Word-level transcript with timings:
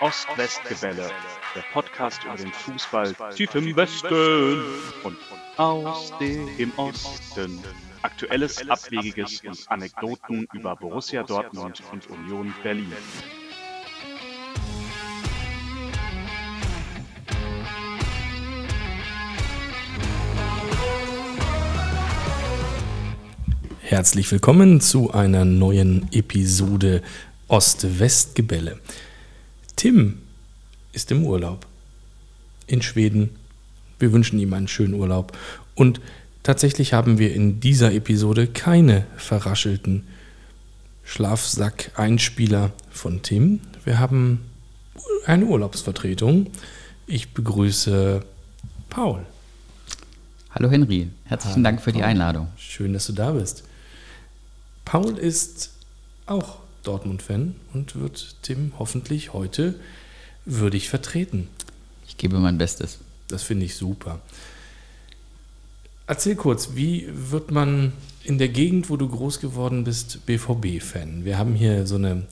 Ost-West-Gebälle, 0.00 1.10
der 1.54 1.60
Podcast 1.74 2.24
über 2.24 2.34
den 2.34 2.50
Fußball 2.50 3.14
tief 3.34 3.54
im 3.54 3.76
Westen 3.76 4.64
und 5.04 5.18
aus 5.58 6.14
dem 6.18 6.72
Osten. 6.78 7.62
Aktuelles, 8.00 8.66
Abwegiges 8.66 9.42
und 9.44 9.70
Anekdoten 9.70 10.48
über 10.54 10.74
Borussia 10.74 11.22
Dortmund 11.22 11.82
und 11.92 12.08
Union 12.08 12.54
Berlin. 12.62 12.94
Herzlich 23.82 24.32
willkommen 24.32 24.80
zu 24.80 25.12
einer 25.12 25.44
neuen 25.44 26.08
Episode 26.10 27.02
Ost-West-Gebälle. 27.48 28.80
Tim 29.80 30.18
ist 30.92 31.10
im 31.10 31.24
Urlaub 31.24 31.66
in 32.66 32.82
Schweden. 32.82 33.30
Wir 33.98 34.12
wünschen 34.12 34.38
ihm 34.38 34.52
einen 34.52 34.68
schönen 34.68 34.92
Urlaub. 34.92 35.34
Und 35.74 36.02
tatsächlich 36.42 36.92
haben 36.92 37.18
wir 37.18 37.32
in 37.34 37.60
dieser 37.60 37.90
Episode 37.94 38.46
keine 38.46 39.06
verraschelten 39.16 40.06
Schlafsack-Einspieler 41.02 42.74
von 42.90 43.22
Tim. 43.22 43.60
Wir 43.86 43.98
haben 43.98 44.42
eine 45.24 45.46
Urlaubsvertretung. 45.46 46.50
Ich 47.06 47.32
begrüße 47.32 48.22
Paul. 48.90 49.24
Hallo 50.50 50.70
Henry, 50.70 51.08
herzlichen 51.24 51.54
Hallo 51.54 51.64
Dank 51.64 51.80
für 51.80 51.92
Paul. 51.92 52.00
die 52.00 52.04
Einladung. 52.04 52.48
Schön, 52.58 52.92
dass 52.92 53.06
du 53.06 53.14
da 53.14 53.30
bist. 53.30 53.64
Paul 54.84 55.16
ist 55.16 55.70
auch 56.26 56.58
Dortmund-Fan 56.82 57.54
und 57.72 57.96
wird 57.96 58.36
Tim 58.42 58.72
hoffentlich 58.78 59.32
heute 59.32 59.74
würdig 60.44 60.88
vertreten. 60.88 61.48
Ich 62.06 62.16
gebe 62.16 62.38
mein 62.38 62.58
Bestes. 62.58 62.98
Das 63.28 63.42
finde 63.42 63.66
ich 63.66 63.76
super. 63.76 64.20
Erzähl 66.06 66.34
kurz, 66.34 66.70
wie 66.74 67.08
wird 67.12 67.50
man 67.50 67.92
in 68.24 68.38
der 68.38 68.48
Gegend, 68.48 68.90
wo 68.90 68.96
du 68.96 69.08
groß 69.08 69.40
geworden 69.40 69.84
bist, 69.84 70.26
BVB-Fan? 70.26 71.24
Wir 71.24 71.38
haben 71.38 71.54
hier 71.54 71.86
so 71.86 71.94
eine 71.94 72.26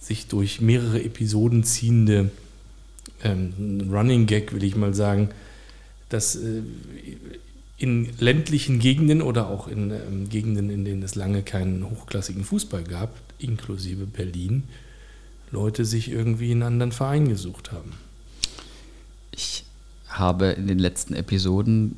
sich 0.00 0.26
durch 0.26 0.60
mehrere 0.60 1.02
Episoden 1.02 1.62
ziehende 1.62 2.30
ähm, 3.22 3.88
Running 3.92 4.26
Gag, 4.26 4.54
will 4.54 4.64
ich 4.64 4.74
mal 4.74 4.94
sagen, 4.94 5.28
dass 6.08 6.36
äh, 6.36 6.62
in 7.76 8.08
ländlichen 8.18 8.78
Gegenden 8.78 9.22
oder 9.22 9.48
auch 9.48 9.68
in 9.68 9.90
ähm, 9.90 10.28
Gegenden, 10.28 10.70
in 10.70 10.84
denen 10.84 11.02
es 11.02 11.14
lange 11.14 11.42
keinen 11.42 11.88
hochklassigen 11.88 12.44
Fußball 12.44 12.84
gab, 12.84 13.14
inklusive 13.42 14.06
Berlin, 14.06 14.64
Leute 15.50 15.84
sich 15.84 16.10
irgendwie 16.10 16.52
einen 16.52 16.62
anderen 16.62 16.92
Verein 16.92 17.28
gesucht 17.28 17.72
haben. 17.72 17.92
Ich 19.32 19.64
habe 20.08 20.46
in 20.46 20.66
den 20.66 20.78
letzten 20.78 21.14
Episoden 21.14 21.96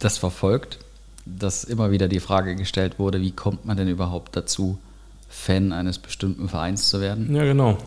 das 0.00 0.18
verfolgt, 0.18 0.78
dass 1.24 1.64
immer 1.64 1.90
wieder 1.90 2.08
die 2.08 2.20
Frage 2.20 2.56
gestellt 2.56 2.98
wurde, 2.98 3.20
wie 3.20 3.32
kommt 3.32 3.66
man 3.66 3.76
denn 3.76 3.88
überhaupt 3.88 4.34
dazu, 4.36 4.78
Fan 5.28 5.72
eines 5.72 5.98
bestimmten 5.98 6.48
Vereins 6.48 6.88
zu 6.88 7.00
werden? 7.00 7.34
Ja, 7.34 7.44
genau. 7.44 7.78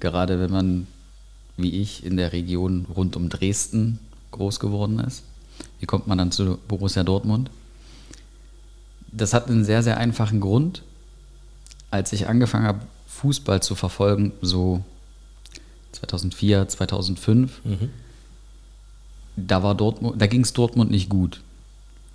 Gerade 0.00 0.40
wenn 0.40 0.50
man, 0.50 0.86
wie 1.56 1.80
ich, 1.82 2.04
in 2.04 2.16
der 2.16 2.32
Region 2.32 2.86
rund 2.94 3.14
um 3.16 3.28
Dresden 3.28 3.98
groß 4.30 4.58
geworden 4.58 4.98
ist. 5.00 5.22
Wie 5.80 5.86
kommt 5.86 6.06
man 6.06 6.18
dann 6.18 6.32
zu 6.32 6.58
Borussia 6.66 7.02
Dortmund? 7.02 7.50
Das 9.12 9.34
hat 9.34 9.48
einen 9.48 9.64
sehr, 9.64 9.82
sehr 9.82 9.98
einfachen 9.98 10.40
Grund 10.40 10.82
als 11.90 12.12
ich 12.12 12.28
angefangen 12.28 12.66
habe, 12.66 12.80
Fußball 13.06 13.62
zu 13.62 13.74
verfolgen, 13.74 14.32
so 14.42 14.82
2004, 15.92 16.68
2005, 16.68 17.64
mhm. 17.64 17.90
da 19.36 19.62
war 19.62 19.74
Dortmund, 19.74 20.20
da 20.20 20.26
ging 20.26 20.42
es 20.42 20.52
Dortmund 20.52 20.90
nicht 20.90 21.08
gut. 21.08 21.40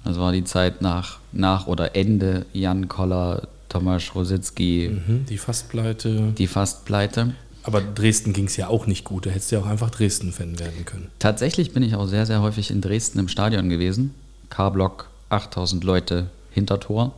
Das 0.03 0.17
war 0.17 0.31
die 0.31 0.43
Zeit 0.43 0.81
nach, 0.81 1.19
nach 1.31 1.67
oder 1.67 1.95
Ende 1.95 2.45
Jan 2.53 2.89
Koller, 2.89 3.47
Tomasz 3.69 4.13
Rositzky. 4.15 4.91
Mhm, 4.91 5.25
die 5.25 5.37
Fastpleite. 5.37 6.33
Die 6.37 6.47
Fastpleite. 6.47 7.33
Aber 7.63 7.81
Dresden 7.81 8.33
ging 8.33 8.45
es 8.45 8.57
ja 8.57 8.67
auch 8.67 8.87
nicht 8.87 9.05
gut. 9.05 9.25
Da 9.25 9.29
hättest 9.29 9.51
du 9.51 9.55
ja 9.55 9.61
auch 9.61 9.67
einfach 9.67 9.89
Dresden-Fan 9.89 10.59
werden 10.59 10.85
können. 10.85 11.09
Tatsächlich 11.19 11.71
bin 11.71 11.81
ich 11.81 11.95
auch 11.95 12.07
sehr, 12.07 12.25
sehr 12.25 12.41
häufig 12.41 12.69
in 12.71 12.81
Dresden 12.81 13.19
im 13.19 13.29
Stadion 13.29 13.69
gewesen. 13.69 14.13
K-Block, 14.49 15.09
8000 15.29 15.83
Leute 15.85 16.27
hinter 16.51 16.81
Tor. 16.81 17.13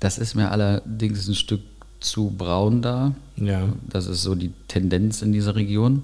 Das 0.00 0.18
ist 0.18 0.34
mir 0.34 0.50
allerdings 0.50 1.26
ein 1.28 1.34
Stück 1.34 1.62
zu 2.00 2.30
braun 2.36 2.82
da. 2.82 3.14
Ja. 3.36 3.68
Das 3.88 4.06
ist 4.06 4.22
so 4.22 4.34
die 4.34 4.52
Tendenz 4.68 5.22
in 5.22 5.32
dieser 5.32 5.54
Region. 5.56 6.02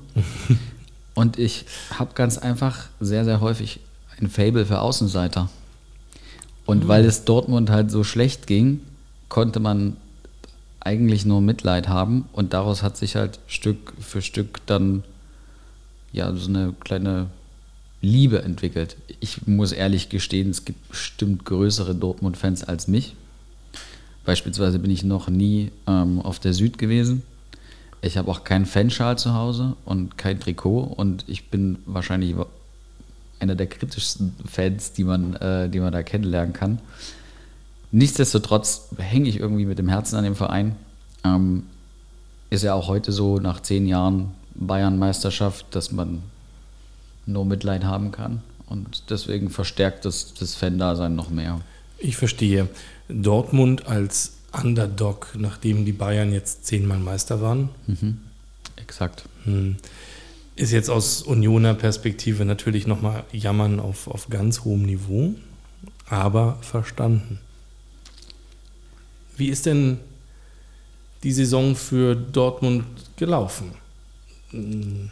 Und 1.15 1.39
ich 1.39 1.67
habe 1.99 2.15
ganz 2.15 2.39
einfach 2.39 2.89
sehr, 3.01 3.25
sehr 3.25 3.41
häufig 3.41 3.81
ein 4.21 4.31
Fable 4.31 4.67
für 4.67 4.81
Außenseiter. 4.81 5.51
Und 6.67 6.84
mhm. 6.84 6.89
weil 6.89 7.05
es 7.05 7.25
Dortmund 7.25 7.71
halt 7.71 7.91
so 7.91 8.05
schlecht 8.05 8.47
ging, 8.47 8.81
konnte 9.28 9.61
man 9.61 9.97
eigentlich 10.81 11.27
nur 11.27 11.41
Mitleid 11.41 11.89
haben. 11.89 12.27
Und 12.33 12.53
daraus 12.53 12.83
hat 12.83 12.97
sich 12.97 13.17
halt 13.17 13.39
Stück 13.47 13.93
für 14.01 14.22
Stück 14.22 14.61
dann 14.67 15.05
ja 16.12 16.34
so 16.34 16.49
eine 16.49 16.75
kleine 16.81 17.27
Liebe 18.01 18.43
entwickelt. 18.43 18.97
Ich 19.21 19.47
muss 19.47 19.72
ehrlich 19.72 20.09
gestehen, 20.09 20.51
es 20.51 20.65
gibt 20.65 20.89
bestimmt 20.89 21.45
größere 21.45 21.95
Dortmund-Fans 21.95 22.65
als 22.65 22.89
mich. 22.89 23.15
Beispielsweise 24.30 24.78
bin 24.78 24.92
ich 24.92 25.02
noch 25.02 25.28
nie 25.28 25.72
ähm, 25.88 26.20
auf 26.20 26.38
der 26.38 26.52
Süd 26.52 26.78
gewesen. 26.78 27.24
Ich 28.00 28.16
habe 28.16 28.30
auch 28.30 28.44
keinen 28.44 28.64
Fanschal 28.64 29.18
zu 29.18 29.34
Hause 29.34 29.74
und 29.84 30.18
kein 30.18 30.38
Trikot 30.38 30.82
und 30.82 31.24
ich 31.26 31.50
bin 31.50 31.78
wahrscheinlich 31.84 32.36
einer 33.41 33.56
der 33.56 33.66
kritischsten 33.66 34.36
Fans, 34.48 34.92
die 34.92 35.02
man, 35.02 35.34
äh, 35.34 35.68
die 35.68 35.80
man 35.80 35.92
da 35.92 36.04
kennenlernen 36.04 36.52
kann. 36.52 36.78
Nichtsdestotrotz 37.91 38.91
hänge 38.98 39.28
ich 39.28 39.41
irgendwie 39.41 39.66
mit 39.66 39.80
dem 39.80 39.88
Herzen 39.88 40.14
an 40.14 40.22
dem 40.22 40.36
Verein. 40.36 40.76
Ähm, 41.24 41.64
ist 42.50 42.62
ja 42.62 42.74
auch 42.74 42.86
heute 42.86 43.10
so, 43.10 43.38
nach 43.38 43.58
zehn 43.58 43.88
Jahren 43.88 44.30
Bayern-Meisterschaft, 44.54 45.66
dass 45.72 45.91
man 45.91 46.22
nur 47.26 47.44
Mitleid 47.44 47.82
haben 47.82 48.12
kann. 48.12 48.42
Und 48.68 49.10
deswegen 49.10 49.50
verstärkt 49.50 50.04
das, 50.04 50.34
das 50.34 50.54
Fan-Dasein 50.54 51.16
noch 51.16 51.30
mehr. 51.30 51.62
Ich 51.98 52.16
verstehe. 52.16 52.68
Dortmund 53.12 53.87
als 53.87 54.32
Underdog, 54.53 55.28
nachdem 55.37 55.84
die 55.84 55.93
Bayern 55.93 56.32
jetzt 56.32 56.66
zehnmal 56.66 56.98
Meister 56.98 57.41
waren. 57.41 57.71
Mhm. 57.87 58.19
Exakt. 58.76 59.25
Hm. 59.44 59.76
Ist 60.56 60.72
jetzt 60.72 60.91
aus 60.91 61.22
Unioner 61.22 61.75
Perspektive 61.75 62.44
natürlich 62.44 62.87
nochmal 62.87 63.25
Jammern 63.32 63.81
auf, 63.81 64.09
auf 64.09 64.28
ganz 64.28 64.65
hohem 64.65 64.82
Niveau, 64.82 65.34
aber 66.06 66.59
verstanden. 66.60 67.38
Wie 69.37 69.48
ist 69.48 69.66
denn 69.66 69.98
die 71.22 71.32
Saison 71.32 71.77
für 71.77 72.15
Dortmund 72.15 72.84
gelaufen? 73.16 73.72
Hm. 74.50 75.10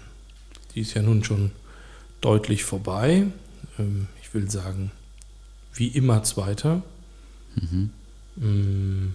Die 0.75 0.80
ist 0.80 0.94
ja 0.94 1.03
nun 1.03 1.25
schon 1.25 1.53
deutlich 2.20 2.65
vorbei. 2.65 3.26
Ähm, 3.78 4.09
ich 4.22 4.34
will 4.34 4.50
sagen, 4.50 4.91
wie 5.72 5.88
immer 5.88 6.22
Zweiter. 6.25 6.82
Mhm. 7.60 9.14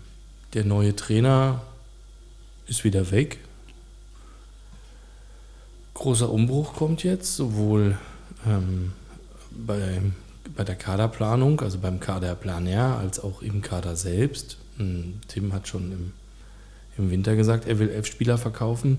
Der 0.54 0.66
neue 0.66 0.96
Trainer 0.96 1.62
ist 2.68 2.84
wieder 2.84 3.12
weg. 3.12 3.40
Großer 5.94 6.30
Umbruch 6.30 6.74
kommt 6.74 7.04
jetzt, 7.04 7.36
sowohl 7.36 7.98
ähm, 8.48 8.94
bei, 9.52 10.02
bei 10.56 10.64
der 10.64 10.76
Kaderplanung, 10.76 11.62
also 11.62 11.78
beim 11.78 12.00
Kaderplaner, 12.00 12.98
als 12.98 13.20
auch 13.20 13.42
im 13.42 13.62
Kader 13.62 13.96
selbst. 13.96 14.58
Hm, 14.78 15.20
Tim 15.28 15.54
hat 15.54 15.68
schon 15.68 15.92
im, 15.92 16.12
im 16.98 17.12
Winter 17.12 17.36
gesagt, 17.36 17.68
er 17.68 17.80
will 17.80 17.90
elf 17.90 18.08
Spieler 18.08 18.38
verkaufen. 18.38 18.98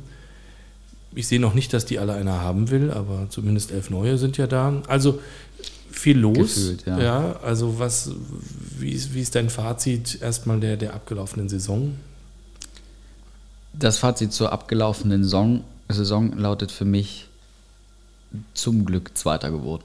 Ich 1.17 1.29
sehe 1.29 1.41
noch 1.41 1.55
nicht, 1.55 1.73
dass 1.73 1.85
die 1.85 1.99
alle 1.99 2.15
einer 2.15 2.41
haben 2.41 2.71
will, 2.71 2.91
aber 2.91 3.29
zumindest 3.29 3.71
elf 3.71 3.91
neue 3.91 4.19
sind 4.19 4.37
ja 4.37 4.47
da. 4.47 4.83
Also 4.89 5.21
viel 5.95 6.19
los. 6.19 6.55
Gefühlt, 6.55 6.87
ja. 6.87 6.99
ja. 7.01 7.41
also 7.41 7.79
was, 7.79 8.11
wie 8.79 8.91
ist, 8.91 9.15
wie 9.15 9.21
ist 9.21 9.35
dein 9.35 9.51
Fazit 9.51 10.21
erstmal 10.21 10.61
der, 10.61 10.77
der 10.77 10.95
abgelaufenen 10.95 11.49
Saison? 11.49 11.95
Das 13.73 13.99
Fazit 13.99 14.33
zur 14.33 14.53
abgelaufenen 14.53 15.25
Saison, 15.25 15.65
Saison 15.89 16.37
lautet 16.37 16.71
für 16.71 16.85
mich 16.85 17.29
zum 18.55 18.85
Glück 18.85 19.17
Zweiter 19.17 19.51
geworden. 19.51 19.85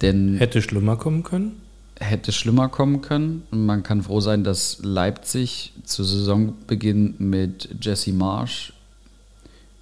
Denn 0.00 0.36
hätte 0.36 0.62
schlimmer 0.62 0.96
kommen 0.96 1.22
können? 1.22 1.60
Hätte 1.98 2.32
schlimmer 2.32 2.68
kommen 2.68 3.02
können. 3.02 3.44
Man 3.50 3.82
kann 3.82 4.02
froh 4.02 4.20
sein, 4.20 4.42
dass 4.42 4.78
Leipzig 4.82 5.72
zu 5.84 6.02
Saisonbeginn 6.02 7.14
mit 7.18 7.68
Jesse 7.80 8.12
Marsch 8.12 8.72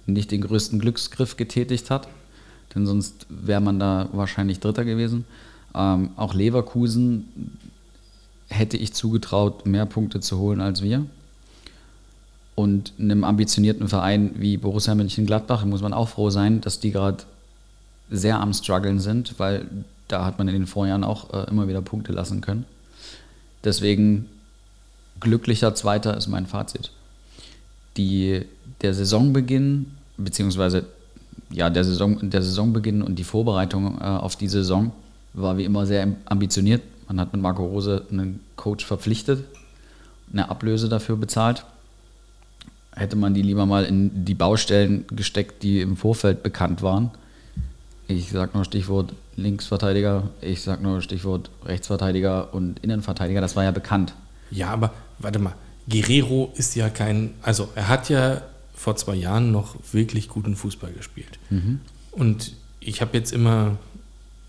nicht 0.05 0.31
den 0.31 0.41
größten 0.41 0.79
Glücksgriff 0.79 1.37
getätigt 1.37 1.89
hat 1.89 2.07
denn 2.73 2.85
sonst 2.85 3.25
wäre 3.29 3.61
man 3.61 3.79
da 3.79 4.09
wahrscheinlich 4.11 4.59
Dritter 4.59 4.85
gewesen. 4.85 5.25
Ähm, 5.75 6.11
auch 6.15 6.33
Leverkusen 6.33 7.57
hätte 8.49 8.77
ich 8.77 8.93
zugetraut, 8.93 9.65
mehr 9.65 9.85
Punkte 9.85 10.19
zu 10.19 10.37
holen 10.37 10.61
als 10.61 10.81
wir. 10.81 11.05
Und 12.55 12.93
einem 12.99 13.23
ambitionierten 13.23 13.87
Verein 13.87 14.31
wie 14.35 14.57
Borussia 14.57 14.93
Mönchengladbach 14.93 15.65
muss 15.65 15.81
man 15.81 15.93
auch 15.93 16.09
froh 16.09 16.29
sein, 16.29 16.61
dass 16.61 16.79
die 16.79 16.91
gerade 16.91 17.23
sehr 18.09 18.39
am 18.39 18.53
struggeln 18.53 18.99
sind, 18.99 19.39
weil 19.39 19.67
da 20.09 20.25
hat 20.25 20.37
man 20.37 20.47
in 20.49 20.53
den 20.53 20.67
Vorjahren 20.67 21.05
auch 21.05 21.33
äh, 21.33 21.49
immer 21.49 21.67
wieder 21.67 21.81
Punkte 21.81 22.11
lassen 22.11 22.41
können. 22.41 22.65
Deswegen 23.63 24.27
glücklicher 25.19 25.73
Zweiter 25.75 26.17
ist 26.17 26.27
mein 26.27 26.45
Fazit. 26.45 26.91
Die, 27.95 28.45
der 28.81 28.93
Saisonbeginn, 28.93 29.91
beziehungsweise 30.17 30.85
ja, 31.51 31.69
der, 31.69 31.83
Saison, 31.83 32.29
der 32.29 32.41
Saisonbeginn 32.41 33.01
und 33.01 33.15
die 33.15 33.23
Vorbereitung 33.23 33.99
äh, 33.99 34.03
auf 34.03 34.35
die 34.35 34.47
Saison 34.47 34.91
war 35.33 35.57
wie 35.57 35.65
immer 35.65 35.85
sehr 35.85 36.07
ambitioniert. 36.25 36.81
Man 37.07 37.19
hat 37.19 37.33
mit 37.33 37.41
Marco 37.41 37.65
Rose 37.65 38.05
einen 38.11 38.39
Coach 38.55 38.85
verpflichtet, 38.85 39.45
eine 40.31 40.49
Ablöse 40.49 40.89
dafür 40.89 41.17
bezahlt. 41.17 41.65
Hätte 42.93 43.15
man 43.15 43.33
die 43.33 43.41
lieber 43.41 43.65
mal 43.65 43.85
in 43.85 44.25
die 44.25 44.33
Baustellen 44.33 45.05
gesteckt, 45.07 45.63
die 45.63 45.81
im 45.81 45.97
Vorfeld 45.97 46.43
bekannt 46.43 46.81
waren. 46.81 47.11
Ich 48.07 48.31
sage 48.31 48.51
nur 48.53 48.65
Stichwort 48.65 49.13
Linksverteidiger, 49.37 50.23
ich 50.41 50.61
sage 50.61 50.83
nur 50.83 51.01
Stichwort 51.01 51.49
Rechtsverteidiger 51.65 52.53
und 52.53 52.79
Innenverteidiger, 52.79 53.39
das 53.39 53.55
war 53.55 53.63
ja 53.63 53.71
bekannt. 53.71 54.13
Ja, 54.51 54.69
aber 54.69 54.91
warte 55.19 55.39
mal, 55.39 55.53
Guerrero 55.89 56.51
ist 56.55 56.75
ja 56.75 56.89
kein, 56.89 57.33
also 57.41 57.69
er 57.75 57.87
hat 57.87 58.09
ja 58.09 58.41
vor 58.81 58.95
zwei 58.95 59.13
Jahren 59.13 59.51
noch 59.51 59.75
wirklich 59.91 60.27
guten 60.27 60.55
Fußball 60.55 60.91
gespielt. 60.91 61.37
Mhm. 61.51 61.81
Und 62.11 62.53
ich 62.79 62.99
habe 63.01 63.15
jetzt 63.15 63.31
immer, 63.31 63.77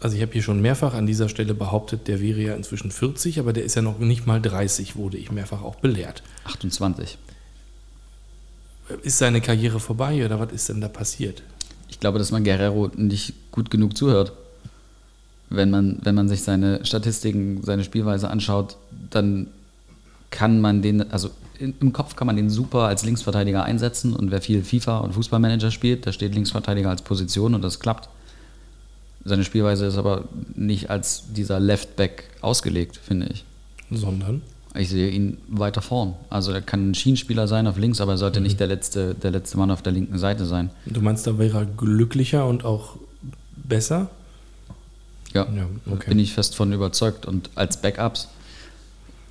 also 0.01 0.17
ich 0.17 0.23
habe 0.23 0.33
hier 0.33 0.43
schon 0.43 0.63
mehrfach 0.63 0.95
an 0.95 1.07
dieser 1.07 1.29
Stelle 1.29 1.53
behauptet, 1.53 2.09
der 2.09 2.23
wäre 2.23 2.41
ja 2.41 2.55
inzwischen 2.55 2.91
40, 2.91 3.39
aber 3.39 3.53
der 3.53 3.65
ist 3.65 3.75
ja 3.75 3.83
noch 3.83 3.99
nicht 3.99 4.27
mal 4.27 4.41
30, 4.41 4.97
wurde 4.97 5.19
ich 5.19 5.31
mehrfach 5.31 5.61
auch 5.61 5.75
belehrt. 5.77 6.23
28. 6.45 7.19
Ist 9.03 9.19
seine 9.19 9.43
Karriere 9.43 9.81
vorbei 9.81 10.25
oder 10.25 10.41
was 10.41 10.51
ist 10.51 10.71
denn 10.71 10.81
da 10.81 10.89
passiert? 10.89 11.43
Ich 11.91 12.01
glaube, 12.01 12.19
dass 12.19 12.31
man 12.31 12.43
Guerrero 12.43 12.91
nicht 12.97 13.35
gut 13.51 13.71
genug 13.71 13.99
zuhört. 13.99 14.33
Wenn 15.51 15.69
man, 15.69 15.99
wenn 16.03 16.15
man 16.15 16.31
sich 16.31 16.43
seine 16.43 16.87
Statistiken, 16.87 17.63
seine 17.63 17.85
Spielweise 17.85 18.31
anschaut, 18.31 18.79
dann 19.11 19.49
kann 20.31 20.59
man 20.59 20.81
den, 20.81 21.13
also 21.13 21.31
im 21.63 21.93
Kopf 21.93 22.17
kann 22.17 22.27
man 22.27 22.37
den 22.37 22.51
super 22.51 22.81
als 22.81 23.05
Linksverteidiger 23.05 23.65
einsetzen 23.65 24.15
und 24.15 24.31
wer 24.31 24.41
viel 24.41 24.63
FIFA 24.63 24.99
und 24.99 25.15
Fußballmanager 25.15 25.71
spielt, 25.71 26.07
da 26.07 26.13
steht 26.13 26.35
Linksverteidiger 26.35 26.91
als 26.91 27.03
Position 27.03 27.55
und 27.55 27.63
das 27.63 27.81
klappt. 27.81 28.09
Seine 29.25 29.45
Spielweise 29.45 29.87
ist 29.87 29.97
aber 29.97 30.25
nicht 30.57 30.91
als 30.91 31.33
dieser 31.33 31.61
Leftback 31.61 32.25
ausgelegt, 32.41 32.97
finde 32.97 33.29
ich. 33.33 33.45
Sondern? 33.91 34.43
Ich 34.75 34.89
sehe 34.89 35.11
ihn 35.11 35.39
weiter 35.49 35.83
vorn. 35.83 36.15
Also 36.31 36.51
er 36.53 36.63
kann 36.63 36.91
ein 36.91 36.95
Schienenspieler 36.95 37.47
sein 37.47 37.67
auf 37.67 37.77
links, 37.77 38.01
aber 38.01 38.13
er 38.13 38.19
sollte 38.19 38.41
mhm. 38.41 38.45
nicht 38.45 38.61
der 38.61 38.67
letzte, 38.67 39.15
der 39.15 39.31
letzte 39.31 39.59
Mann 39.59 39.71
auf 39.71 39.83
der 39.83 39.93
linken 39.93 40.19
Seite 40.19 40.47
sein. 40.47 40.71
Du 40.87 41.01
meinst, 41.03 41.27
da 41.27 41.39
wäre 41.39 41.59
er 41.59 41.67
glücklicher 41.67 42.47
und 42.47 42.65
auch 42.65 42.97
besser? 43.57 44.11
Ja, 45.35 45.47
ja 45.55 45.67
okay. 45.91 46.09
bin 46.09 46.19
ich 46.19 46.33
fest 46.33 46.57
von 46.57 46.73
überzeugt. 46.73 47.27
Und 47.27 47.51
als 47.55 47.81
Backups 47.81 48.29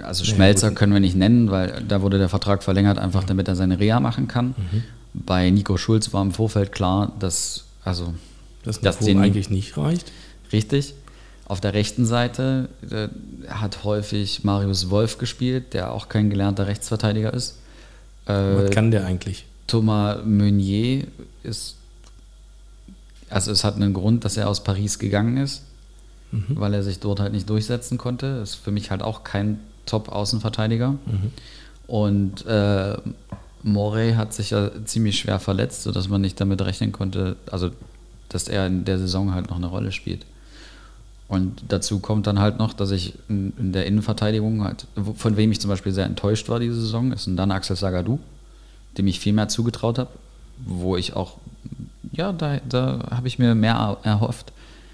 also 0.03 0.24
Schmelzer 0.24 0.69
ja, 0.69 0.74
können 0.74 0.94
wir 0.94 1.00
nicht 1.00 1.15
nennen, 1.15 1.51
weil 1.51 1.83
da 1.88 2.01
wurde 2.01 2.18
der 2.18 2.30
Vertrag 2.30 2.63
verlängert, 2.63 2.98
einfach 2.98 3.24
damit 3.24 3.48
er 3.48 3.56
seine 3.56 3.80
Reha 3.80 4.00
machen 4.00 4.27
kann. 4.27 4.56
Mhm. 4.57 4.83
Bei 5.13 5.50
Nico 5.50 5.77
Schulz 5.77 6.13
war 6.13 6.21
im 6.21 6.31
Vorfeld 6.31 6.71
klar, 6.71 7.12
dass 7.19 7.65
also 7.83 8.13
das 8.63 8.80
dass 8.81 9.00
den 9.00 9.19
eigentlich 9.19 9.50
nicht 9.50 9.77
reicht. 9.77 10.12
Richtig. 10.51 10.94
Auf 11.45 11.59
der 11.59 11.74
rechten 11.74 12.06
Seite 12.06 12.69
äh, 12.89 13.07
hat 13.50 13.83
häufig 13.83 14.44
Marius 14.44 14.89
Wolf 14.89 15.18
gespielt, 15.18 15.74
der 15.74 15.92
auch 15.92 16.07
kein 16.07 16.30
gelernter 16.30 16.68
Rechtsverteidiger 16.68 17.33
ist. 17.33 17.57
Äh, 18.25 18.33
Was 18.33 18.71
kann 18.71 18.92
der 18.92 19.06
eigentlich? 19.06 19.45
Thomas 19.68 20.19
Meunier 20.25 21.07
ist, 21.44 21.75
also 23.30 23.51
es 23.51 23.63
hat 23.63 23.75
einen 23.75 23.94
Grund, 23.94 24.24
dass 24.24 24.38
er 24.38 24.48
aus 24.48 24.63
Paris 24.63 25.00
gegangen 25.00 25.38
ist, 25.38 25.63
mhm. 26.31 26.45
weil 26.50 26.74
er 26.74 26.83
sich 26.83 27.00
dort 27.00 27.19
halt 27.19 27.33
nicht 27.33 27.50
durchsetzen 27.50 27.98
konnte. 27.98 28.27
Ist 28.44 28.56
für 28.56 28.71
mich 28.71 28.92
halt 28.92 29.01
auch 29.01 29.24
kein 29.24 29.59
Top-Außenverteidiger. 29.91 30.91
Mhm. 30.91 31.31
Und 31.88 32.45
äh, 32.45 32.97
Morey 33.63 34.13
hat 34.13 34.33
sich 34.33 34.51
ja 34.51 34.71
ziemlich 34.85 35.19
schwer 35.19 35.39
verletzt, 35.39 35.83
sodass 35.83 36.07
man 36.07 36.21
nicht 36.21 36.39
damit 36.39 36.61
rechnen 36.61 36.91
konnte, 36.91 37.35
also 37.51 37.71
dass 38.29 38.47
er 38.47 38.65
in 38.67 38.85
der 38.85 38.97
Saison 38.97 39.33
halt 39.33 39.49
noch 39.49 39.57
eine 39.57 39.67
Rolle 39.67 39.91
spielt. 39.91 40.25
Und 41.27 41.63
dazu 41.67 41.99
kommt 41.99 42.27
dann 42.27 42.39
halt 42.39 42.57
noch, 42.57 42.73
dass 42.73 42.91
ich 42.91 43.13
in, 43.29 43.53
in 43.57 43.73
der 43.73 43.85
Innenverteidigung 43.85 44.63
halt, 44.63 44.88
von 45.15 45.38
wem 45.38 45.51
ich 45.51 45.59
zum 45.59 45.69
Beispiel 45.69 45.91
sehr 45.91 46.05
enttäuscht 46.05 46.47
war 46.49 46.59
diese 46.59 46.75
Saison, 46.75 47.11
ist 47.11 47.29
dann 47.35 47.51
Axel 47.51 47.75
Sagadou, 47.75 48.19
dem 48.97 49.07
ich 49.07 49.19
viel 49.19 49.33
mehr 49.33 49.49
zugetraut 49.49 49.99
habe, 49.99 50.09
wo 50.65 50.95
ich 50.95 51.15
auch, 51.15 51.38
ja, 52.11 52.31
da, 52.31 52.59
da 52.67 53.07
habe 53.11 53.27
ich 53.27 53.38
mir 53.38 53.55
mehr 53.55 53.97
erhofft. 54.03 54.53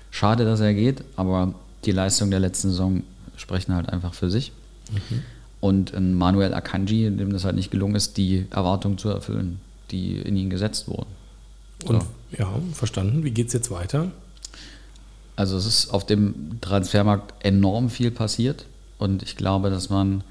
Schade, 0.09 0.45
dass 0.45 0.59
er 0.59 0.73
geht, 0.73 1.03
aber 1.15 1.53
die 1.85 1.91
Leistung 1.91 2.31
der 2.31 2.39
letzten 2.39 2.69
Saison 2.69 3.03
sprechen 3.35 3.75
halt 3.75 3.89
einfach 3.89 4.13
für 4.13 4.29
sich. 4.29 4.51
Mhm. 4.91 5.23
Und 5.59 5.93
ein 5.93 6.13
Manuel 6.13 6.53
Akanji, 6.53 7.09
dem 7.09 7.33
das 7.33 7.43
halt 7.43 7.55
nicht 7.55 7.71
gelungen 7.71 7.95
ist, 7.95 8.17
die 8.17 8.45
Erwartungen 8.51 8.97
zu 8.97 9.09
erfüllen, 9.09 9.59
die 9.91 10.17
in 10.17 10.37
ihn 10.37 10.49
gesetzt 10.49 10.87
wurden. 10.87 11.09
So. 11.81 11.89
Und 11.89 12.05
ja, 12.37 12.47
verstanden. 12.73 13.23
Wie 13.23 13.31
geht 13.31 13.47
es 13.47 13.53
jetzt 13.53 13.71
weiter? 13.71 14.11
Also 15.35 15.57
es 15.57 15.65
ist 15.65 15.93
auf 15.93 16.05
dem 16.05 16.59
Transfermarkt 16.61 17.45
enorm 17.45 17.89
viel 17.89 18.11
passiert 18.11 18.65
und 18.97 19.23
ich 19.23 19.37
glaube, 19.37 19.69
dass 19.69 19.89
man 19.89 20.23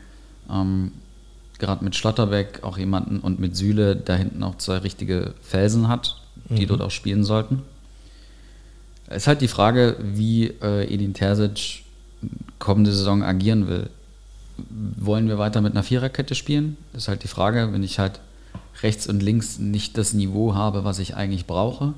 ähm, 0.51 0.93
gerade 1.59 1.85
mit 1.85 1.95
Schlotterbeck 1.95 2.65
auch 2.65 2.77
jemanden 2.77 3.21
und 3.21 3.39
mit 3.39 3.57
Süle 3.57 3.97
da 3.97 4.17
hinten 4.17 4.43
auch 4.43 4.59
zwei 4.59 4.79
richtige 4.79 5.35
Felsen 5.43 5.89
hat, 5.89 6.21
die 6.49 6.63
mhm. 6.63 6.69
dort 6.69 6.83
auch 6.83 6.91
spielen 6.91 7.25
sollten. 7.25 7.63
Es 9.07 9.19
ist 9.19 9.27
halt 9.29 9.41
die 9.41 9.49
Frage, 9.49 9.97
wie 10.03 10.47
äh, 10.61 10.93
Edin 10.93 11.15
Terzic 11.15 11.85
kommende 12.59 12.91
Saison 12.91 13.23
agieren 13.23 13.69
will 13.69 13.89
wollen 14.59 15.29
wir 15.29 15.39
weiter 15.39 15.61
mit 15.61 15.73
einer 15.73 15.83
Viererkette 15.83 16.35
spielen? 16.35 16.77
Das 16.93 17.05
ist 17.05 17.09
halt 17.09 17.23
die 17.23 17.29
Frage, 17.29 17.73
wenn 17.73 17.83
ich 17.83 17.99
halt 17.99 18.21
rechts 18.83 19.07
und 19.07 19.23
links 19.23 19.59
nicht 19.59 19.97
das 19.99 20.13
Niveau 20.13 20.55
habe, 20.55 20.85
was 20.85 20.99
ich 20.99 21.17
eigentlich 21.17 21.47
brauche, 21.47 21.95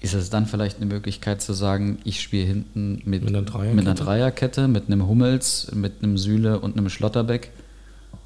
ist 0.00 0.14
es 0.14 0.30
dann 0.30 0.46
vielleicht 0.46 0.78
eine 0.78 0.86
Möglichkeit 0.86 1.42
zu 1.42 1.52
sagen, 1.52 1.98
ich 2.04 2.20
spiele 2.20 2.46
hinten 2.46 3.02
mit, 3.04 3.22
mit, 3.22 3.28
einer, 3.28 3.42
Dreierkette? 3.42 3.74
mit 3.74 3.86
einer 3.86 3.94
Dreierkette, 3.94 4.68
mit 4.68 4.86
einem 4.86 5.06
Hummels, 5.06 5.70
mit 5.74 6.02
einem 6.02 6.16
Sühle 6.16 6.60
und 6.60 6.76
einem 6.76 6.88
Schlotterbeck, 6.88 7.50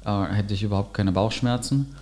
äh, 0.05 0.25
hätte 0.25 0.53
ich 0.53 0.63
überhaupt 0.63 0.93
keine 0.93 1.11
Bauchschmerzen. 1.11 1.95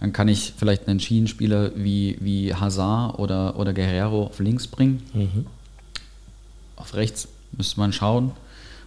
Dann 0.00 0.12
kann 0.12 0.28
ich 0.28 0.54
vielleicht 0.56 0.88
einen 0.88 0.98
Schienenspieler 0.98 1.72
wie, 1.76 2.16
wie 2.20 2.54
Hazard 2.54 3.18
oder, 3.18 3.58
oder 3.58 3.72
Guerrero 3.72 4.24
auf 4.24 4.40
links 4.40 4.66
bringen. 4.66 5.02
Mhm. 5.12 5.46
Auf 6.76 6.94
rechts 6.94 7.28
müsste 7.52 7.78
man 7.78 7.92
schauen 7.92 8.32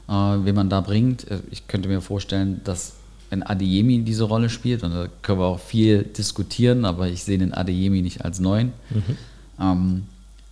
äh, 0.08 0.12
wen 0.12 0.56
man 0.56 0.70
da 0.70 0.82
bringt. 0.82 1.30
Äh, 1.30 1.40
ich 1.52 1.68
könnte 1.68 1.90
mir 1.90 2.02
vorstellen, 2.02 2.62
dass 2.64 2.94
ein 3.32 3.44
Adeyemi 3.44 4.04
diese 4.04 4.24
Rolle 4.24 4.50
spielt. 4.50 4.84
Und 4.84 4.94
da 4.94 5.08
können 5.22 5.40
wir 5.40 5.46
auch 5.46 5.60
viel 5.60 6.04
diskutieren, 6.04 6.86
aber 6.86 7.08
ich 7.08 7.24
sehe 7.24 7.38
den 7.38 7.54
Adeyemi 7.54 8.02
nicht 8.02 8.24
als 8.24 8.40
neuen. 8.40 8.74
Mhm. 8.90 9.18
Ähm, 9.60 10.04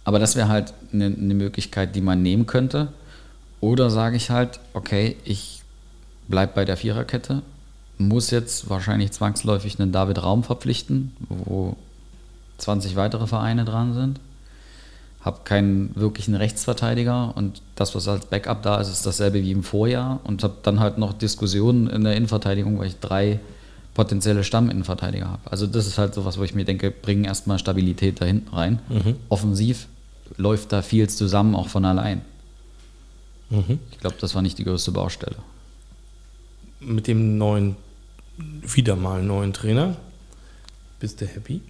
aber 0.03 0.19
das 0.19 0.35
wäre 0.35 0.47
halt 0.47 0.73
eine, 0.91 1.05
eine 1.05 1.33
Möglichkeit, 1.33 1.95
die 1.95 2.01
man 2.01 2.21
nehmen 2.21 2.45
könnte. 2.47 2.89
Oder 3.59 3.89
sage 3.89 4.17
ich 4.17 4.31
halt, 4.31 4.59
okay, 4.73 5.15
ich 5.23 5.61
bleibe 6.27 6.53
bei 6.55 6.65
der 6.65 6.77
Viererkette, 6.77 7.43
muss 7.99 8.31
jetzt 8.31 8.69
wahrscheinlich 8.69 9.11
zwangsläufig 9.11 9.79
einen 9.79 9.91
David 9.91 10.23
Raum 10.23 10.43
verpflichten, 10.43 11.15
wo 11.29 11.75
20 12.57 12.95
weitere 12.95 13.27
Vereine 13.27 13.63
dran 13.63 13.93
sind 13.93 14.19
habe 15.23 15.41
keinen 15.43 15.95
wirklichen 15.95 16.35
Rechtsverteidiger 16.35 17.35
und 17.35 17.61
das, 17.75 17.93
was 17.93 18.07
als 18.07 18.25
Backup 18.25 18.63
da 18.63 18.79
ist, 18.81 18.89
ist 18.89 19.05
dasselbe 19.05 19.43
wie 19.43 19.51
im 19.51 19.63
Vorjahr 19.63 20.19
und 20.23 20.43
habe 20.43 20.55
dann 20.63 20.79
halt 20.79 20.97
noch 20.97 21.13
Diskussionen 21.13 21.87
in 21.87 22.03
der 22.03 22.15
Innenverteidigung, 22.15 22.79
weil 22.79 22.87
ich 22.87 22.99
drei 22.99 23.39
potenzielle 23.93 24.43
Stamminnenverteidiger 24.43 25.27
habe. 25.29 25.51
Also 25.51 25.67
das 25.67 25.85
ist 25.85 25.97
halt 25.97 26.13
sowas, 26.13 26.39
wo 26.39 26.43
ich 26.43 26.55
mir 26.55 26.65
denke, 26.65 26.89
bringen 26.89 27.25
erstmal 27.25 27.59
Stabilität 27.59 28.19
da 28.19 28.25
hinten 28.25 28.55
rein. 28.55 28.79
Mhm. 28.89 29.15
Offensiv 29.29 29.87
läuft 30.37 30.71
da 30.71 30.81
viel 30.81 31.09
zusammen, 31.09 31.55
auch 31.55 31.67
von 31.67 31.85
allein. 31.85 32.21
Mhm. 33.49 33.79
Ich 33.91 33.99
glaube, 33.99 34.15
das 34.19 34.33
war 34.33 34.41
nicht 34.41 34.57
die 34.57 34.63
größte 34.63 34.91
Baustelle. 34.91 35.35
Mit 36.79 37.07
dem 37.07 37.37
neuen, 37.37 37.75
wieder 38.37 38.95
mal 38.95 39.21
neuen 39.21 39.53
Trainer, 39.53 39.97
bist 40.99 41.21
du 41.21 41.27
happy? 41.27 41.61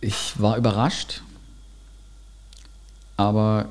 Ich 0.00 0.40
war 0.40 0.56
überrascht, 0.56 1.22
aber 3.16 3.68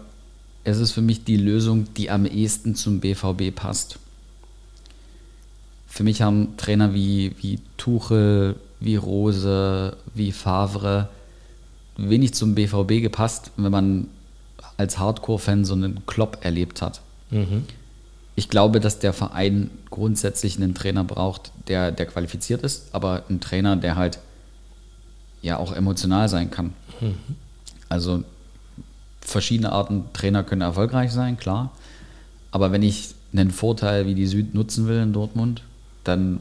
es 0.64 0.78
ist 0.78 0.92
für 0.92 1.02
mich 1.02 1.24
die 1.24 1.38
Lösung, 1.38 1.92
die 1.96 2.10
am 2.10 2.26
ehesten 2.26 2.76
zum 2.76 3.00
BVB 3.00 3.54
passt. 3.54 3.98
Für 5.88 6.04
mich 6.04 6.22
haben 6.22 6.56
Trainer 6.58 6.94
wie, 6.94 7.36
wie 7.42 7.60
Tuchel, 7.78 8.56
wie 8.80 8.96
Rose, 8.96 9.98
wie 10.14 10.32
Favre 10.32 11.10
wenig 11.98 12.34
zum 12.34 12.56
BVB 12.56 13.02
gepasst, 13.02 13.52
wenn 13.58 13.72
man 13.72 14.08
als 14.78 14.98
Hardcore-Fan 15.00 15.66
so 15.66 15.74
einen 15.74 16.06
Klopp 16.06 16.38
erlebt 16.42 16.82
hat. 16.82 17.02
Mhm. 17.32 17.66
ich 18.36 18.50
glaube, 18.50 18.80
dass 18.80 18.98
der 18.98 19.14
Verein 19.14 19.70
grundsätzlich 19.92 20.58
einen 20.58 20.74
Trainer 20.74 21.04
braucht, 21.04 21.52
der, 21.68 21.92
der 21.92 22.08
qualifiziert 22.08 22.64
ist, 22.64 22.88
aber 22.92 23.24
ein 23.30 23.40
Trainer, 23.40 23.76
der 23.76 23.96
halt 23.98 24.18
ja 25.42 25.58
auch 25.58 25.74
emotional 25.74 26.30
sein 26.30 26.52
kann. 26.52 26.74
Mhm. 27.02 27.16
Also 27.88 28.24
verschiedene 29.22 29.72
Arten 29.72 30.06
Trainer 30.14 30.44
können 30.44 30.62
erfolgreich 30.62 31.12
sein, 31.12 31.38
klar. 31.38 31.72
Aber 32.52 32.72
wenn 32.72 32.84
ich 32.84 33.16
einen 33.34 33.52
Vorteil 33.52 34.06
wie 34.06 34.16
die 34.16 34.28
Süd 34.28 34.54
nutzen 34.54 34.88
will 34.88 35.02
in 35.02 35.14
Dortmund, 35.14 35.62
dann 36.04 36.40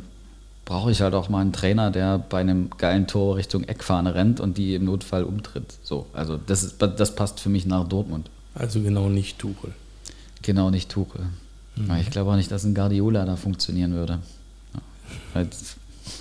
brauche 0.64 0.90
ich 0.90 1.00
halt 1.00 1.14
auch 1.14 1.28
mal 1.28 1.40
einen 1.40 1.52
Trainer, 1.52 1.90
der 1.90 2.18
bei 2.18 2.40
einem 2.40 2.70
geilen 2.76 3.06
Tor 3.06 3.36
Richtung 3.36 3.64
Eckfahne 3.64 4.14
rennt 4.14 4.40
und 4.40 4.58
die 4.58 4.74
im 4.74 4.84
Notfall 4.84 5.24
umtritt. 5.24 5.74
So, 5.82 6.06
also 6.12 6.36
das, 6.36 6.76
das 6.78 7.14
passt 7.14 7.40
für 7.40 7.48
mich 7.48 7.66
nach 7.66 7.88
Dortmund. 7.88 8.30
Also 8.54 8.80
genau 8.80 9.08
nicht 9.08 9.38
Tuchel. 9.38 9.72
Genau 10.42 10.70
nicht 10.70 10.90
Tuchel. 10.90 11.26
Mhm. 11.76 11.96
Ich 12.00 12.10
glaube 12.10 12.30
auch 12.30 12.36
nicht, 12.36 12.50
dass 12.50 12.64
ein 12.64 12.74
Guardiola 12.74 13.24
da 13.24 13.36
funktionieren 13.36 13.94
würde. 13.94 14.18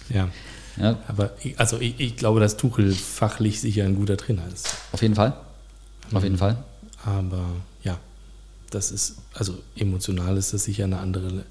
Ja. 0.09 0.29
ja. 0.79 0.97
Aber 1.07 1.31
ich, 1.43 1.59
also 1.59 1.79
ich, 1.79 1.99
ich, 1.99 2.15
glaube, 2.15 2.39
dass 2.39 2.57
Tuchel 2.57 2.93
fachlich 2.93 3.61
sicher 3.61 3.83
ein 3.83 3.95
guter 3.95 4.17
Trainer 4.17 4.43
ist. 4.53 4.69
Auf 4.91 5.01
jeden 5.01 5.15
Fall. 5.15 5.33
Auf 6.13 6.23
jeden 6.23 6.35
mhm. 6.35 6.39
Fall. 6.39 6.57
Aber 7.05 7.45
ja, 7.83 7.97
das 8.69 8.91
ist, 8.91 9.17
also 9.33 9.57
emotional 9.75 10.37
ist 10.37 10.53
das 10.53 10.63
sicher 10.63 10.85
eine 10.85 10.99
andere, 10.99 11.43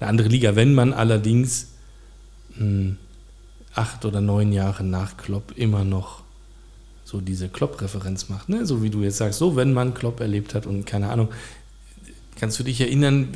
eine 0.00 0.08
andere 0.08 0.28
Liga. 0.28 0.56
Wenn 0.56 0.74
man 0.74 0.92
allerdings 0.92 1.68
mh, 2.56 2.58
hm, 2.58 2.96
acht 3.74 4.04
oder 4.04 4.20
neun 4.20 4.52
Jahre 4.52 4.84
nach 4.84 5.16
Klopp 5.16 5.52
immer 5.56 5.84
noch 5.84 6.22
so 7.04 7.20
diese 7.20 7.48
Klopp-Referenz 7.48 8.28
macht, 8.28 8.48
ne? 8.50 8.66
so 8.66 8.82
wie 8.82 8.90
du 8.90 9.02
jetzt 9.02 9.16
sagst, 9.16 9.38
so 9.38 9.56
wenn 9.56 9.72
man 9.72 9.94
Klopp 9.94 10.20
erlebt 10.20 10.54
hat 10.54 10.66
und 10.66 10.84
keine 10.84 11.08
Ahnung, 11.08 11.28
kannst 12.36 12.58
du 12.58 12.64
dich 12.64 12.80
erinnern, 12.80 13.28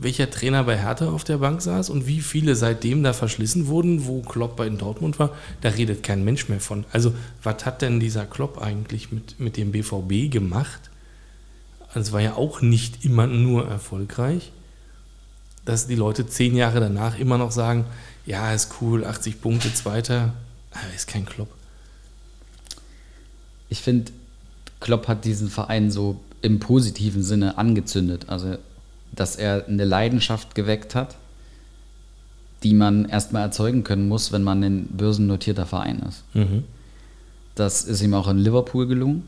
welcher 0.00 0.30
Trainer 0.30 0.64
bei 0.64 0.78
Hertha 0.78 1.10
auf 1.10 1.24
der 1.24 1.38
Bank 1.38 1.60
saß 1.60 1.90
und 1.90 2.06
wie 2.06 2.22
viele 2.22 2.56
seitdem 2.56 3.02
da 3.02 3.12
verschlissen 3.12 3.66
wurden, 3.66 4.06
wo 4.06 4.22
Klopp 4.22 4.56
bei 4.56 4.68
Dortmund 4.68 5.18
war, 5.18 5.36
da 5.60 5.68
redet 5.68 6.02
kein 6.02 6.24
Mensch 6.24 6.48
mehr 6.48 6.60
von. 6.60 6.86
Also, 6.90 7.12
was 7.42 7.66
hat 7.66 7.82
denn 7.82 8.00
dieser 8.00 8.24
Klopp 8.24 8.62
eigentlich 8.62 9.12
mit, 9.12 9.38
mit 9.38 9.58
dem 9.58 9.72
BVB 9.72 10.32
gemacht? 10.32 10.90
Also, 11.88 12.00
es 12.00 12.12
war 12.12 12.20
ja 12.20 12.34
auch 12.34 12.62
nicht 12.62 13.04
immer 13.04 13.26
nur 13.26 13.68
erfolgreich, 13.68 14.52
dass 15.66 15.86
die 15.86 15.96
Leute 15.96 16.26
zehn 16.26 16.56
Jahre 16.56 16.80
danach 16.80 17.18
immer 17.18 17.36
noch 17.36 17.52
sagen, 17.52 17.84
ja, 18.24 18.54
ist 18.54 18.76
cool, 18.80 19.04
80 19.04 19.42
Punkte, 19.42 19.72
Zweiter, 19.74 20.32
aber 20.70 20.94
ist 20.94 21.08
kein 21.08 21.26
Klopp. 21.26 21.50
Ich 23.68 23.82
finde, 23.82 24.12
Klopp 24.80 25.08
hat 25.08 25.26
diesen 25.26 25.50
Verein 25.50 25.90
so 25.90 26.20
im 26.40 26.58
positiven 26.58 27.22
Sinne 27.22 27.58
angezündet. 27.58 28.28
Also 28.28 28.56
dass 29.12 29.36
er 29.36 29.66
eine 29.66 29.84
Leidenschaft 29.84 30.54
geweckt 30.54 30.94
hat, 30.94 31.16
die 32.62 32.74
man 32.74 33.06
erstmal 33.06 33.42
erzeugen 33.42 33.84
können 33.84 34.08
muss, 34.08 34.32
wenn 34.32 34.42
man 34.42 34.62
ein 34.62 34.86
börsennotierter 34.86 35.66
Verein 35.66 36.00
ist. 36.00 36.24
Mhm. 36.34 36.64
Das 37.54 37.82
ist 37.84 38.02
ihm 38.02 38.14
auch 38.14 38.28
in 38.28 38.38
Liverpool 38.38 38.86
gelungen. 38.86 39.24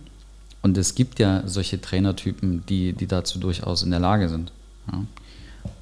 Und 0.63 0.79
es 0.79 0.95
gibt 0.95 1.19
ja 1.19 1.43
solche 1.47 1.81
Trainertypen, 1.81 2.65
die, 2.67 2.93
die 2.93 3.07
dazu 3.07 3.39
durchaus 3.39 3.83
in 3.83 3.91
der 3.91 4.01
Lage 4.01 4.29
sind. 4.29 4.53
Ja. 4.91 5.05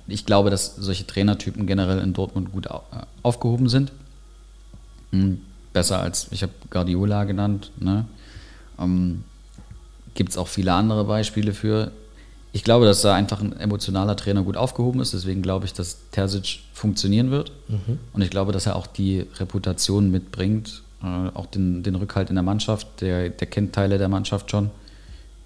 Ich 0.07 0.27
glaube, 0.27 0.51
dass 0.51 0.75
solche 0.77 1.07
Trainertypen 1.07 1.67
generell 1.67 1.99
in 1.99 2.15
Dortmund 2.15 2.53
gut 2.53 2.69
aufgehoben 3.23 3.69
sind. 3.69 3.93
Hm, 5.13 5.41
besser 5.73 6.01
als, 6.01 6.29
ich 6.31 6.43
habe 6.43 6.53
Guardiola 6.71 7.25
genannt. 7.25 7.71
Ne? 7.79 8.07
Ähm, 8.79 9.25
Gibt 10.15 10.31
es 10.31 10.39
auch 10.39 10.49
viele 10.49 10.73
andere 10.73 11.05
Beispiele 11.05 11.53
für 11.53 11.93
ich 12.53 12.65
glaube, 12.65 12.85
dass 12.85 13.03
da 13.03 13.15
einfach 13.15 13.41
ein 13.41 13.53
emotionaler 13.59 14.17
Trainer 14.17 14.43
gut 14.43 14.57
aufgehoben 14.57 15.01
ist. 15.01 15.13
Deswegen 15.13 15.41
glaube 15.41 15.67
ich, 15.67 15.73
dass 15.73 15.99
Terzic 16.11 16.61
funktionieren 16.73 17.31
wird. 17.31 17.53
Mhm. 17.69 17.99
Und 18.13 18.23
ich 18.23 18.31
glaube, 18.31 18.53
dass 18.53 18.67
er 18.67 18.77
auch 18.77 18.87
die 18.87 19.27
Reputation 19.39 20.11
mitbringt, 20.11 20.83
äh, 21.03 21.07
auch 21.07 21.47
den, 21.47 21.83
den 21.83 21.95
Rückhalt 21.95 22.29
in 22.29 22.35
der 22.35 22.43
Mannschaft. 22.43 22.89
Der, 23.01 23.29
der 23.29 23.47
kennt 23.47 23.73
Teile 23.73 23.99
der 23.99 24.09
Mannschaft 24.09 24.51
schon. 24.51 24.71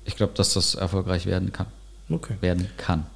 Ich 0.06 0.16
glaube, 0.16 0.32
dass 0.34 0.54
das 0.54 0.74
erfolgreich 0.74 1.26
werden 1.26 1.52
kann. 1.52 1.66
Okay. 2.08 2.36
Werden 2.40 2.68
kann. 2.78 3.06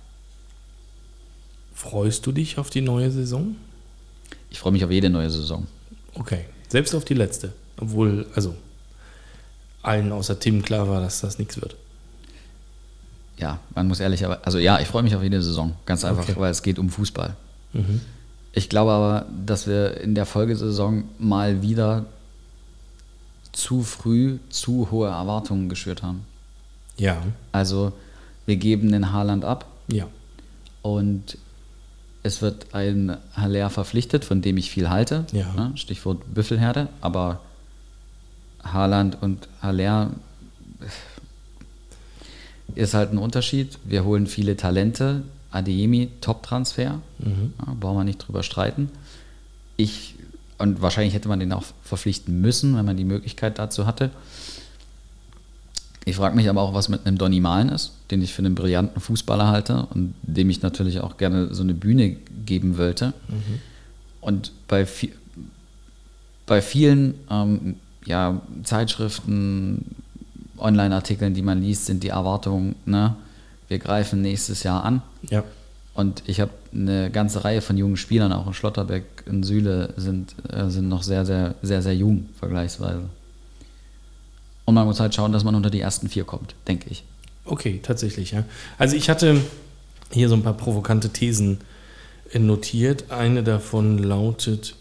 Freust 1.75 2.27
du 2.27 2.33
dich 2.33 2.59
auf 2.59 2.71
die 2.71 2.81
neue 2.83 3.11
Saison? 3.11 3.57
Ich 4.51 4.59
freue 4.59 4.73
mich 4.73 4.85
auf 4.85 4.91
jede 4.91 5.09
neue 5.09 5.31
Saison. 5.31 5.67
Okay. 6.15 6.45
Selbst 6.69 6.95
auf 6.95 7.05
die 7.05 7.15
letzte. 7.15 7.53
Obwohl, 7.79 8.27
also 8.35 8.55
allen 9.83 10.13
außer 10.13 10.39
Tim 10.39 10.63
klar 10.63 10.89
war, 10.89 11.01
dass 11.01 11.21
das 11.21 11.39
nichts 11.39 11.61
wird 11.61 11.77
ja, 13.39 13.59
man 13.75 13.89
muss 13.89 14.01
ehrlich, 14.01 14.25
aber, 14.25 14.41
also 14.45 14.59
ja, 14.59 14.81
ich 14.81 14.89
freue 14.89 15.03
mich 15.03 15.15
auf 15.15 15.23
jede 15.23 15.41
Saison. 15.43 15.75
Ganz 15.87 16.05
einfach, 16.05 16.25
okay. 16.25 16.35
weil 16.37 16.51
es 16.51 16.63
geht 16.63 16.79
um 16.79 16.91
Fußball. 16.91 17.37
Mhm. 17.73 18.01
Ich 18.53 18.69
glaube 18.69 18.91
aber, 18.91 19.27
dass 19.47 19.67
wir 19.67 20.01
in 20.01 20.15
der 20.15 20.27
Folgesaison 20.27 21.05
mal 21.19 21.63
wieder 21.63 22.07
zu 23.53 23.83
früh 23.83 24.39
zu 24.51 24.91
hohe 24.91 25.09
Erwartungen 25.09 25.69
geschürt 25.69 26.03
haben. 26.03 26.25
Ja. 26.97 27.23
Also 27.53 27.93
wir 28.47 28.57
geben 28.57 28.91
den 28.91 29.13
Haaland 29.13 29.45
ab. 29.45 29.67
Ja. 29.89 30.07
Und 30.83 31.39
es 32.23 32.43
wird 32.43 32.75
ein 32.75 33.17
Haller 33.35 33.71
verpflichtet, 33.71 34.25
von 34.25 34.43
dem 34.43 34.57
ich 34.57 34.71
viel 34.71 34.91
halte. 34.91 35.27
Ja. 35.33 35.53
Ne? 35.55 35.73
Stichwort 35.77 36.35
Büffelherde. 36.35 36.89
Aber 37.01 37.41
Haaland 38.65 39.19
und 39.21 39.49
Haller 39.63 40.11
ist 42.75 42.95
halt 42.95 43.13
ein 43.13 43.19
Unterschied. 43.19 43.79
Wir 43.85 44.05
holen 44.05 44.27
viele 44.27 44.57
Talente. 44.57 45.23
Adeyemi, 45.51 46.11
Top-Transfer. 46.21 47.01
Mhm. 47.19 47.55
Ja, 47.59 47.75
brauchen 47.79 47.99
wir 47.99 48.05
nicht 48.05 48.19
drüber 48.19 48.43
streiten. 48.43 48.91
Ich, 49.77 50.15
und 50.59 50.83
wahrscheinlich 50.83 51.15
hätte 51.15 51.29
man 51.29 51.41
den 51.41 51.53
auch 51.53 51.65
verpflichten 51.83 52.41
müssen, 52.41 52.77
wenn 52.77 52.85
man 52.85 52.97
die 52.97 53.05
Möglichkeit 53.05 53.59
dazu 53.59 53.87
hatte. 53.87 54.11
Ich 56.05 56.17
frage 56.17 56.37
mich 56.37 56.49
aber 56.49 56.63
auch, 56.63 56.75
was 56.75 56.89
mit 56.89 57.07
einem 57.07 57.19
Donny 57.19 57.41
Malen 57.41 57.69
ist, 57.69 57.93
den 58.11 58.23
ich 58.23 58.33
für 58.33 58.41
einen 58.41 58.55
brillanten 58.55 59.01
Fußballer 59.01 59.49
halte 59.49 59.87
und 59.91 60.15
dem 60.23 60.49
ich 60.49 60.63
natürlich 60.63 61.01
auch 61.01 61.19
gerne 61.19 61.55
so 61.55 61.63
eine 61.63 61.75
Bühne 61.75 62.17
geben 62.47 62.79
wollte. 62.79 63.13
Mhm. 63.29 63.61
Und 64.21 64.53
bei, 64.69 64.87
bei 66.47 66.63
vielen 66.63 67.15
ähm, 67.31 67.77
ja, 68.07 68.41
Zeitschriften, 68.65 69.97
Online-Artikeln, 70.61 71.35
die 71.35 71.43
man 71.43 71.63
liest, 71.63 71.87
sind 71.87 72.03
die 72.03 72.09
Erwartungen, 72.09 72.75
ne? 72.87 73.17
wir 73.69 73.79
greifen 73.79 74.23
nächstes 74.23 74.63
Jahr 74.63 74.85
an. 74.85 75.03
Ja. 75.31 75.45
Und 75.95 76.23
ich 76.27 76.41
habe 76.41 76.53
eine 76.73 77.11
ganze 77.11 77.45
Reihe 77.45 77.61
von 77.61 77.77
jungen 77.77 77.97
Spielern, 77.97 78.33
auch 78.33 78.47
in 78.47 78.55
Schlotterbeck, 78.55 79.05
in 79.27 79.43
Süle, 79.43 79.93
sind, 79.97 80.35
äh, 80.49 80.69
sind 80.69 80.89
noch 80.89 81.03
sehr, 81.03 81.27
sehr, 81.27 81.57
sehr, 81.63 81.83
sehr 81.83 81.95
jung 81.95 82.29
vergleichsweise. 82.39 83.03
Und 84.65 84.75
man 84.75 84.87
muss 84.87 85.01
halt 85.01 85.15
schauen, 85.15 85.33
dass 85.33 85.45
man 85.45 85.55
unter 85.55 85.71
die 85.71 85.81
ersten 85.81 86.09
vier 86.09 86.25
kommt, 86.25 86.55
denke 86.69 86.89
ich. 86.91 87.03
Okay, 87.45 87.81
tatsächlich, 87.83 88.33
ja. 88.33 88.45
Also 88.77 88.97
ich 88.97 89.09
hatte 89.09 89.41
hier 90.13 90.29
so 90.29 90.35
ein 90.35 90.43
paar 90.43 90.55
provokante 90.55 91.11
Thesen 91.11 91.59
notiert. 92.33 93.11
Eine 93.11 93.43
davon 93.43 93.99
lautet, 93.99 94.77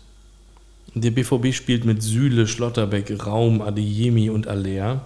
der 0.93 1.11
BVB 1.11 1.53
spielt 1.53 1.85
mit 1.85 2.03
Süle, 2.03 2.47
Schlotterbeck, 2.47 3.25
Raum, 3.25 3.61
Adeyemi 3.61 4.29
und 4.29 4.47
Aller 4.47 5.01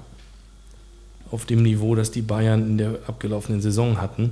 auf 1.32 1.46
dem 1.46 1.64
Niveau, 1.64 1.96
das 1.96 2.12
die 2.12 2.22
Bayern 2.22 2.62
in 2.72 2.78
der 2.78 3.00
abgelaufenen 3.08 3.62
Saison 3.62 4.00
hatten. 4.00 4.32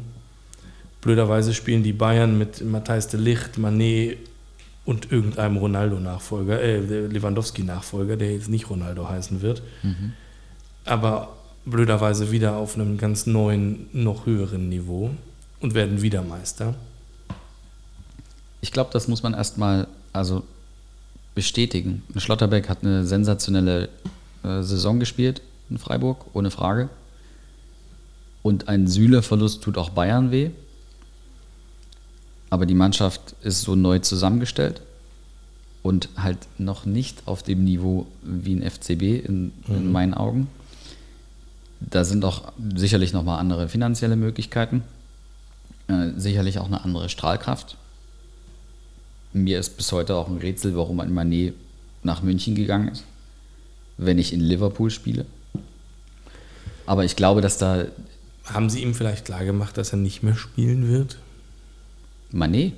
Blöderweise 1.01 1.53
spielen 1.53 1.81
die 1.81 1.93
Bayern 1.93 2.37
mit 2.37 2.63
Matthijs 2.63 3.07
de 3.07 3.19
Licht, 3.19 3.57
Manet 3.57 4.17
und 4.85 5.11
irgendeinem 5.11 5.57
Ronaldo-Nachfolger, 5.57 6.61
äh, 6.61 6.79
Lewandowski-Nachfolger, 6.79 8.17
der 8.17 8.33
jetzt 8.33 8.49
nicht 8.49 8.69
Ronaldo 8.69 9.07
heißen 9.07 9.41
wird. 9.41 9.61
Mhm. 9.81 10.13
Aber 10.83 11.37
blöderweise 11.65 12.31
wieder 12.31 12.57
auf 12.57 12.75
einem 12.75 12.97
ganz 12.97 13.25
neuen, 13.25 13.87
noch 13.93 14.25
höheren 14.25 14.67
Niveau 14.67 15.11
und 15.61 15.73
werden 15.73 16.01
wieder 16.01 16.21
Meister. 16.21 16.75
Ich 18.61 18.71
glaube, 18.71 18.89
das 18.91 19.07
muss 19.07 19.23
man 19.23 19.33
erstmal 19.33 19.87
also 20.11 20.43
bestätigen. 21.33 22.03
Schlotterbeck 22.17 22.67
hat 22.67 22.83
eine 22.83 23.05
sensationelle 23.05 23.87
äh, 24.43 24.63
Saison 24.63 24.99
gespielt 24.99 25.41
in 25.69 25.77
Freiburg, 25.77 26.25
ohne 26.33 26.51
Frage. 26.51 26.89
Und 28.41 28.67
ein 28.67 28.88
Süle-Verlust 28.88 29.61
tut 29.63 29.77
auch 29.77 29.89
Bayern 29.89 30.31
weh. 30.31 30.51
Aber 32.49 32.65
die 32.65 32.75
Mannschaft 32.75 33.35
ist 33.43 33.61
so 33.61 33.75
neu 33.75 33.99
zusammengestellt 33.99 34.81
und 35.83 36.09
halt 36.17 36.38
noch 36.57 36.85
nicht 36.85 37.23
auf 37.27 37.43
dem 37.43 37.63
Niveau 37.63 38.07
wie 38.21 38.55
ein 38.55 38.69
FCB 38.69 39.25
in, 39.25 39.51
in 39.67 39.85
mhm. 39.85 39.91
meinen 39.91 40.13
Augen. 40.13 40.47
Da 41.79 42.03
sind 42.03 42.25
auch 42.25 42.51
sicherlich 42.75 43.13
nochmal 43.13 43.39
andere 43.39 43.69
finanzielle 43.69 44.15
Möglichkeiten, 44.15 44.83
äh, 45.88 46.09
sicherlich 46.17 46.59
auch 46.59 46.65
eine 46.65 46.83
andere 46.83 47.07
Strahlkraft. 47.07 47.77
Mir 49.31 49.59
ist 49.59 49.77
bis 49.77 49.91
heute 49.91 50.15
auch 50.15 50.27
ein 50.27 50.38
Rätsel, 50.38 50.75
warum 50.75 50.99
ein 50.99 51.13
Manet 51.13 51.53
nach 52.03 52.23
München 52.23 52.55
gegangen 52.55 52.89
ist, 52.89 53.03
wenn 53.97 54.17
ich 54.17 54.33
in 54.33 54.41
Liverpool 54.41 54.89
spiele. 54.89 55.25
Aber 56.89 57.05
ich 57.05 57.15
glaube, 57.15 57.41
dass 57.41 57.60
da. 57.60 57.86
Haben 58.46 58.67
Sie 58.72 58.81
ihm 58.81 58.96
vielleicht 58.96 59.25
klargemacht, 59.25 59.77
dass 59.77 59.91
er 59.91 60.00
nicht 60.00 60.24
mehr 60.24 60.36
spielen 60.36 60.89
wird? 60.89 61.19
Manet? 62.31 62.74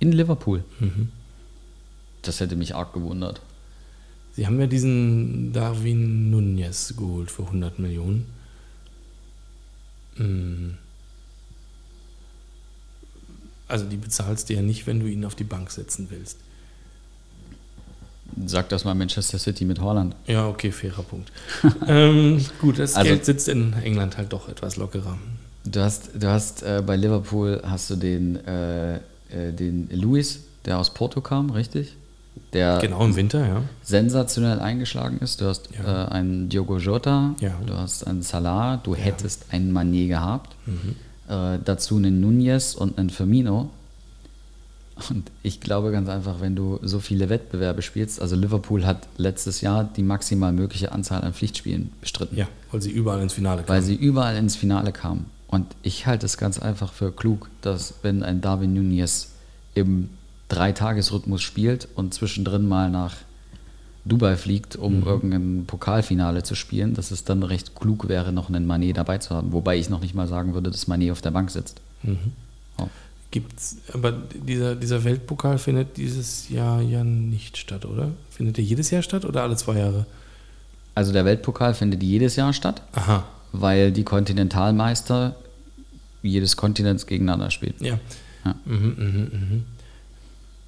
In 0.00 0.12
Liverpool? 0.12 0.64
Das 2.22 2.40
hätte 2.40 2.56
mich 2.56 2.74
arg 2.74 2.94
gewundert. 2.94 3.42
Sie 4.32 4.46
haben 4.46 4.58
ja 4.58 4.66
diesen 4.66 5.52
Darwin 5.52 6.30
Nunez 6.30 6.94
geholt 6.96 7.30
für 7.30 7.42
100 7.42 7.78
Millionen. 7.78 8.24
Hm. 10.16 10.78
Also 13.68 13.84
die 13.84 13.98
bezahlst 13.98 14.48
du 14.48 14.54
ja 14.54 14.62
nicht, 14.62 14.86
wenn 14.86 15.00
du 15.00 15.06
ihn 15.08 15.26
auf 15.26 15.34
die 15.34 15.44
Bank 15.44 15.70
setzen 15.70 16.06
willst. 16.08 16.38
Sag 18.46 18.68
das 18.70 18.84
mal 18.84 18.94
Manchester 18.94 19.38
City 19.38 19.64
mit 19.64 19.80
Holland. 19.80 20.14
Ja, 20.26 20.48
okay, 20.48 20.72
fairer 20.72 21.02
Punkt. 21.02 21.30
ähm, 21.86 22.44
gut, 22.60 22.78
das 22.78 22.94
Also- 22.94 23.08
Geld 23.10 23.24
sitzt 23.24 23.48
in 23.48 23.72
England 23.84 24.16
halt 24.16 24.32
doch 24.32 24.48
etwas 24.48 24.76
lockerer. 24.76 25.16
Du 25.64 25.80
hast, 25.80 26.10
du 26.14 26.28
hast 26.28 26.62
äh, 26.62 26.82
bei 26.84 26.96
Liverpool 26.96 27.62
hast 27.64 27.88
du 27.90 27.96
den, 27.96 28.36
äh, 28.46 28.96
äh, 28.96 29.00
den 29.52 29.88
Luis, 29.92 30.40
der 30.66 30.78
aus 30.78 30.92
Porto 30.92 31.20
kam, 31.20 31.50
richtig? 31.50 31.96
Der 32.52 32.78
Genau 32.80 33.04
im 33.04 33.14
Winter, 33.16 33.46
ja. 33.46 33.62
sensationell 33.82 34.58
eingeschlagen 34.60 35.18
ist. 35.18 35.40
Du 35.40 35.46
hast 35.46 35.68
Ja. 35.78 36.06
äh, 36.06 36.08
einen 36.10 36.48
Diogo 36.48 36.78
Jota, 36.78 37.34
Ja. 37.40 37.52
du 37.64 37.74
hast 37.74 38.04
einen 38.06 38.22
Salah, 38.22 38.76
du 38.78 38.94
hättest 38.94 39.46
einen 39.52 39.72
Mané 39.72 40.08
gehabt. 40.08 40.54
Mhm. 40.66 40.96
Äh, 41.28 41.58
dazu 41.64 41.96
einen 41.96 42.20
Nunez 42.20 42.74
und 42.74 42.98
einen 42.98 43.10
Firmino. 43.10 43.70
Und 45.10 45.30
ich 45.42 45.60
glaube 45.60 45.90
ganz 45.90 46.08
einfach, 46.08 46.40
wenn 46.40 46.54
du 46.54 46.78
so 46.82 47.00
viele 47.00 47.28
Wettbewerbe 47.28 47.82
spielst, 47.82 48.20
also 48.22 48.36
Liverpool 48.36 48.86
hat 48.86 49.08
letztes 49.16 49.60
Jahr 49.60 49.82
die 49.84 50.02
maximal 50.04 50.52
mögliche 50.52 50.92
Anzahl 50.92 51.22
an 51.22 51.34
Pflichtspielen 51.34 51.90
bestritten, 52.00 52.36
Ja, 52.36 52.46
weil 52.70 52.80
sie 52.80 52.92
überall 52.92 53.20
ins 53.20 53.32
Finale 53.32 53.62
kamen. 53.62 53.68
weil 53.68 53.82
sie 53.82 53.94
überall 53.96 54.36
ins 54.36 54.54
Finale 54.54 54.92
kamen. 54.92 55.26
Und 55.48 55.66
ich 55.82 56.06
halte 56.06 56.26
es 56.26 56.36
ganz 56.36 56.58
einfach 56.60 56.92
für 56.92 57.10
klug, 57.12 57.48
dass 57.60 57.94
wenn 58.02 58.22
ein 58.22 58.40
Darwin 58.40 58.72
Nunez 58.74 59.32
im 59.74 60.10
Dreitagesrhythmus 60.48 61.42
spielt 61.42 61.88
und 61.96 62.14
zwischendrin 62.14 62.68
mal 62.68 62.90
nach 62.90 63.16
Dubai 64.04 64.36
fliegt, 64.36 64.76
um 64.76 65.00
Mhm. 65.00 65.06
irgendein 65.06 65.64
Pokalfinale 65.66 66.42
zu 66.42 66.54
spielen, 66.54 66.94
dass 66.94 67.10
es 67.10 67.24
dann 67.24 67.42
recht 67.42 67.74
klug 67.74 68.06
wäre, 68.08 68.32
noch 68.32 68.48
einen 68.48 68.66
Manet 68.66 68.96
dabei 68.98 69.18
zu 69.18 69.34
haben. 69.34 69.52
Wobei 69.52 69.76
ich 69.78 69.88
noch 69.90 70.00
nicht 70.00 70.14
mal 70.14 70.28
sagen 70.28 70.54
würde, 70.54 70.70
dass 70.70 70.86
Manet 70.86 71.10
auf 71.10 71.22
der 71.22 71.30
Bank 71.30 71.50
sitzt. 71.50 71.80
Mhm. 72.02 72.18
Oh. 72.78 72.88
Gibt's, 73.34 73.78
aber 73.92 74.12
dieser, 74.12 74.76
dieser 74.76 75.02
Weltpokal 75.02 75.58
findet 75.58 75.96
dieses 75.96 76.48
Jahr 76.50 76.80
ja 76.80 77.02
nicht 77.02 77.56
statt, 77.56 77.84
oder? 77.84 78.12
Findet 78.30 78.58
der 78.58 78.64
jedes 78.64 78.92
Jahr 78.92 79.02
statt 79.02 79.24
oder 79.24 79.42
alle 79.42 79.56
zwei 79.56 79.76
Jahre? 79.76 80.06
Also 80.94 81.12
der 81.12 81.24
Weltpokal 81.24 81.74
findet 81.74 82.00
jedes 82.04 82.36
Jahr 82.36 82.52
statt, 82.52 82.82
Aha, 82.92 83.24
weil 83.50 83.90
die 83.90 84.04
Kontinentalmeister 84.04 85.34
jedes 86.22 86.56
Kontinents 86.56 87.06
gegeneinander 87.08 87.50
spielen. 87.50 87.74
ja. 87.80 87.98
Ja. 88.44 88.54
Mhm, 88.66 88.94
mhm, 88.98 89.30
mhm. 89.32 89.64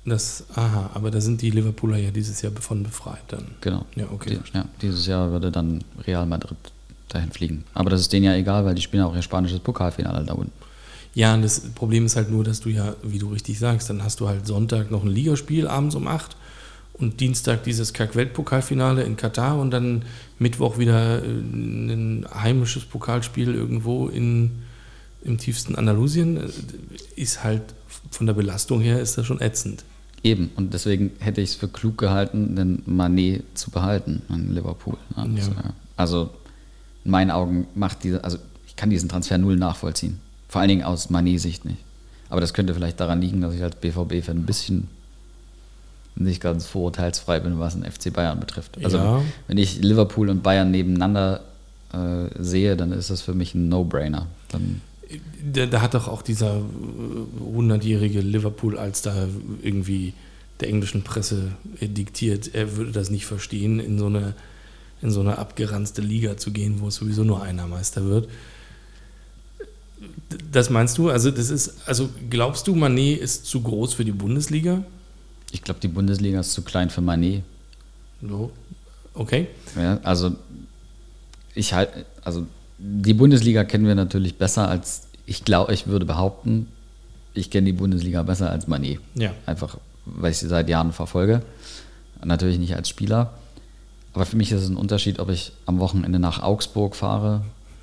Das, 0.04 0.46
aha, 0.56 0.90
aber 0.94 1.12
da 1.12 1.20
sind 1.20 1.40
die 1.42 1.50
Liverpooler 1.50 1.98
ja 1.98 2.10
dieses 2.10 2.42
Jahr 2.42 2.50
von 2.58 2.82
befreit 2.82 3.22
dann. 3.28 3.46
Genau. 3.60 3.84
Ja, 3.94 4.06
okay. 4.10 4.30
Die, 4.44 4.56
ja, 4.58 4.64
dieses 4.82 5.06
Jahr 5.06 5.30
würde 5.30 5.52
dann 5.52 5.84
Real 6.04 6.26
Madrid 6.26 6.56
dahin 7.10 7.30
fliegen. 7.30 7.64
Aber 7.74 7.90
das 7.90 8.00
ist 8.00 8.12
denen 8.12 8.24
ja 8.24 8.34
egal, 8.34 8.64
weil 8.64 8.74
die 8.74 8.82
spielen 8.82 9.04
auch 9.04 9.14
ihr 9.14 9.22
spanisches 9.22 9.60
Pokalfinale 9.60 10.24
da 10.24 10.34
unten. 10.34 10.52
Ja, 11.16 11.32
und 11.32 11.40
das 11.40 11.60
Problem 11.60 12.04
ist 12.04 12.14
halt 12.14 12.30
nur, 12.30 12.44
dass 12.44 12.60
du 12.60 12.68
ja, 12.68 12.94
wie 13.02 13.18
du 13.18 13.28
richtig 13.28 13.58
sagst, 13.58 13.88
dann 13.88 14.04
hast 14.04 14.20
du 14.20 14.28
halt 14.28 14.46
Sonntag 14.46 14.90
noch 14.90 15.02
ein 15.02 15.08
Ligaspiel 15.08 15.66
abends 15.66 15.94
um 15.94 16.08
8 16.08 16.36
und 16.92 17.20
Dienstag 17.20 17.64
dieses 17.64 17.94
Kack-Weltpokalfinale 17.94 19.02
in 19.02 19.16
Katar 19.16 19.58
und 19.58 19.70
dann 19.70 20.02
Mittwoch 20.38 20.76
wieder 20.76 21.24
äh, 21.24 21.26
ein 21.26 22.26
heimisches 22.34 22.84
Pokalspiel 22.84 23.54
irgendwo 23.54 24.08
in, 24.08 24.50
im 25.24 25.38
tiefsten 25.38 25.74
Andalusien. 25.74 26.38
Ist 27.16 27.42
halt 27.42 27.62
von 28.10 28.26
der 28.26 28.34
Belastung 28.34 28.82
her 28.82 29.00
ist 29.00 29.16
das 29.16 29.24
schon 29.24 29.40
ätzend. 29.40 29.84
Eben. 30.22 30.50
Und 30.54 30.74
deswegen 30.74 31.12
hätte 31.20 31.40
ich 31.40 31.48
es 31.50 31.54
für 31.54 31.68
klug 31.68 31.96
gehalten, 31.96 32.56
den 32.56 32.82
Manet 32.84 33.42
zu 33.54 33.70
behalten 33.70 34.20
in 34.28 34.54
Liverpool. 34.54 34.98
ne? 35.16 35.22
Also, 35.34 35.50
ja. 35.52 35.72
also 35.96 36.30
in 37.06 37.10
meinen 37.10 37.30
Augen 37.30 37.66
macht 37.74 38.04
diese, 38.04 38.22
also 38.22 38.36
ich 38.66 38.76
kann 38.76 38.90
diesen 38.90 39.08
Transfer 39.08 39.38
null 39.38 39.56
nachvollziehen. 39.56 40.20
Vor 40.56 40.62
allen 40.62 40.70
Dingen 40.70 40.84
aus 40.84 41.10
Manet-Sicht 41.10 41.66
nicht. 41.66 41.76
Aber 42.30 42.40
das 42.40 42.54
könnte 42.54 42.72
vielleicht 42.72 42.98
daran 42.98 43.20
liegen, 43.20 43.42
dass 43.42 43.52
ich 43.52 43.62
als 43.62 43.76
BVB-Fan 43.76 44.38
ein 44.38 44.46
bisschen 44.46 44.88
nicht 46.14 46.40
ganz 46.40 46.64
vorurteilsfrei 46.66 47.40
bin, 47.40 47.58
was 47.58 47.74
den 47.78 47.84
FC 47.84 48.10
Bayern 48.10 48.40
betrifft. 48.40 48.78
Also 48.82 48.96
Ja. 48.96 49.22
wenn 49.48 49.58
ich 49.58 49.82
Liverpool 49.82 50.30
und 50.30 50.42
Bayern 50.42 50.70
nebeneinander 50.70 51.42
äh, 51.92 52.28
sehe, 52.42 52.74
dann 52.74 52.90
ist 52.92 53.10
das 53.10 53.20
für 53.20 53.34
mich 53.34 53.54
ein 53.54 53.68
No-Brainer. 53.68 54.28
Da, 55.52 55.66
da 55.66 55.82
hat 55.82 55.92
doch 55.92 56.08
auch 56.08 56.22
dieser 56.22 56.56
äh, 56.56 57.54
100-jährige 57.58 58.22
Liverpool 58.22 58.78
als 58.78 59.02
da 59.02 59.28
irgendwie 59.62 60.14
der 60.60 60.70
englischen 60.70 61.02
Presse 61.02 61.52
äh, 61.80 61.86
diktiert, 61.88 62.54
er 62.54 62.78
würde 62.78 62.92
das 62.92 63.10
nicht 63.10 63.26
verstehen, 63.26 63.78
in 63.78 63.98
so 63.98 64.06
eine, 64.06 64.32
in 65.02 65.10
so 65.10 65.20
eine 65.20 65.36
abgeranzte 65.36 66.00
Liga 66.00 66.38
zu 66.38 66.50
gehen, 66.50 66.80
wo 66.80 66.88
es 66.88 66.94
sowieso 66.94 67.24
nur 67.24 67.42
einer 67.42 67.66
Meister 67.66 68.06
wird. 68.06 68.30
Das 70.52 70.70
meinst 70.70 70.98
du? 70.98 71.10
Also, 71.10 71.30
das 71.30 71.50
ist, 71.50 71.76
also 71.86 72.08
glaubst 72.30 72.66
du, 72.66 72.74
Manet 72.74 73.20
ist 73.20 73.46
zu 73.46 73.62
groß 73.62 73.94
für 73.94 74.04
die 74.04 74.12
Bundesliga? 74.12 74.82
ich 75.52 75.62
glaube, 75.62 75.80
die 75.80 75.88
Bundesliga 75.88 76.40
ist 76.40 76.52
zu 76.52 76.62
klein 76.62 76.90
für 76.90 77.00
Manet. 77.00 77.42
So. 78.22 78.50
Okay. 79.14 79.48
Ja, 79.76 79.98
also 80.02 80.32
ich 81.54 81.72
halt, 81.72 81.88
also 82.22 82.46
die 82.78 83.14
Bundesliga 83.14 83.64
kennen 83.64 83.86
wir 83.86 83.94
natürlich 83.94 84.36
besser 84.36 84.68
als, 84.68 85.08
ich 85.24 85.44
glaube, 85.44 85.72
ich 85.72 85.86
würde 85.86 86.04
behaupten, 86.04 86.68
ich 87.32 87.50
kenne 87.50 87.66
die 87.66 87.72
Bundesliga 87.72 88.22
besser 88.22 88.50
als 88.50 88.66
Manet. 88.66 89.00
Ja. 89.14 89.32
Einfach, 89.46 89.78
weil 90.04 90.32
ich 90.32 90.38
sie 90.38 90.48
seit 90.48 90.68
Jahren 90.68 90.92
verfolge. 90.92 91.42
Natürlich 92.24 92.58
nicht 92.58 92.74
als 92.74 92.88
Spieler. 92.88 93.34
Aber 94.12 94.26
für 94.26 94.36
mich 94.36 94.52
ist 94.52 94.62
es 94.62 94.68
ein 94.68 94.76
Unterschied, 94.76 95.18
ob 95.18 95.30
ich 95.30 95.52
am 95.66 95.78
Wochenende 95.78 96.18
nach 96.18 96.42
Augsburg 96.42 96.96
fahre 96.96 97.42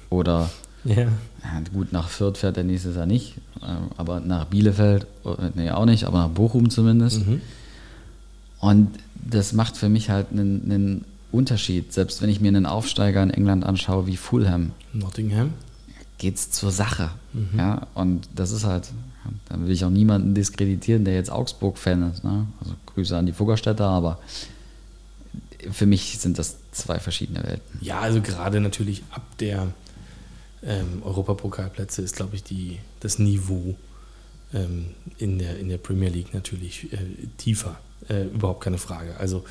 oder 0.09 0.49
Ja. 0.85 1.07
gut, 1.73 1.93
nach 1.93 2.09
Fürth 2.09 2.37
fährt 2.37 2.57
der 2.57 2.63
nächstes 2.63 2.95
Jahr 2.95 3.05
nicht, 3.05 3.35
ähm, 3.61 3.89
aber 3.97 4.19
nach 4.19 4.45
Bielefeld, 4.45 5.07
äh, 5.25 5.49
nee, 5.55 5.71
auch 5.71 5.85
nicht, 5.85 6.05
aber 6.05 6.19
nach 6.19 6.29
Bochum 6.29 6.69
zumindest. 6.69 7.25
Mhm. 7.25 7.41
Und 8.59 8.89
das 9.15 9.53
macht 9.53 9.77
für 9.77 9.89
mich 9.89 10.09
halt 10.09 10.27
einen, 10.31 10.63
einen 10.65 11.05
Unterschied. 11.31 11.91
Selbst 11.91 12.21
wenn 12.21 12.29
ich 12.29 12.39
mir 12.39 12.49
einen 12.49 12.65
Aufsteiger 12.65 13.23
in 13.23 13.29
England 13.29 13.65
anschaue 13.65 14.07
wie 14.07 14.17
Fulham, 14.17 14.71
Nottingham. 14.93 15.53
geht 16.17 16.35
es 16.35 16.51
zur 16.51 16.71
Sache. 16.71 17.09
Ja, 17.57 17.87
und 17.95 18.29
das 18.35 18.51
ist 18.51 18.65
halt, 18.65 18.89
da 19.49 19.59
will 19.59 19.71
ich 19.71 19.83
auch 19.83 19.89
niemanden 19.89 20.35
diskreditieren, 20.35 21.03
der 21.03 21.15
jetzt 21.15 21.31
Augsburg-Fan 21.31 22.11
ist. 22.11 22.23
Ne? 22.23 22.45
Also 22.61 22.75
Grüße 22.85 23.17
an 23.17 23.25
die 23.25 23.33
Fuggerstädter, 23.33 23.87
aber 23.87 24.19
für 25.71 25.85
mich 25.85 26.19
sind 26.19 26.37
das 26.37 26.57
zwei 26.71 26.99
verschiedene 26.99 27.43
Welten. 27.43 27.79
Ja, 27.81 27.99
also 27.99 28.21
gerade 28.21 28.59
natürlich 28.59 29.03
ab 29.11 29.23
der 29.39 29.67
ähm, 30.65 31.01
Europapokalplätze 31.03 32.01
ist, 32.01 32.15
glaube 32.15 32.35
ich, 32.35 32.43
die, 32.43 32.79
das 32.99 33.19
Niveau 33.19 33.75
ähm, 34.53 34.87
in, 35.17 35.39
der, 35.39 35.57
in 35.59 35.69
der 35.69 35.77
Premier 35.77 36.09
League 36.09 36.33
natürlich 36.33 36.91
äh, 36.93 36.97
tiefer. 37.37 37.77
Äh, 38.09 38.25
überhaupt 38.25 38.63
keine 38.63 38.77
Frage. 38.77 39.17
Also 39.17 39.43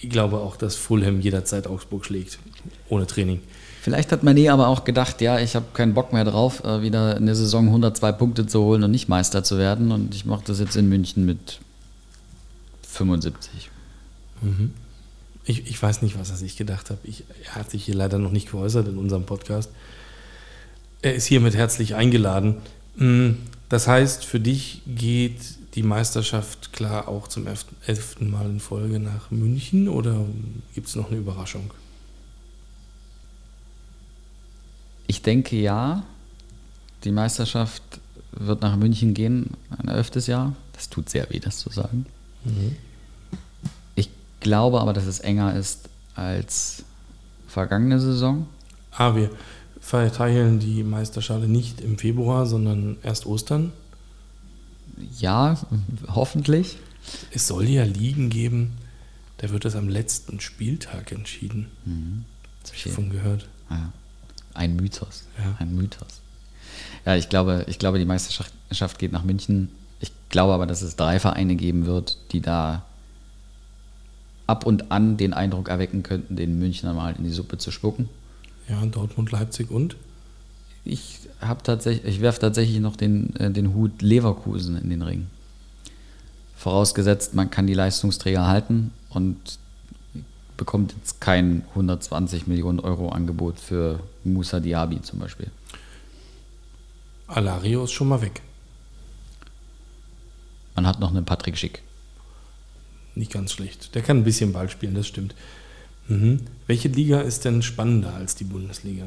ich 0.00 0.10
glaube 0.10 0.38
auch, 0.38 0.56
dass 0.56 0.76
Fulham 0.76 1.20
jederzeit 1.20 1.66
Augsburg 1.66 2.04
schlägt, 2.04 2.38
ohne 2.88 3.06
Training. 3.06 3.40
Vielleicht 3.80 4.12
hat 4.12 4.22
Mané 4.22 4.50
aber 4.50 4.68
auch 4.68 4.84
gedacht, 4.84 5.20
ja, 5.20 5.38
ich 5.38 5.54
habe 5.56 5.66
keinen 5.74 5.94
Bock 5.94 6.12
mehr 6.12 6.24
drauf, 6.24 6.64
äh, 6.64 6.82
wieder 6.82 7.16
in 7.16 7.26
der 7.26 7.34
Saison 7.34 7.66
102 7.66 8.12
Punkte 8.12 8.46
zu 8.46 8.62
holen 8.62 8.82
und 8.82 8.90
nicht 8.90 9.08
Meister 9.08 9.44
zu 9.44 9.58
werden. 9.58 9.92
Und 9.92 10.14
ich 10.14 10.24
mache 10.24 10.44
das 10.46 10.58
jetzt 10.58 10.76
in 10.76 10.88
München 10.88 11.24
mit 11.26 11.60
75. 12.82 13.70
Ich, 15.44 15.66
ich 15.66 15.82
weiß 15.82 16.02
nicht, 16.02 16.18
was 16.18 16.30
er 16.30 16.36
sich 16.36 16.56
gedacht 16.56 16.90
hat. 16.90 16.98
Ich, 17.02 17.24
er 17.44 17.56
hat 17.56 17.70
sich 17.70 17.84
hier 17.84 17.94
leider 17.94 18.18
noch 18.18 18.30
nicht 18.30 18.50
geäußert 18.50 18.88
in 18.88 18.96
unserem 18.96 19.24
Podcast. 19.24 19.70
Er 21.04 21.14
ist 21.14 21.26
hiermit 21.26 21.54
herzlich 21.54 21.94
eingeladen. 21.94 22.62
Mm, 22.96 23.32
Das 23.68 23.86
heißt, 23.86 24.24
für 24.24 24.40
dich 24.40 24.80
geht 24.86 25.36
die 25.74 25.82
Meisterschaft 25.82 26.72
klar 26.72 27.08
auch 27.08 27.28
zum 27.28 27.46
elften, 27.46 28.30
Mal 28.30 28.46
in 28.46 28.58
Folge 28.58 28.98
nach 28.98 29.30
München 29.30 29.90
oder 29.90 30.24
gibt 30.74 30.88
es 30.88 30.96
noch 30.96 31.10
eine 31.10 31.18
Überraschung? 31.18 31.74
Ich 35.06 35.20
denke 35.20 35.56
ja, 35.56 36.04
die 37.04 37.12
Meisterschaft 37.12 37.82
wird 38.32 38.62
nach 38.62 38.76
München 38.76 39.12
gehen, 39.12 39.50
ein 39.76 39.88
elftes 39.88 40.26
Jahr. 40.26 40.56
Das 40.72 40.88
tut 40.88 41.10
sehr 41.10 41.28
weh, 41.28 41.38
das 41.38 41.58
zu 41.58 41.68
sagen. 41.68 42.06
Ich 43.94 44.08
glaube 44.40 44.80
aber, 44.80 44.94
dass 44.94 45.04
es 45.04 45.20
enger 45.20 45.54
ist 45.54 45.90
als 46.14 46.82
vergangene 47.46 48.00
Saison. 48.00 48.46
Ah, 48.96 49.14
wir 49.14 49.28
verteilen 49.84 50.58
die 50.60 50.82
Meisterschale 50.82 51.46
nicht 51.46 51.82
im 51.82 51.98
Februar, 51.98 52.46
sondern 52.46 52.96
erst 53.02 53.26
Ostern. 53.26 53.72
Ja, 55.18 55.58
hoffentlich. 56.08 56.78
Es 57.32 57.46
soll 57.46 57.68
ja 57.68 57.84
Ligen 57.84 58.30
geben, 58.30 58.72
da 59.38 59.50
wird 59.50 59.66
das 59.66 59.76
am 59.76 59.88
letzten 59.88 60.40
Spieltag 60.40 61.12
entschieden. 61.12 61.66
Das 62.62 62.70
habe 62.70 62.78
ich 62.78 62.84
davon 62.84 63.10
gehört. 63.10 63.48
Ja, 63.68 63.92
ein 64.54 64.76
Mythos. 64.76 65.24
Ja. 65.38 65.56
Ein 65.58 65.74
Mythos. 65.74 66.20
Ja, 67.04 67.16
ich 67.16 67.28
glaube, 67.28 67.66
ich 67.68 67.78
glaube, 67.78 67.98
die 67.98 68.06
Meisterschaft 68.06 68.54
Meisterschaft 68.74 68.98
geht 68.98 69.12
nach 69.12 69.22
München. 69.22 69.68
Ich 70.00 70.10
glaube 70.30 70.52
aber, 70.52 70.66
dass 70.66 70.82
es 70.82 70.96
drei 70.96 71.20
Vereine 71.20 71.54
geben 71.54 71.86
wird, 71.86 72.18
die 72.32 72.40
da 72.40 72.82
ab 74.46 74.66
und 74.66 74.90
an 74.90 75.16
den 75.16 75.32
Eindruck 75.32 75.68
erwecken 75.68 76.02
könnten, 76.02 76.34
den 76.34 76.58
Münchner 76.58 76.92
mal 76.92 77.14
in 77.16 77.24
die 77.24 77.30
Suppe 77.30 77.56
zu 77.58 77.70
spucken. 77.70 78.08
Ja, 78.68 78.84
Dortmund, 78.86 79.30
Leipzig 79.30 79.70
und? 79.70 79.96
Ich 80.84 81.20
habe 81.40 81.62
tatsächlich, 81.62 82.04
ich 82.04 82.20
werfe 82.20 82.40
tatsächlich 82.40 82.80
noch 82.80 82.96
den, 82.96 83.34
äh, 83.36 83.50
den 83.50 83.74
Hut 83.74 84.02
Leverkusen 84.02 84.76
in 84.76 84.90
den 84.90 85.02
Ring. 85.02 85.26
Vorausgesetzt, 86.56 87.34
man 87.34 87.50
kann 87.50 87.66
die 87.66 87.74
Leistungsträger 87.74 88.46
halten 88.46 88.92
und 89.10 89.58
bekommt 90.56 90.94
jetzt 90.98 91.20
kein 91.20 91.64
120 91.70 92.46
Millionen 92.46 92.80
Euro 92.80 93.08
Angebot 93.08 93.58
für 93.58 94.00
Musa 94.22 94.60
Diaby 94.60 95.02
zum 95.02 95.18
Beispiel. 95.18 95.50
Alario 97.26 97.84
ist 97.84 97.92
schon 97.92 98.08
mal 98.08 98.22
weg. 98.22 98.42
Man 100.74 100.86
hat 100.86 101.00
noch 101.00 101.10
einen 101.10 101.24
Patrick 101.24 101.56
Schick. 101.56 101.82
Nicht 103.14 103.32
ganz 103.32 103.52
schlecht. 103.52 103.94
Der 103.94 104.02
kann 104.02 104.18
ein 104.18 104.24
bisschen 104.24 104.52
Ball 104.52 104.68
spielen, 104.68 104.94
das 104.94 105.06
stimmt. 105.06 105.34
Mhm. 106.08 106.40
Welche 106.66 106.88
Liga 106.88 107.20
ist 107.20 107.44
denn 107.44 107.62
spannender 107.62 108.14
als 108.14 108.34
die 108.34 108.44
Bundesliga? 108.44 109.06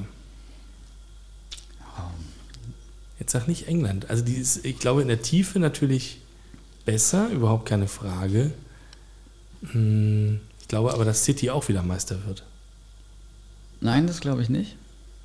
Jetzt 3.19 3.31
sag 3.31 3.47
nicht 3.47 3.67
England. 3.67 4.09
Also 4.09 4.23
die 4.23 4.35
ist, 4.35 4.63
ich 4.63 4.77
glaube, 4.77 5.01
in 5.01 5.07
der 5.07 5.21
Tiefe 5.21 5.59
natürlich 5.59 6.19
besser, 6.85 7.29
überhaupt 7.29 7.65
keine 7.65 7.87
Frage. 7.87 8.51
Hm, 9.71 10.39
ich 10.61 10.67
glaube 10.67 10.93
aber, 10.93 11.03
dass 11.03 11.25
City 11.25 11.49
auch 11.49 11.67
wieder 11.67 11.81
Meister 11.81 12.25
wird. 12.27 12.43
Nein, 13.81 14.07
das 14.07 14.21
glaube 14.21 14.41
ich 14.41 14.49
nicht. 14.49 14.75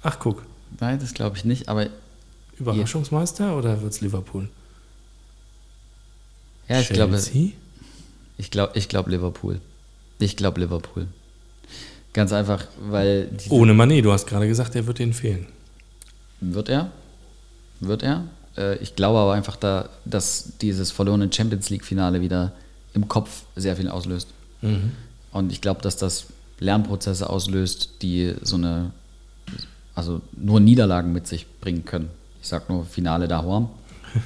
Ach, 0.03 0.19
guck. 0.19 0.45
Nein, 0.81 0.99
das 1.01 1.13
glaube 1.13 1.37
ich 1.37 1.45
nicht, 1.45 1.69
aber 1.69 1.89
Überraschungsmeister 2.59 3.57
oder 3.57 3.83
wird 3.83 3.93
es 3.93 4.01
Liverpool? 4.01 4.49
ja, 6.69 6.81
ich 6.81 6.89
glaube, 6.89 7.13
Chelsea? 7.13 7.51
ich 8.39 8.51
glaube, 8.51 8.73
ich 8.79 8.89
glaube 8.89 9.11
Liverpool. 9.11 9.61
Ich 10.19 10.37
glaube 10.37 10.61
Liverpool. 10.61 11.09
Ganz 12.13 12.33
einfach, 12.33 12.67
weil 12.79 13.29
Ohne 13.49 13.73
Mané, 13.73 14.03
du 14.03 14.13
hast 14.13 14.27
gerade 14.27 14.47
gesagt, 14.47 14.75
er 14.75 14.87
wird 14.87 15.01
ihnen 15.01 15.15
fehlen. 15.15 15.47
Wird 16.41 16.69
er? 16.69 16.91
Wird 17.81 18.03
er? 18.03 18.25
Äh, 18.57 18.77
Ich 18.79 18.97
glaube 18.97 19.19
aber 19.19 19.33
einfach, 19.33 19.57
da, 19.57 19.89
dass 20.05 20.53
dieses 20.61 20.91
verlorene 20.91 21.33
Champions 21.33 21.71
League-Finale 21.71 22.21
wieder 22.21 22.53
im 22.95 23.09
Kopf 23.09 23.45
sehr 23.57 23.77
viel 23.77 23.89
auslöst. 23.89 24.29
Und 25.33 25.51
ich 25.51 25.61
glaube, 25.61 25.81
dass 25.83 25.97
das 25.97 26.27
Lernprozesse 26.61 27.29
auslöst, 27.29 27.91
die 28.03 28.35
so 28.43 28.55
eine, 28.57 28.93
also 29.95 30.21
nur 30.37 30.61
Niederlagen 30.61 31.13
mit 31.13 31.27
sich 31.27 31.47
bringen 31.61 31.85
können. 31.85 32.11
Ich 32.41 32.49
sag 32.49 32.69
nur 32.69 32.85
Finale 32.85 33.27
da 33.29 33.43
Horn. 33.43 33.69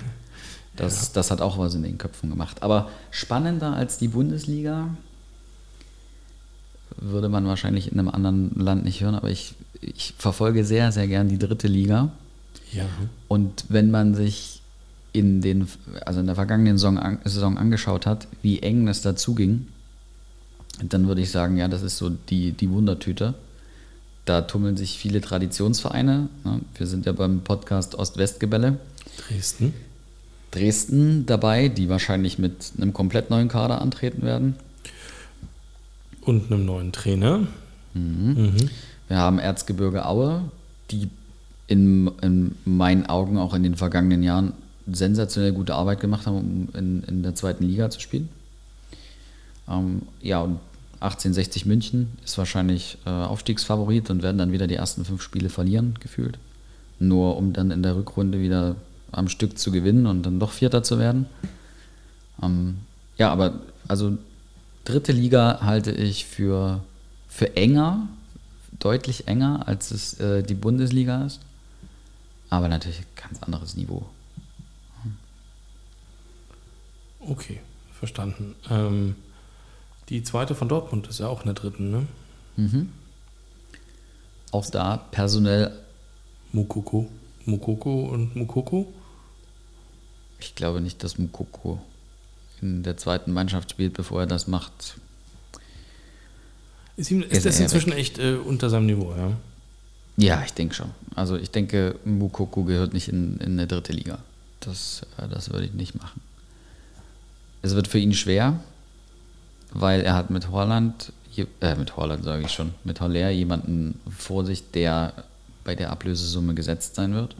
Das, 0.77 1.11
das 1.13 1.31
hat 1.31 1.41
auch 1.41 1.57
was 1.57 1.75
in 1.75 1.83
den 1.83 1.97
Köpfen 1.97 2.29
gemacht. 2.29 2.63
Aber 2.63 2.91
spannender 3.11 3.73
als 3.75 3.97
die 3.97 4.09
Bundesliga 4.09 4.91
würde 6.97 7.29
man 7.29 7.47
wahrscheinlich 7.47 7.93
in 7.93 7.99
einem 7.99 8.09
anderen 8.09 8.53
Land 8.55 8.85
nicht 8.85 9.01
hören, 9.03 9.15
aber 9.15 9.31
ich, 9.31 9.55
ich 9.81 10.15
verfolge 10.19 10.65
sehr, 10.65 10.93
sehr 10.93 11.09
gern 11.09 11.29
die 11.29 11.39
dritte 11.39 11.69
Liga. 11.69 12.11
Ja. 12.73 12.85
Und 13.29 13.65
wenn 13.69 13.91
man 13.91 14.15
sich 14.15 14.63
in 15.13 15.41
den, 15.41 15.69
also 16.05 16.21
in 16.21 16.27
der 16.27 16.35
vergangenen 16.35 16.79
Saison, 16.79 17.19
Saison 17.25 17.57
angeschaut 17.59 18.07
hat, 18.07 18.29
wie 18.43 18.61
eng 18.61 18.87
es 18.89 19.03
dazu 19.03 19.35
ging, 19.35 19.67
dann 20.83 21.09
würde 21.09 21.23
ich 21.23 21.31
sagen, 21.31 21.57
ja, 21.57 21.69
das 21.69 21.83
ist 21.83 21.97
so 21.97 22.11
die, 22.11 22.53
die 22.53 22.71
Wundertüte. 22.71 23.35
Da 24.27 24.43
tummeln 24.43 24.77
sich 24.77 24.99
viele 24.99 25.21
Traditionsvereine. 25.21 26.29
Ne? 26.45 26.61
Wir 26.77 26.87
sind 26.87 27.07
ja 27.07 27.13
beim 27.13 27.41
Podcast 27.41 27.95
Ost-West-Gebälle. 27.95 28.79
Dresden. 29.27 29.73
Dresden 30.51 31.27
dabei, 31.27 31.69
die 31.69 31.89
wahrscheinlich 31.89 32.39
mit 32.39 32.73
einem 32.77 32.93
komplett 32.93 33.31
neuen 33.31 33.49
Kader 33.49 33.81
antreten 33.81 34.23
werden. 34.23 34.57
Und 36.27 36.51
einem 36.51 36.67
neuen 36.67 36.91
Trainer. 36.93 37.47
Mhm. 37.95 38.57
Wir 39.09 39.17
haben 39.17 39.39
Erzgebirge 39.39 40.05
Aue, 40.07 40.43
die 40.91 41.09
in, 41.69 42.11
in 42.21 42.57
meinen 42.65 43.07
Augen 43.07 43.39
auch 43.39 43.55
in 43.55 43.63
den 43.63 43.77
vergangenen 43.77 44.25
Jahren 44.25 44.53
sensationell 44.91 45.53
gute 45.53 45.75
Arbeit 45.75 46.01
gemacht 46.01 46.27
haben, 46.27 46.37
um 46.37 46.69
in, 46.79 47.03
in 47.05 47.23
der 47.23 47.37
zweiten 47.37 47.65
Liga 47.65 47.91
zu 47.91 48.01
spielen. 48.01 48.29
Ähm, 49.69 50.03
ja, 50.21 50.41
und 50.41 50.59
1860 50.95 51.65
München 51.65 52.09
ist 52.25 52.39
wahrscheinlich 52.39 52.99
äh, 53.07 53.11
Aufstiegsfavorit 53.11 54.11
und 54.11 54.25
werden 54.25 54.39
dann 54.39 54.51
wieder 54.51 54.67
die 54.67 54.75
ersten 54.75 55.05
fünf 55.05 55.23
Spiele 55.23 55.49
verlieren, 55.49 55.95
gefühlt. 56.01 56.39
Nur 56.99 57.37
um 57.37 57.53
dann 57.53 57.71
in 57.71 57.85
der 57.85 57.95
Rückrunde 57.95 58.41
wieder 58.41 58.75
am 59.13 59.29
Stück 59.29 59.59
zu 59.59 59.71
gewinnen 59.71 60.07
und 60.07 60.25
dann 60.25 60.41
doch 60.41 60.51
Vierter 60.51 60.83
zu 60.83 60.99
werden. 60.99 61.27
Ähm, 62.43 62.79
ja, 63.17 63.31
aber 63.31 63.61
also 63.87 64.19
dritte 64.87 65.13
Liga 65.13 65.61
halte 65.63 65.93
ich 65.93 66.25
für, 66.25 66.83
für 67.29 67.57
enger, 67.57 68.09
deutlich 68.79 69.29
enger, 69.29 69.69
als 69.69 69.91
es 69.91 70.19
äh, 70.21 70.43
die 70.43 70.55
Bundesliga 70.55 71.25
ist. 71.25 71.41
Aber 72.49 72.69
natürlich 72.69 73.01
ein 73.01 73.07
ganz 73.17 73.43
anderes 73.43 73.77
Niveau. 73.77 74.07
Okay, 77.21 77.61
verstanden. 77.93 78.55
Ähm, 78.71 79.17
die 80.09 80.23
zweite 80.23 80.55
von 80.55 80.69
Dortmund 80.69 81.09
ist 81.09 81.19
ja 81.19 81.27
auch 81.27 81.41
in 81.41 81.47
der 81.47 81.55
dritten, 81.55 81.91
ne? 81.91 82.07
Mhm. 82.57 82.93
Auch 84.53 84.67
da 84.71 84.97
personell, 84.97 85.73
Mukoko. 86.53 87.11
Mukoko 87.45 88.07
und 88.07 88.37
Mukoko? 88.37 88.93
ich 90.39 90.55
glaube 90.55 90.81
nicht, 90.81 91.03
dass 91.03 91.19
Mukoko 91.19 91.81
in 92.63 92.83
der 92.83 92.97
zweiten 92.97 93.33
Mannschaft 93.33 93.71
spielt, 93.71 93.95
bevor 93.95 94.21
er 94.21 94.27
das 94.27 94.47
macht. 94.47 94.97
Ist, 96.97 97.11
ihm, 97.11 97.23
Ist 97.23 97.33
ist 97.33 97.47
das 97.47 97.61
inzwischen 97.61 97.93
echt 97.93 98.19
äh, 98.19 98.37
unter 98.37 98.71
seinem 98.71 98.87
Niveau, 98.87 99.15
ja? 99.15 99.33
Ja, 100.17 100.43
ich 100.45 100.55
denke 100.55 100.75
schon. 100.75 100.91
Also 101.15 101.37
ich 101.37 101.51
denke, 101.51 101.97
Mukoko 102.05 102.65
gehört 102.65 102.95
nicht 102.95 103.09
in, 103.09 103.37
in 103.39 103.53
eine 103.53 103.67
dritte 103.67 103.93
Liga. 103.93 104.19
Das, 104.61 105.03
äh, 105.19 105.29
das 105.29 105.51
würde 105.51 105.67
ich 105.67 105.75
nicht 105.75 105.95
machen. 105.95 106.21
Es 107.61 107.75
wird 107.75 107.89
für 107.89 107.99
ihn 107.99 108.15
schwer, 108.15 108.61
weil 109.73 110.01
er 110.01 110.15
hat 110.15 110.31
mit 110.31 110.51
Holland, 110.51 111.13
äh, 111.37 111.75
mit 111.75 111.97
Holland 111.97 112.25
sage 112.25 112.45
ich 112.45 112.53
schon, 112.53 112.73
mit 112.85 113.01
Haller 113.01 113.31
jemanden 113.31 114.01
vor 114.17 114.47
sich, 114.47 114.71
der 114.71 115.13
bei 115.65 115.75
der 115.75 115.91
Ablösesumme 115.91 116.55
gesetzt 116.55 116.95
sein 116.95 117.13
wird. 117.13 117.37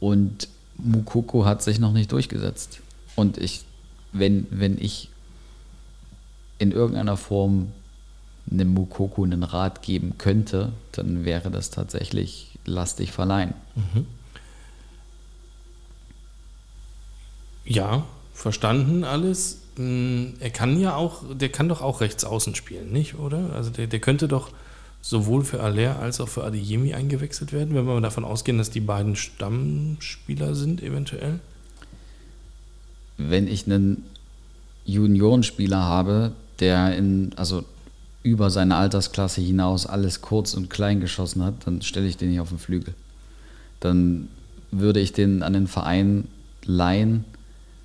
Und 0.00 0.48
Mukoko 0.78 1.44
hat 1.44 1.62
sich 1.62 1.78
noch 1.80 1.92
nicht 1.92 2.12
durchgesetzt. 2.12 2.80
Und 3.18 3.36
ich, 3.36 3.62
wenn, 4.12 4.46
wenn 4.48 4.78
ich 4.80 5.08
in 6.60 6.70
irgendeiner 6.70 7.16
Form 7.16 7.72
einem 8.48 8.72
Mukoko 8.74 9.24
einen 9.24 9.42
Rat 9.42 9.82
geben 9.82 10.18
könnte, 10.18 10.70
dann 10.92 11.24
wäre 11.24 11.50
das 11.50 11.70
tatsächlich 11.70 12.52
lastig 12.64 13.10
verleihen. 13.10 13.54
Ja, 17.64 18.06
verstanden 18.34 19.02
alles. 19.02 19.62
Mm, 19.76 20.34
Er 20.38 20.50
kann 20.50 20.78
ja 20.78 20.94
auch, 20.94 21.24
der 21.34 21.48
kann 21.48 21.68
doch 21.68 21.82
auch 21.82 22.00
rechts 22.00 22.24
außen 22.24 22.54
spielen, 22.54 22.92
nicht, 22.92 23.16
oder? 23.16 23.52
Also 23.52 23.70
der, 23.70 23.88
der 23.88 23.98
könnte 23.98 24.28
doch 24.28 24.50
sowohl 25.02 25.42
für 25.44 25.60
Aller 25.60 25.98
als 25.98 26.20
auch 26.20 26.28
für 26.28 26.44
Adeyemi 26.44 26.94
eingewechselt 26.94 27.52
werden, 27.52 27.74
wenn 27.74 27.84
wir 27.84 28.00
davon 28.00 28.24
ausgehen, 28.24 28.58
dass 28.58 28.70
die 28.70 28.78
beiden 28.78 29.16
Stammspieler 29.16 30.54
sind, 30.54 30.84
eventuell. 30.84 31.40
Wenn 33.18 33.46
ich 33.46 33.66
einen 33.66 34.04
Juniorenspieler 34.86 35.82
habe, 35.82 36.32
der 36.60 36.96
in, 36.96 37.32
also 37.36 37.64
über 38.22 38.50
seine 38.50 38.76
Altersklasse 38.76 39.40
hinaus 39.40 39.86
alles 39.86 40.22
kurz 40.22 40.54
und 40.54 40.70
klein 40.70 41.00
geschossen 41.00 41.44
hat, 41.44 41.66
dann 41.66 41.82
stelle 41.82 42.06
ich 42.06 42.16
den 42.16 42.30
nicht 42.30 42.40
auf 42.40 42.48
den 42.48 42.58
Flügel. 42.58 42.94
Dann 43.80 44.28
würde 44.70 45.00
ich 45.00 45.12
den 45.12 45.42
an 45.42 45.52
den 45.52 45.66
Verein 45.66 46.28
leihen, 46.64 47.24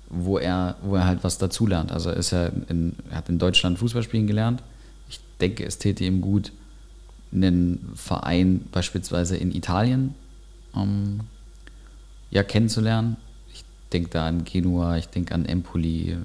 wo 0.08 0.38
er, 0.38 0.76
wo 0.82 0.96
er 0.96 1.06
halt 1.06 1.24
was 1.24 1.38
dazulernt. 1.38 1.92
Also 1.92 2.10
er 2.10 2.16
ist 2.16 2.30
ja 2.30 2.46
in, 2.68 2.94
er 3.10 3.18
hat 3.18 3.28
in 3.28 3.38
Deutschland 3.38 3.78
Fußball 3.78 4.02
spielen 4.02 4.26
gelernt. 4.26 4.62
Ich 5.08 5.20
denke, 5.40 5.64
es 5.64 5.78
täte 5.78 6.04
ihm 6.04 6.20
gut, 6.20 6.52
einen 7.32 7.92
Verein 7.94 8.64
beispielsweise 8.70 9.36
in 9.36 9.54
Italien 9.54 10.14
ähm, 10.76 11.20
ja, 12.30 12.42
kennenzulernen. 12.42 13.16
Ich 13.94 14.00
denke 14.00 14.10
da 14.10 14.26
an 14.26 14.42
Genua, 14.42 14.96
ich 14.96 15.06
denke 15.06 15.32
an 15.36 15.46
Empoli, 15.46 16.16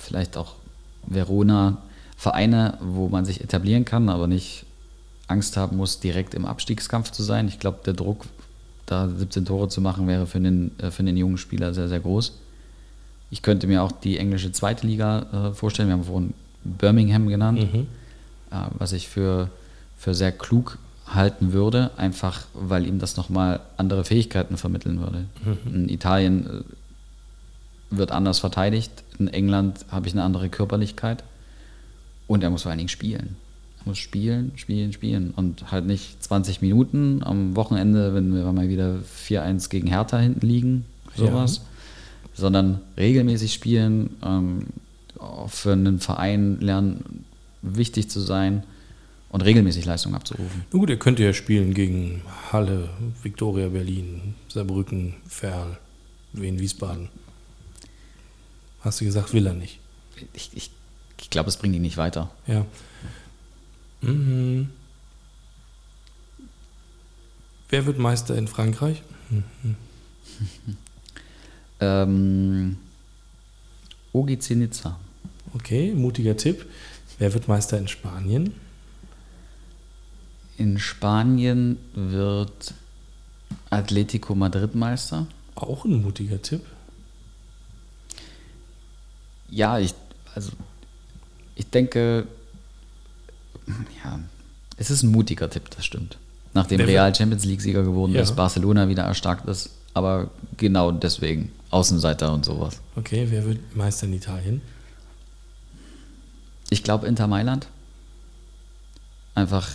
vielleicht 0.00 0.36
auch 0.36 0.56
Verona. 1.06 1.78
Vereine, 2.16 2.76
wo 2.80 3.08
man 3.08 3.24
sich 3.24 3.40
etablieren 3.40 3.84
kann, 3.84 4.08
aber 4.08 4.26
nicht 4.26 4.64
Angst 5.28 5.56
haben 5.56 5.76
muss, 5.76 6.00
direkt 6.00 6.34
im 6.34 6.44
Abstiegskampf 6.44 7.12
zu 7.12 7.22
sein. 7.22 7.46
Ich 7.46 7.60
glaube, 7.60 7.78
der 7.86 7.94
Druck, 7.94 8.24
da 8.86 9.08
17 9.08 9.44
Tore 9.44 9.68
zu 9.68 9.80
machen, 9.80 10.08
wäre 10.08 10.26
für 10.26 10.40
den, 10.40 10.72
äh, 10.80 10.90
für 10.90 11.04
den 11.04 11.16
jungen 11.16 11.38
Spieler 11.38 11.72
sehr, 11.72 11.86
sehr 11.88 12.00
groß. 12.00 12.32
Ich 13.30 13.42
könnte 13.42 13.68
mir 13.68 13.84
auch 13.84 13.92
die 13.92 14.18
englische 14.18 14.50
zweite 14.50 14.88
Liga 14.88 15.50
äh, 15.50 15.54
vorstellen. 15.54 15.88
Wir 15.88 15.92
haben 15.92 16.02
vorhin 16.04 16.34
Birmingham 16.64 17.28
genannt, 17.28 17.60
Mhm. 17.72 17.86
äh, 18.50 18.66
was 18.76 18.92
ich 18.92 19.06
für, 19.06 19.50
für 19.96 20.14
sehr 20.14 20.32
klug 20.32 20.78
halten 21.14 21.52
würde, 21.52 21.90
einfach 21.96 22.46
weil 22.54 22.86
ihm 22.86 22.98
das 22.98 23.16
nochmal 23.16 23.60
andere 23.76 24.04
Fähigkeiten 24.04 24.56
vermitteln 24.56 25.00
würde. 25.00 25.24
In 25.66 25.88
Italien 25.88 26.46
äh, 26.46 27.96
wird 27.96 28.12
anders 28.12 28.38
verteidigt, 28.38 28.92
in 29.18 29.28
England 29.28 29.86
habe 29.90 30.06
ich 30.06 30.12
eine 30.12 30.22
andere 30.22 30.48
Körperlichkeit 30.48 31.24
und 32.26 32.42
er 32.42 32.50
muss 32.50 32.62
vor 32.62 32.70
allen 32.70 32.78
Dingen 32.78 32.88
spielen. 32.88 33.36
Er 33.80 33.88
muss 33.88 33.98
spielen, 33.98 34.52
spielen, 34.56 34.92
spielen 34.92 35.32
und 35.34 35.70
halt 35.70 35.86
nicht 35.86 36.22
20 36.22 36.60
Minuten 36.60 37.22
am 37.22 37.56
Wochenende, 37.56 38.14
wenn 38.14 38.34
wir 38.34 38.52
mal 38.52 38.68
wieder 38.68 38.98
4-1 39.28 39.70
gegen 39.70 39.86
Hertha 39.86 40.18
hinten 40.18 40.46
liegen, 40.46 40.84
sowas, 41.16 41.62
sondern 42.34 42.80
regelmäßig 42.96 43.54
spielen, 43.54 44.10
ähm, 44.22 44.66
auch 45.18 45.50
für 45.50 45.72
einen 45.72 45.98
Verein 46.00 46.60
lernen, 46.60 47.24
wichtig 47.62 48.10
zu 48.10 48.20
sein 48.20 48.62
und 49.30 49.42
regelmäßig 49.42 49.84
Leistung 49.84 50.14
abzurufen. 50.14 50.64
Na 50.72 50.78
gut, 50.78 50.90
er 50.90 50.96
könnte 50.96 51.22
ja 51.22 51.32
spielen 51.32 51.74
gegen 51.74 52.22
Halle, 52.50 52.88
Viktoria 53.22 53.68
Berlin, 53.68 54.34
Saarbrücken, 54.48 55.14
Ferl, 55.26 55.78
Wien, 56.32 56.58
Wiesbaden. 56.58 57.08
Hast 58.80 59.00
du 59.00 59.04
gesagt, 59.04 59.32
will 59.32 59.46
er 59.46 59.54
nicht. 59.54 59.80
Ich, 60.32 60.50
ich, 60.54 60.70
ich 61.20 61.30
glaube, 61.30 61.48
es 61.48 61.56
bringt 61.56 61.74
ihn 61.74 61.82
nicht 61.82 61.96
weiter. 61.96 62.30
Ja. 62.46 62.64
Mhm. 64.00 64.70
Wer 67.68 67.86
wird 67.86 67.98
Meister 67.98 68.36
in 68.36 68.48
Frankreich? 68.48 69.02
Ähm, 71.80 72.76
OGC 74.12 74.50
Nizza. 74.50 74.98
Okay, 75.54 75.92
mutiger 75.94 76.36
Tipp. 76.36 76.66
Wer 77.18 77.34
wird 77.34 77.48
Meister 77.48 77.78
in 77.78 77.88
Spanien? 77.88 78.52
In 80.58 80.78
Spanien 80.78 81.78
wird 81.94 82.74
Atletico 83.70 84.34
Madrid 84.34 84.74
Meister. 84.74 85.26
Auch 85.54 85.84
ein 85.84 86.02
mutiger 86.02 86.42
Tipp. 86.42 86.62
Ja, 89.50 89.78
ich, 89.78 89.94
also 90.34 90.50
ich 91.54 91.70
denke, 91.70 92.26
ja, 94.04 94.18
es 94.76 94.90
ist 94.90 95.04
ein 95.04 95.10
mutiger 95.12 95.48
Tipp, 95.48 95.70
das 95.70 95.86
stimmt. 95.86 96.18
Nachdem 96.54 96.78
Der 96.78 96.88
Real 96.88 97.14
Champions 97.14 97.44
League-Sieger 97.44 97.82
geworden 97.84 98.12
Ja. 98.12 98.22
ist, 98.22 98.34
Barcelona 98.34 98.88
wieder 98.88 99.04
erstarkt 99.04 99.48
ist, 99.48 99.70
aber 99.94 100.30
genau 100.56 100.90
deswegen, 100.90 101.52
Außenseiter 101.70 102.32
und 102.32 102.44
sowas. 102.44 102.80
Okay, 102.96 103.26
wer 103.30 103.44
wird 103.46 103.76
Meister 103.76 104.06
in 104.06 104.14
Italien? 104.14 104.60
Ich 106.70 106.82
glaube 106.82 107.06
Inter 107.06 107.26
Mailand. 107.28 107.68
Einfach, 109.34 109.68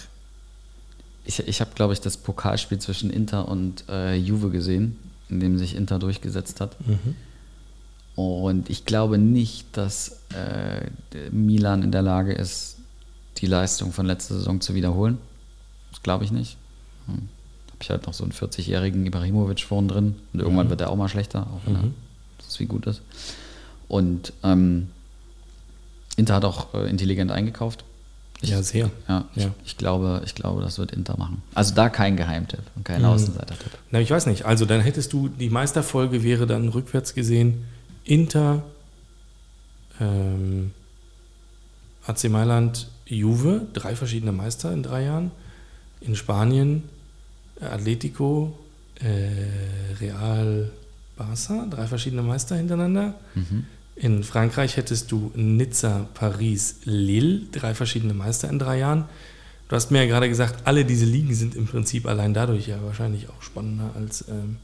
ich, 1.26 1.40
ich 1.48 1.62
habe, 1.62 1.72
glaube 1.76 1.94
ich, 1.94 2.02
das 2.02 2.18
Pokalspiel 2.18 2.80
zwischen 2.80 3.10
Inter 3.10 3.48
und 3.48 3.86
äh, 3.90 4.16
Juve 4.16 4.50
gesehen, 4.50 5.00
in 5.30 5.40
dem 5.40 5.58
sich 5.58 5.76
Inter 5.76 6.00
durchgesetzt 6.00 6.62
hat. 6.62 6.76
Und 8.16 8.70
ich 8.70 8.86
glaube 8.86 9.18
nicht, 9.18 9.66
dass 9.76 10.20
äh, 10.36 10.90
Milan 11.32 11.82
in 11.82 11.92
der 11.92 12.02
Lage 12.02 12.34
ist, 12.34 12.78
die 13.38 13.48
Leistung 13.48 13.92
von 13.92 14.06
letzter 14.06 14.36
Saison 14.36 14.62
zu 14.62 14.76
wiederholen. 14.76 15.18
Das 15.92 16.04
glaube 16.04 16.24
ich 16.24 16.32
nicht. 16.32 16.58
Hm. 17.08 17.14
Habe 17.68 17.78
ich 17.82 17.90
halt 17.90 18.06
noch 18.06 18.14
so 18.14 18.24
einen 18.24 18.34
40-jährigen 18.34 19.06
Ibrahimovic 19.06 19.62
vorn 19.62 19.88
drin 19.88 20.16
und 20.34 20.40
irgendwann 20.40 20.70
wird 20.70 20.82
er 20.82 20.90
auch 20.90 20.96
mal 20.96 21.10
schlechter, 21.10 21.48
auch 21.48 21.62
wenn 21.66 21.76
er 21.76 21.84
das 22.38 22.60
wie 22.60 22.66
gut 22.66 22.86
ist. 22.86 23.02
Und 23.88 24.34
ähm, 24.44 24.90
Inter 26.16 26.36
hat 26.36 26.46
auch 26.46 26.74
äh, 26.74 26.90
intelligent 26.90 27.32
eingekauft. 27.32 27.84
Ich, 28.44 28.50
Ja, 28.50 28.62
sehr. 28.62 28.92
Ja, 29.08 29.26
Ja. 29.36 29.46
Ich, 29.64 29.72
ich, 29.72 29.78
glaube, 29.78 30.22
ich 30.26 30.36
glaube, 30.36 30.62
das 30.62 30.78
wird 30.78 30.92
Inter 30.92 31.18
machen. 31.18 31.42
Also 31.54 31.74
da 31.74 31.90
kein 31.90 32.18
Geheimtipp 32.18 32.62
und 32.76 32.86
kein 32.86 33.04
Außenseiter-Tipp. 33.04 33.72
Na, 33.92 34.00
ich 34.00 34.12
weiß 34.12 34.26
nicht. 34.26 34.46
Also 34.46 34.66
dann 34.66 34.82
hättest 34.82 35.14
du, 35.14 35.30
die 35.30 35.50
Meisterfolge 35.50 36.24
wäre 36.24 36.46
dann 36.46 36.70
rückwärts 36.70 37.14
gesehen 37.14 37.66
Inter, 38.04 38.64
ähm, 40.00 40.72
AC 42.06 42.26
Mailand, 42.30 42.88
Juve, 43.06 43.62
drei 43.74 43.96
verschiedene 43.96 44.32
Meister 44.32 44.72
in 44.74 44.84
drei 44.84 45.04
Jahren. 45.04 45.32
In 46.02 46.16
Spanien 46.16 46.84
Atletico, 47.62 48.58
äh, 49.00 49.96
Real, 50.02 50.70
Barça, 51.18 51.70
drei 51.70 51.88
verschiedene 51.88 52.24
Meister 52.24 52.56
hintereinander. 52.56 53.14
In 53.96 54.24
Frankreich 54.24 54.78
hättest 54.78 55.12
du 55.12 55.32
Nizza, 55.36 56.08
Paris, 56.14 56.78
Lille, 56.86 57.42
drei 57.52 57.76
verschiedene 57.76 58.14
Meister 58.14 58.50
in 58.50 58.58
drei 58.58 58.80
Jahren. 58.80 59.06
Du 59.70 59.76
hast 59.76 59.92
mir 59.92 60.04
ja 60.04 60.08
gerade 60.08 60.30
gesagt, 60.30 60.68
alle 60.68 60.84
diese 60.84 61.06
Ligen 61.06 61.34
sind 61.34 61.56
im 61.56 61.68
Prinzip 61.68 62.08
allein 62.08 62.34
dadurch 62.34 62.68
ja 62.68 62.82
wahrscheinlich 62.84 63.30
auch 63.30 63.42
spannender 63.42 63.92
als, 63.96 64.26
ähm, 64.28 64.58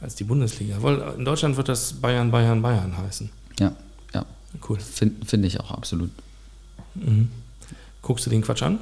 als 0.00 0.14
die 0.14 0.24
Bundesliga. 0.24 0.76
Weil 0.80 1.00
in 1.16 1.24
Deutschland 1.24 1.56
wird 1.56 1.68
das 1.68 1.94
Bayern, 1.94 2.30
Bayern, 2.30 2.60
Bayern 2.60 2.96
heißen. 2.96 3.30
Ja, 3.60 3.72
ja. 4.12 4.26
Cool. 4.68 4.78
Finde 4.78 5.24
find 5.24 5.44
ich 5.44 5.60
auch 5.60 5.70
absolut. 5.70 6.10
Guckst 8.02 8.26
du 8.26 8.30
den 8.30 8.42
Quatsch 8.42 8.62
an? 8.62 8.78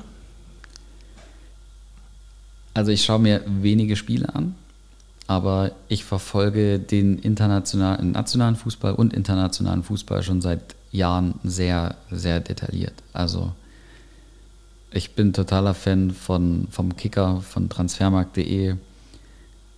Also 2.74 2.90
ich 2.90 3.04
schaue 3.04 3.20
mir 3.20 3.42
wenige 3.46 3.96
Spiele 3.96 4.34
an, 4.34 4.54
aber 5.26 5.72
ich 5.88 6.04
verfolge 6.04 6.78
den 6.78 7.18
internationalen, 7.18 8.12
nationalen 8.12 8.56
Fußball 8.56 8.94
und 8.94 9.12
internationalen 9.12 9.82
Fußball 9.82 10.22
schon 10.22 10.40
seit 10.40 10.74
Jahren 10.92 11.34
sehr, 11.42 11.96
sehr 12.10 12.40
detailliert. 12.40 12.94
Also 13.12 13.52
ich 14.90 15.14
bin 15.14 15.32
totaler 15.32 15.74
Fan 15.74 16.10
von, 16.10 16.68
vom 16.70 16.96
Kicker, 16.96 17.40
von 17.40 17.68
transfermarkt.de. 17.68 18.76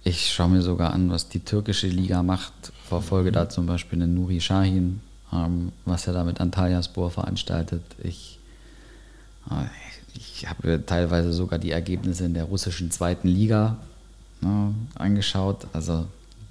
Ich 0.05 0.33
schaue 0.33 0.51
mir 0.51 0.63
sogar 0.63 0.93
an, 0.93 1.11
was 1.11 1.29
die 1.29 1.41
türkische 1.41 1.89
Liga 1.89 2.23
macht, 2.23 2.53
verfolge 2.85 3.33
da 3.33 3.49
zum 3.49 3.67
Beispiel 3.67 4.03
einen 4.03 4.15
Nuri 4.15 4.41
Sahin, 4.41 5.01
ähm, 5.33 5.73
was 5.85 6.07
er 6.07 6.13
da 6.13 6.23
mit 6.25 6.41
Antalyaspor 6.41 7.11
veranstaltet. 7.11 7.83
Ich 8.03 8.37
ich 10.15 10.49
habe 10.49 10.85
teilweise 10.85 11.33
sogar 11.33 11.59
die 11.59 11.71
Ergebnisse 11.71 12.25
in 12.25 12.35
der 12.35 12.45
russischen 12.45 12.91
zweiten 12.91 13.29
Liga 13.29 13.77
ne, 14.47 14.75
angeschaut. 14.95 15.67
Also 15.73 16.07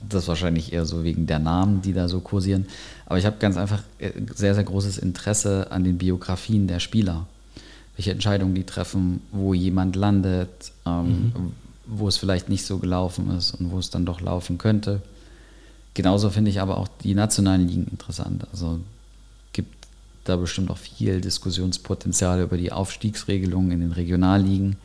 das 0.08 0.24
ist 0.24 0.28
wahrscheinlich 0.28 0.74
eher 0.74 0.86
so 0.86 1.04
wegen 1.04 1.26
der 1.28 1.40
Namen, 1.40 1.82
die 1.82 1.94
da 1.94 2.08
so 2.08 2.20
kursieren. 2.20 2.66
Aber 3.06 3.18
ich 3.18 3.26
habe 3.26 3.38
ganz 3.40 3.58
einfach 3.58 3.84
äh, 4.00 4.12
sehr, 4.34 4.56
sehr 4.56 4.64
großes 4.64 4.98
Interesse 4.98 5.72
an 5.72 5.84
den 5.84 5.98
Biografien 5.98 6.68
der 6.68 6.80
Spieler. 6.80 7.26
Welche 7.96 8.12
Entscheidungen 8.12 8.56
die 8.56 8.66
treffen, 8.66 9.22
wo 9.32 9.54
jemand 9.54 9.96
landet, 9.96 10.50
ähm, 10.86 11.32
wo 11.86 12.08
es 12.08 12.18
vielleicht 12.18 12.50
nicht 12.50 12.66
so 12.66 12.78
gelaufen 12.78 13.32
ist 13.32 13.54
und 13.54 13.72
wo 13.72 13.80
es 13.80 13.90
dann 13.90 14.06
doch 14.06 14.22
laufen 14.22 14.58
könnte. 14.58 15.02
Genauso 15.94 16.30
finde 16.30 16.52
ich 16.52 16.60
aber 16.60 16.78
auch 16.78 16.90
die 17.04 17.16
nationalen 17.16 17.68
Ligen 17.68 17.88
interessant. 17.88 18.46
Also 18.52 18.80
gibt 19.54 19.88
da 20.26 20.36
bestimmt 20.36 20.70
auch 20.72 20.78
viel 20.78 21.22
Diskussionspotenzial 21.22 22.42
über 22.42 22.58
die 22.58 22.72
Aufstiegsregelungen 22.72 23.72
in 23.72 23.80
den 23.80 23.92
Regionalligen. 23.94 24.76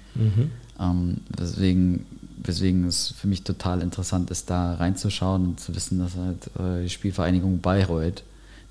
Ähm, 0.78 1.16
weswegen, 1.36 2.06
weswegen 2.44 2.86
es 2.86 3.08
für 3.18 3.26
mich 3.26 3.42
total 3.42 3.82
interessant 3.82 4.30
ist, 4.30 4.50
da 4.50 4.74
reinzuschauen 4.74 5.44
und 5.46 5.60
zu 5.60 5.74
wissen, 5.74 5.98
dass 5.98 6.16
halt 6.16 6.50
äh, 6.58 6.82
die 6.84 6.90
Spielvereinigung 6.90 7.60
Bayreuth 7.60 8.22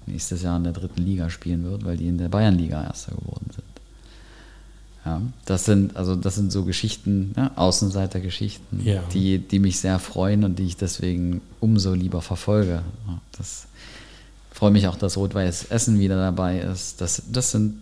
nächstes 0.05 0.41
Jahr 0.41 0.57
in 0.57 0.63
der 0.63 0.73
dritten 0.73 1.01
Liga 1.01 1.29
spielen 1.29 1.63
wird, 1.63 1.85
weil 1.85 1.97
die 1.97 2.07
in 2.07 2.17
der 2.17 2.29
Bayernliga 2.29 2.83
Erster 2.83 3.11
geworden 3.15 3.47
sind. 3.53 3.63
Ja, 5.05 5.21
das 5.45 5.65
sind, 5.65 5.95
also 5.95 6.15
das 6.15 6.35
sind 6.35 6.51
so 6.51 6.65
Geschichten, 6.65 7.33
ja, 7.37 7.51
Außenseitergeschichten, 7.55 8.85
Ja. 8.85 9.01
die, 9.13 9.37
die 9.39 9.59
mich 9.59 9.79
sehr 9.79 9.97
freuen 9.99 10.43
und 10.43 10.59
die 10.59 10.65
ich 10.65 10.75
deswegen 10.77 11.41
umso 11.59 11.93
lieber 11.93 12.21
verfolge. 12.21 12.81
Das 13.37 13.67
freue 14.51 14.71
mich 14.71 14.87
auch, 14.87 14.97
dass 14.97 15.15
Rot-Weiß 15.15 15.65
Essen 15.69 15.99
wieder 15.99 16.17
dabei 16.17 16.59
ist. 16.59 16.99
Das, 17.01 17.23
das 17.31 17.51
sind 17.51 17.75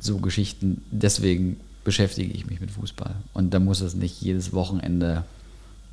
so 0.00 0.16
Geschichten, 0.18 0.82
deswegen 0.90 1.58
beschäftige 1.84 2.32
ich 2.32 2.46
mich 2.46 2.60
mit 2.60 2.70
Fußball. 2.70 3.14
Und 3.32 3.52
da 3.52 3.58
muss 3.58 3.80
es 3.80 3.94
nicht 3.94 4.20
jedes 4.22 4.52
Wochenende 4.52 5.24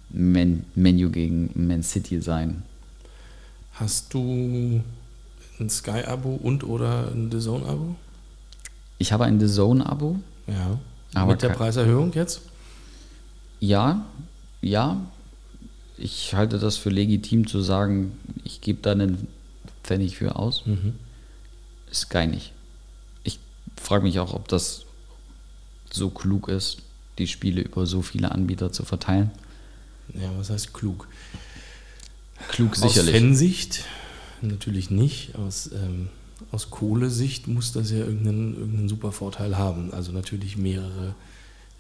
Man, 0.10 0.66
Menu 0.76 1.10
gegen 1.10 1.52
Man 1.56 1.84
City 1.84 2.22
sein. 2.22 2.64
Hast 3.74 4.14
du 4.14 4.82
ein 5.60 5.70
Sky-Abo 5.70 6.36
und 6.36 6.64
oder 6.64 7.12
ein 7.12 7.32
The 7.32 7.40
Zone-Abo? 7.40 7.96
Ich 8.98 9.12
habe 9.12 9.26
ein 9.26 9.40
The 9.40 9.48
Zone-Abo. 9.48 10.20
Ja. 10.48 10.80
Aber 11.14 11.32
Mit 11.32 11.42
der 11.42 11.50
Preiserhöhung 11.50 12.14
jetzt? 12.14 12.42
Ja, 13.60 14.06
ja. 14.62 14.98
Ich 15.98 16.34
halte 16.34 16.60
das 16.60 16.78
für 16.78 16.90
legitim 16.90 17.48
zu 17.48 17.62
sagen, 17.62 18.18
ich 18.44 18.62
gebe 18.62 18.80
da 18.82 18.92
einen 18.92 19.28
Pfennig 19.84 20.18
für 20.18 20.36
aus. 20.36 20.64
Sky 21.92 22.28
nicht. 22.28 22.54
Ich 23.24 23.40
frage 23.76 24.04
mich 24.04 24.20
auch, 24.20 24.34
ob 24.34 24.48
das 24.48 24.86
so 25.92 26.10
klug 26.10 26.48
ist, 26.48 26.80
die 27.18 27.28
Spiele 27.28 27.62
über 27.62 27.86
so 27.86 28.02
viele 28.02 28.32
Anbieter 28.32 28.72
zu 28.72 28.86
verteilen. 28.86 29.32
Ja, 30.14 30.32
was 30.38 30.50
heißt 30.50 30.74
klug? 30.74 31.08
Klug 32.50 32.72
Aus 32.72 32.80
sicherlich. 32.80 33.16
Fansicht 33.16 33.84
natürlich 34.42 34.90
nicht. 34.90 35.36
Aus, 35.36 35.70
ähm, 35.74 36.10
aus 36.52 36.70
Kohlesicht 36.70 37.48
muss 37.48 37.72
das 37.74 37.92
ja 37.92 38.00
irgendeinen, 38.00 38.56
irgendeinen 38.56 38.90
super 38.90 39.12
Vorteil 39.12 39.58
haben. 39.58 39.94
Also 39.94 40.12
natürlich 40.12 40.58
mehrere 40.58 41.16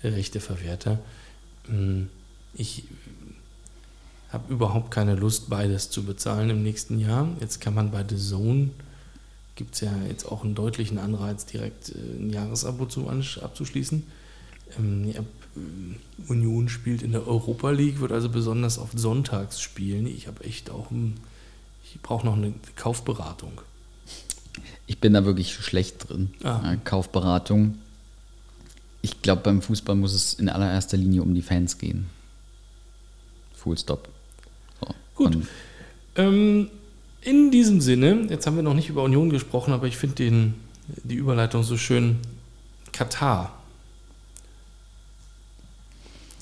Rechteverwerter. 0.04 1.00
Hm, 1.67 2.10
ich 2.54 2.84
habe 4.32 4.54
überhaupt 4.54 4.91
keine 4.91 5.15
Lust, 5.15 5.50
beides 5.50 5.89
zu 5.89 6.04
bezahlen 6.04 6.50
im 6.50 6.63
nächsten 6.63 7.00
Jahr. 7.00 7.30
Jetzt 7.39 7.62
kann 7.62 7.74
man 7.74 7.91
bei 7.91 8.06
The 8.08 8.17
Zone, 8.17 8.69
gibt 9.60 9.76
es 9.76 9.82
ja 9.82 9.91
jetzt 10.08 10.24
auch 10.24 10.45
einen 10.45 10.56
deutlichen 10.56 10.98
Anreiz, 10.98 11.45
direkt 11.45 11.89
äh, 11.89 12.17
ein 12.17 12.30
Jahresabo 12.30 12.86
zu, 12.86 13.10
abzuschließen. 13.10 14.04
Ähm, 14.80 15.12
ja, 15.12 15.19
äh, 15.19 16.32
Union 16.32 16.69
spielt 16.69 17.04
in 17.04 17.12
der 17.12 17.28
Europa 17.28 17.69
League, 17.69 18.00
wird 18.00 18.13
also 18.13 18.30
besonders 18.30 18.80
oft 18.80 18.98
sonntags 18.98 19.60
spielen. 19.60 20.08
Ich 20.08 20.28
habe 20.28 20.45
echt 20.45 20.69
auch, 20.69 20.88
ich 21.84 22.02
brauche 22.02 22.26
noch 22.26 22.38
eine 22.38 22.54
Kaufberatung. 22.78 23.60
Ich 24.88 25.00
bin 25.00 25.12
da 25.12 25.26
wirklich 25.26 25.54
schlecht 25.54 26.08
drin. 26.08 26.32
Ah. 26.41 26.78
Kaufberatung. 26.86 27.80
Ich 29.02 29.22
glaube, 29.22 29.41
beim 29.43 29.62
Fußball 29.62 29.95
muss 29.95 30.13
es 30.13 30.36
in 30.36 30.48
allererster 30.48 30.95
Linie 30.95 31.22
um 31.22 31.36
die 31.36 31.41
Fans 31.41 31.78
gehen. 31.78 32.06
Full 33.56 33.78
stop. 33.78 34.08
So. 34.80 34.88
Gut. 35.15 35.38
Ähm, 36.15 36.69
in 37.22 37.52
diesem 37.52 37.82
Sinne, 37.82 38.28
jetzt 38.30 38.48
haben 38.48 38.56
wir 38.56 38.64
noch 38.64 38.74
nicht 38.74 38.90
über 38.90 39.04
Union 39.04 39.30
gesprochen, 39.30 39.74
aber 39.74 39.88
ich 39.88 39.98
finde 39.98 40.54
die 41.04 41.16
Überleitung 41.16 41.64
so 41.64 41.78
schön. 41.78 42.18
Katar. 42.92 43.60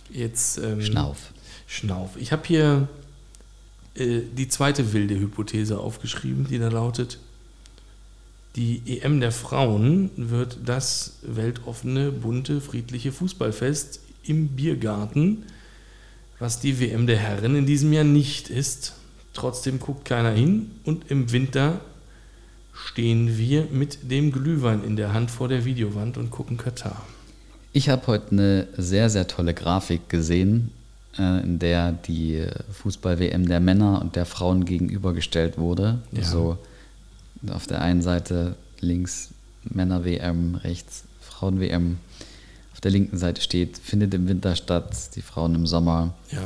Jetzt. 0.09 0.57
Ähm, 0.57 0.81
Schnauf. 0.81 1.17
Schnauf. 1.67 2.15
Ich 2.17 2.31
habe 2.31 2.43
hier 2.45 2.87
äh, 3.95 4.21
die 4.35 4.47
zweite 4.47 4.93
wilde 4.93 5.19
Hypothese 5.19 5.79
aufgeschrieben, 5.79 6.47
die 6.47 6.59
da 6.59 6.69
lautet: 6.69 7.19
Die 8.55 8.81
EM 8.85 9.19
der 9.19 9.31
Frauen 9.31 10.11
wird 10.15 10.59
das 10.65 11.17
weltoffene, 11.23 12.11
bunte, 12.11 12.61
friedliche 12.61 13.11
Fußballfest 13.11 13.99
im 14.23 14.49
Biergarten, 14.49 15.43
was 16.39 16.59
die 16.59 16.79
WM 16.79 17.07
der 17.07 17.17
Herren 17.17 17.55
in 17.55 17.65
diesem 17.65 17.91
Jahr 17.91 18.03
nicht 18.03 18.49
ist. 18.49 18.93
Trotzdem 19.37 19.79
guckt 19.79 20.03
keiner 20.05 20.31
hin 20.31 20.71
und 20.83 21.11
im 21.11 21.31
Winter 21.31 21.79
stehen 22.73 23.37
wir 23.37 23.67
mit 23.71 24.09
dem 24.09 24.31
Glühwein 24.31 24.83
in 24.83 24.95
der 24.95 25.13
Hand 25.13 25.29
vor 25.29 25.47
der 25.47 25.63
Videowand 25.63 26.17
und 26.17 26.31
gucken 26.31 26.57
Katar. 26.57 27.05
Ich 27.71 27.89
habe 27.89 28.07
heute 28.07 28.31
eine 28.31 28.67
sehr, 28.77 29.11
sehr 29.11 29.27
tolle 29.27 29.53
Grafik 29.53 30.09
gesehen, 30.09 30.71
äh, 31.19 31.43
in 31.43 31.59
der 31.59 31.91
die 31.91 32.47
Fußball-WM 32.81 33.47
der 33.47 33.59
Männer 33.59 34.01
und 34.01 34.15
der 34.15 34.25
Frauen 34.25 34.65
gegenübergestellt 34.65 35.59
wurde. 35.59 35.99
Ja. 36.11 36.23
So 36.23 36.57
auf 37.47 37.67
der 37.67 37.81
einen 37.81 38.01
Seite 38.01 38.55
links 38.79 39.29
Männer-WM, 39.65 40.55
rechts 40.55 41.03
Frauen-WM. 41.21 41.97
Auf 42.73 42.81
der 42.81 42.89
linken 42.89 43.19
Seite 43.19 43.41
steht, 43.41 43.77
findet 43.77 44.15
im 44.15 44.27
Winter 44.27 44.55
statt, 44.55 45.15
die 45.15 45.21
Frauen 45.21 45.53
im 45.53 45.67
Sommer. 45.67 46.15
Ja. 46.31 46.39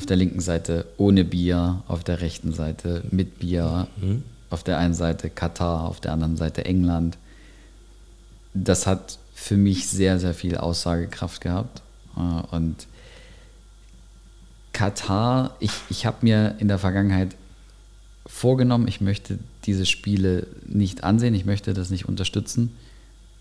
Auf 0.00 0.06
der 0.06 0.16
linken 0.16 0.40
Seite 0.40 0.86
ohne 0.96 1.26
Bier, 1.26 1.82
auf 1.86 2.02
der 2.04 2.22
rechten 2.22 2.54
Seite 2.54 3.02
mit 3.10 3.38
Bier. 3.38 3.86
Mhm. 4.00 4.22
Auf 4.48 4.64
der 4.64 4.78
einen 4.78 4.94
Seite 4.94 5.28
Katar, 5.28 5.86
auf 5.86 6.00
der 6.00 6.14
anderen 6.14 6.38
Seite 6.38 6.64
England. 6.64 7.18
Das 8.54 8.86
hat 8.86 9.18
für 9.34 9.58
mich 9.58 9.88
sehr, 9.88 10.18
sehr 10.18 10.32
viel 10.32 10.56
Aussagekraft 10.56 11.42
gehabt. 11.42 11.82
Äh, 12.16 12.56
und 12.56 12.86
Katar, 14.72 15.54
ich, 15.60 15.72
ich 15.90 16.06
habe 16.06 16.16
mir 16.22 16.56
in 16.60 16.68
der 16.68 16.78
Vergangenheit 16.78 17.36
vorgenommen, 18.24 18.88
ich 18.88 19.02
möchte 19.02 19.38
diese 19.66 19.84
Spiele 19.84 20.46
nicht 20.66 21.04
ansehen, 21.04 21.34
ich 21.34 21.44
möchte 21.44 21.74
das 21.74 21.90
nicht 21.90 22.06
unterstützen. 22.08 22.74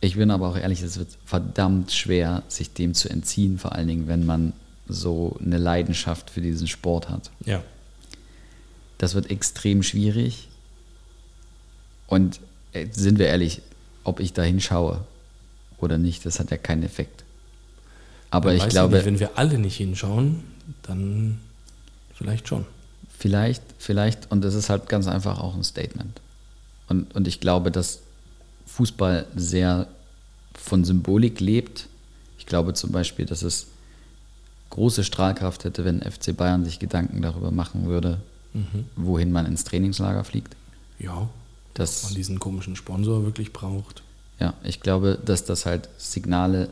Ich 0.02 0.18
bin 0.18 0.30
aber 0.30 0.50
auch 0.50 0.58
ehrlich, 0.58 0.82
es 0.82 1.00
wird 1.00 1.18
verdammt 1.24 1.94
schwer, 1.94 2.44
sich 2.50 2.74
dem 2.74 2.94
zu 2.94 3.10
entziehen, 3.10 3.58
vor 3.58 3.72
allen 3.72 3.88
Dingen, 3.88 4.08
wenn 4.10 4.26
man 4.26 4.52
so 4.90 5.38
eine 5.44 5.58
Leidenschaft 5.58 6.30
für 6.30 6.42
diesen 6.42 6.68
Sport 6.68 7.10
hat. 7.10 7.32
Ja. 7.46 7.64
Das 8.98 9.16
wird 9.16 9.30
extrem 9.30 9.84
schwierig. 9.84 10.50
Und 12.08 12.40
äh, 12.74 12.88
sind 12.92 13.20
wir 13.20 13.28
ehrlich, 13.28 13.62
ob 14.04 14.20
ich 14.20 14.34
da 14.34 14.42
hinschaue, 14.42 15.06
oder 15.78 15.98
nicht, 15.98 16.26
das 16.26 16.40
hat 16.40 16.52
ja 16.52 16.58
keinen 16.58 16.84
Effekt. 16.84 17.24
Aber 18.32 18.54
ich 18.54 18.68
glaube. 18.68 18.96
Nicht, 18.96 19.06
wenn 19.06 19.20
wir 19.20 19.38
alle 19.38 19.58
nicht 19.58 19.78
hinschauen, 19.78 20.44
dann 20.84 21.40
vielleicht 22.14 22.48
schon. 22.48 22.66
Vielleicht, 23.18 23.64
vielleicht, 23.78 24.32
und 24.32 24.42
das 24.44 24.54
ist 24.54 24.70
halt 24.70 24.88
ganz 24.90 25.08
einfach 25.08 25.40
auch 25.40 25.56
ein 25.56 25.64
Statement. 25.64 26.22
Und, 26.88 27.16
und 27.16 27.28
ich 27.28 27.40
glaube, 27.40 27.72
dass 27.72 28.00
Fußball 28.66 29.26
sehr 29.36 29.88
von 30.54 30.84
Symbolik 30.86 31.40
lebt. 31.40 31.88
Ich 32.38 32.46
glaube 32.46 32.74
zum 32.74 32.92
Beispiel, 32.92 33.26
dass 33.26 33.42
es 33.42 33.68
große 34.70 35.04
Strahlkraft 35.04 35.64
hätte, 35.64 35.86
wenn 35.86 36.02
FC 36.02 36.36
Bayern 36.36 36.64
sich 36.64 36.80
Gedanken 36.80 37.22
darüber 37.22 37.52
machen 37.52 37.86
würde, 37.86 38.20
mhm. 38.54 38.86
wohin 38.96 39.32
man 39.32 39.46
ins 39.46 39.64
Trainingslager 39.64 40.24
fliegt. 40.24 40.56
Ja, 41.00 41.30
dass 41.74 42.04
man 42.04 42.16
diesen 42.16 42.40
komischen 42.40 42.76
Sponsor 42.76 43.24
wirklich 43.24 43.54
braucht. 43.54 44.04
Ja, 44.40 44.54
ich 44.64 44.80
glaube, 44.80 45.18
dass 45.24 45.46
das 45.46 45.66
halt 45.66 45.90
Signale 45.98 46.70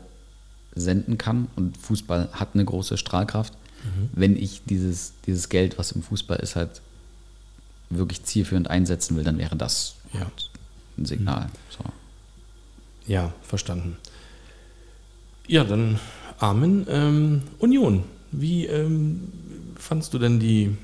senden 0.74 1.18
kann 1.18 1.48
und 1.56 1.76
Fußball 1.76 2.28
hat 2.32 2.50
eine 2.54 2.64
große 2.64 2.96
Strahlkraft. 2.96 3.52
Mhm. 3.84 4.10
Wenn 4.12 4.36
ich 4.36 4.62
dieses, 4.64 5.12
dieses 5.26 5.48
Geld, 5.48 5.78
was 5.78 5.92
im 5.92 6.02
Fußball 6.02 6.38
ist, 6.38 6.56
halt 6.56 6.80
wirklich 7.90 8.24
zielführend 8.24 8.68
einsetzen 8.68 9.16
will, 9.16 9.24
dann 9.24 9.38
wäre 9.38 9.56
das 9.56 9.94
ja. 10.12 10.20
halt 10.20 10.50
ein 10.96 11.06
Signal. 11.06 11.46
Mhm. 11.46 11.50
So. 11.70 11.84
Ja, 13.12 13.32
verstanden. 13.42 13.96
Ja, 15.46 15.64
dann 15.64 15.98
Amen. 16.38 16.86
Ähm, 16.88 17.42
Union, 17.58 18.04
wie 18.30 18.66
ähm, 18.66 19.28
fandst 19.76 20.14
du 20.14 20.18
denn 20.18 20.38
die 20.38 20.76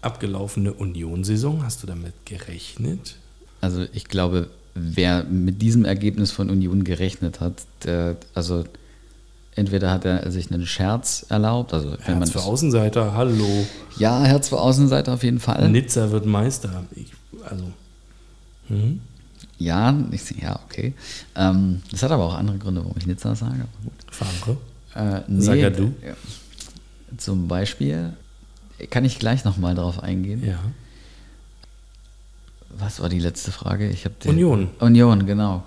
abgelaufene 0.00 0.72
Union-Saison? 0.72 1.62
Hast 1.64 1.82
du 1.82 1.86
damit 1.86 2.14
gerechnet? 2.24 3.16
Also 3.60 3.84
ich 3.92 4.06
glaube, 4.06 4.48
wer 4.74 5.24
mit 5.24 5.62
diesem 5.62 5.84
Ergebnis 5.84 6.30
von 6.30 6.50
Union 6.50 6.84
gerechnet 6.84 7.40
hat, 7.40 7.62
der, 7.84 8.16
also 8.34 8.64
entweder 9.54 9.90
hat 9.90 10.04
er 10.04 10.30
sich 10.30 10.52
einen 10.52 10.66
Scherz 10.66 11.26
erlaubt, 11.28 11.72
also 11.72 11.96
wenn 12.04 12.18
Herz 12.18 12.30
für 12.30 12.42
Außenseiter, 12.42 13.14
hallo. 13.14 13.66
Ja, 13.98 14.22
Herz 14.24 14.48
für 14.50 14.60
Außenseiter 14.60 15.14
auf 15.14 15.22
jeden 15.22 15.40
Fall. 15.40 15.68
Nizza 15.70 16.10
wird 16.10 16.26
Meister. 16.26 16.84
Ich, 16.94 17.12
also. 17.48 17.64
Mhm. 18.68 19.00
Ja, 19.58 19.98
ich, 20.10 20.30
ja, 20.42 20.60
okay. 20.66 20.92
Ähm, 21.34 21.80
das 21.90 22.02
hat 22.02 22.10
aber 22.10 22.24
auch 22.24 22.34
andere 22.34 22.58
Gründe, 22.58 22.82
warum 22.82 22.96
ich 22.98 23.06
Nizza 23.06 23.34
sage. 23.34 23.64
Favre. 24.10 24.58
Äh, 24.96 25.22
nee, 25.28 25.40
Sag 25.42 25.76
du. 25.76 25.94
Zum 27.18 27.48
Beispiel 27.48 28.14
kann 28.90 29.04
ich 29.04 29.18
gleich 29.18 29.44
nochmal 29.44 29.74
drauf 29.74 30.02
eingehen. 30.02 30.44
Ja. 30.44 30.58
Was 32.70 33.00
war 33.00 33.08
die 33.08 33.18
letzte 33.18 33.52
Frage? 33.52 33.88
Ich 33.88 34.06
Union. 34.24 34.70
Union, 34.80 35.26
genau. 35.26 35.64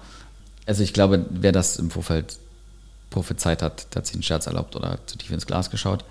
Also 0.66 0.84
ich 0.84 0.94
glaube, 0.94 1.26
wer 1.30 1.52
das 1.52 1.78
im 1.78 1.90
Vorfeld 1.90 2.38
prophezeit 3.10 3.62
hat, 3.62 3.94
der 3.94 4.02
hat 4.02 4.08
sich 4.08 4.16
einen 4.16 4.24
Scherz 4.24 4.46
erlaubt 4.46 4.76
oder 4.76 5.00
zu 5.08 5.18
tief 5.18 5.32
ins 5.32 5.48
Glas 5.48 5.72
geschaut. 5.72 6.06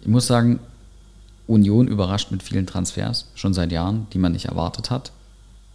Ich 0.00 0.08
muss 0.08 0.26
sagen, 0.26 0.58
Union 1.46 1.86
überrascht 1.86 2.30
mit 2.30 2.42
vielen 2.42 2.66
Transfers, 2.66 3.28
schon 3.34 3.54
seit 3.54 3.70
Jahren, 3.70 4.08
die 4.12 4.18
man 4.18 4.32
nicht 4.32 4.46
erwartet 4.46 4.90
hat, 4.90 5.12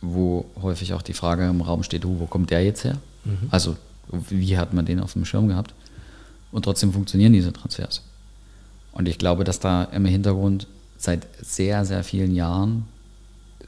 wo 0.02 0.46
häufig 0.62 0.94
auch 0.94 1.02
die 1.02 1.14
Frage 1.14 1.48
im 1.48 1.62
Raum 1.62 1.84
steht, 1.84 2.06
wo 2.06 2.26
kommt 2.26 2.52
der 2.52 2.64
jetzt 2.64 2.84
her? 2.84 2.98
Mhm. 3.24 3.48
Also 3.52 3.78
wie 4.12 4.58
hat 4.58 4.74
man 4.74 4.86
den 4.86 5.00
auf 5.00 5.14
dem 5.14 5.24
Schirm 5.24 5.48
gehabt? 5.48 5.74
Und 6.52 6.64
trotzdem 6.64 6.94
funktionieren 6.94 7.34
diese 7.34 7.54
Transfers. 7.54 8.02
Und 8.92 9.08
ich 9.08 9.18
glaube, 9.18 9.44
dass 9.44 9.60
da 9.60 9.84
im 9.84 10.06
Hintergrund 10.06 10.68
seit 10.98 11.28
sehr, 11.42 11.86
sehr 11.86 12.04
vielen 12.04 12.34
Jahren 12.34 12.86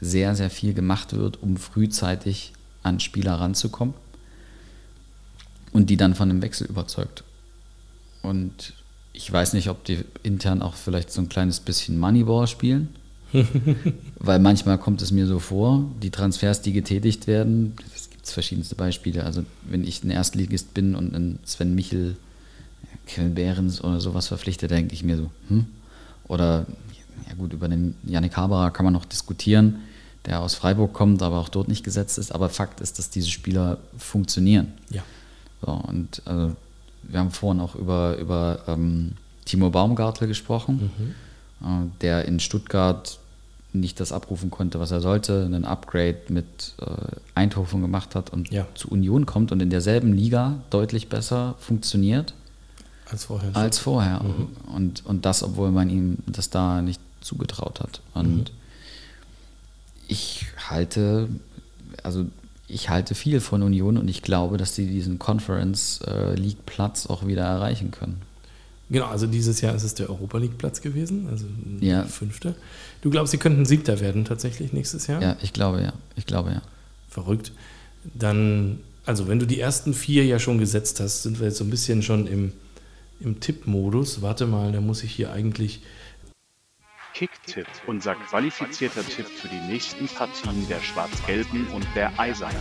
sehr, 0.00 0.34
sehr 0.34 0.50
viel 0.50 0.74
gemacht 0.74 1.14
wird, 1.14 1.42
um 1.42 1.56
frühzeitig 1.56 2.52
an 2.82 3.00
Spieler 3.00 3.34
ranzukommen 3.34 3.94
und 5.72 5.90
die 5.90 5.96
dann 5.96 6.14
von 6.14 6.28
dem 6.28 6.42
Wechsel 6.42 6.66
überzeugt. 6.66 7.22
Und 8.22 8.72
ich 9.12 9.30
weiß 9.30 9.52
nicht, 9.52 9.68
ob 9.68 9.84
die 9.84 10.04
intern 10.22 10.62
auch 10.62 10.74
vielleicht 10.74 11.12
so 11.12 11.20
ein 11.20 11.28
kleines 11.28 11.60
bisschen 11.60 11.98
Moneyball 11.98 12.46
spielen. 12.46 12.88
Weil 14.18 14.40
manchmal 14.40 14.78
kommt 14.78 15.02
es 15.02 15.12
mir 15.12 15.26
so 15.26 15.38
vor, 15.38 15.84
die 16.02 16.10
Transfers, 16.10 16.62
die 16.62 16.72
getätigt 16.72 17.26
werden, 17.28 17.76
es 17.94 18.10
gibt 18.10 18.26
verschiedenste 18.26 18.74
Beispiele. 18.74 19.24
Also 19.24 19.44
wenn 19.68 19.84
ich 19.84 20.02
ein 20.02 20.10
Erstligist 20.10 20.74
bin 20.74 20.96
und 20.96 21.14
einen 21.14 21.38
Sven 21.44 21.74
Michel, 21.74 22.16
Kevin 23.14 23.34
Behrens 23.34 23.82
oder 23.82 24.00
sowas 24.00 24.28
verpflichte, 24.28 24.66
denke 24.68 24.94
ich 24.94 25.02
mir 25.02 25.16
so, 25.16 25.30
hm? 25.48 25.66
Oder 26.28 26.66
ja 27.28 27.34
gut, 27.36 27.52
über 27.52 27.68
den 27.68 27.94
Yannick 28.04 28.36
Haberer 28.36 28.70
kann 28.70 28.84
man 28.84 28.94
noch 28.94 29.04
diskutieren 29.04 29.80
der 30.26 30.40
aus 30.40 30.54
Freiburg 30.54 30.92
kommt, 30.92 31.22
aber 31.22 31.38
auch 31.38 31.48
dort 31.48 31.68
nicht 31.68 31.84
gesetzt 31.84 32.18
ist. 32.18 32.32
Aber 32.32 32.48
Fakt 32.48 32.80
ist, 32.80 32.98
dass 32.98 33.10
diese 33.10 33.30
Spieler 33.30 33.78
funktionieren. 33.96 34.72
Ja. 34.90 35.02
So, 35.62 35.72
und 35.72 36.22
also, 36.24 36.54
wir 37.02 37.20
haben 37.20 37.30
vorhin 37.30 37.60
auch 37.60 37.74
über, 37.74 38.16
über 38.18 38.60
ähm, 38.66 39.12
Timo 39.44 39.70
Baumgartel 39.70 40.28
gesprochen, 40.28 40.90
mhm. 41.60 41.86
äh, 41.86 41.90
der 42.02 42.26
in 42.26 42.40
Stuttgart 42.40 43.18
nicht 43.72 44.00
das 44.00 44.12
abrufen 44.12 44.50
konnte, 44.50 44.80
was 44.80 44.90
er 44.90 45.00
sollte, 45.00 45.44
einen 45.44 45.64
Upgrade 45.64 46.18
mit 46.28 46.74
äh, 46.80 46.86
Eindhoven 47.34 47.80
gemacht 47.80 48.14
hat 48.14 48.30
und 48.30 48.50
ja. 48.50 48.66
zu 48.74 48.88
Union 48.88 49.26
kommt 49.26 49.52
und 49.52 49.62
in 49.62 49.70
derselben 49.70 50.12
Liga 50.12 50.60
deutlich 50.70 51.08
besser 51.08 51.54
funktioniert. 51.60 52.34
Als 53.10 53.24
vorher. 53.24 53.56
Als 53.56 53.78
vorher. 53.78 54.22
Mhm. 54.22 54.48
Und, 54.74 55.06
und 55.06 55.24
das, 55.24 55.42
obwohl 55.42 55.70
man 55.70 55.90
ihm 55.90 56.18
das 56.26 56.50
da 56.50 56.82
nicht 56.82 57.00
zugetraut 57.20 57.80
hat. 57.80 58.00
Und 58.14 58.36
mhm. 58.36 58.44
ich 60.08 60.46
halte, 60.68 61.28
also 62.02 62.26
ich 62.68 62.88
halte 62.88 63.14
viel 63.14 63.40
von 63.40 63.62
Union 63.62 63.98
und 63.98 64.08
ich 64.08 64.22
glaube, 64.22 64.56
dass 64.56 64.74
sie 64.74 64.86
diesen 64.86 65.18
Conference 65.18 66.00
League 66.36 66.64
Platz 66.66 67.06
auch 67.06 67.26
wieder 67.26 67.42
erreichen 67.42 67.90
können. 67.90 68.22
Genau, 68.90 69.06
also 69.06 69.28
dieses 69.28 69.60
Jahr 69.60 69.74
ist 69.74 69.84
es 69.84 69.94
der 69.94 70.10
Europa 70.10 70.38
League 70.38 70.58
Platz 70.58 70.80
gewesen, 70.80 71.28
also 71.30 71.46
ja. 71.80 72.04
fünfter. 72.04 72.56
Du 73.02 73.10
glaubst, 73.10 73.30
sie 73.30 73.38
könnten 73.38 73.64
siebter 73.64 74.00
werden 74.00 74.24
tatsächlich 74.24 74.72
nächstes 74.72 75.06
Jahr? 75.06 75.22
Ja, 75.22 75.36
ich 75.42 75.52
glaube 75.52 75.80
ja. 75.80 75.92
Ich 76.16 76.26
glaube 76.26 76.50
ja. 76.50 76.60
Verrückt. 77.08 77.52
Dann, 78.14 78.80
also 79.06 79.28
wenn 79.28 79.38
du 79.38 79.46
die 79.46 79.60
ersten 79.60 79.94
vier 79.94 80.24
ja 80.24 80.40
schon 80.40 80.58
gesetzt 80.58 80.98
hast, 80.98 81.22
sind 81.22 81.38
wir 81.38 81.46
jetzt 81.46 81.58
so 81.58 81.64
ein 81.64 81.70
bisschen 81.70 82.02
schon 82.02 82.26
im, 82.26 82.52
im 83.20 83.40
Tipp-Modus. 83.40 84.22
Warte 84.22 84.46
mal, 84.46 84.72
da 84.72 84.80
muss 84.80 85.02
ich 85.02 85.12
hier 85.12 85.32
eigentlich 85.32 85.82
Kicktipp, 87.14 87.66
unser 87.86 88.14
qualifizierter 88.14 89.04
Tipp 89.04 89.26
für 89.26 89.48
die 89.48 89.72
nächsten 89.72 90.06
Partien 90.06 90.66
der 90.68 90.80
Schwarz-Gelben 90.80 91.66
und 91.68 91.86
der 91.94 92.18
Eisernen. 92.18 92.56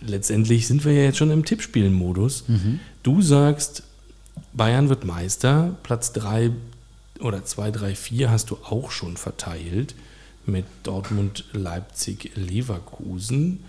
Letztendlich 0.00 0.66
sind 0.66 0.84
wir 0.84 0.92
ja 0.92 1.02
jetzt 1.04 1.18
schon 1.18 1.30
im 1.30 1.44
Tippspielen-Modus. 1.44 2.48
Mhm. 2.48 2.80
Du 3.02 3.20
sagst, 3.22 3.82
Bayern 4.52 4.88
wird 4.88 5.04
Meister, 5.04 5.76
Platz 5.82 6.12
3 6.12 6.50
oder 7.20 7.44
2, 7.44 7.70
3, 7.70 7.94
4 7.94 8.30
hast 8.30 8.50
du 8.50 8.56
auch 8.64 8.90
schon 8.90 9.16
verteilt 9.16 9.94
mit 10.46 10.66
Dortmund, 10.82 11.44
Leipzig, 11.52 12.32
Leverkusen. 12.34 13.64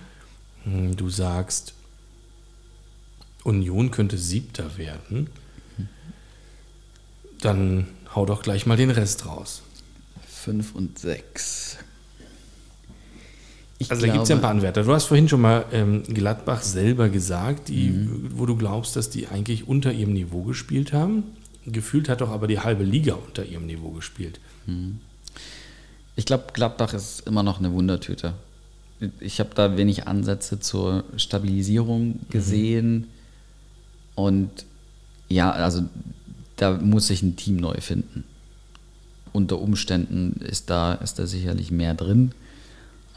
Hm, 0.64 0.96
du 0.96 1.10
sagst, 1.10 1.74
Union 3.44 3.92
könnte 3.92 4.18
siebter 4.18 4.78
werden. 4.78 5.30
Dann 7.42 7.88
hau 8.16 8.26
doch 8.26 8.42
gleich 8.42 8.66
mal 8.66 8.78
den 8.78 8.92
Rest 8.92 9.26
raus. 9.26 9.62
5 10.28 10.76
und 10.76 11.00
6. 11.00 11.78
Ich 13.78 13.92
also 13.92 14.04
glaube, 14.04 14.08
da 14.08 14.14
gibt 14.14 14.24
es 14.24 14.30
ja 14.30 14.36
ein 14.36 14.42
paar 14.42 14.52
Anwärter. 14.52 14.84
Du 14.84 14.94
hast 14.94 15.06
vorhin 15.06 15.28
schon 15.28 15.42
mal 15.42 15.66
ähm, 15.72 16.04
Gladbach 16.04 16.62
selber 16.62 17.10
gesagt, 17.10 17.68
die, 17.68 17.90
mhm. 17.90 18.32
wo 18.36 18.46
du 18.46 18.56
glaubst, 18.56 18.96
dass 18.96 19.10
die 19.10 19.28
eigentlich 19.28 19.68
unter 19.68 19.92
ihrem 19.92 20.14
Niveau 20.14 20.44
gespielt 20.44 20.94
haben. 20.94 21.24
Gefühlt 21.66 22.08
hat 22.10 22.22
doch 22.22 22.30
aber 22.30 22.48
die 22.48 22.60
halbe 22.60 22.84
Liga 22.84 23.16
unter 23.16 23.44
ihrem 23.44 23.66
Niveau 23.66 23.90
gespielt. 23.90 24.40
Mhm. 24.66 25.00
Ich 26.16 26.26
glaube, 26.26 26.46
Gladbach 26.54 26.94
ist 26.94 27.28
immer 27.28 27.44
noch 27.44 27.60
eine 27.60 27.74
Wundertüte. 27.74 28.34
Ich 29.20 29.40
habe 29.42 29.50
da 29.54 29.76
wenig 29.76 30.08
Ansätze 30.08 30.60
zur 30.60 31.04
Stabilisierung 31.18 32.08
mhm. 32.08 32.20
gesehen. 32.30 32.96
Mhm. 32.96 33.06
Und 34.16 34.66
ja, 35.30 35.52
also 35.52 35.84
da 36.56 36.78
muss 36.78 37.08
sich 37.08 37.22
ein 37.22 37.36
Team 37.36 37.58
neu 37.58 37.80
finden 37.82 38.24
unter 39.36 39.60
Umständen 39.60 40.40
ist 40.42 40.70
da, 40.70 40.94
ist 40.94 41.20
da 41.20 41.28
sicherlich 41.28 41.70
mehr 41.70 41.94
drin. 41.94 42.32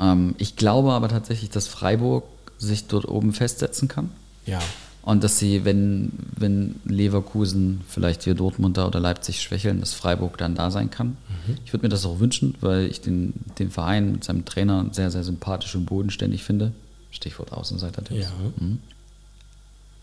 Ähm, 0.01 0.35
ich 0.39 0.57
glaube 0.57 0.93
aber 0.93 1.09
tatsächlich, 1.09 1.51
dass 1.51 1.69
Freiburg 1.69 2.25
sich 2.59 2.89
dort 2.89 3.09
oben 3.09 3.33
festsetzen 3.33 3.89
kann. 3.89 4.11
Ja. 4.45 4.61
Und 5.03 5.25
dass 5.25 5.39
sie, 5.39 5.65
wenn, 5.65 6.13
wenn 6.37 6.75
Leverkusen, 6.85 7.81
vielleicht 7.89 8.25
hier 8.25 8.35
Dortmund 8.35 8.77
oder 8.77 9.01
Leipzig 9.01 9.41
schwächeln, 9.41 9.81
dass 9.81 9.95
Freiburg 9.95 10.37
dann 10.37 10.55
da 10.55 10.71
sein 10.71 10.91
kann. 10.91 11.17
Mhm. 11.47 11.57
Ich 11.65 11.73
würde 11.73 11.87
mir 11.87 11.89
das 11.89 12.05
auch 12.05 12.19
wünschen, 12.19 12.57
weil 12.61 12.87
ich 12.87 13.01
den, 13.01 13.33
den 13.59 13.71
Verein 13.71 14.13
mit 14.13 14.25
seinem 14.25 14.45
Trainer 14.45 14.87
sehr, 14.93 15.11
sehr 15.11 15.25
sympathisch 15.25 15.75
und 15.77 15.87
bodenständig 15.87 16.43
finde. 16.43 16.73
Stichwort 17.11 17.53
Außenseiter-Tipps. 17.53 18.21
Ja. 18.21 18.33
Mhm. 18.59 18.81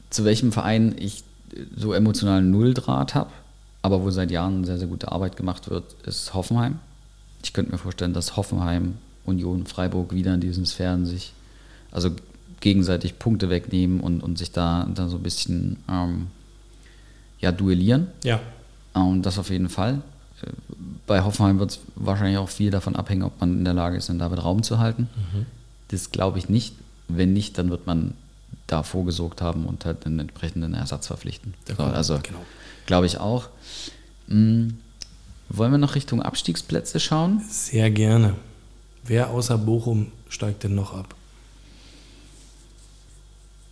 Zu 0.09 0.23
welchem 0.23 0.51
Verein 0.53 0.95
ich 0.97 1.23
so 1.75 1.93
emotionalen 1.93 2.51
Nulldraht 2.51 3.15
habe, 3.15 3.31
aber 3.81 4.01
wo 4.01 4.09
seit 4.09 4.31
Jahren 4.31 4.65
sehr, 4.65 4.77
sehr 4.77 4.87
gute 4.87 5.11
Arbeit 5.11 5.37
gemacht 5.37 5.69
wird, 5.69 5.95
ist 6.05 6.33
Hoffenheim. 6.33 6.79
Ich 7.43 7.53
könnte 7.53 7.71
mir 7.71 7.77
vorstellen, 7.77 8.13
dass 8.13 8.35
Hoffenheim, 8.35 8.95
Union, 9.25 9.65
Freiburg 9.65 10.13
wieder 10.13 10.33
in 10.33 10.41
diesen 10.41 10.65
Sphären 10.65 11.05
sich, 11.05 11.33
also 11.91 12.11
gegenseitig 12.59 13.19
Punkte 13.19 13.49
wegnehmen 13.49 13.99
und, 13.99 14.21
und 14.21 14.37
sich 14.37 14.51
da, 14.51 14.87
da 14.93 15.07
so 15.07 15.17
ein 15.17 15.23
bisschen 15.23 15.77
ähm, 15.89 16.27
ja, 17.39 17.51
duellieren. 17.51 18.07
Ja. 18.23 18.39
Und 18.93 19.23
das 19.23 19.37
auf 19.37 19.49
jeden 19.49 19.69
Fall. 19.69 20.01
Bei 21.05 21.23
Hoffenheim 21.23 21.59
wird 21.59 21.71
es 21.71 21.79
wahrscheinlich 21.95 22.37
auch 22.37 22.49
viel 22.49 22.71
davon 22.71 22.95
abhängen, 22.95 23.23
ob 23.23 23.39
man 23.39 23.59
in 23.59 23.65
der 23.65 23.73
Lage 23.73 23.97
ist, 23.97 24.09
den 24.09 24.19
David 24.19 24.43
Raum 24.43 24.63
zu 24.63 24.79
halten. 24.79 25.09
Mhm. 25.15 25.45
Das 25.89 26.11
glaube 26.11 26.39
ich 26.39 26.49
nicht. 26.49 26.75
Wenn 27.07 27.33
nicht, 27.33 27.57
dann 27.57 27.69
wird 27.69 27.85
man 27.85 28.15
da 28.68 28.84
vorgesorgt 28.84 29.41
haben 29.41 29.66
und 29.66 29.86
halt 29.86 30.05
einen 30.05 30.20
entsprechenden 30.20 30.74
Ersatz 30.74 31.07
verpflichten. 31.07 31.53
So, 31.78 31.84
also 31.84 32.20
genau. 32.22 32.43
glaube 32.86 33.05
ich 33.05 33.20
auch. 33.20 33.49
Hm, 34.28 34.80
wollen 35.49 35.72
wir 35.72 35.78
noch 35.78 35.95
Richtung 35.95 36.22
Abstiegsplätze 36.22 36.99
schauen? 36.99 37.43
Sehr 37.49 37.91
gerne. 37.91 38.36
Wer 39.03 39.30
außer 39.30 39.57
Bochum 39.57 40.11
steigt 40.30 40.63
denn 40.63 40.74
noch 40.74 40.93
ab? 40.93 41.16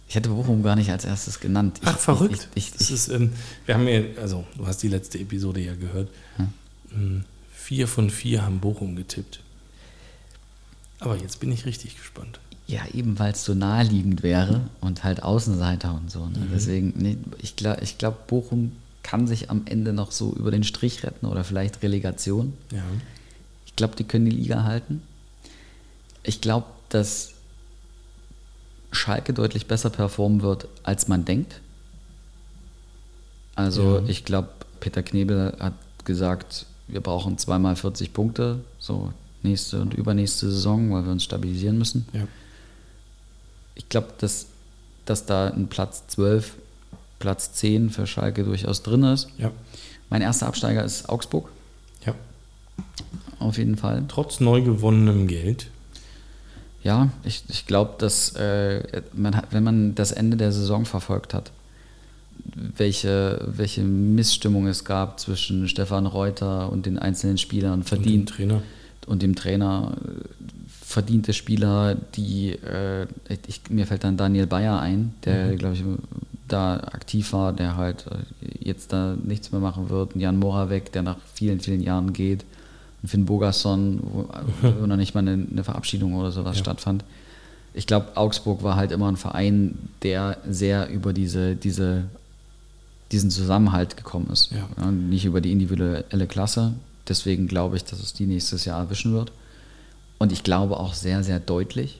Ich 0.08 0.16
hätte 0.16 0.30
Bochum 0.30 0.62
gar 0.62 0.76
nicht 0.76 0.92
als 0.92 1.06
erstes 1.06 1.40
genannt. 1.40 1.80
Ich, 1.82 1.88
Ach, 1.88 1.98
verrückt. 1.98 2.48
Ich, 2.54 2.72
ich, 2.80 2.92
ist, 2.92 3.08
ähm, 3.08 3.34
wir 3.66 3.74
haben 3.74 3.88
ja, 3.88 4.02
also 4.22 4.46
du 4.56 4.68
hast 4.68 4.84
die 4.84 4.88
letzte 4.88 5.18
Episode 5.18 5.60
ja 5.60 5.74
gehört. 5.74 6.10
Hm? 6.92 7.24
Vier 7.52 7.88
von 7.88 8.12
vier 8.12 8.44
haben 8.44 8.60
Bochum 8.60 8.96
getippt. 8.96 9.40
Aber 11.00 11.18
jetzt 11.18 11.40
bin 11.40 11.52
ich 11.52 11.66
richtig 11.66 11.98
gespannt. 11.98 12.40
Ja, 12.68 12.82
eben 12.94 13.20
weil 13.20 13.34
es 13.34 13.44
so 13.44 13.54
naheliegend 13.54 14.24
wäre 14.24 14.62
und 14.80 15.04
halt 15.04 15.22
Außenseiter 15.22 15.94
und 15.94 16.10
so. 16.10 16.28
Ne? 16.28 16.40
Mhm. 16.40 16.50
Deswegen, 16.54 16.94
nee, 16.96 17.18
ich 17.40 17.56
glaube, 17.56 17.82
ich 17.82 17.98
glaub, 17.98 18.28
Bochum 18.28 18.72
kann 19.04 19.28
sich 19.28 19.50
am 19.50 19.64
Ende 19.66 19.92
noch 19.92 20.12
so 20.12 20.34
über 20.34 20.50
den 20.50 20.64
Strich 20.64 21.04
retten 21.04 21.26
oder 21.26 21.44
vielleicht 21.44 21.84
Relegation. 21.84 22.54
Ja. 22.72 22.84
Ich 23.66 23.76
glaube, 23.76 23.96
die 23.96 24.06
können 24.06 24.26
die 24.26 24.32
Liga 24.32 24.64
halten. 24.64 25.02
Ich 26.24 26.40
glaube, 26.40 26.68
dass 26.90 27.34
Schalke 28.92 29.34
deutlich 29.34 29.68
besser 29.68 29.90
performen 29.90 30.42
wird, 30.42 30.68
als 30.84 31.08
man 31.08 31.26
denkt. 31.26 31.60
Also 33.56 34.00
ja. 34.00 34.04
ich 34.08 34.24
glaube, 34.24 34.50
Peter 34.80 35.04
Knebel 35.04 35.56
hat 35.60 35.74
gesagt, 36.06 36.66
wir 36.88 37.02
brauchen 37.02 37.38
zweimal 37.38 37.76
40 37.76 38.14
Punkte, 38.14 38.60
so 38.80 39.12
nächste 39.42 39.82
und 39.82 39.94
übernächste 39.94 40.50
Saison, 40.50 40.92
weil 40.92 41.06
wir 41.06 41.12
uns 41.12 41.24
stabilisieren 41.24 41.78
müssen. 41.78 42.06
Ja. 42.14 42.28
Ich 43.76 43.90
glaube, 43.90 44.10
dass, 44.20 44.48
dass 45.06 45.26
da 45.26 45.48
ein 45.48 45.68
Platz 45.68 46.08
12 46.08 46.54
Platz 47.24 47.54
10 47.54 47.90
für 47.90 48.06
Schalke 48.06 48.44
durchaus 48.44 48.84
drin 48.84 49.04
ist. 49.04 49.30
Ja. 49.38 49.50
Mein 50.10 50.22
erster 50.22 50.46
Absteiger 50.46 50.84
ist 50.84 51.08
Augsburg. 51.08 51.48
Ja. 52.06 52.14
Auf 53.40 53.58
jeden 53.58 53.78
Fall. 53.78 54.04
Trotz 54.10 54.42
neu 54.42 54.62
gewonnenem 54.62 55.28
Geld. 55.28 55.68
Ja, 56.84 57.10
ich, 57.24 57.44
ich 57.48 57.66
glaube, 57.66 57.94
dass 57.98 58.36
äh, 58.36 59.04
man 59.14 59.38
hat, 59.38 59.48
wenn 59.52 59.64
man 59.64 59.96
das 59.96 60.12
Ende 60.12 60.36
der 60.36 60.52
Saison 60.52 60.86
verfolgt 60.86 61.34
hat, 61.34 61.52
welche, 62.44 63.40
welche 63.48 63.84
Missstimmung 63.84 64.68
es 64.68 64.84
gab 64.84 65.18
zwischen 65.18 65.70
Stefan 65.70 66.06
Reuter 66.06 66.70
und 66.74 66.86
den 66.86 67.00
einzelnen 67.00 67.38
Spielern 67.38 67.84
verdient. 67.84 68.32
Und 68.32 68.38
dem 68.40 68.50
Trainer. 68.50 68.62
Und 69.08 69.22
dem 69.22 69.36
Trainer 69.36 69.96
verdiente 70.94 71.34
Spieler, 71.34 71.96
die, 71.96 72.52
äh, 72.52 73.08
ich, 73.48 73.62
mir 73.70 73.88
fällt 73.88 74.04
dann 74.04 74.16
Daniel 74.16 74.48
Bayer 74.48 74.80
ein, 74.80 75.14
der, 75.26 75.48
mhm. 75.48 75.58
glaube 75.58 75.76
ich, 75.76 75.84
da 76.48 76.76
aktiv 76.76 77.34
war, 77.34 77.52
der 77.52 77.76
halt 77.78 78.06
äh, 78.08 78.68
jetzt 78.68 78.94
da 78.94 79.16
nichts 79.22 79.52
mehr 79.52 79.60
machen 79.60 79.90
wird. 79.90 80.16
Jan 80.16 80.38
Moravec, 80.38 80.92
der 80.92 81.02
nach 81.02 81.18
vielen, 81.34 81.60
vielen 81.60 81.82
Jahren 81.82 82.14
geht. 82.14 82.46
Und 83.02 83.10
Finn 83.10 83.26
Bogasson, 83.26 84.00
wo, 84.04 84.30
wo 84.80 84.86
noch 84.86 84.96
nicht 84.96 85.16
mal 85.16 85.22
eine, 85.22 85.48
eine 85.52 85.64
Verabschiedung 85.64 86.14
oder 86.14 86.32
sowas 86.32 86.58
ja. 86.58 86.64
stattfand. 86.64 87.04
Ich 87.74 87.88
glaube, 87.88 88.16
Augsburg 88.16 88.62
war 88.62 88.76
halt 88.76 88.92
immer 88.92 89.08
ein 89.08 89.18
Verein, 89.18 89.78
der 90.04 90.38
sehr 90.48 90.90
über 90.90 91.12
diese, 91.12 91.56
diese, 91.56 92.04
diesen 93.12 93.32
Zusammenhalt 93.32 93.98
gekommen 93.98 94.30
ist. 94.32 94.52
Ja. 94.52 94.70
Ja, 94.78 94.92
nicht 94.92 95.26
über 95.26 95.42
die 95.42 95.52
individuelle 95.52 96.28
Klasse. 96.28 96.76
Deswegen 97.08 97.48
glaube 97.48 97.78
ich, 97.78 97.84
dass 97.84 98.00
es 98.00 98.14
die 98.14 98.28
nächstes 98.28 98.66
Jahr 98.66 98.80
erwischen 98.80 99.14
wird. 99.14 99.32
Und 100.24 100.32
ich 100.32 100.44
glaube 100.44 100.80
auch 100.80 100.94
sehr, 100.94 101.22
sehr 101.22 101.42
deutlich. 101.42 102.00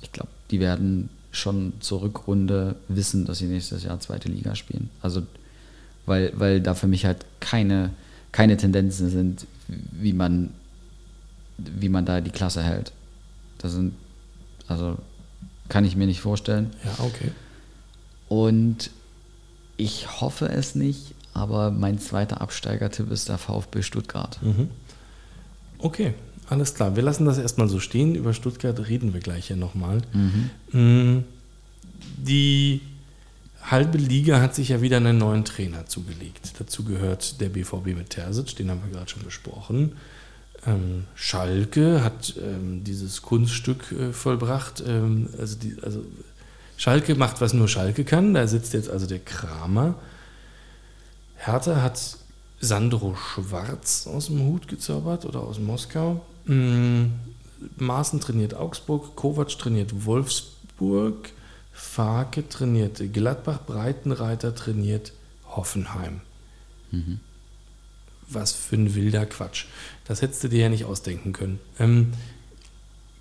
Ich 0.00 0.12
glaube, 0.12 0.30
die 0.52 0.60
werden 0.60 1.08
schon 1.32 1.72
zur 1.80 2.02
Rückrunde 2.02 2.76
wissen, 2.86 3.24
dass 3.24 3.38
sie 3.38 3.46
nächstes 3.46 3.82
Jahr 3.82 3.98
zweite 3.98 4.28
Liga 4.28 4.54
spielen. 4.54 4.90
Also, 5.02 5.24
weil, 6.06 6.32
weil 6.36 6.60
da 6.60 6.74
für 6.74 6.86
mich 6.86 7.04
halt 7.04 7.26
keine, 7.40 7.90
keine 8.30 8.56
Tendenzen 8.56 9.10
sind, 9.10 9.48
wie 9.66 10.12
man, 10.12 10.50
wie 11.58 11.88
man 11.88 12.06
da 12.06 12.20
die 12.20 12.30
Klasse 12.30 12.62
hält. 12.62 12.92
Das 13.58 13.72
sind, 13.72 13.96
also 14.68 14.96
kann 15.68 15.84
ich 15.84 15.96
mir 15.96 16.06
nicht 16.06 16.20
vorstellen. 16.20 16.70
Ja, 16.84 17.04
okay. 17.04 17.32
Und 18.28 18.92
ich 19.76 20.20
hoffe 20.20 20.48
es 20.48 20.76
nicht, 20.76 21.16
aber 21.32 21.72
mein 21.72 21.98
zweiter 21.98 22.40
Absteigertipp 22.40 23.10
ist 23.10 23.28
der 23.28 23.38
VfB 23.38 23.82
Stuttgart. 23.82 24.38
Mhm. 24.42 24.70
Okay, 25.78 26.14
alles 26.48 26.74
klar. 26.74 26.96
Wir 26.96 27.02
lassen 27.02 27.24
das 27.24 27.38
erstmal 27.38 27.68
so 27.68 27.80
stehen. 27.80 28.14
Über 28.14 28.34
Stuttgart 28.34 28.78
reden 28.88 29.14
wir 29.14 29.20
gleich 29.20 29.48
ja 29.48 29.56
nochmal. 29.56 30.02
Mhm. 30.12 30.50
Mm, 30.78 31.24
die 32.16 32.80
halbe 33.62 33.98
Liga 33.98 34.40
hat 34.40 34.54
sich 34.54 34.68
ja 34.68 34.82
wieder 34.82 34.98
einen 34.98 35.18
neuen 35.18 35.44
Trainer 35.44 35.86
zugelegt. 35.86 36.54
Dazu 36.58 36.84
gehört 36.84 37.40
der 37.40 37.48
BVB 37.48 37.86
mit 37.96 38.10
Terzic, 38.10 38.56
den 38.56 38.70
haben 38.70 38.82
wir 38.84 38.92
gerade 38.92 39.10
schon 39.10 39.22
besprochen. 39.22 39.92
Ähm, 40.66 41.04
Schalke 41.14 42.02
hat 42.02 42.34
ähm, 42.38 42.84
dieses 42.84 43.22
Kunststück 43.22 43.92
äh, 43.92 44.12
vollbracht. 44.12 44.82
Ähm, 44.86 45.28
also, 45.38 45.56
die, 45.58 45.76
also 45.82 46.04
Schalke 46.76 47.14
macht, 47.14 47.40
was 47.40 47.54
nur 47.54 47.68
Schalke 47.68 48.04
kann. 48.04 48.34
Da 48.34 48.46
sitzt 48.46 48.74
jetzt 48.74 48.90
also 48.90 49.06
der 49.06 49.20
Kramer. 49.20 49.94
Hertha 51.36 51.82
hat 51.82 52.16
Sandro 52.60 53.14
Schwarz 53.14 54.06
aus 54.06 54.26
dem 54.26 54.40
Hut 54.46 54.68
gezaubert 54.68 55.24
oder 55.26 55.40
aus 55.40 55.58
Moskau. 55.58 56.24
Mm, 56.46 57.06
Maaßen 57.76 58.20
trainiert 58.20 58.54
Augsburg, 58.54 59.16
Kovac 59.16 59.58
trainiert 59.58 60.04
Wolfsburg, 60.04 61.30
Farke 61.72 62.48
trainiert 62.48 63.00
Gladbach, 63.12 63.60
Breitenreiter 63.66 64.54
trainiert 64.54 65.12
Hoffenheim. 65.46 66.20
Mhm. 66.90 67.20
Was 68.28 68.52
für 68.52 68.76
ein 68.76 68.94
wilder 68.94 69.26
Quatsch. 69.26 69.66
Das 70.04 70.22
hättest 70.22 70.44
du 70.44 70.48
dir 70.48 70.60
ja 70.60 70.68
nicht 70.68 70.84
ausdenken 70.84 71.32
können. 71.32 71.60
Ähm, 71.78 72.12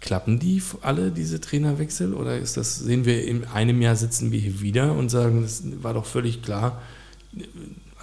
klappen 0.04 0.40
die 0.40 0.62
alle, 0.82 1.12
diese 1.12 1.40
Trainerwechsel? 1.42 2.14
Oder 2.14 2.38
ist 2.38 2.58
das, 2.58 2.78
sehen 2.78 3.06
wir 3.06 3.26
in 3.26 3.46
einem 3.46 3.82
Jahr 3.82 3.96
sitzen 3.96 4.32
wir 4.32 4.40
hier 4.40 4.62
wieder 4.62 4.94
und 4.94 5.10
sagen, 5.10 5.42
das 5.42 5.64
war 5.82 5.94
doch 5.94 6.06
völlig 6.06 6.42
klar, 6.42 6.82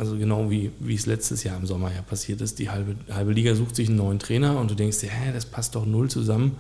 also 0.01 0.17
genau 0.17 0.51
wie, 0.51 0.73
wie 0.81 0.95
es 0.95 1.05
letztes 1.05 1.45
Jahr 1.45 1.59
im 1.59 1.67
Sommer 1.67 1.93
ja 1.95 2.01
passiert 2.01 2.41
ist, 2.41 2.59
die 2.59 2.71
halbe, 2.71 2.97
halbe 3.13 3.33
Liga 3.33 3.55
sucht 3.55 3.77
sich 3.77 3.89
einen 3.89 3.99
neuen 3.99 4.19
Trainer 4.19 4.59
und 4.59 4.71
du 4.71 4.75
denkst 4.75 4.99
dir, 5.01 5.11
hä, 5.11 5.31
das 5.35 5.45
passt 5.45 5.75
doch 5.75 5.85
null 5.85 6.09
zusammen. 6.09 6.57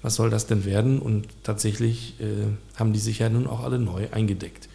Was 0.00 0.14
soll 0.14 0.30
das 0.30 0.46
denn 0.46 0.64
werden? 0.64 0.98
Und 0.98 1.26
tatsächlich 1.42 2.14
äh, 2.18 2.46
haben 2.76 2.94
die 2.94 2.98
sich 2.98 3.18
ja 3.18 3.28
nun 3.28 3.46
auch 3.46 3.60
alle 3.60 3.78
neu 3.78 4.06
eingedeckt. 4.10 4.70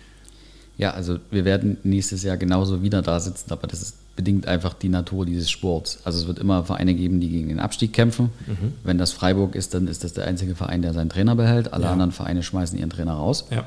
Ja, 0.77 0.91
also 0.91 1.17
wir 1.31 1.43
werden 1.43 1.77
nächstes 1.83 2.21
Jahr 2.21 2.37
genauso 2.37 2.83
wieder 2.83 3.01
da 3.01 3.19
sitzen, 3.19 3.51
aber 3.51 3.65
das 3.65 3.81
ist 3.81 3.97
bedingt 4.15 4.47
einfach 4.47 4.75
die 4.75 4.89
Natur 4.89 5.25
dieses 5.25 5.49
Sports. 5.49 5.97
Also 6.03 6.19
es 6.19 6.27
wird 6.27 6.37
immer 6.37 6.63
Vereine 6.63 6.93
geben, 6.93 7.19
die 7.19 7.29
gegen 7.29 7.49
den 7.49 7.59
Abstieg 7.59 7.93
kämpfen. 7.93 8.29
Mhm. 8.45 8.73
Wenn 8.83 8.99
das 8.99 9.11
Freiburg 9.11 9.55
ist, 9.55 9.73
dann 9.73 9.87
ist 9.87 10.03
das 10.03 10.13
der 10.13 10.27
einzige 10.27 10.53
Verein, 10.53 10.83
der 10.83 10.93
seinen 10.93 11.09
Trainer 11.09 11.35
behält. 11.35 11.73
Alle 11.73 11.85
ja. 11.85 11.91
anderen 11.91 12.11
Vereine 12.11 12.43
schmeißen 12.43 12.77
ihren 12.77 12.91
Trainer 12.91 13.13
raus. 13.13 13.47
Ja. 13.49 13.65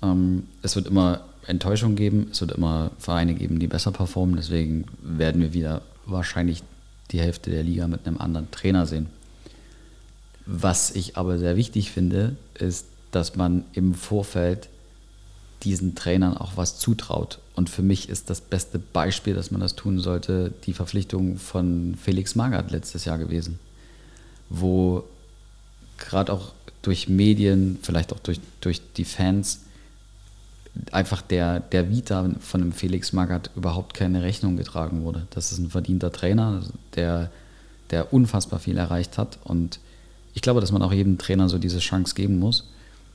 Ähm, 0.00 0.44
es 0.62 0.76
wird 0.76 0.86
immer 0.86 1.22
Enttäuschung 1.46 1.96
geben. 1.96 2.28
Es 2.32 2.40
wird 2.40 2.52
immer 2.52 2.90
Vereine 2.98 3.34
geben, 3.34 3.58
die 3.58 3.66
besser 3.66 3.92
performen. 3.92 4.36
Deswegen 4.36 4.84
werden 5.02 5.40
wir 5.40 5.52
wieder 5.52 5.82
wahrscheinlich 6.06 6.62
die 7.10 7.20
Hälfte 7.20 7.50
der 7.50 7.62
Liga 7.62 7.86
mit 7.86 8.06
einem 8.06 8.18
anderen 8.18 8.50
Trainer 8.50 8.86
sehen. 8.86 9.06
Was 10.46 10.90
ich 10.90 11.16
aber 11.16 11.38
sehr 11.38 11.56
wichtig 11.56 11.90
finde, 11.90 12.36
ist, 12.58 12.86
dass 13.10 13.36
man 13.36 13.64
im 13.72 13.94
Vorfeld 13.94 14.68
diesen 15.62 15.94
Trainern 15.94 16.36
auch 16.36 16.56
was 16.56 16.78
zutraut. 16.78 17.38
Und 17.54 17.70
für 17.70 17.82
mich 17.82 18.08
ist 18.08 18.28
das 18.28 18.40
beste 18.40 18.78
Beispiel, 18.78 19.34
dass 19.34 19.50
man 19.50 19.60
das 19.60 19.76
tun 19.76 20.00
sollte, 20.00 20.52
die 20.66 20.74
Verpflichtung 20.74 21.38
von 21.38 21.96
Felix 22.00 22.34
Magath 22.34 22.70
letztes 22.70 23.04
Jahr 23.04 23.18
gewesen, 23.18 23.58
wo 24.50 25.04
gerade 25.96 26.32
auch 26.32 26.52
durch 26.82 27.08
Medien, 27.08 27.78
vielleicht 27.82 28.12
auch 28.12 28.18
durch, 28.18 28.40
durch 28.60 28.82
die 28.96 29.04
Fans, 29.04 29.60
einfach 30.90 31.22
der, 31.22 31.60
der 31.60 31.90
Vita 31.90 32.28
von 32.40 32.60
dem 32.60 32.72
Felix 32.72 33.12
Magath 33.12 33.50
überhaupt 33.56 33.94
keine 33.94 34.22
Rechnung 34.22 34.56
getragen 34.56 35.02
wurde. 35.04 35.26
Das 35.30 35.52
ist 35.52 35.58
ein 35.58 35.70
verdienter 35.70 36.10
Trainer, 36.10 36.62
der, 36.96 37.30
der 37.90 38.12
unfassbar 38.12 38.58
viel 38.58 38.76
erreicht 38.76 39.16
hat. 39.18 39.38
Und 39.44 39.78
ich 40.34 40.42
glaube, 40.42 40.60
dass 40.60 40.72
man 40.72 40.82
auch 40.82 40.92
jedem 40.92 41.18
Trainer 41.18 41.48
so 41.48 41.58
diese 41.58 41.78
Chance 41.78 42.14
geben 42.14 42.38
muss. 42.38 42.68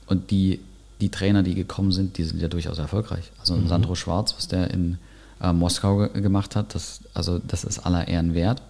Und 0.06 0.30
die, 0.30 0.60
die 1.00 1.10
Trainer, 1.10 1.42
die 1.42 1.54
gekommen 1.54 1.92
sind, 1.92 2.16
die 2.18 2.24
sind 2.24 2.40
ja 2.40 2.48
durchaus 2.48 2.78
erfolgreich. 2.78 3.30
Also 3.38 3.56
mhm. 3.56 3.68
Sandro 3.68 3.94
Schwarz, 3.94 4.34
was 4.36 4.48
der 4.48 4.70
in 4.70 4.98
äh, 5.40 5.52
Moskau 5.52 6.08
gemacht 6.08 6.56
hat, 6.56 6.74
das, 6.74 7.00
also 7.12 7.38
das 7.38 7.64
ist 7.64 7.80
aller 7.80 8.08
Ehren 8.08 8.34
wert. 8.34 8.62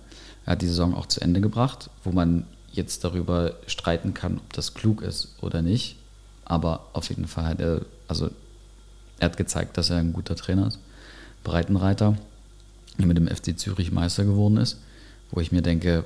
Er 0.46 0.52
hat 0.52 0.62
die 0.62 0.68
Saison 0.68 0.94
auch 0.94 1.06
zu 1.06 1.20
Ende 1.20 1.40
gebracht, 1.40 1.90
wo 2.02 2.10
man 2.10 2.44
jetzt 2.72 3.04
darüber 3.04 3.54
streiten 3.66 4.14
kann, 4.14 4.38
ob 4.38 4.52
das 4.52 4.74
klug 4.74 5.02
ist 5.02 5.36
oder 5.40 5.62
nicht. 5.62 5.96
Aber 6.44 6.86
auf 6.92 7.08
jeden 7.08 7.28
Fall 7.28 7.44
hat 7.44 7.60
er, 7.60 7.82
also 8.08 8.30
er 9.20 9.26
hat 9.26 9.36
gezeigt, 9.36 9.76
dass 9.78 9.90
er 9.90 9.98
ein 9.98 10.12
guter 10.12 10.34
Trainer 10.34 10.66
ist. 10.66 10.78
Breitenreiter, 11.44 12.16
der 12.98 13.06
mit 13.06 13.16
dem 13.16 13.28
FC 13.28 13.58
Zürich 13.58 13.92
Meister 13.92 14.24
geworden 14.24 14.56
ist, 14.56 14.78
wo 15.30 15.40
ich 15.40 15.52
mir 15.52 15.62
denke, 15.62 16.04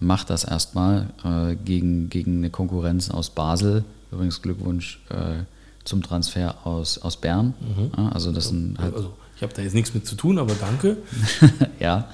mach 0.00 0.24
das 0.24 0.44
erstmal 0.44 1.08
äh, 1.24 1.56
gegen, 1.56 2.08
gegen 2.08 2.38
eine 2.38 2.50
Konkurrenz 2.50 3.10
aus 3.10 3.30
Basel. 3.30 3.84
Übrigens 4.10 4.40
Glückwunsch 4.40 5.00
äh, 5.10 5.42
zum 5.84 6.02
Transfer 6.02 6.66
aus, 6.66 6.98
aus 6.98 7.16
Bern. 7.16 7.54
Mhm. 7.60 7.90
Ja, 7.96 8.08
also 8.10 8.32
das 8.32 8.46
also, 8.46 8.64
halt 8.78 8.94
also, 8.94 9.12
ich 9.36 9.42
habe 9.42 9.52
da 9.54 9.62
jetzt 9.62 9.74
nichts 9.74 9.94
mit 9.94 10.06
zu 10.06 10.14
tun, 10.14 10.38
aber 10.38 10.54
danke. 10.54 10.96
ja. 11.80 12.08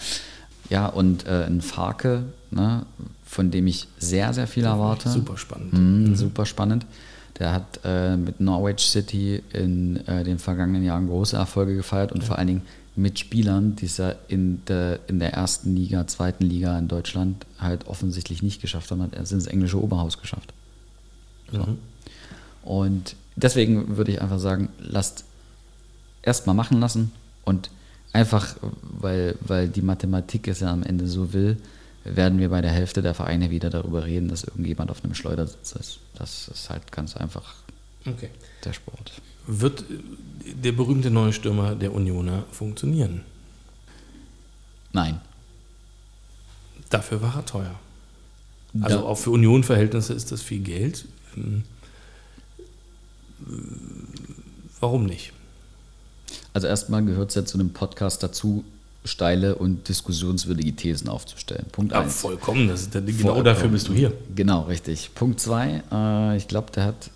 Ja, 0.70 0.86
und 0.86 1.26
äh, 1.26 1.44
ein 1.44 1.60
Farke, 1.60 2.24
ne, 2.50 2.86
von 3.26 3.50
dem 3.50 3.66
ich 3.66 3.86
sehr, 3.98 4.32
sehr 4.32 4.46
viel 4.46 4.64
erwarte. 4.64 5.10
Super 5.10 5.36
spannend. 5.36 5.72
Mhm, 5.74 6.04
mhm. 6.04 6.16
Super 6.16 6.46
spannend. 6.46 6.86
Der 7.38 7.52
hat 7.52 7.80
äh, 7.84 8.16
mit 8.16 8.40
Norwich 8.40 8.80
City 8.80 9.42
in 9.52 10.06
äh, 10.06 10.22
den 10.22 10.38
vergangenen 10.38 10.84
Jahren 10.84 11.08
große 11.08 11.36
Erfolge 11.36 11.74
gefeiert 11.74 12.12
und 12.12 12.20
ja. 12.22 12.26
vor 12.26 12.38
allen 12.38 12.46
Dingen 12.46 12.62
mit 12.96 13.18
Spielern, 13.18 13.74
die 13.74 13.86
es 13.86 13.96
ja 13.96 14.14
in 14.28 14.64
der, 14.66 15.00
in 15.08 15.18
der 15.18 15.32
ersten 15.32 15.74
Liga, 15.74 16.06
zweiten 16.06 16.44
Liga 16.44 16.78
in 16.78 16.86
Deutschland 16.86 17.44
halt 17.58 17.88
offensichtlich 17.88 18.42
nicht 18.42 18.60
geschafft 18.60 18.90
haben, 18.90 19.02
hat 19.02 19.14
er 19.14 19.22
es 19.22 19.32
ins 19.32 19.46
englische 19.46 19.82
Oberhaus 19.82 20.20
geschafft. 20.20 20.52
So. 21.50 21.58
Mhm. 21.58 21.78
Und 22.62 23.16
deswegen 23.36 23.96
würde 23.96 24.12
ich 24.12 24.22
einfach 24.22 24.38
sagen, 24.38 24.68
lasst 24.78 25.24
erstmal 26.22 26.54
machen 26.54 26.80
lassen 26.80 27.12
und 27.44 27.68
einfach, 28.12 28.56
weil, 28.82 29.36
weil 29.40 29.68
die 29.68 29.82
Mathematik 29.82 30.48
es 30.48 30.60
ja 30.60 30.72
am 30.72 30.82
Ende 30.82 31.06
so 31.06 31.32
will, 31.32 31.58
werden 32.04 32.38
wir 32.38 32.50
bei 32.50 32.60
der 32.60 32.70
Hälfte 32.70 33.02
der 33.02 33.14
Vereine 33.14 33.50
wieder 33.50 33.70
darüber 33.70 34.04
reden, 34.04 34.28
dass 34.28 34.44
irgendjemand 34.44 34.90
auf 34.90 35.02
einem 35.02 35.14
Schleudersitz 35.14 35.72
ist. 35.72 35.98
Das 36.14 36.48
ist 36.48 36.70
halt 36.70 36.92
ganz 36.92 37.16
einfach 37.16 37.54
okay. 38.06 38.30
der 38.64 38.72
Sport. 38.72 39.12
Wird 39.46 39.84
der 40.44 40.72
berühmte 40.72 41.10
neue 41.10 41.32
Stürmer 41.32 41.74
der 41.74 41.94
Unioner 41.94 42.44
funktionieren? 42.50 43.22
Nein. 44.92 45.20
Dafür 46.90 47.20
war 47.22 47.36
er 47.36 47.46
teuer. 47.46 47.74
Also 48.80 48.98
da, 48.98 49.04
auch 49.04 49.18
für 49.18 49.30
Union-Verhältnisse 49.30 50.12
ist 50.12 50.32
das 50.32 50.42
viel 50.42 50.60
Geld. 50.60 51.06
Hm. 51.34 51.64
Warum 54.80 55.06
nicht? 55.06 55.32
Also 56.52 56.66
erstmal 56.66 57.04
gehört 57.04 57.30
es 57.30 57.36
ja 57.36 57.44
zu 57.44 57.58
einem 57.58 57.72
Podcast 57.72 58.22
dazu, 58.22 58.64
steile 59.04 59.54
und 59.56 59.88
diskussionswürdige 59.88 60.72
Thesen 60.72 61.08
aufzustellen. 61.08 61.66
Punkt 61.70 61.92
1. 61.92 61.98
Ja, 61.98 62.04
eins. 62.04 62.20
vollkommen. 62.20 62.68
Das 62.68 62.82
ist, 62.82 62.92
genau 62.92 63.42
dafür 63.42 63.68
bist 63.68 63.88
du 63.88 63.92
hier. 63.92 64.12
Genau, 64.34 64.62
richtig. 64.62 65.10
Punkt 65.14 65.40
2. 65.40 65.82
Äh, 65.92 66.36
ich 66.38 66.48
glaube, 66.48 66.72
der 66.72 66.84
hat, 66.84 67.10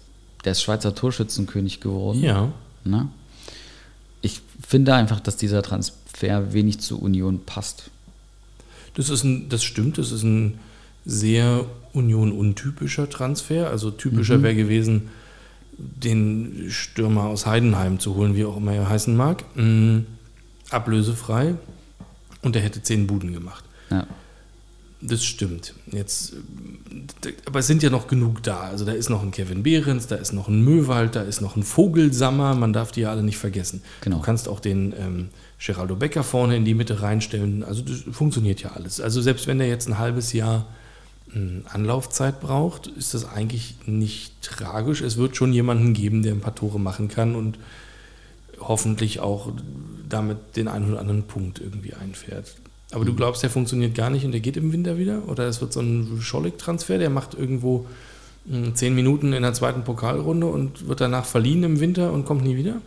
der 0.45 0.53
ist 0.53 0.62
Schweizer 0.62 0.95
Torschützenkönig 0.95 1.80
geworden. 1.80 2.22
Ja. 2.22 2.53
Na? 2.84 3.05
Ne? 3.05 3.09
Ich 4.20 4.43
finde 4.66 4.95
einfach, 4.95 5.20
dass 5.20 5.36
dieser 5.36 5.62
Transfer 5.62 6.53
wenig 6.53 6.80
zur 6.80 7.01
Union 7.01 7.41
passt. 7.47 7.91
Das, 8.95 9.09
ist 9.09 9.24
ein, 9.24 9.49
das 9.49 9.64
stimmt, 9.64 9.97
das 9.97 10.12
ist 10.12 10.24
ein 10.24 10.59
sehr 11.07 11.64
Union-untypischer 11.95 13.09
Transfer. 13.09 13.70
Also 13.70 13.91
typischer 13.91 14.39
mhm. 14.39 14.43
wäre 14.43 14.55
gewesen, 14.57 15.09
den 15.78 16.66
Stürmer 16.68 17.24
aus 17.24 17.47
Heidenheim 17.47 17.99
zu 17.99 18.14
holen, 18.16 18.36
wie 18.36 18.45
auch 18.45 18.59
immer 18.59 18.74
er 18.74 18.91
heißen 18.91 19.16
mag. 19.16 19.45
Mhm. 19.57 20.07
Ablösefrei 20.70 21.55
und 22.43 22.57
er 22.57 22.62
hätte 22.62 22.82
zehn 22.82 23.07
Buden 23.07 23.32
gemacht. 23.32 23.64
Ja. 23.91 24.07
Das 25.01 25.24
stimmt. 25.24 25.74
Jetzt, 25.93 26.34
aber 27.47 27.61
es 27.61 27.68
sind 27.68 27.84
ja 27.84 27.91
noch 27.91 28.09
genug 28.09 28.43
da. 28.43 28.62
Also 28.62 28.84
da 28.84 28.91
ist 28.91 29.11
noch 29.11 29.22
ein 29.22 29.30
Kevin 29.30 29.62
Behrens, 29.62 30.09
da 30.09 30.16
ist 30.16 30.32
noch 30.32 30.49
ein 30.49 30.64
Möwald, 30.64 31.14
da 31.14 31.22
ist 31.22 31.41
noch 31.41 31.55
ein 31.55 31.62
Vogelsammer. 31.62 32.57
Man 32.57 32.72
darf 32.72 32.91
die 32.91 33.03
ja 33.03 33.11
alle 33.11 33.22
nicht 33.22 33.39
vergessen. 33.39 33.82
Genau. 34.01 34.16
Du 34.16 34.22
kannst 34.22 34.49
auch 34.49 34.59
den 34.59 34.93
ähm, 34.99 35.28
Geraldo 35.64 35.95
Becker 35.95 36.24
vorne 36.24 36.57
in 36.57 36.64
die 36.64 36.74
Mitte 36.74 37.01
reinstellen. 37.01 37.62
Also 37.62 37.82
das 37.82 38.03
funktioniert 38.11 38.61
ja 38.61 38.72
alles. 38.72 39.01
Also 39.01 39.22
selbst 39.22 39.47
wenn 39.47 39.61
er 39.61 39.68
jetzt 39.68 39.89
ein 39.89 39.99
halbes 39.99 40.32
Jahr 40.32 40.66
äh, 41.32 41.39
Anlaufzeit 41.68 42.41
braucht, 42.41 42.89
ist 42.89 43.14
das 43.14 43.24
eigentlich 43.24 43.76
nicht 43.86 44.43
tragisch. 44.43 45.01
Es 45.01 45.16
wird 45.16 45.36
schon 45.36 45.53
jemanden 45.53 45.95
geben, 45.95 46.24
der 46.24 46.32
ein 46.32 46.41
paar 46.41 46.57
Tore 46.57 46.80
machen 46.80 47.07
kann 47.07 47.36
und 47.36 47.57
hoffentlich 48.61 49.21
auch 49.21 49.53
damit 50.09 50.57
den 50.57 50.69
einen 50.69 50.91
oder 50.91 51.01
anderen 51.01 51.25
Punkt 51.25 51.61
irgendwie 51.61 51.95
einfährt. 51.95 52.57
Aber 52.91 53.05
du 53.05 53.13
mhm. 53.13 53.17
glaubst, 53.17 53.43
der 53.43 53.51
funktioniert 53.51 53.95
gar 53.95 54.11
nicht 54.11 54.25
und 54.25 54.33
der 54.33 54.41
geht 54.41 54.57
im 54.57 54.73
Winter 54.73 54.99
wieder? 54.99 55.29
Oder 55.29 55.47
es 55.47 55.61
wird 55.61 55.73
so 55.73 55.81
ein 55.81 56.21
Schollig-Transfer, 56.21 56.99
der 56.99 57.11
macht 57.11 57.35
irgendwo 57.35 57.87
hm, 58.49 58.75
zehn 58.75 58.95
Minuten 58.95 59.33
in 59.33 59.43
der 59.43 59.53
zweiten 59.53 59.85
Pokalrunde 59.85 60.47
und 60.47 60.89
wird 60.89 61.01
danach 61.01 61.27
verliehen 61.27 61.63
im 61.65 61.81
Winter 61.81 62.13
und 62.13 62.25
kommt 62.25 62.43
nie 62.43 62.57
wieder? 62.57 62.81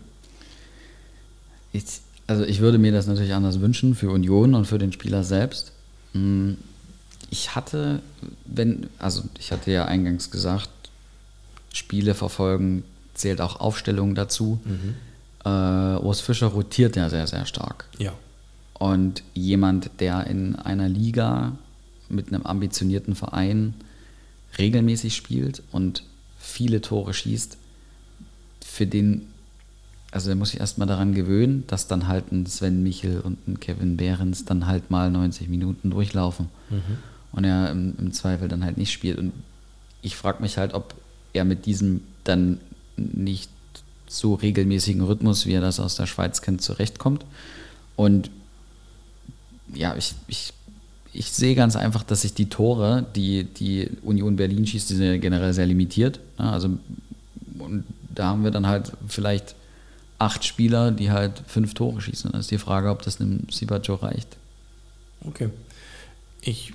Ich, 1.72 1.84
also 2.28 2.43
ich 2.43 2.59
würde 2.59 2.80
mir 2.80 2.91
das 2.91 3.07
natürlich 3.07 3.34
anders 3.34 3.61
wünschen 3.61 3.93
für 3.93 4.09
Union 4.09 4.55
und 4.55 4.65
für 4.65 4.80
den 4.80 4.91
Spieler 4.91 5.24
selbst. 5.24 5.72
Hm, 6.13 6.57
ich 7.30 7.55
hatte, 7.55 8.01
wenn, 8.45 8.88
also 8.97 9.24
ich 9.39 9.51
hatte 9.51 9.72
ja 9.72 9.86
eingangs 9.86 10.32
gesagt, 10.32 10.69
Spiele 11.74 12.15
verfolgen 12.15 12.84
zählt 13.13 13.39
auch 13.39 13.59
Aufstellung 13.59 14.15
dazu. 14.15 14.59
Mhm 14.65 14.95
äh, 15.45 15.49
Urs 15.49 16.21
Fischer 16.21 16.47
rotiert 16.47 16.95
ja 16.95 17.09
sehr, 17.09 17.27
sehr 17.27 17.45
stark. 17.45 17.85
Ja. 17.97 18.13
Und 18.73 19.23
jemand, 19.33 19.91
der 19.99 20.27
in 20.27 20.55
einer 20.55 20.89
Liga 20.89 21.53
mit 22.09 22.27
einem 22.27 22.45
ambitionierten 22.45 23.15
Verein 23.15 23.73
regelmäßig 24.57 25.15
spielt 25.15 25.63
und 25.71 26.03
viele 26.39 26.81
Tore 26.81 27.13
schießt, 27.13 27.57
für 28.65 28.87
den, 28.87 29.27
also 30.11 30.27
der 30.27 30.35
muss 30.35 30.51
sich 30.51 30.59
erstmal 30.59 30.87
daran 30.87 31.13
gewöhnen, 31.13 31.63
dass 31.67 31.87
dann 31.87 32.07
halt 32.07 32.31
ein 32.31 32.45
Sven 32.45 32.83
Michel 32.83 33.19
und 33.21 33.47
ein 33.47 33.59
Kevin 33.59 33.97
Behrens 33.97 34.45
dann 34.45 34.67
halt 34.67 34.89
mal 34.91 35.11
90 35.11 35.47
Minuten 35.47 35.91
durchlaufen 35.91 36.49
und 37.31 37.43
er 37.43 37.71
im, 37.71 37.95
im 37.97 38.13
Zweifel 38.13 38.47
dann 38.47 38.65
halt 38.65 38.77
nicht 38.77 38.91
spielt. 38.91 39.17
Und 39.17 39.31
ich 40.01 40.15
frage 40.15 40.41
mich 40.41 40.57
halt, 40.57 40.73
ob 40.73 40.95
er 41.33 41.45
mit 41.45 41.65
diesem 41.65 42.01
dann 42.23 42.59
nicht 42.97 43.49
so 44.12 44.36
regelmäßigen 44.36 45.01
Rhythmus, 45.01 45.45
wie 45.45 45.53
er 45.53 45.62
das 45.62 45.80
aus 45.80 45.95
der 45.95 46.05
Schweiz 46.05 46.41
kennt, 46.41 46.62
zurechtkommt. 46.62 47.26
Und 47.95 48.30
ja, 49.74 49.95
ich, 49.95 50.14
ich, 50.28 50.53
ich 51.14 51.32
sehe 51.32 51.55
ganz 51.55 51.76
einfach, 51.76 52.03
dass 52.03 52.24
sich 52.24 52.34
die 52.34 52.49
Tore, 52.49 53.05
die 53.16 53.45
die 53.45 53.89
Union 54.03 54.36
Berlin 54.36 54.68
schießt, 54.68 54.89
die 54.89 54.95
sind 54.95 55.22
generell 55.22 55.53
sehr 55.53 55.66
limitiert. 55.66 56.20
Also 56.38 56.72
und 57.59 57.86
da 58.14 58.28
haben 58.28 58.43
wir 58.43 58.51
dann 58.51 58.68
halt 58.68 58.91
vielleicht 59.07 59.55
acht 60.20 60.43
Spieler, 60.43 60.91
die 60.91 61.12
halt 61.12 61.41
fünf 61.47 61.74
Tore 61.74 62.01
schießen. 62.01 62.32
Dann 62.32 62.41
ist 62.41 62.51
die 62.51 62.57
Frage, 62.57 62.89
ob 62.89 63.01
das 63.03 63.22
einem 63.22 63.47
Sibacho 63.49 63.95
reicht. 63.95 64.38
Okay. 65.26 65.49
Ich, 66.41 66.74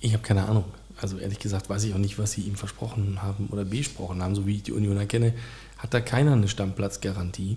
ich 0.00 0.12
habe 0.14 0.22
keine 0.22 0.46
Ahnung. 0.46 0.64
Also 1.00 1.18
ehrlich 1.18 1.38
gesagt 1.38 1.68
weiß 1.68 1.84
ich 1.84 1.94
auch 1.94 1.98
nicht, 1.98 2.18
was 2.18 2.32
sie 2.32 2.42
ihm 2.42 2.56
versprochen 2.56 3.22
haben 3.22 3.48
oder 3.48 3.64
besprochen 3.64 4.22
haben. 4.22 4.34
So 4.34 4.46
wie 4.46 4.56
ich 4.56 4.62
die 4.62 4.72
Unioner 4.72 5.06
kenne, 5.06 5.32
hat 5.78 5.94
da 5.94 6.00
keiner 6.00 6.32
eine 6.32 6.48
Stammplatzgarantie. 6.48 7.56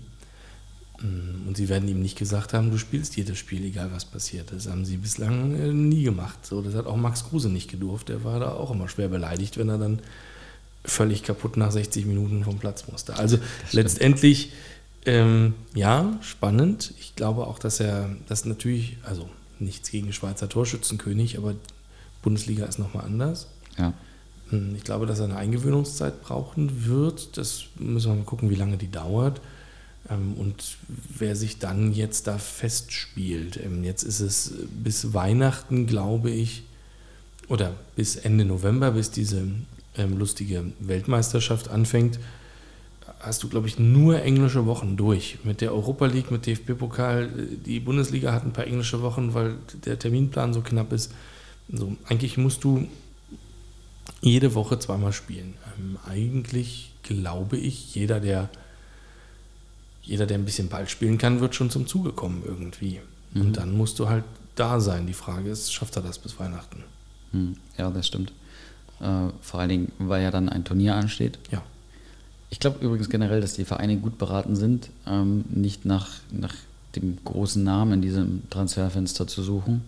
Mm, 1.00 1.46
Und 1.46 1.56
sie 1.56 1.68
werden 1.68 1.88
ihm 1.88 2.00
nicht 2.00 2.18
gesagt 2.18 2.54
haben, 2.54 2.70
du 2.70 2.78
spielst 2.78 3.16
jedes 3.16 3.38
Spiel, 3.38 3.64
egal 3.64 3.90
was 3.92 4.04
passiert. 4.04 4.52
Das 4.52 4.68
haben 4.68 4.84
sie 4.84 4.96
bislang 4.96 5.54
äh, 5.54 5.72
nie 5.72 6.04
gemacht. 6.04 6.44
So, 6.46 6.62
das 6.62 6.74
hat 6.74 6.86
auch 6.86 6.96
Max 6.96 7.24
Kruse 7.24 7.48
nicht 7.48 7.70
gedurft. 7.70 8.08
Der 8.08 8.24
war 8.24 8.40
da 8.40 8.52
auch 8.52 8.70
immer 8.70 8.88
schwer 8.88 9.08
beleidigt, 9.08 9.58
wenn 9.58 9.68
er 9.68 9.78
dann 9.78 10.00
völlig 10.84 11.22
kaputt 11.22 11.56
nach 11.56 11.72
60 11.72 12.06
Minuten 12.06 12.44
vom 12.44 12.58
Platz 12.58 12.86
musste. 12.90 13.16
Also 13.16 13.38
letztendlich, 13.72 14.52
ähm, 15.06 15.54
ja, 15.74 16.18
spannend. 16.22 16.92
Ich 17.00 17.16
glaube 17.16 17.46
auch, 17.46 17.58
dass 17.58 17.80
er 17.80 18.10
das 18.28 18.44
natürlich, 18.44 18.98
also 19.02 19.28
nichts 19.58 19.90
gegen 19.90 20.12
Schweizer 20.12 20.48
Torschützenkönig, 20.48 21.38
aber 21.38 21.54
Bundesliga 22.24 22.64
ist 22.66 22.78
nochmal 22.80 23.04
anders. 23.04 23.46
Ja. 23.78 23.92
Hm, 24.50 24.74
Ich 24.76 24.82
glaube, 24.84 25.06
dass 25.06 25.20
er 25.20 25.26
eine 25.26 25.36
Eingewöhnungszeit 25.36 26.22
brauchen 26.22 26.86
wird. 26.86 27.36
Das 27.36 27.64
müssen 27.78 28.10
wir 28.10 28.16
mal 28.16 28.24
gucken, 28.24 28.50
wie 28.50 28.54
lange 28.56 28.76
die 28.76 28.90
dauert. 28.90 29.40
Ähm, 30.10 30.34
Und 30.34 30.76
wer 31.18 31.36
sich 31.36 31.58
dann 31.60 31.92
jetzt 31.92 32.26
da 32.26 32.38
festspielt. 32.38 33.60
Ähm, 33.64 33.84
Jetzt 33.84 34.02
ist 34.02 34.20
es 34.20 34.52
bis 34.82 35.14
Weihnachten, 35.14 35.86
glaube 35.86 36.30
ich, 36.30 36.64
oder 37.48 37.72
bis 37.94 38.16
Ende 38.16 38.44
November, 38.44 38.92
bis 38.92 39.10
diese 39.10 39.42
ähm, 39.96 40.18
lustige 40.18 40.64
Weltmeisterschaft 40.80 41.68
anfängt, 41.68 42.18
hast 43.20 43.42
du, 43.42 43.48
glaube 43.48 43.68
ich, 43.68 43.78
nur 43.78 44.20
englische 44.22 44.66
Wochen 44.66 44.96
durch. 44.96 45.38
Mit 45.44 45.60
der 45.60 45.72
Europa 45.72 46.06
League, 46.06 46.30
mit 46.30 46.46
DFB-Pokal, 46.46 47.24
äh, 47.24 47.56
die 47.64 47.80
Bundesliga 47.80 48.32
hat 48.32 48.44
ein 48.44 48.52
paar 48.52 48.66
englische 48.66 49.00
Wochen, 49.02 49.34
weil 49.34 49.54
der 49.86 49.98
Terminplan 49.98 50.52
so 50.54 50.60
knapp 50.60 50.92
ist. 50.92 51.12
So, 51.72 51.96
eigentlich 52.08 52.36
musst 52.36 52.64
du 52.64 52.86
jede 54.20 54.54
Woche 54.54 54.78
zweimal 54.78 55.12
spielen. 55.12 55.54
Ähm, 55.78 55.98
eigentlich 56.06 56.92
glaube 57.02 57.56
ich, 57.56 57.94
jeder, 57.94 58.20
der 58.20 58.48
jeder, 60.02 60.26
der 60.26 60.38
ein 60.38 60.44
bisschen 60.44 60.68
Ball 60.68 60.88
spielen 60.88 61.18
kann, 61.18 61.40
wird 61.40 61.54
schon 61.54 61.70
zum 61.70 61.86
Zuge 61.86 62.12
kommen 62.12 62.42
irgendwie. 62.44 63.00
Mhm. 63.32 63.40
Und 63.40 63.56
dann 63.56 63.76
musst 63.76 63.98
du 63.98 64.08
halt 64.08 64.24
da 64.54 64.80
sein. 64.80 65.06
Die 65.06 65.14
Frage 65.14 65.50
ist, 65.50 65.72
schafft 65.72 65.96
er 65.96 66.02
das 66.02 66.18
bis 66.18 66.38
Weihnachten? 66.38 66.84
Hm, 67.32 67.56
Ja, 67.78 67.90
das 67.90 68.06
stimmt. 68.06 68.32
Äh, 69.00 69.28
vor 69.40 69.60
allen 69.60 69.68
Dingen, 69.70 69.92
weil 69.98 70.22
ja 70.22 70.30
dann 70.30 70.48
ein 70.48 70.64
Turnier 70.64 70.94
ansteht. 70.94 71.38
Ja. 71.50 71.62
Ich 72.50 72.60
glaube 72.60 72.84
übrigens 72.84 73.08
generell, 73.08 73.40
dass 73.40 73.54
die 73.54 73.64
Vereine 73.64 73.96
gut 73.96 74.18
beraten 74.18 74.54
sind, 74.54 74.90
ähm, 75.06 75.44
nicht 75.48 75.84
nach, 75.84 76.08
nach 76.30 76.54
dem 76.94 77.18
großen 77.24 77.64
Namen 77.64 77.94
in 77.94 78.02
diesem 78.02 78.42
Transferfenster 78.50 79.26
zu 79.26 79.42
suchen, 79.42 79.82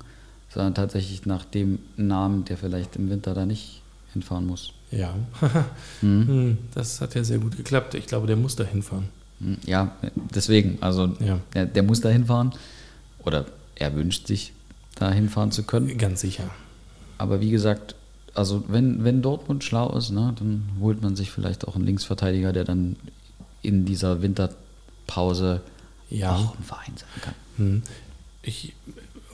sondern 0.57 0.74
tatsächlich 0.74 1.26
nach 1.26 1.44
dem 1.44 1.78
Namen, 1.98 2.46
der 2.46 2.57
vielleicht 2.57 2.96
im 2.96 3.11
Winter 3.11 3.34
da 3.34 3.44
nicht 3.44 3.82
hinfahren 4.14 4.46
muss. 4.46 4.72
Ja. 4.90 5.14
Mhm. 6.00 6.26
Hm, 6.28 6.59
das 6.74 7.00
hat 7.02 7.14
ja 7.14 7.22
sehr 7.24 7.38
gut 7.38 7.57
geklappt. 7.59 7.94
Ich 7.94 8.07
glaube, 8.07 8.26
der 8.26 8.36
muss 8.36 8.57
da 8.57 8.64
hinfahren. 8.64 9.09
Hm, 9.40 9.59
Ja, 9.66 9.92
deswegen, 10.34 10.78
also 10.80 11.14
Ja. 11.20 11.38
der, 11.54 11.66
der 11.66 11.82
muss 11.82 12.00
da 12.00 12.09
hinfahren 12.09 12.52
oder 13.24 13.44
er 13.74 13.94
wünscht 13.94 14.26
sich, 14.26 14.52
da 14.94 15.11
hinfahren 15.12 15.52
zu 15.52 15.64
können. 15.64 15.98
Ganz 15.98 16.22
sicher. 16.22 16.48
Aber 17.18 17.40
wie 17.42 17.50
gesagt, 17.50 17.94
also 18.34 18.64
wenn, 18.68 19.04
wenn 19.04 19.20
Dortmund 19.20 19.62
schlau 19.64 19.94
ist, 19.96 20.11
ne, 20.11 20.34
dann 20.38 20.68
holt 20.80 21.02
man 21.02 21.16
sich 21.16 21.30
vielleicht 21.30 21.68
auch 21.68 21.76
einen 21.76 21.84
Linksverteidiger, 21.84 22.52
der 22.54 22.64
dann 22.64 22.96
in 23.61 23.84
dieser 23.84 24.22
Winterpause 24.22 25.61
Ja. 26.09 26.34
auch 26.36 26.57
ein 26.59 26.64
Verein 26.64 26.94
sein 26.96 27.20
kann. 27.22 27.34
Hm. 27.59 27.82
Ich 28.42 28.74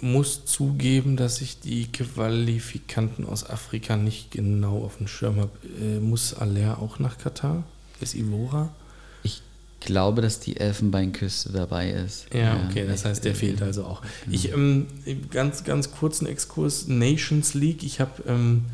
muss 0.02 0.44
zugeben, 0.44 1.16
dass 1.16 1.40
ich 1.40 1.60
die 1.60 1.90
Qualifikanten 1.90 3.24
aus 3.24 3.48
Afrika 3.48 3.96
nicht 3.96 4.32
genau 4.32 4.82
auf 4.84 4.96
dem 4.98 5.06
Schirm 5.06 5.36
habe. 5.36 5.52
Äh, 5.80 6.00
muss 6.00 6.34
Aller 6.34 6.80
auch 6.80 6.98
nach 6.98 7.18
Katar? 7.18 7.62
Ist 8.00 8.14
Ivora? 8.14 8.74
Ich 9.22 9.42
glaube, 9.78 10.20
dass 10.20 10.40
die 10.40 10.56
Elfenbeinküste 10.56 11.52
dabei 11.52 11.90
ist. 11.90 12.26
Ja, 12.34 12.66
okay, 12.68 12.84
das 12.86 13.04
heißt, 13.04 13.24
der 13.24 13.36
fehlt 13.36 13.62
also 13.62 13.84
auch. 13.84 14.02
Ich, 14.28 14.52
ähm, 14.52 14.88
ganz, 15.30 15.62
ganz 15.62 15.92
kurzen 15.92 16.26
Exkurs, 16.26 16.88
Nations 16.88 17.54
League. 17.54 17.84
Ich 17.84 18.00
habe 18.00 18.24
ähm, 18.26 18.64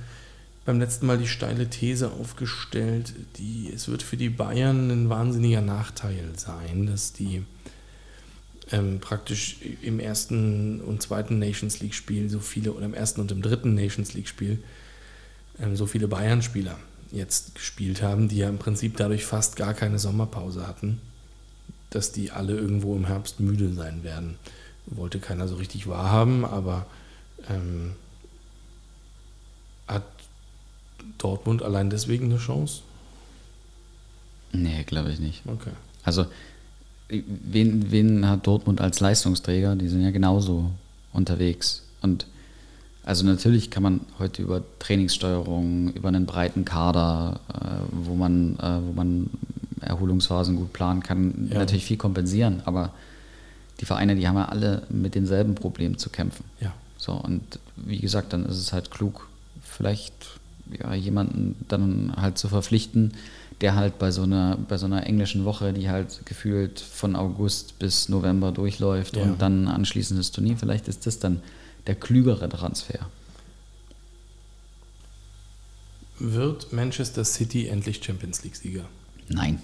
beim 0.64 0.79
letzten 0.79 1.07
Mal 1.07 1.18
die 1.18 1.29
steile 1.29 1.68
These 1.68 2.11
aufgestellt, 2.11 3.12
die, 3.37 3.70
es 3.74 3.89
wird 3.89 4.03
für 4.03 4.16
die 4.16 4.31
Bayern 4.31 4.91
ein 4.91 5.09
wahnsinniger 5.11 5.61
Nachteil 5.61 6.31
sein, 6.37 6.87
dass 6.87 7.12
die 7.12 7.43
ähm, 8.70 9.00
praktisch 9.00 9.56
im 9.82 10.00
ersten 10.00 10.80
und 10.80 11.02
zweiten 11.02 11.38
Nations 11.38 11.80
League-Spiel 11.80 12.28
so 12.28 12.40
viele, 12.40 12.72
oder 12.72 12.86
im 12.86 12.94
ersten 12.94 13.20
und 13.20 13.32
im 13.32 13.42
dritten 13.42 13.74
Nations 13.74 14.14
League-Spiel 14.14 14.62
ähm, 15.60 15.76
so 15.76 15.86
viele 15.86 16.08
Bayern-Spieler 16.08 16.78
jetzt 17.10 17.54
gespielt 17.54 18.02
haben, 18.02 18.28
die 18.28 18.36
ja 18.36 18.48
im 18.48 18.58
Prinzip 18.58 18.96
dadurch 18.96 19.24
fast 19.24 19.56
gar 19.56 19.74
keine 19.74 19.98
Sommerpause 19.98 20.66
hatten 20.66 21.00
dass 21.90 22.12
die 22.12 22.30
alle 22.30 22.54
irgendwo 22.54 22.94
im 22.94 23.06
Herbst 23.06 23.40
müde 23.40 23.72
sein 23.72 24.02
werden. 24.02 24.36
Wollte 24.86 25.18
keiner 25.18 25.48
so 25.48 25.56
richtig 25.56 25.86
wahrhaben, 25.86 26.44
aber 26.44 26.86
ähm, 27.48 27.94
hat 29.86 30.04
Dortmund 31.18 31.62
allein 31.62 31.90
deswegen 31.90 32.26
eine 32.26 32.38
Chance? 32.38 32.82
Nee, 34.52 34.84
glaube 34.84 35.10
ich 35.10 35.18
nicht. 35.18 35.42
Okay. 35.46 35.72
Also, 36.04 36.26
wen, 37.09 37.90
wen 37.90 38.28
hat 38.28 38.46
Dortmund 38.46 38.80
als 38.80 39.00
Leistungsträger? 39.00 39.76
Die 39.76 39.88
sind 39.88 40.02
ja 40.02 40.11
genauso 40.11 40.70
unterwegs. 41.12 41.82
Und 42.02 42.26
also 43.04 43.24
natürlich 43.24 43.70
kann 43.70 43.82
man 43.82 44.00
heute 44.18 44.42
über 44.42 44.62
Trainingssteuerung, 44.78 45.92
über 45.94 46.09
einen 46.09 46.26
breiten 46.26 46.64
Kader, 46.64 47.40
äh, 47.52 47.66
wo, 47.92 48.14
man, 48.14 48.59
äh, 48.59 48.80
wo 48.86 48.92
man 48.92 49.30
Erholungsphasen 49.80 50.56
gut 50.56 50.72
planen 50.72 51.02
kann, 51.02 51.48
Ja. 51.50 51.59
natürlich 51.59 51.84
viel 51.86 51.96
kompensieren. 51.96 52.62
Aber 52.66 52.92
die 53.80 53.86
Vereine, 53.86 54.16
die 54.16 54.26
haben 54.28 54.36
ja 54.36 54.46
alle 54.46 54.82
mit 54.90 55.14
denselben 55.14 55.54
Problemen 55.54 55.98
zu 55.98 56.11
kämpfen. 56.11 56.44
Ja. 56.61 56.74
So, 56.98 57.12
und 57.12 57.42
wie 57.76 57.98
gesagt, 57.98 58.32
dann 58.32 58.44
ist 58.44 58.59
es 58.59 58.72
halt 58.72 58.90
klug, 58.90 59.28
vielleicht 59.62 60.12
ja, 60.78 60.92
jemanden 60.94 61.54
dann 61.68 62.12
halt 62.16 62.36
zu 62.38 62.48
verpflichten, 62.48 63.12
der 63.61 63.74
halt 63.74 63.98
bei 63.98 64.11
so 64.11 64.22
einer, 64.22 64.56
bei 64.56 64.78
so 64.78 64.86
einer 64.86 65.06
englischen 65.06 65.44
Woche, 65.44 65.72
die 65.72 65.88
halt 65.88 66.24
gefühlt 66.24 66.78
von 66.80 67.16
August 67.16 67.78
bis 67.78 68.09
November 68.09 68.52
durchläuft 68.52 69.16
Ja. 69.16 69.22
und 69.24 69.42
dann 69.42 69.66
anschließend 69.66 70.18
das 70.18 70.30
Turnier, 70.30 70.56
vielleicht 70.56 70.86
ist 70.88 71.06
das 71.06 71.18
dann 71.18 71.42
der 71.86 71.94
klügere 71.96 72.48
Transfer. 72.48 73.09
Wird 76.20 76.72
Manchester 76.72 77.24
City 77.24 77.68
endlich 77.68 78.02
Champions 78.04 78.42
League-Sieger? 78.44 78.84
Nein. 79.28 79.61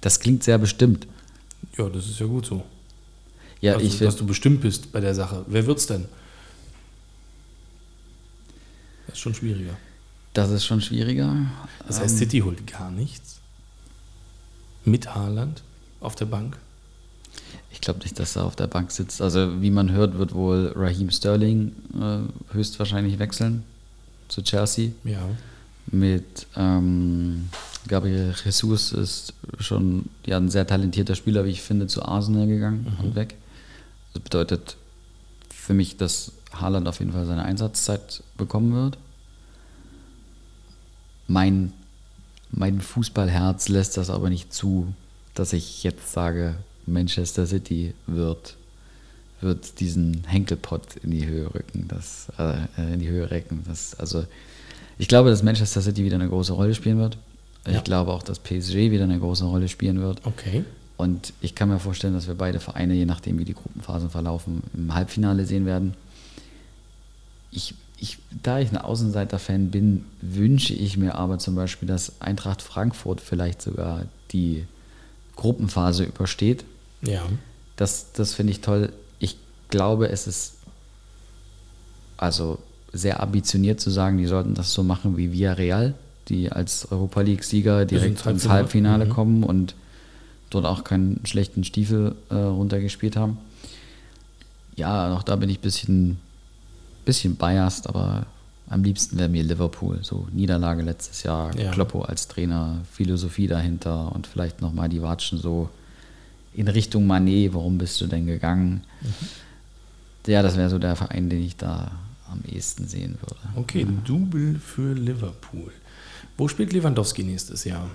Das 0.00 0.20
klingt 0.20 0.44
sehr 0.44 0.58
bestimmt. 0.58 1.06
Ja, 1.76 1.88
das 1.88 2.06
ist 2.08 2.20
ja 2.20 2.26
gut 2.26 2.46
so. 2.46 2.64
Ja, 3.60 3.74
also, 3.74 3.84
ich 3.86 3.98
dass 3.98 4.16
du 4.16 4.26
bestimmt 4.26 4.60
bist 4.60 4.92
bei 4.92 5.00
der 5.00 5.14
Sache. 5.14 5.44
Wer 5.48 5.66
wird's 5.66 5.86
denn? 5.86 6.06
Das 9.06 9.16
ist 9.16 9.20
schon 9.20 9.34
schwieriger. 9.34 9.76
Das 10.34 10.50
ist 10.50 10.64
schon 10.64 10.80
schwieriger. 10.80 11.34
Das 11.86 12.00
heißt, 12.00 12.12
Ähm, 12.12 12.18
City 12.18 12.38
holt 12.40 12.66
gar 12.66 12.90
nichts. 12.90 13.40
Mit 14.84 15.14
Haaland 15.14 15.62
auf 16.00 16.14
der 16.14 16.26
Bank. 16.26 16.56
Ich 17.70 17.80
glaube 17.80 18.00
nicht, 18.00 18.18
dass 18.18 18.36
er 18.36 18.44
auf 18.44 18.56
der 18.56 18.66
Bank 18.66 18.90
sitzt. 18.90 19.20
Also 19.20 19.60
wie 19.62 19.70
man 19.70 19.90
hört, 19.92 20.18
wird 20.18 20.34
wohl 20.34 20.72
Raheem 20.74 21.10
Sterling 21.10 21.72
äh, 21.94 22.54
höchstwahrscheinlich 22.54 23.18
wechseln 23.18 23.64
zu 24.28 24.42
Chelsea 24.42 24.90
Ja. 25.04 25.20
mit 25.90 26.46
ähm, 26.56 27.48
Gabriel 27.86 28.34
Jesus 28.44 28.92
ist 28.92 29.32
schon 29.58 30.06
ja, 30.26 30.36
ein 30.36 30.50
sehr 30.50 30.66
talentierter 30.66 31.14
Spieler, 31.14 31.44
wie 31.44 31.50
ich 31.50 31.62
finde, 31.62 31.86
zu 31.86 32.02
Arsenal 32.04 32.46
gegangen 32.46 32.86
mhm. 32.98 33.04
und 33.06 33.14
weg. 33.14 33.34
Das 34.12 34.22
bedeutet 34.22 34.76
für 35.54 35.74
mich, 35.74 35.96
dass 35.96 36.32
Haaland 36.52 36.88
auf 36.88 36.98
jeden 37.00 37.12
Fall 37.12 37.26
seine 37.26 37.44
Einsatzzeit 37.44 38.22
bekommen 38.36 38.72
wird. 38.74 38.98
Mein, 41.28 41.72
mein 42.50 42.80
Fußballherz 42.80 43.68
lässt 43.68 43.96
das 43.96 44.10
aber 44.10 44.30
nicht 44.30 44.52
zu, 44.52 44.92
dass 45.34 45.52
ich 45.52 45.84
jetzt 45.84 46.12
sage, 46.12 46.56
Manchester 46.86 47.46
City 47.46 47.94
wird, 48.06 48.56
wird 49.40 49.78
diesen 49.78 50.24
Henkelpott 50.26 50.96
in 51.02 51.12
die 51.12 51.26
Höhe 51.26 51.54
rücken, 51.54 51.86
das, 51.86 52.28
äh, 52.38 52.92
in 52.92 52.98
die 52.98 53.08
Höhe 53.08 53.30
recken. 53.30 53.62
Das, 53.68 53.94
also 54.00 54.24
ich 54.98 55.06
glaube, 55.06 55.30
dass 55.30 55.42
Manchester 55.42 55.80
City 55.80 56.04
wieder 56.04 56.16
eine 56.16 56.28
große 56.28 56.52
Rolle 56.52 56.74
spielen 56.74 56.98
wird. 56.98 57.18
Ich 57.66 57.74
ja. 57.74 57.80
glaube 57.82 58.12
auch, 58.12 58.22
dass 58.22 58.38
PSG 58.38 58.90
wieder 58.90 59.04
eine 59.04 59.18
große 59.18 59.44
Rolle 59.44 59.68
spielen 59.68 60.00
wird. 60.00 60.24
Okay. 60.24 60.64
Und 60.96 61.32
ich 61.40 61.54
kann 61.54 61.68
mir 61.68 61.78
vorstellen, 61.78 62.14
dass 62.14 62.26
wir 62.26 62.34
beide 62.34 62.58
Vereine, 62.58 62.94
je 62.94 63.04
nachdem 63.04 63.38
wie 63.38 63.44
die 63.44 63.54
Gruppenphasen 63.54 64.10
verlaufen, 64.10 64.64
im 64.74 64.94
Halbfinale 64.94 65.44
sehen 65.44 65.64
werden. 65.64 65.94
Ich, 67.52 67.74
ich, 68.00 68.18
da 68.42 68.60
ich 68.60 68.70
ein 68.70 68.78
Außenseiter-Fan 68.78 69.70
bin, 69.70 70.04
wünsche 70.20 70.72
ich 70.72 70.96
mir 70.96 71.16
aber 71.16 71.38
zum 71.38 71.54
Beispiel, 71.54 71.88
dass 71.88 72.20
Eintracht 72.20 72.62
Frankfurt 72.62 73.20
vielleicht 73.20 73.62
sogar 73.62 74.04
die 74.30 74.64
Gruppenphase 75.36 76.04
übersteht. 76.04 76.64
Ja. 77.02 77.22
Das, 77.76 78.12
das 78.12 78.34
finde 78.34 78.52
ich 78.52 78.60
toll. 78.60 78.92
Ich 79.18 79.36
glaube, 79.68 80.08
es 80.08 80.26
ist 80.26 80.54
also 82.16 82.58
sehr 82.92 83.22
ambitioniert 83.22 83.80
zu 83.80 83.90
sagen, 83.90 84.18
die 84.18 84.26
sollten 84.26 84.54
das 84.54 84.72
so 84.72 84.82
machen 84.82 85.16
wie 85.16 85.32
Villarreal, 85.32 85.94
die 86.28 86.50
als 86.50 86.90
Europa 86.90 87.20
League-Sieger 87.20 87.84
direkt 87.84 88.26
ins 88.26 88.48
Halbfinale 88.48 89.06
mhm. 89.06 89.10
kommen 89.10 89.42
und 89.44 89.74
dort 90.50 90.64
auch 90.64 90.84
keinen 90.84 91.24
schlechten 91.24 91.64
Stiefel 91.64 92.14
äh, 92.30 92.34
runtergespielt 92.34 93.16
haben. 93.16 93.38
Ja, 94.76 95.14
auch 95.14 95.22
da 95.22 95.36
bin 95.36 95.50
ich 95.50 95.58
ein 95.58 95.62
bisschen, 95.62 96.20
bisschen 97.08 97.36
biased, 97.36 97.88
aber 97.88 98.26
am 98.68 98.84
liebsten 98.84 99.18
wäre 99.18 99.30
mir 99.30 99.42
Liverpool. 99.42 99.98
So 100.02 100.28
Niederlage 100.30 100.82
letztes 100.82 101.22
Jahr, 101.22 101.58
ja. 101.58 101.70
Kloppo 101.70 102.02
als 102.02 102.28
Trainer, 102.28 102.82
Philosophie 102.92 103.46
dahinter 103.46 104.12
und 104.14 104.26
vielleicht 104.26 104.60
nochmal 104.60 104.90
die 104.90 105.00
Watschen 105.00 105.38
so 105.38 105.70
in 106.52 106.68
Richtung 106.68 107.06
Manet, 107.06 107.54
warum 107.54 107.78
bist 107.78 107.98
du 108.02 108.06
denn 108.06 108.26
gegangen? 108.26 108.82
Mhm. 109.00 110.30
Ja, 110.30 110.42
das 110.42 110.58
wäre 110.58 110.68
so 110.68 110.78
der 110.78 110.96
Verein, 110.96 111.30
den 111.30 111.42
ich 111.42 111.56
da 111.56 111.92
am 112.30 112.42
ehesten 112.46 112.86
sehen 112.86 113.16
würde. 113.22 113.40
Okay, 113.56 113.82
ja. 113.82 113.88
Double 114.04 114.58
für 114.58 114.92
Liverpool. 114.92 115.72
Wo 116.36 116.46
spielt 116.46 116.74
Lewandowski 116.74 117.24
nächstes 117.24 117.64
Jahr? 117.64 117.88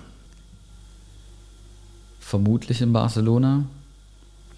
Vermutlich 2.18 2.82
in 2.82 2.92
Barcelona. 2.92 3.64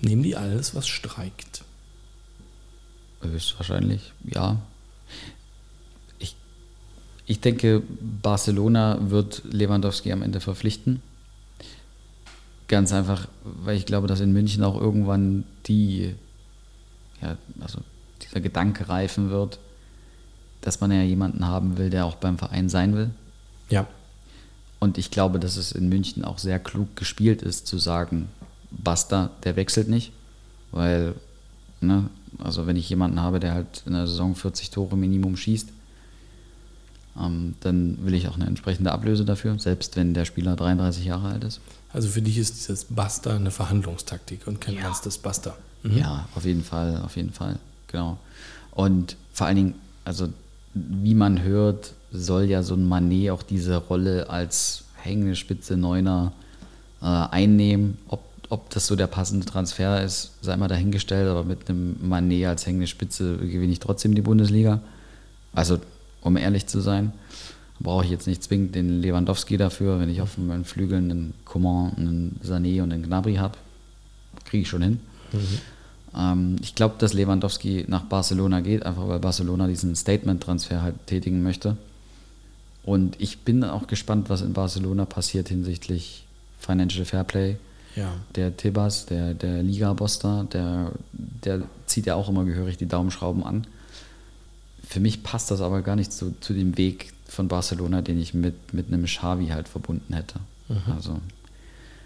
Nehmen 0.01 0.23
die 0.23 0.35
alles, 0.35 0.75
was 0.75 0.89
streikt? 0.89 1.66
Höchstwahrscheinlich, 3.23 4.13
ja. 4.25 4.57
Ich, 6.19 6.37
ich 7.27 7.41
denke, 7.41 7.83
Barcelona 8.23 8.99
wird 9.11 9.43
Lewandowski 9.51 10.13
am 10.13 10.23
Ende 10.23 10.41
verpflichten. 10.41 11.03
Ganz 12.69 12.93
einfach, 12.93 13.29
weil 13.45 13.77
ich 13.77 13.87
glaube, 13.87 14.07
dass 14.07 14.21
in 14.21 14.33
München 14.33 14.65
auch 14.65 14.81
irgendwann 14.81 15.45
die, 15.67 16.15
ja, 17.23 17.37
also 17.61 17.81
dieser 18.23 18.41
Gedanke 18.41 18.89
reifen 18.89 19.31
wird, 19.31 19.59
dass 20.61 20.81
man 20.81 20.91
ja 20.91 21.03
jemanden 21.03 21.47
haben 21.47 21.79
will, 21.79 21.91
der 21.91 22.07
auch 22.07 22.17
beim 22.17 22.39
Verein 22.39 22.69
sein 22.69 22.97
will. 22.97 23.11
Ja. 23.71 23.87
Und 24.79 24.99
ich 24.99 25.11
glaube, 25.11 25.39
dass 25.39 25.57
es 25.57 25.73
in 25.73 25.89
München 25.89 26.25
auch 26.25 26.39
sehr 26.39 26.59
klug 26.59 26.97
gespielt 26.97 27.43
ist, 27.43 27.67
zu 27.67 27.79
sagen, 27.79 28.29
Basta, 28.71 29.31
der 29.45 29.57
wechselt 29.57 29.89
nicht, 29.89 30.13
weil, 30.73 31.15
ne, 31.81 32.11
also 32.43 32.67
wenn 32.67 32.77
ich 32.77 32.89
jemanden 32.89 33.21
habe, 33.21 33.41
der 33.41 33.55
halt 33.55 33.83
in 33.87 33.93
der 33.93 34.07
Saison 34.07 34.35
40 34.35 34.71
Tore 34.71 34.97
Minimum 34.97 35.37
schießt, 35.37 35.69
ähm, 37.19 37.55
dann 37.61 37.99
will 38.05 38.15
ich 38.15 38.29
auch 38.29 38.37
eine 38.37 38.47
entsprechende 38.47 38.93
Ablöse 38.93 39.25
dafür, 39.25 39.59
selbst 39.59 39.97
wenn 39.97 40.15
der 40.15 40.25
Spieler 40.25 40.57
33 40.57 41.05
Jahre 41.05 41.29
alt 41.29 41.45
ist. 41.45 41.61
Also 41.93 42.09
für 42.09 42.23
dich 42.23 42.39
ist 42.39 42.57
dieses 42.57 42.85
Basta 42.85 43.35
eine 43.35 43.51
Verhandlungstaktik 43.51 44.47
und 44.47 44.61
kein 44.61 44.75
ja. 44.75 44.83
ernstes 44.83 45.19
Basta. 45.19 45.57
Mhm. 45.83 45.99
Ja, 45.99 46.29
auf 46.35 46.45
jeden 46.45 46.65
Fall, 46.65 47.01
auf 47.03 47.17
jeden 47.17 47.33
Fall, 47.33 47.59
genau. 47.87 48.19
Und 48.73 49.17
vor 49.33 49.47
allen 49.47 49.57
Dingen, 49.57 49.75
also 50.05 50.29
wie 50.75 51.15
man 51.15 51.43
hört, 51.43 51.95
soll 52.13 52.45
ja 52.45 52.63
so 52.63 52.75
ein 52.75 52.87
Manet 52.87 53.31
auch 53.31 53.43
diese 53.43 53.77
Rolle 53.77 54.29
als 54.29 54.85
hängende 54.97 55.37
Spitze 55.37 55.77
Neuner 55.77 56.33
äh, 57.01 57.07
einnehmen. 57.07 57.99
Ob, 58.09 58.23
ob 58.49 58.71
das 58.71 58.87
so 58.87 58.97
der 58.97 59.07
passende 59.07 59.47
Transfer 59.47 60.03
ist, 60.03 60.33
sei 60.41 60.57
mal 60.57 60.69
dahingestellt, 60.69 61.29
aber 61.29 61.45
mit 61.45 61.69
einem 61.69 61.97
Manet 62.01 62.47
als 62.47 62.67
hängende 62.67 62.87
Spitze 62.87 63.37
gewinne 63.39 63.73
ich 63.73 63.81
trotzdem 63.81 64.15
die 64.15 64.23
Bundesliga. 64.23 64.81
Also, 65.55 65.79
um 66.21 66.37
ehrlich 66.37 66.67
zu 66.67 66.81
sein, 66.81 67.13
brauche 67.81 68.05
ich 68.05 68.11
jetzt 68.11 68.27
nicht 68.27 68.43
zwingend 68.43 68.75
den 68.75 69.01
Lewandowski 69.01 69.57
dafür, 69.57 69.99
wenn 70.01 70.09
ich 70.09 70.21
auf 70.21 70.39
meinen 70.39 70.65
Flügeln 70.65 71.11
einen 71.11 71.35
Coman, 71.45 71.93
einen 71.97 72.41
Sané 72.45 72.83
und 72.83 72.93
einen 72.93 73.03
Gnabry 73.03 73.37
habe. 73.37 73.59
Kriege 74.45 74.63
ich 74.63 74.69
schon 74.69 74.83
hin. 74.83 75.01
Mhm. 75.33 75.59
Ähm, 76.17 76.57
ich 76.63 76.75
glaube, 76.75 76.95
dass 76.99 77.13
Lewandowski 77.13 77.85
nach 77.89 78.05
Barcelona 78.05 78.61
geht, 78.61 78.85
einfach 78.85 79.09
weil 79.09 79.19
Barcelona 79.19 79.67
diesen 79.67 79.95
Statement-Transfer 79.95 80.83
halt 80.83 80.95
tätigen 81.07 81.43
möchte. 81.43 81.77
Und 82.85 83.21
ich 83.21 83.41
bin 83.41 83.65
auch 83.65 83.89
gespannt, 83.89 84.31
was 84.31 84.43
in 84.43 84.53
Barcelona 84.53 85.05
passiert 85.05 85.49
hinsichtlich 85.49 86.25
Financial 86.61 87.05
Fairplay. 87.05 87.57
Ja. 87.97 88.13
Der 88.35 88.57
Tebas, 88.57 89.07
der, 89.07 89.35
der 89.35 89.63
Liga-Boss 89.63 90.19
da, 90.19 90.47
der, 90.53 90.93
der 91.13 91.63
zieht 91.87 92.07
ja 92.07 92.15
auch 92.15 92.29
immer 92.29 92.45
gehörig 92.45 92.77
die 92.77 92.87
Daumenschrauben 92.87 93.43
an. 93.43 93.67
Für 94.87 95.01
mich 95.01 95.23
passt 95.23 95.51
das 95.51 95.61
aber 95.61 95.83
gar 95.83 95.97
nicht 95.97 96.13
zu, 96.13 96.35
zu 96.41 96.53
dem 96.53 96.77
Weg 96.77 97.13
von 97.27 97.49
Barcelona, 97.49 98.03
den 98.03 98.21
ich 98.21 98.35
mit, 98.35 98.73
mit 98.73 98.89
einem 98.89 99.05
Xavi 99.05 99.49
halt 99.49 99.67
verbunden 99.67 100.15
hätte. 100.15 100.39
Mhm. 100.69 100.93
Also 100.95 101.19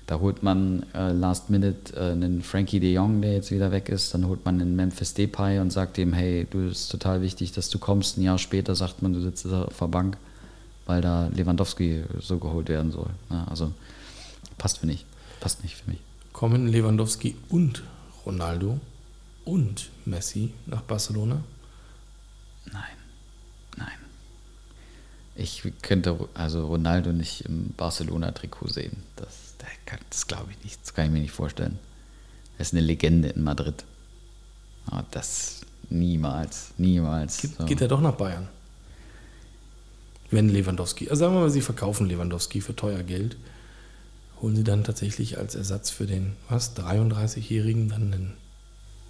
da 0.06 0.18
holt 0.18 0.42
man 0.42 0.86
äh, 0.94 1.12
Last 1.12 1.50
Minute 1.50 1.94
äh, 1.94 2.12
einen 2.12 2.42
Frankie 2.42 2.80
de 2.80 2.92
Jong, 2.92 3.20
der 3.20 3.34
jetzt 3.34 3.50
wieder 3.50 3.70
weg 3.70 3.88
ist. 3.88 4.14
Dann 4.14 4.26
holt 4.26 4.44
man 4.44 4.60
einen 4.60 4.76
Memphis 4.76 5.14
Depay 5.14 5.58
und 5.58 5.70
sagt 5.72 5.98
ihm, 5.98 6.12
hey, 6.12 6.46
du 6.50 6.68
ist 6.68 6.88
total 6.88 7.20
wichtig, 7.20 7.52
dass 7.52 7.68
du 7.68 7.78
kommst. 7.78 8.16
Ein 8.16 8.22
Jahr 8.22 8.38
später 8.38 8.74
sagt 8.74 9.02
man, 9.02 9.12
du 9.12 9.20
sitzt 9.20 9.46
auf 9.46 9.78
der 9.78 9.86
Bank, 9.86 10.16
weil 10.86 11.00
da 11.00 11.28
Lewandowski 11.28 12.04
so 12.20 12.38
geholt 12.38 12.68
werden 12.68 12.92
soll. 12.92 13.10
Ja, 13.30 13.44
also 13.48 13.72
passt 14.58 14.78
für 14.78 14.86
mich. 14.86 15.04
Passt 15.40 15.62
nicht 15.62 15.76
für 15.76 15.90
mich. 15.90 16.00
Kommen 16.32 16.68
Lewandowski 16.68 17.36
und 17.48 17.82
Ronaldo 18.24 18.78
und 19.44 19.90
Messi 20.04 20.52
nach 20.66 20.82
Barcelona? 20.82 21.42
Nein. 22.72 22.96
Nein. 23.76 23.88
Ich 25.34 25.62
könnte 25.82 26.28
also 26.34 26.66
Ronaldo 26.66 27.12
nicht 27.12 27.46
im 27.46 27.72
Barcelona-Trikot 27.76 28.68
sehen. 28.68 29.02
Das 29.16 29.50
das 30.10 30.26
glaube 30.26 30.50
ich 30.50 30.64
nicht. 30.64 30.80
Das 30.82 30.94
kann 30.94 31.06
ich 31.06 31.10
mir 31.10 31.20
nicht 31.20 31.32
vorstellen. 31.32 31.78
Er 32.58 32.62
ist 32.62 32.72
eine 32.72 32.82
Legende 32.82 33.28
in 33.28 33.42
Madrid. 33.42 33.84
Aber 34.86 35.04
das 35.10 35.62
niemals, 35.88 36.72
niemals. 36.78 37.38
Geht, 37.38 37.56
so. 37.56 37.64
geht 37.64 37.80
er 37.80 37.88
doch 37.88 38.00
nach 38.00 38.14
Bayern? 38.14 38.48
Wenn 40.30 40.48
Lewandowski, 40.48 41.08
also 41.10 41.20
sagen 41.20 41.34
wir 41.34 41.40
mal, 41.40 41.50
Sie 41.50 41.60
verkaufen 41.60 42.06
Lewandowski 42.06 42.60
für 42.60 42.76
teuer 42.76 43.02
Geld, 43.02 43.36
holen 44.42 44.56
Sie 44.56 44.64
dann 44.64 44.84
tatsächlich 44.84 45.38
als 45.38 45.54
Ersatz 45.54 45.90
für 45.90 46.06
den, 46.06 46.32
was, 46.48 46.76
33-Jährigen 46.76 47.88
dann 47.88 48.12
einen 48.12 48.32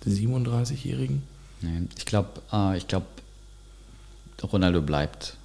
37-Jährigen? 0.06 1.22
Nee, 1.60 1.82
ich 1.96 2.06
glaube, 2.06 2.42
äh, 2.52 2.76
ich 2.76 2.88
glaube, 2.88 3.06
Ronaldo 4.42 4.80
bleibt 4.80 5.36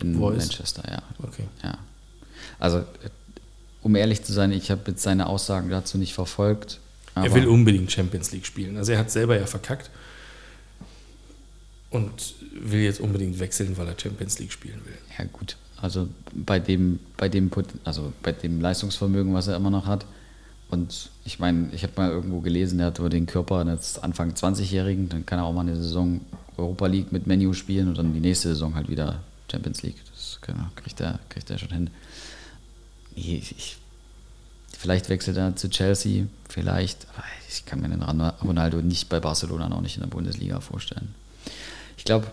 in 0.00 0.18
Wo 0.18 0.30
Manchester, 0.30 0.82
ja. 0.90 1.02
Okay. 1.22 1.44
Ja. 1.62 1.78
Also 2.58 2.84
um 3.82 3.94
ehrlich 3.94 4.22
zu 4.22 4.32
sein, 4.32 4.52
ich 4.52 4.70
habe 4.70 4.82
jetzt 4.88 5.02
seine 5.02 5.26
Aussagen 5.26 5.70
dazu 5.70 5.98
nicht 5.98 6.12
verfolgt. 6.12 6.80
er 7.14 7.32
will 7.34 7.46
unbedingt 7.46 7.90
Champions 7.90 8.32
League 8.32 8.46
spielen. 8.46 8.76
Also 8.76 8.92
er 8.92 8.98
hat 8.98 9.10
selber 9.10 9.38
ja 9.38 9.46
verkackt 9.46 9.90
und 11.90 12.34
will 12.52 12.80
jetzt 12.80 13.00
unbedingt 13.00 13.38
wechseln, 13.38 13.76
weil 13.78 13.88
er 13.88 13.98
Champions 13.98 14.38
League 14.38 14.52
spielen 14.52 14.80
will. 14.84 14.98
Ja 15.18 15.24
gut, 15.32 15.56
also 15.82 16.08
bei 16.32 16.58
dem, 16.58 17.00
bei 17.16 17.28
dem, 17.28 17.50
also 17.84 18.12
bei 18.22 18.32
dem 18.32 18.60
Leistungsvermögen, 18.60 19.34
was 19.34 19.48
er 19.48 19.56
immer 19.56 19.70
noch 19.70 19.86
hat. 19.86 20.06
Und 20.70 21.10
ich 21.24 21.38
meine, 21.38 21.68
ich 21.72 21.82
habe 21.82 21.94
mal 21.96 22.10
irgendwo 22.10 22.40
gelesen, 22.40 22.78
er 22.78 22.86
hat 22.86 22.98
über 22.98 23.10
den 23.10 23.26
Körper 23.26 23.58
eines 23.58 23.98
Anfang 23.98 24.32
20-Jährigen, 24.32 25.08
dann 25.08 25.26
kann 25.26 25.38
er 25.38 25.44
auch 25.44 25.52
mal 25.52 25.62
eine 25.62 25.74
Saison 25.76 26.20
Europa 26.56 26.86
League 26.86 27.10
mit 27.10 27.26
Menu 27.26 27.52
spielen 27.54 27.88
und 27.88 27.98
dann 27.98 28.14
die 28.14 28.20
nächste 28.20 28.48
Saison 28.48 28.74
halt 28.74 28.88
wieder 28.88 29.20
Champions 29.50 29.82
League. 29.82 29.96
Das 30.12 30.38
kriegt 30.76 31.00
er, 31.00 31.18
kriegt 31.28 31.50
er 31.50 31.58
schon 31.58 31.70
hin 31.70 31.90
ich, 33.28 33.76
vielleicht 34.76 35.08
wechselt 35.08 35.36
er 35.36 35.56
zu 35.56 35.68
Chelsea, 35.68 36.26
vielleicht, 36.48 37.06
aber 37.14 37.24
ich 37.48 37.64
kann 37.66 37.80
mir 37.80 37.88
den 37.88 38.02
Ronaldo 38.02 38.78
nicht 38.78 39.08
bei 39.08 39.20
Barcelona 39.20 39.68
noch 39.68 39.80
nicht 39.80 39.96
in 39.96 40.02
der 40.02 40.08
Bundesliga 40.08 40.60
vorstellen. 40.60 41.14
Ich 41.96 42.04
glaube, 42.04 42.26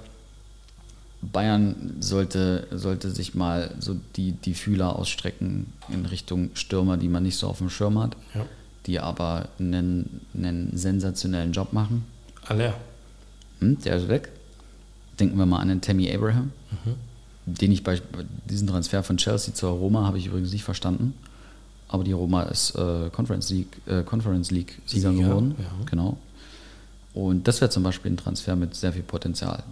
Bayern 1.21 1.95
sollte, 1.99 2.67
sollte 2.71 3.09
sich 3.09 3.33
mal 3.35 3.73
so 3.79 3.95
die, 4.15 4.33
die 4.33 4.53
Fühler 4.53 4.95
ausstrecken 4.97 5.73
in 5.89 6.05
Richtung 6.05 6.51
Stürmer, 6.53 6.97
die 6.97 7.07
man 7.09 7.23
nicht 7.23 7.37
so 7.37 7.47
auf 7.47 7.57
dem 7.57 7.69
Schirm 7.69 7.97
hat, 7.99 8.15
Ja. 8.35 8.45
die 8.85 8.99
aber 8.99 9.49
einen, 9.59 10.21
einen 10.35 10.77
sensationellen 10.77 11.51
Job 11.53 11.73
machen. 11.73 12.05
Aller. 12.45 12.75
Hm, 13.59 13.79
der 13.81 13.97
ist 13.97 14.07
weg. 14.07 14.29
Denken 15.19 15.37
wir 15.39 15.47
mal 15.47 15.59
an 15.59 15.69
den 15.69 15.81
Tammy 15.81 16.13
Abraham, 16.13 16.51
den 17.47 17.71
ich 17.71 17.83
bei 17.83 17.99
diesem 18.47 18.67
Transfer 18.67 19.01
von 19.01 19.17
Chelsea 19.17 19.53
zur 19.53 19.71
Roma 19.71 20.05
habe 20.05 20.19
ich 20.19 20.27
übrigens 20.27 20.51
nicht 20.53 20.63
verstanden. 20.63 21.15
Aber 21.89 22.03
die 22.03 22.11
Roma 22.11 22.43
ist 22.43 22.75
äh, 22.75 23.09
Conference 23.11 23.49
League, 23.49 23.77
äh, 23.87 24.03
Conference 24.03 24.51
League 24.51 24.79
Sieger 24.85 25.11
Sieger, 25.11 25.23
geworden. 25.29 25.55
ja. 25.57 25.65
Genau. 25.89 26.17
Und 27.13 27.47
das 27.47 27.61
wäre 27.61 27.71
zum 27.71 27.81
Beispiel 27.81 28.11
ein 28.11 28.17
Transfer 28.17 28.55
mit 28.55 28.75
sehr 28.75 28.93
viel 28.93 29.01
Potenzial, 29.03 29.63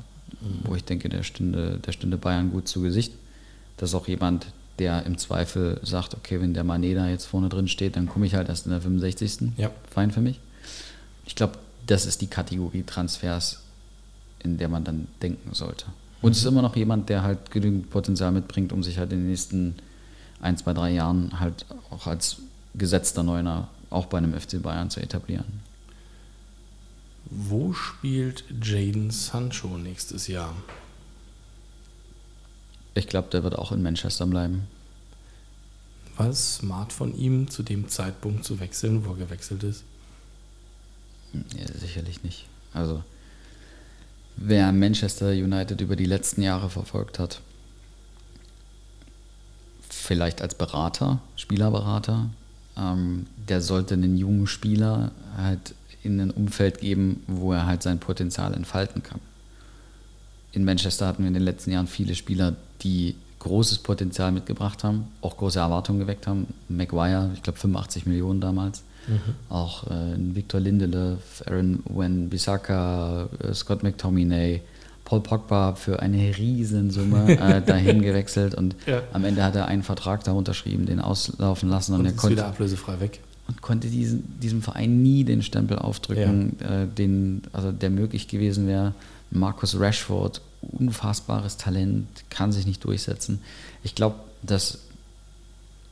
wo 0.63 0.75
ich 0.75 0.83
denke, 0.83 1.09
der 1.09 1.23
stünde, 1.23 1.79
der 1.85 1.91
stünde 1.91 2.17
Bayern 2.17 2.51
gut 2.51 2.67
zu 2.67 2.81
Gesicht. 2.81 3.13
Das 3.77 3.89
ist 3.89 3.95
auch 3.95 4.07
jemand, 4.07 4.47
der 4.79 5.05
im 5.05 5.17
Zweifel 5.17 5.79
sagt, 5.83 6.15
okay, 6.15 6.41
wenn 6.41 6.53
der 6.53 6.65
Mané 6.65 6.95
da 6.95 7.07
jetzt 7.07 7.25
vorne 7.25 7.49
drin 7.49 7.67
steht, 7.67 7.95
dann 7.95 8.07
komme 8.07 8.25
ich 8.25 8.35
halt 8.35 8.49
erst 8.49 8.65
in 8.65 8.71
der 8.71 8.81
65. 8.81 9.51
Ja. 9.57 9.71
Fein 9.89 10.11
für 10.11 10.21
mich. 10.21 10.39
Ich 11.25 11.35
glaube, 11.35 11.53
das 11.87 12.05
ist 12.05 12.21
die 12.21 12.27
Kategorie 12.27 12.83
Transfers, 12.83 13.61
in 14.43 14.57
der 14.57 14.69
man 14.69 14.83
dann 14.83 15.07
denken 15.21 15.53
sollte. 15.53 15.85
Und 16.21 16.31
es 16.31 16.39
ist 16.39 16.45
immer 16.45 16.61
noch 16.61 16.75
jemand, 16.75 17.09
der 17.09 17.23
halt 17.23 17.51
genügend 17.51 17.89
Potenzial 17.89 18.31
mitbringt, 18.31 18.73
um 18.73 18.83
sich 18.83 18.97
halt 18.97 19.11
in 19.11 19.19
den 19.19 19.29
nächsten 19.29 19.75
ein, 20.41 20.57
zwei, 20.57 20.73
drei 20.73 20.91
Jahren 20.91 21.39
halt 21.39 21.65
auch 21.89 22.07
als 22.07 22.37
gesetzter 22.73 23.23
Neuner 23.23 23.67
auch 23.89 24.07
bei 24.07 24.17
einem 24.17 24.33
FC 24.33 24.61
Bayern 24.61 24.89
zu 24.89 24.99
etablieren. 24.99 25.45
Wo 27.26 27.73
spielt 27.73 28.43
Jaden 28.63 29.11
Sancho 29.11 29.78
nächstes 29.78 30.28
Jahr? 30.28 30.55
Ich 32.93 33.07
glaube, 33.07 33.30
der 33.30 33.43
wird 33.43 33.57
auch 33.57 33.71
in 33.71 33.82
Manchester 33.82 34.26
bleiben. 34.26 34.67
War 36.17 36.30
es 36.30 36.55
smart 36.55 36.93
von 36.93 37.17
ihm, 37.17 37.49
zu 37.49 37.61
dem 37.61 37.89
Zeitpunkt 37.89 38.45
zu 38.45 38.59
wechseln, 38.59 39.05
wo 39.05 39.11
er 39.11 39.17
gewechselt 39.17 39.63
ist? 39.63 39.84
Ja, 41.34 41.67
sicherlich 41.78 42.23
nicht. 42.23 42.45
Also, 42.73 43.03
wer 44.38 44.71
Manchester 44.71 45.32
United 45.32 45.82
über 45.82 45.97
die 45.97 46.05
letzten 46.05 46.41
Jahre 46.41 46.69
verfolgt 46.69 47.19
hat, 47.19 47.41
vielleicht 49.89 50.41
als 50.41 50.55
Berater, 50.55 51.19
Spielerberater, 51.36 52.30
ähm, 52.78 53.28
der 53.49 53.61
sollte 53.61 53.95
einen 53.95 54.17
jungen 54.17 54.47
Spieler 54.47 55.11
halt 55.36 55.76
in 56.06 56.20
ein 56.22 56.32
Umfeld 56.32 56.80
geben, 56.80 57.24
wo 57.28 57.51
er 57.53 57.66
halt 57.66 57.84
sein 57.84 57.99
Potenzial 57.99 58.53
entfalten 58.53 59.03
kann. 59.03 59.20
In 60.51 60.64
Manchester 60.64 61.08
hatten 61.08 61.24
wir 61.24 61.28
in 61.28 61.34
den 61.34 61.43
letzten 61.43 61.72
Jahren 61.72 61.88
viele 61.88 62.16
Spieler, 62.16 62.56
die 62.82 63.16
großes 63.39 63.80
Potenzial 63.80 64.32
mitgebracht 64.32 64.84
haben, 64.84 65.08
auch 65.22 65.38
große 65.38 65.60
Erwartungen 65.60 65.99
geweckt 65.99 66.26
haben. 66.28 66.47
Maguire, 66.70 67.30
ich 67.36 67.43
glaube 67.43 67.60
85 67.60 68.06
Millionen 68.06 68.41
damals. 68.41 68.84
Auch 69.49 69.86
äh, 69.86 70.16
Victor 70.18 70.60
Lindelöf, 70.60 71.43
Aaron 71.45 71.84
Wan-Bissaka, 71.86 73.28
äh, 73.43 73.53
Scott 73.53 73.84
McTominay, 73.84 74.62
Paul 75.03 75.22
Pogba 75.22 75.76
für 75.76 75.99
eine 75.99 76.36
Riesensumme 76.36 77.38
äh, 77.39 77.62
dahin 77.62 78.01
gewechselt 78.01 78.56
und 78.56 78.76
Ja. 78.88 79.03
am 79.14 79.24
Ende 79.24 79.43
hat 79.43 79.56
er 79.56 79.68
einen 79.68 79.84
Vertrag 79.84 80.24
da 80.24 80.32
unterschrieben, 80.32 80.88
den 80.88 80.99
auslaufen 80.99 81.70
lassen 81.70 81.93
und, 81.93 81.99
Und 81.99 82.06
er 82.08 82.12
ist 82.14 82.18
konnte, 82.18 82.38
wieder 82.38 82.47
ablösefrei 82.47 82.99
weg. 82.99 83.20
Und 83.47 83.61
konnte 83.61 83.89
diesen, 83.89 84.39
diesem 84.39 84.61
Verein 84.61 85.01
nie 85.03 85.23
den 85.23 85.43
Stempel 85.43 85.77
aufdrücken, 85.77 86.59
äh, 86.59 86.87
den, 86.87 87.43
also 87.53 87.71
der 87.71 87.89
möglich 87.89 88.27
gewesen 88.27 88.67
wäre. 88.67 88.93
Marcus 89.31 89.79
Rashford, 89.79 90.41
unfassbares 90.61 91.57
Talent, 91.57 92.07
kann 92.29 92.51
sich 92.51 92.65
nicht 92.65 92.83
durchsetzen. 92.83 93.41
Ich 93.83 93.95
glaube, 93.95 94.15
dass, 94.41 94.79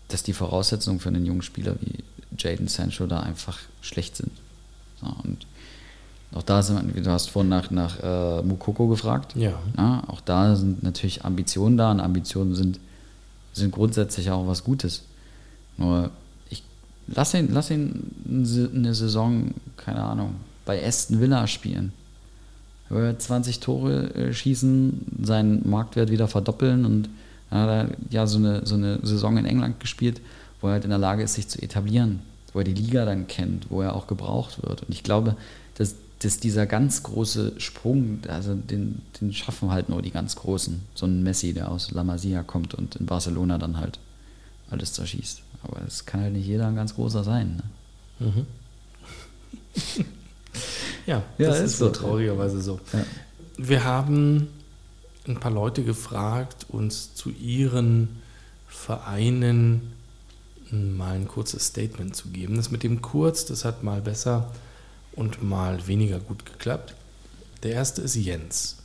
dass 0.07 0.23
die 0.23 0.33
Voraussetzungen 0.33 0.99
für 0.99 1.09
einen 1.09 1.25
jungen 1.25 1.41
Spieler 1.41 1.75
wie 1.81 2.03
Jaden 2.37 2.67
Sancho 2.67 3.05
da 3.05 3.19
einfach 3.19 3.59
schlecht 3.81 4.15
sind. 4.15 4.31
So, 4.99 5.07
und 5.23 5.45
auch 6.33 6.43
da 6.43 6.63
sind 6.63 6.95
wir, 6.95 7.03
du 7.03 7.11
hast 7.11 7.29
vorhin 7.29 7.49
nach, 7.49 7.69
nach 7.69 7.99
äh, 8.01 8.41
Mukoko 8.41 8.87
gefragt. 8.87 9.35
Ja. 9.35 9.53
Ja, 9.77 10.03
auch 10.07 10.21
da 10.21 10.55
sind 10.55 10.81
natürlich 10.81 11.23
Ambitionen 11.23 11.77
da 11.77 11.91
und 11.91 11.99
Ambitionen 11.99 12.55
sind, 12.55 12.79
sind 13.53 13.71
grundsätzlich 13.71 14.31
auch 14.31 14.47
was 14.47 14.63
Gutes. 14.63 15.03
Nur 15.77 16.09
lass 17.07 17.33
ihn, 17.33 17.49
lass 17.51 17.69
ihn 17.69 18.11
eine 18.25 18.93
Saison, 18.93 19.53
keine 19.77 20.03
Ahnung, 20.03 20.35
bei 20.65 20.85
Aston 20.85 21.19
Villa 21.19 21.47
spielen. 21.47 21.93
Er 22.89 22.97
wird 22.97 23.21
20 23.21 23.59
Tore 23.59 24.13
äh, 24.13 24.33
schießen, 24.33 25.23
seinen 25.23 25.67
Marktwert 25.69 26.11
wieder 26.11 26.27
verdoppeln 26.27 26.85
und 26.85 27.09
er 27.49 27.61
hat 27.61 27.97
ja 28.09 28.27
so 28.27 28.37
eine, 28.37 28.65
so 28.65 28.75
eine 28.75 28.99
Saison 29.03 29.37
in 29.37 29.45
England 29.45 29.79
gespielt, 29.79 30.21
wo 30.59 30.67
er 30.67 30.73
halt 30.73 30.85
in 30.85 30.89
der 30.89 30.99
Lage 30.99 31.23
ist, 31.23 31.35
sich 31.35 31.47
zu 31.47 31.61
etablieren, 31.61 32.21
wo 32.51 32.59
er 32.59 32.65
die 32.65 32.73
Liga 32.73 33.05
dann 33.05 33.27
kennt, 33.27 33.69
wo 33.69 33.81
er 33.81 33.95
auch 33.95 34.07
gebraucht 34.07 34.63
wird. 34.63 34.83
Und 34.83 34.89
ich 34.89 35.03
glaube, 35.03 35.35
dass, 35.75 35.95
dass 36.19 36.39
dieser 36.39 36.65
ganz 36.65 37.03
große 37.03 37.53
Sprung, 37.57 38.19
also 38.27 38.55
den, 38.55 39.01
den 39.19 39.33
schaffen 39.33 39.71
halt 39.71 39.89
nur 39.89 40.01
die 40.01 40.11
ganz 40.11 40.35
Großen. 40.35 40.81
So 40.95 41.05
ein 41.05 41.21
Messi, 41.21 41.53
der 41.53 41.69
aus 41.69 41.91
La 41.91 42.03
Masia 42.03 42.41
kommt 42.41 42.73
und 42.73 42.95
in 42.95 43.05
Barcelona 43.05 43.59
dann 43.59 43.77
halt 43.77 43.99
alles 44.71 44.93
zerschießt. 44.93 45.42
Aber 45.63 45.81
es 45.87 46.05
kann 46.05 46.21
halt 46.21 46.33
nicht 46.33 46.45
jeder 46.45 46.67
ein 46.67 46.75
ganz 46.75 46.95
großer 46.95 47.23
sein. 47.23 47.61
Ne? 48.19 48.45
Ja, 51.05 51.23
Ja, 51.37 51.47
das 51.49 51.59
ist 51.59 51.65
ist 51.71 51.77
so 51.79 51.87
so. 51.87 51.91
traurigerweise 51.91 52.61
so. 52.61 52.79
Ja. 52.93 53.05
Wir 53.57 53.83
haben 53.83 54.47
ein 55.27 55.39
paar 55.39 55.51
Leute 55.51 55.83
gefragt, 55.83 56.65
uns 56.69 57.15
zu 57.15 57.29
ihren 57.29 58.21
Vereinen 58.67 59.93
mal 60.71 61.15
ein 61.15 61.27
kurzes 61.27 61.67
Statement 61.67 62.15
zu 62.15 62.29
geben. 62.29 62.55
Das 62.55 62.71
mit 62.71 62.83
dem 62.83 63.01
kurz, 63.01 63.45
das 63.45 63.63
hat 63.65 63.83
mal 63.83 64.01
besser 64.01 64.51
und 65.13 65.43
mal 65.43 65.87
weniger 65.87 66.19
gut 66.19 66.45
geklappt. 66.45 66.95
Der 67.63 67.71
erste 67.71 68.01
ist 68.01 68.15
Jens. 68.15 68.77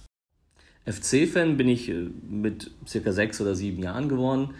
FC-Fan 0.86 1.56
bin 1.56 1.68
ich 1.68 1.88
äh, 1.88 2.08
mit 2.28 2.70
circa 2.86 3.12
sechs 3.12 3.40
oder 3.40 3.54
sieben 3.54 3.82
Jahren 3.82 4.08
geworden. 4.08 4.50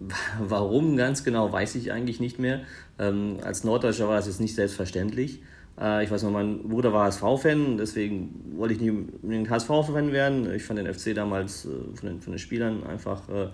Warum 0.40 0.96
ganz 0.96 1.24
genau, 1.24 1.52
weiß 1.52 1.74
ich 1.74 1.92
eigentlich 1.92 2.20
nicht 2.20 2.38
mehr. 2.38 2.60
Ähm, 2.98 3.38
als 3.42 3.64
Norddeutscher 3.64 4.08
war 4.08 4.16
das 4.16 4.26
jetzt 4.26 4.40
nicht 4.40 4.54
selbstverständlich. 4.54 5.42
Äh, 5.80 6.04
ich 6.04 6.10
weiß 6.10 6.22
noch, 6.22 6.30
mein 6.30 6.68
Bruder 6.68 6.92
war 6.92 7.06
HSV-Fan, 7.06 7.76
deswegen 7.78 8.54
wollte 8.56 8.74
ich 8.74 8.80
nie 8.80 8.90
unbedingt 8.90 9.50
HSV-Fan 9.50 10.12
werden. 10.12 10.52
Ich 10.54 10.64
fand 10.64 10.78
den 10.78 10.92
FC 10.92 11.14
damals 11.14 11.64
äh, 11.64 11.68
von, 11.94 12.08
den, 12.08 12.20
von 12.20 12.32
den 12.32 12.38
Spielern 12.38 12.84
einfach 12.84 13.28
äh, 13.28 13.48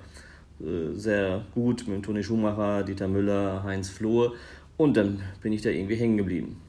äh, 0.64 0.94
sehr 0.94 1.44
gut 1.54 1.86
mit 1.88 2.04
Toni 2.04 2.22
Schumacher, 2.22 2.82
Dieter 2.82 3.08
Müller, 3.08 3.62
Heinz 3.64 3.88
Flohe. 3.88 4.32
Und 4.76 4.96
dann 4.96 5.20
bin 5.40 5.52
ich 5.52 5.62
da 5.62 5.70
irgendwie 5.70 5.96
hängen 5.96 6.16
geblieben. 6.16 6.60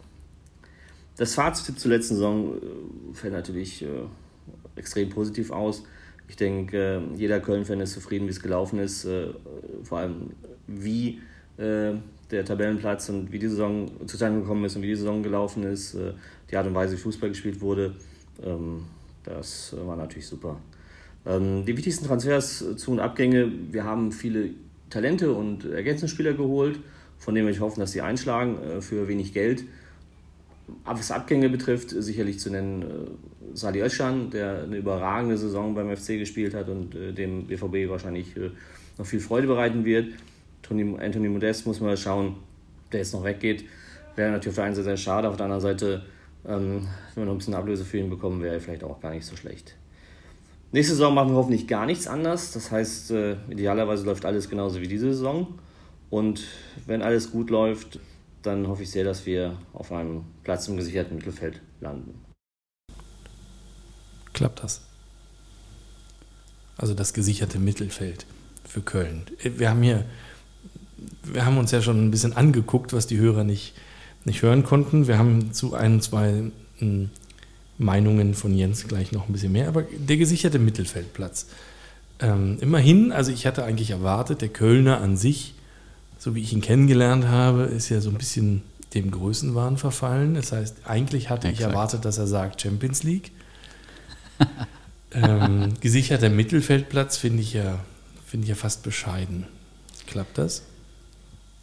Das 1.17 1.33
Fazit 1.33 1.79
zur 1.79 1.91
letzten 1.91 2.15
Saison 2.15 2.55
äh, 2.55 3.13
fällt 3.13 3.33
natürlich 3.33 3.83
äh, 3.83 3.87
extrem 4.75 5.09
positiv 5.09 5.51
aus. 5.51 5.83
Ich 6.27 6.35
denke, 6.35 7.01
jeder 7.15 7.39
Köln-Fan 7.39 7.79
ist 7.81 7.93
zufrieden, 7.93 8.25
wie 8.25 8.31
es 8.31 8.41
gelaufen 8.41 8.79
ist. 8.79 9.05
Äh, 9.05 9.27
vor 9.83 9.99
allem, 9.99 10.31
wie 10.67 11.21
äh, 11.57 11.93
der 12.31 12.45
Tabellenplatz 12.45 13.09
und 13.09 13.31
wie 13.31 13.39
die 13.39 13.47
Saison 13.47 13.89
zustande 14.07 14.41
gekommen 14.41 14.65
ist 14.65 14.75
und 14.75 14.81
wie 14.81 14.87
die 14.87 14.95
Saison 14.95 15.21
gelaufen 15.21 15.63
ist. 15.63 15.93
Äh, 15.93 16.13
die 16.49 16.57
Art 16.57 16.67
und 16.67 16.73
Weise, 16.73 16.93
wie 16.95 16.99
Fußball 16.99 17.29
gespielt 17.29 17.61
wurde, 17.61 17.93
ähm, 18.43 18.85
das 19.23 19.75
war 19.85 19.95
natürlich 19.95 20.27
super. 20.27 20.57
Ähm, 21.25 21.65
die 21.65 21.75
wichtigsten 21.75 22.05
Transfers 22.05 22.63
zu 22.75 22.91
und 22.91 22.99
Abgänge, 22.99 23.51
wir 23.71 23.83
haben 23.83 24.11
viele 24.11 24.49
Talente 24.89 25.31
und 25.33 25.65
Ergänzungsspieler 25.65 26.33
geholt, 26.33 26.79
von 27.17 27.33
denen 27.33 27.47
wir 27.47 27.59
hoffen, 27.59 27.79
dass 27.79 27.91
sie 27.91 28.01
einschlagen 28.01 28.81
für 28.81 29.07
wenig 29.07 29.33
Geld. 29.33 29.63
Was 30.83 31.11
Abgänge 31.11 31.49
betrifft, 31.49 31.89
sicherlich 31.89 32.39
zu 32.39 32.49
nennen 32.49 32.81
äh, 32.81 33.55
Sali 33.55 33.81
Özcan, 33.81 34.31
der 34.31 34.63
eine 34.63 34.77
überragende 34.77 35.37
Saison 35.37 35.75
beim 35.75 35.95
FC 35.95 36.19
gespielt 36.19 36.53
hat 36.53 36.69
und 36.69 36.95
äh, 36.95 37.13
dem 37.13 37.45
BVB 37.47 37.89
wahrscheinlich 37.89 38.35
äh, 38.35 38.51
noch 38.97 39.05
viel 39.05 39.19
Freude 39.19 39.47
bereiten 39.47 39.85
wird. 39.85 40.13
Tony, 40.61 40.95
Anthony 40.99 41.29
Modest 41.29 41.67
muss 41.67 41.79
man 41.79 41.95
schauen, 41.95 42.37
der 42.91 43.01
jetzt 43.01 43.13
noch 43.13 43.23
weggeht. 43.23 43.65
Wäre 44.15 44.31
natürlich 44.31 44.49
auf 44.49 44.55
der 44.55 44.63
einen 44.65 44.75
Seite 44.75 44.85
sehr 44.85 44.97
schade, 44.97 45.29
auf 45.29 45.37
der 45.37 45.45
anderen 45.45 45.61
Seite, 45.61 46.05
ähm, 46.47 46.87
wenn 47.13 47.23
wir 47.23 47.25
noch 47.25 47.33
ein 47.33 47.37
bisschen 47.37 47.53
Ablöse 47.53 47.85
für 47.85 47.97
ihn 47.97 48.09
bekommen, 48.09 48.41
wäre 48.41 48.55
er 48.55 48.61
vielleicht 48.61 48.83
auch 48.83 48.99
gar 48.99 49.11
nicht 49.11 49.25
so 49.25 49.35
schlecht. 49.35 49.75
Nächste 50.71 50.95
Saison 50.95 51.13
machen 51.13 51.29
wir 51.29 51.35
hoffentlich 51.35 51.67
gar 51.67 51.85
nichts 51.85 52.07
anders. 52.07 52.51
Das 52.51 52.71
heißt, 52.71 53.11
äh, 53.11 53.35
idealerweise 53.49 54.05
läuft 54.05 54.25
alles 54.25 54.49
genauso 54.49 54.81
wie 54.81 54.87
diese 54.87 55.13
Saison. 55.13 55.59
Und 56.09 56.43
wenn 56.85 57.01
alles 57.01 57.31
gut 57.31 57.49
läuft, 57.49 57.99
dann 58.45 58.67
hoffe 58.67 58.83
ich 58.83 58.91
sehr, 58.91 59.03
dass 59.03 59.25
wir 59.25 59.57
auf 59.73 59.91
einem 59.91 60.23
Platz 60.43 60.67
im 60.67 60.77
gesicherten 60.77 61.17
Mittelfeld 61.17 61.61
landen. 61.81 62.21
Klappt 64.33 64.63
das? 64.63 64.81
Also 66.77 66.93
das 66.93 67.13
gesicherte 67.13 67.57
Mittelfeld 67.57 68.25
für 68.65 68.81
Köln. 68.81 69.23
Wir 69.41 69.69
haben 69.69 69.81
hier, 69.81 70.05
wir 71.23 71.45
haben 71.45 71.57
uns 71.57 71.71
ja 71.71 71.81
schon 71.81 72.05
ein 72.05 72.11
bisschen 72.11 72.33
angeguckt, 72.33 72.93
was 72.93 73.07
die 73.07 73.17
Hörer 73.17 73.43
nicht, 73.43 73.73
nicht 74.25 74.41
hören 74.41 74.63
konnten. 74.63 75.07
Wir 75.07 75.17
haben 75.17 75.53
zu 75.53 75.73
ein, 75.73 76.01
zwei 76.01 76.51
m, 76.79 77.09
Meinungen 77.77 78.33
von 78.33 78.53
Jens 78.53 78.87
gleich 78.87 79.11
noch 79.11 79.27
ein 79.27 79.33
bisschen 79.33 79.53
mehr. 79.53 79.69
Aber 79.69 79.83
der 79.83 80.17
gesicherte 80.17 80.59
Mittelfeldplatz. 80.59 81.47
Ähm, 82.19 82.57
immerhin, 82.61 83.11
also 83.11 83.31
ich 83.31 83.45
hatte 83.45 83.63
eigentlich 83.63 83.91
erwartet, 83.91 84.41
der 84.41 84.49
Kölner 84.49 85.01
an 85.01 85.17
sich, 85.17 85.54
so 86.25 86.33
wie 86.33 86.41
ich 86.41 86.53
ihn 86.53 86.61
kennengelernt 86.61 87.27
habe, 87.27 87.65
ist 87.65 87.89
ja 87.89 88.01
so 88.01 88.09
ein 88.09 88.15
bisschen 88.15 88.63
dem 88.95 89.11
Größenwahn 89.11 89.77
verfallen. 89.77 90.33
Das 90.33 90.51
heißt, 90.51 90.77
eigentlich 90.85 91.29
hatte 91.29 91.47
Exakt. 91.47 91.59
ich 91.59 91.71
erwartet, 91.71 92.03
dass 92.03 92.17
er 92.17 92.25
sagt 92.25 92.63
Champions 92.63 93.03
League. 93.03 93.31
ähm, 95.11 95.75
gesicherter 95.81 96.29
Mittelfeldplatz 96.29 97.17
finde 97.17 97.43
ich, 97.43 97.53
ja, 97.53 97.77
find 98.25 98.43
ich 98.43 98.49
ja 98.49 98.55
fast 98.55 98.81
bescheiden. 98.81 99.45
Klappt 100.07 100.39
das? 100.39 100.63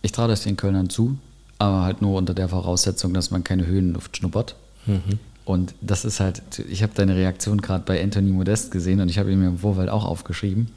Ich 0.01 0.13
traue 0.13 0.29
das 0.29 0.45
den 0.45 0.57
Kölnern 0.57 0.89
zu, 0.89 1.19
aber 1.59 1.83
halt 1.83 2.01
nur 2.01 2.17
unter 2.17 2.33
der 2.33 2.49
Voraussetzung, 2.49 3.13
dass 3.15 3.33
man 3.33 3.43
keine 3.43 3.67
Höhenluft 3.67 4.17
schnuppert. 4.17 4.55
Mhm. 4.87 5.19
Und 5.45 5.75
das 5.81 6.05
ist 6.05 6.21
halt, 6.21 6.41
ich 6.71 6.85
habe 6.85 6.93
deine 6.95 7.17
Reaktion 7.17 7.61
gerade 7.61 7.83
bei 7.85 8.01
Anthony 8.01 8.31
Modest 8.31 8.71
gesehen 8.71 9.01
und 9.01 9.09
ich 9.09 9.19
habe 9.19 9.33
ihn 9.33 9.41
mir 9.41 9.49
im 9.49 9.59
Vorfeld 9.59 9.89
auch 9.89 10.05
aufgeschrieben. 10.05 10.69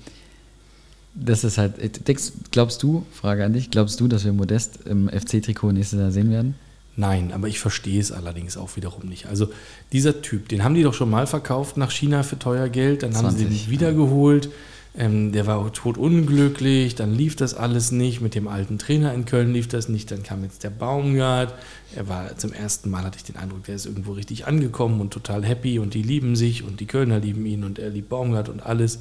Das 1.16 1.44
ist 1.44 1.58
halt, 1.58 2.08
denkst, 2.08 2.34
glaubst 2.52 2.84
du, 2.84 3.06
Frage 3.14 3.46
an 3.46 3.54
dich, 3.54 3.72
glaubst 3.72 4.00
du, 4.00 4.08
dass 4.08 4.26
wir 4.26 4.34
Modest 4.34 4.80
im 4.86 5.10
FC-Trikot 5.10 5.72
nächstes 5.72 6.00
Jahr 6.00 6.12
sehen 6.12 6.30
werden? 6.30 6.56
Nein, 6.98 7.32
aber 7.34 7.48
ich 7.48 7.60
verstehe 7.60 8.00
es 8.00 8.12
allerdings 8.12 8.58
auch 8.58 8.76
wiederum 8.76 9.08
nicht. 9.08 9.26
Also 9.28 9.50
dieser 9.92 10.22
Typ, 10.22 10.48
den 10.50 10.64
haben 10.64 10.76
die 10.76 10.84
doch 10.84 10.94
schon 10.94 11.10
mal 11.10 11.28
verkauft 11.28 11.78
nach 11.78 11.92
China 11.92 12.24
für 12.24 12.40
teuer 12.40 12.70
Geld, 12.70 13.04
dann 13.04 13.12
20, 13.12 13.26
haben 13.26 13.38
sie 13.38 13.46
den 13.46 13.72
wiedergeholt. 13.72 14.46
Ja. 14.46 14.52
Ähm, 14.98 15.34
der 15.34 15.46
war 15.46 15.72
totunglücklich, 15.74 16.96
dann 16.96 17.14
lief 17.14 17.36
das 17.36 17.54
alles 17.54 17.92
nicht. 17.92 18.22
Mit 18.22 18.34
dem 18.34 18.48
alten 18.48 18.78
Trainer 18.78 19.14
in 19.14 19.26
Köln 19.26 19.52
lief 19.52 19.68
das 19.68 19.90
nicht. 19.90 20.10
Dann 20.10 20.24
kam 20.24 20.44
jetzt 20.44 20.64
der 20.64 20.70
Baumgart. 20.70 21.54
Er 21.96 22.08
war 22.08 22.38
zum 22.38 22.54
ersten 22.54 22.90
Mal, 22.90 23.04
hatte 23.04 23.18
ich 23.18 23.26
den 23.26 23.36
Eindruck, 23.36 23.66
der 23.66 23.76
ist 23.76 23.86
irgendwo 23.86 24.14
richtig 24.14 24.48
angekommen 24.48 25.02
und 25.02 25.12
total 25.12 25.44
happy 25.44 25.80
und 25.80 25.94
die 25.94 26.02
lieben 26.02 26.38
sich 26.38 26.64
und 26.64 26.80
die 26.80 26.86
Kölner 26.86 27.20
lieben 27.20 27.46
ihn 27.46 27.66
und 27.66 27.78
er 27.78 27.90
liebt 27.90 28.08
Baumgart 28.08 28.48
und 28.48 28.66
alles. 28.66 29.00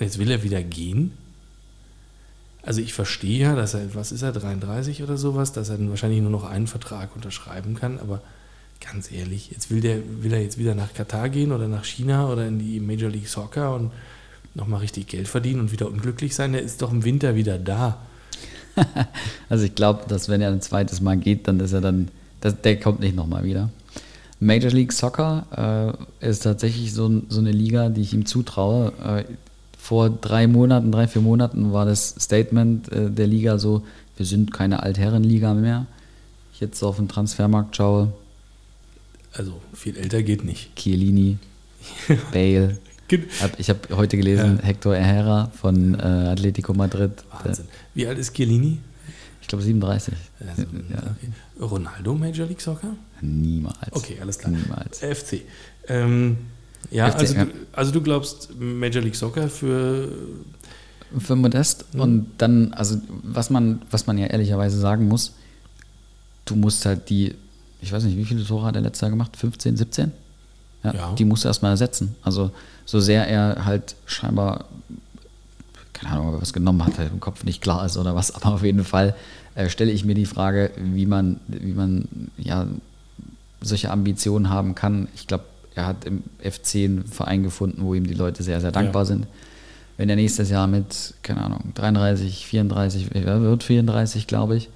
Jetzt 0.00 0.18
will 0.18 0.30
er 0.30 0.42
wieder 0.42 0.62
gehen. 0.62 1.12
Also 2.62 2.80
ich 2.80 2.94
verstehe 2.94 3.38
ja, 3.38 3.54
dass 3.54 3.74
er, 3.74 3.94
was 3.94 4.12
ist 4.12 4.22
er, 4.22 4.32
33 4.32 5.02
oder 5.02 5.16
sowas, 5.16 5.52
dass 5.52 5.68
er 5.68 5.78
dann 5.78 5.90
wahrscheinlich 5.90 6.20
nur 6.20 6.30
noch 6.30 6.44
einen 6.44 6.66
Vertrag 6.66 7.14
unterschreiben 7.14 7.76
kann, 7.76 8.00
aber 8.00 8.20
ganz 8.80 9.10
ehrlich, 9.12 9.50
jetzt 9.52 9.70
will, 9.70 9.80
der, 9.80 9.98
will 10.20 10.32
er 10.32 10.42
jetzt 10.42 10.58
wieder 10.58 10.74
nach 10.74 10.92
Katar 10.92 11.28
gehen 11.28 11.52
oder 11.52 11.68
nach 11.68 11.84
China 11.84 12.28
oder 12.28 12.46
in 12.46 12.58
die 12.58 12.80
Major 12.80 13.08
League 13.08 13.28
Soccer 13.28 13.74
und 13.74 13.92
nochmal 14.54 14.80
richtig 14.80 15.06
Geld 15.06 15.28
verdienen 15.28 15.60
und 15.60 15.72
wieder 15.72 15.88
unglücklich 15.88 16.34
sein, 16.34 16.52
der 16.52 16.62
ist 16.62 16.82
doch 16.82 16.90
im 16.92 17.04
Winter 17.04 17.36
wieder 17.36 17.58
da. 17.58 17.98
also 19.48 19.64
ich 19.64 19.74
glaube, 19.74 20.04
dass 20.08 20.28
wenn 20.28 20.40
er 20.40 20.50
ein 20.50 20.60
zweites 20.60 21.00
Mal 21.00 21.16
geht, 21.16 21.46
dann 21.48 21.60
ist 21.60 21.72
er 21.72 21.80
dann, 21.80 22.08
das, 22.40 22.60
der 22.62 22.80
kommt 22.80 23.00
nicht 23.00 23.14
nochmal 23.14 23.44
wieder. 23.44 23.70
Major 24.38 24.70
League 24.70 24.92
Soccer 24.92 25.96
äh, 26.20 26.28
ist 26.28 26.40
tatsächlich 26.40 26.92
so, 26.92 27.22
so, 27.28 27.40
eine 27.40 27.52
Liga, 27.52 27.88
die 27.88 28.02
ich 28.02 28.12
ihm 28.12 28.26
zutraue. 28.26 28.92
Äh, 29.02 29.24
vor 29.86 30.10
drei 30.10 30.48
Monaten, 30.48 30.90
drei, 30.90 31.06
vier 31.06 31.22
Monaten 31.22 31.72
war 31.72 31.86
das 31.86 32.16
Statement 32.18 32.90
äh, 32.90 33.08
der 33.08 33.28
Liga 33.28 33.56
so, 33.56 33.86
wir 34.16 34.26
sind 34.26 34.52
keine 34.52 34.82
Altherrenliga 34.82 35.54
mehr. 35.54 35.86
Ich 36.52 36.58
jetzt 36.60 36.82
auf 36.82 36.96
den 36.96 37.06
Transfermarkt 37.06 37.76
schaue, 37.76 38.12
also 39.32 39.60
viel 39.72 39.96
älter 39.96 40.24
geht 40.24 40.44
nicht. 40.44 40.74
Chiellini, 40.74 41.38
Bale. 42.32 42.78
ich 43.58 43.68
habe 43.70 43.96
heute 43.96 44.16
gelesen, 44.16 44.58
ja. 44.60 44.64
Hector 44.64 44.96
Herrera 44.96 45.52
von 45.54 45.94
äh, 45.94 46.02
Atletico 46.02 46.74
Madrid. 46.74 47.12
Wahnsinn. 47.44 47.66
Wie 47.94 48.08
alt 48.08 48.18
ist 48.18 48.34
Chiellini? 48.34 48.78
Ich 49.40 49.46
glaube 49.46 49.62
37. 49.62 50.14
Also, 50.40 50.62
ja. 50.62 50.98
okay. 50.98 51.30
Ronaldo 51.60 52.14
Major 52.14 52.48
League 52.48 52.60
Soccer? 52.60 52.96
Niemals. 53.20 53.92
Okay, 53.92 54.16
alles 54.20 54.36
klar. 54.40 54.50
Niemals. 54.50 54.98
FC. 54.98 55.42
Ähm, 55.86 56.38
ja, 56.90 57.10
FC, 57.10 57.20
also, 57.20 57.34
ja. 57.34 57.44
Du, 57.44 57.52
also 57.72 57.92
du 57.92 58.00
glaubst 58.00 58.50
Major 58.58 59.02
League 59.02 59.16
Soccer 59.16 59.48
für 59.48 60.08
für 61.18 61.36
Modest 61.36 61.84
mhm. 61.94 62.00
und 62.00 62.26
dann, 62.38 62.72
also 62.72 62.98
was 63.22 63.48
man, 63.48 63.80
was 63.90 64.06
man 64.06 64.18
ja 64.18 64.26
ehrlicherweise 64.26 64.78
sagen 64.78 65.06
muss, 65.06 65.34
du 66.44 66.56
musst 66.56 66.84
halt 66.84 67.08
die 67.08 67.34
ich 67.80 67.92
weiß 67.92 68.04
nicht, 68.04 68.16
wie 68.16 68.24
viele 68.24 68.44
Tore 68.44 68.66
hat 68.66 68.76
er 68.76 68.82
letztes 68.82 69.02
Jahr 69.02 69.10
gemacht? 69.10 69.36
15, 69.36 69.76
17? 69.76 70.12
Ja, 70.82 70.94
ja. 70.94 71.12
Die 71.14 71.24
musste 71.24 71.48
er 71.48 71.50
erstmal 71.50 71.72
ersetzen. 71.72 72.16
Also 72.22 72.50
so 72.84 73.00
sehr 73.00 73.28
er 73.28 73.64
halt 73.64 73.96
scheinbar, 74.06 74.66
keine 75.92 76.12
Ahnung, 76.12 76.40
was 76.40 76.52
genommen 76.52 76.84
hat, 76.84 76.98
halt 76.98 77.12
im 77.12 77.20
Kopf 77.20 77.44
nicht 77.44 77.62
klar 77.62 77.84
ist 77.84 77.96
oder 77.96 78.14
was, 78.14 78.34
aber 78.34 78.54
auf 78.54 78.62
jeden 78.62 78.84
Fall 78.84 79.14
äh, 79.54 79.68
stelle 79.68 79.92
ich 79.92 80.04
mir 80.04 80.14
die 80.14 80.26
Frage, 80.26 80.70
wie 80.76 81.06
man, 81.06 81.40
wie 81.48 81.72
man 81.72 82.08
ja 82.38 82.66
solche 83.60 83.90
Ambitionen 83.90 84.50
haben 84.50 84.74
kann. 84.74 85.08
Ich 85.14 85.26
glaube, 85.26 85.44
er 85.76 85.86
hat 85.86 86.06
im 86.06 86.22
FC 86.40 86.76
einen 86.76 87.04
Verein 87.04 87.42
gefunden, 87.42 87.82
wo 87.84 87.94
ihm 87.94 88.06
die 88.06 88.14
Leute 88.14 88.42
sehr, 88.42 88.60
sehr 88.60 88.72
dankbar 88.72 89.02
ja. 89.02 89.06
sind. 89.06 89.26
Wenn 89.98 90.08
er 90.08 90.16
nächstes 90.16 90.50
Jahr 90.50 90.66
mit, 90.66 91.14
keine 91.22 91.42
Ahnung, 91.42 91.72
33, 91.74 92.46
34, 92.46 93.14
er 93.14 93.42
wird 93.42 93.62
34, 93.62 94.26
glaube 94.26 94.56
ich, 94.56 94.70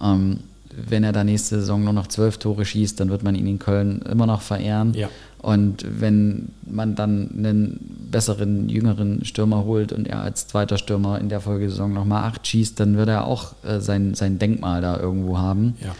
ähm, 0.00 0.40
wenn 0.76 1.02
er 1.02 1.12
da 1.12 1.24
nächste 1.24 1.60
Saison 1.60 1.84
nur 1.84 1.92
noch 1.92 2.08
zwölf 2.08 2.38
Tore 2.38 2.64
schießt, 2.64 2.98
dann 3.00 3.08
wird 3.08 3.22
man 3.22 3.34
ihn 3.34 3.46
in 3.46 3.58
Köln 3.58 4.02
immer 4.02 4.26
noch 4.26 4.42
verehren. 4.42 4.92
Ja. 4.94 5.08
Und 5.38 5.84
wenn 6.00 6.52
man 6.66 6.94
dann 6.94 7.30
einen 7.36 8.08
besseren, 8.10 8.68
jüngeren 8.68 9.24
Stürmer 9.24 9.64
holt 9.64 9.92
und 9.92 10.08
er 10.08 10.20
als 10.20 10.46
zweiter 10.46 10.78
Stürmer 10.78 11.20
in 11.20 11.28
der 11.28 11.40
Folgesaison 11.40 11.92
nochmal 11.92 12.24
acht 12.24 12.46
schießt, 12.46 12.78
dann 12.80 12.96
wird 12.96 13.08
er 13.08 13.26
auch 13.26 13.54
äh, 13.62 13.80
sein, 13.80 14.14
sein 14.14 14.38
Denkmal 14.38 14.82
da 14.82 14.98
irgendwo 14.98 15.38
haben. 15.38 15.74
Ja. 15.80 15.94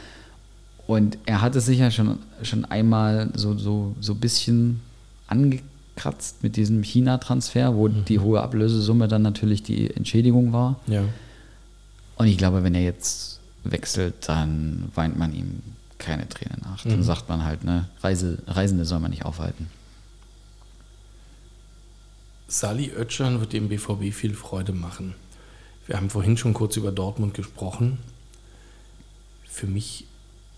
Und 0.86 1.18
er 1.24 1.40
hatte 1.40 1.60
sich 1.60 1.78
ja 1.78 1.90
schon, 1.90 2.18
schon 2.42 2.64
einmal 2.66 3.30
so, 3.34 3.56
so, 3.56 3.94
so 4.00 4.12
ein 4.12 4.20
bisschen 4.20 4.80
angekratzt 5.28 6.42
mit 6.42 6.56
diesem 6.56 6.82
China-Transfer, 6.82 7.74
wo 7.74 7.88
mhm. 7.88 8.04
die 8.04 8.18
hohe 8.18 8.42
Ablösesumme 8.42 9.08
dann 9.08 9.22
natürlich 9.22 9.62
die 9.62 9.90
Entschädigung 9.94 10.52
war. 10.52 10.78
Ja. 10.86 11.04
Und 12.16 12.26
ich 12.26 12.36
glaube, 12.36 12.62
wenn 12.62 12.74
er 12.74 12.82
jetzt 12.82 13.40
wechselt, 13.64 14.28
dann 14.28 14.90
weint 14.94 15.18
man 15.18 15.34
ihm 15.34 15.62
keine 15.98 16.28
Tränen 16.28 16.60
nach. 16.62 16.82
Dann 16.82 16.98
mhm. 16.98 17.02
sagt 17.02 17.28
man 17.28 17.44
halt, 17.44 17.64
ne, 17.64 17.88
Reise, 18.02 18.38
Reisende 18.46 18.84
soll 18.84 19.00
man 19.00 19.10
nicht 19.10 19.24
aufhalten. 19.24 19.68
Sali 22.46 22.92
Oetschern 22.94 23.40
wird 23.40 23.52
dem 23.54 23.68
BVB 23.68 24.12
viel 24.12 24.34
Freude 24.34 24.72
machen. 24.72 25.14
Wir 25.86 25.96
haben 25.96 26.10
vorhin 26.10 26.36
schon 26.36 26.54
kurz 26.54 26.76
über 26.76 26.92
Dortmund 26.92 27.34
gesprochen. 27.34 27.98
Für 29.48 29.66
mich 29.66 30.06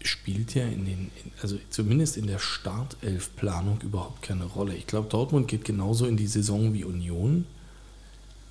spielt 0.02 0.54
ja 0.54 0.66
in 0.66 0.84
den, 0.84 1.10
also 1.42 1.58
zumindest 1.70 2.16
in 2.16 2.26
der 2.26 2.38
Startelf-Planung 2.38 3.80
überhaupt 3.80 4.22
keine 4.22 4.44
Rolle. 4.44 4.74
Ich 4.74 4.86
glaube, 4.86 5.08
Dortmund 5.08 5.48
geht 5.48 5.64
genauso 5.64 6.06
in 6.06 6.16
die 6.16 6.26
Saison 6.26 6.72
wie 6.74 6.84
Union 6.84 7.46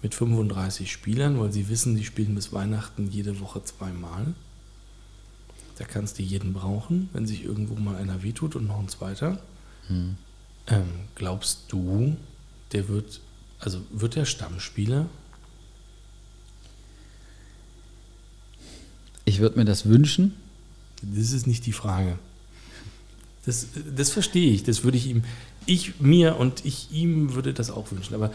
mit 0.02 0.14
35 0.14 0.92
Spielern, 0.92 1.40
weil 1.40 1.52
sie 1.52 1.70
wissen, 1.70 1.96
sie 1.96 2.04
spielen 2.04 2.36
bis 2.36 2.54
Weihnachten 2.54 3.10
jede 3.10 3.40
Woche 3.40 3.64
zweimal. 3.64 4.34
Da 5.78 5.86
kannst 5.86 6.20
du 6.20 6.24
jeden 6.24 6.54
brauchen, 6.54 7.10
wenn 7.14 7.26
sich 7.26 7.44
irgendwo 7.44 7.76
mal 7.76 7.96
einer 7.96 8.24
wehtut 8.24 8.56
und 8.56 8.68
noch 8.68 8.80
ein 8.80 8.88
zweiter. 8.88 9.42
Hm. 9.88 10.16
Ähm, 10.68 10.90
glaubst 11.16 11.66
du, 11.70 12.16
der 12.72 12.88
wird, 12.88 13.22
also 13.60 13.82
wird 13.92 14.16
der 14.16 14.26
Stammspieler? 14.26 15.08
Ich 19.26 19.40
würde 19.40 19.58
mir 19.58 19.66
das 19.66 19.88
wünschen. 19.88 20.36
Das 21.02 21.32
ist 21.32 21.48
nicht 21.48 21.66
die 21.66 21.72
Frage. 21.72 22.18
Das, 23.46 23.68
das 23.96 24.10
verstehe 24.10 24.52
ich. 24.52 24.64
Das 24.64 24.84
würde 24.84 24.98
ich 24.98 25.08
ihm, 25.08 25.24
ich 25.66 26.00
mir 26.00 26.38
und 26.38 26.66
ich 26.66 26.92
ihm 26.92 27.36
würde 27.36 27.54
das 27.54 27.70
auch 27.70 27.92
wünschen. 27.92 28.16
Aber 28.16 28.32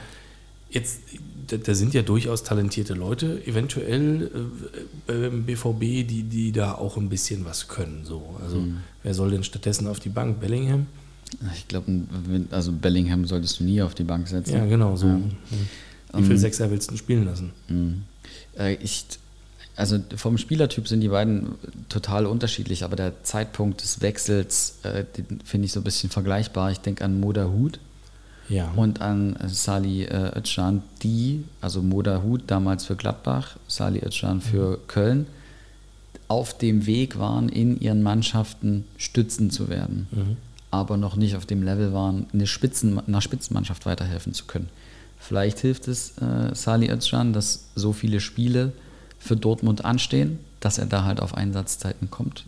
Jetzt, 0.70 1.00
da 1.48 1.74
sind 1.74 1.94
ja 1.94 2.02
durchaus 2.02 2.44
talentierte 2.44 2.94
Leute, 2.94 3.44
eventuell 3.44 4.30
äh, 5.08 5.26
im 5.26 5.44
BVB, 5.44 6.06
die, 6.06 6.22
die 6.22 6.52
da 6.52 6.74
auch 6.74 6.96
ein 6.96 7.08
bisschen 7.08 7.44
was 7.44 7.66
können. 7.66 8.02
So. 8.04 8.36
Also 8.40 8.60
mhm. 8.60 8.76
wer 9.02 9.12
soll 9.12 9.32
denn 9.32 9.42
stattdessen 9.42 9.88
auf 9.88 9.98
die 9.98 10.10
Bank? 10.10 10.38
Bellingham? 10.38 10.86
Ich 11.56 11.66
glaube, 11.66 11.86
also 12.52 12.70
Bellingham 12.72 13.24
solltest 13.24 13.58
du 13.58 13.64
nie 13.64 13.82
auf 13.82 13.96
die 13.96 14.04
Bank 14.04 14.28
setzen. 14.28 14.54
Ja, 14.54 14.66
genau 14.66 14.94
so. 14.94 15.08
Ja. 15.08 15.20
Wie 16.12 16.22
viele 16.22 16.34
um, 16.34 16.38
Sechser 16.38 16.70
willst 16.70 16.90
du 16.90 16.96
spielen 16.96 17.24
lassen? 17.24 17.50
Mhm. 17.68 18.02
Äh, 18.56 18.74
ich, 18.74 19.06
also 19.80 19.98
vom 20.16 20.36
Spielertyp 20.36 20.86
sind 20.86 21.00
die 21.00 21.08
beiden 21.08 21.54
total 21.88 22.26
unterschiedlich, 22.26 22.84
aber 22.84 22.96
der 22.96 23.24
Zeitpunkt 23.24 23.82
des 23.82 24.02
Wechsels, 24.02 24.78
äh, 24.82 25.04
finde 25.44 25.64
ich 25.64 25.72
so 25.72 25.80
ein 25.80 25.84
bisschen 25.84 26.10
vergleichbar. 26.10 26.70
Ich 26.70 26.80
denke 26.80 27.02
an 27.02 27.18
Moda 27.18 27.46
Hut 27.46 27.80
ja. 28.50 28.70
und 28.76 29.00
an 29.00 29.38
Sali 29.46 30.04
äh, 30.04 30.38
Özcan, 30.38 30.82
die, 31.02 31.44
also 31.62 31.80
Moda 31.82 32.22
Hut 32.22 32.42
damals 32.46 32.84
für 32.84 32.94
Gladbach, 32.94 33.56
Sali 33.68 34.00
Özcan 34.04 34.42
für 34.42 34.76
mhm. 34.76 34.86
Köln, 34.86 35.26
auf 36.28 36.56
dem 36.56 36.84
Weg 36.86 37.18
waren, 37.18 37.48
in 37.48 37.80
ihren 37.80 38.02
Mannschaften 38.02 38.84
Stützen 38.98 39.50
zu 39.50 39.70
werden, 39.70 40.08
mhm. 40.10 40.36
aber 40.70 40.98
noch 40.98 41.16
nicht 41.16 41.36
auf 41.36 41.46
dem 41.46 41.62
Level 41.62 41.94
waren, 41.94 42.26
eine 42.34 42.46
Spitzen, 42.46 43.00
einer 43.00 43.22
Spitzenmannschaft 43.22 43.86
weiterhelfen 43.86 44.34
zu 44.34 44.44
können. 44.44 44.68
Vielleicht 45.18 45.58
hilft 45.58 45.88
es 45.88 46.18
äh, 46.18 46.54
Sali 46.54 46.90
Özcan, 46.90 47.32
dass 47.32 47.70
so 47.74 47.94
viele 47.94 48.20
Spiele 48.20 48.72
für 49.20 49.36
Dortmund 49.36 49.84
anstehen, 49.84 50.40
dass 50.58 50.78
er 50.78 50.86
da 50.86 51.04
halt 51.04 51.20
auf 51.20 51.34
Einsatzzeiten 51.34 52.10
kommt. 52.10 52.46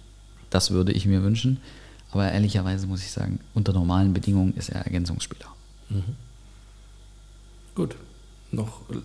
Das 0.51 0.73
würde 0.73 0.91
ich 0.93 1.07
mir 1.07 1.23
wünschen. 1.23 1.61
Aber 2.11 2.31
ehrlicherweise 2.31 2.87
muss 2.87 3.03
ich 3.03 3.13
sagen, 3.13 3.39
unter 3.55 3.73
normalen 3.73 4.13
Bedingungen 4.13 4.55
ist 4.57 4.69
er 4.71 4.83
Ergänzungsspieler. 4.83 5.47
Mhm. 5.89 6.17
Gut. 7.75 7.97
Noch, 8.51 8.83
äh, 8.91 8.97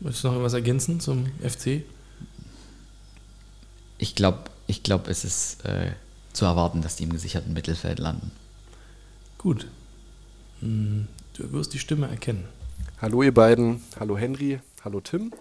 möchtest 0.00 0.24
du 0.24 0.28
noch 0.28 0.36
etwas 0.36 0.54
ergänzen 0.54 1.00
zum 1.00 1.26
FC? 1.42 1.82
Ich 3.98 4.14
glaube, 4.14 4.44
ich 4.66 4.82
glaub, 4.82 5.08
es 5.08 5.24
ist 5.24 5.64
äh, 5.66 5.92
zu 6.32 6.44
erwarten, 6.46 6.80
dass 6.80 6.96
die 6.96 7.04
im 7.04 7.12
gesicherten 7.12 7.52
Mittelfeld 7.52 7.98
landen. 7.98 8.30
Gut. 9.36 9.66
Hm, 10.60 11.06
du 11.34 11.52
wirst 11.52 11.74
die 11.74 11.78
Stimme 11.78 12.08
erkennen. 12.08 12.44
Hallo 13.00 13.22
ihr 13.22 13.34
beiden, 13.34 13.82
hallo 14.00 14.16
Henry, 14.16 14.60
hallo 14.82 15.00
Tim. 15.00 15.32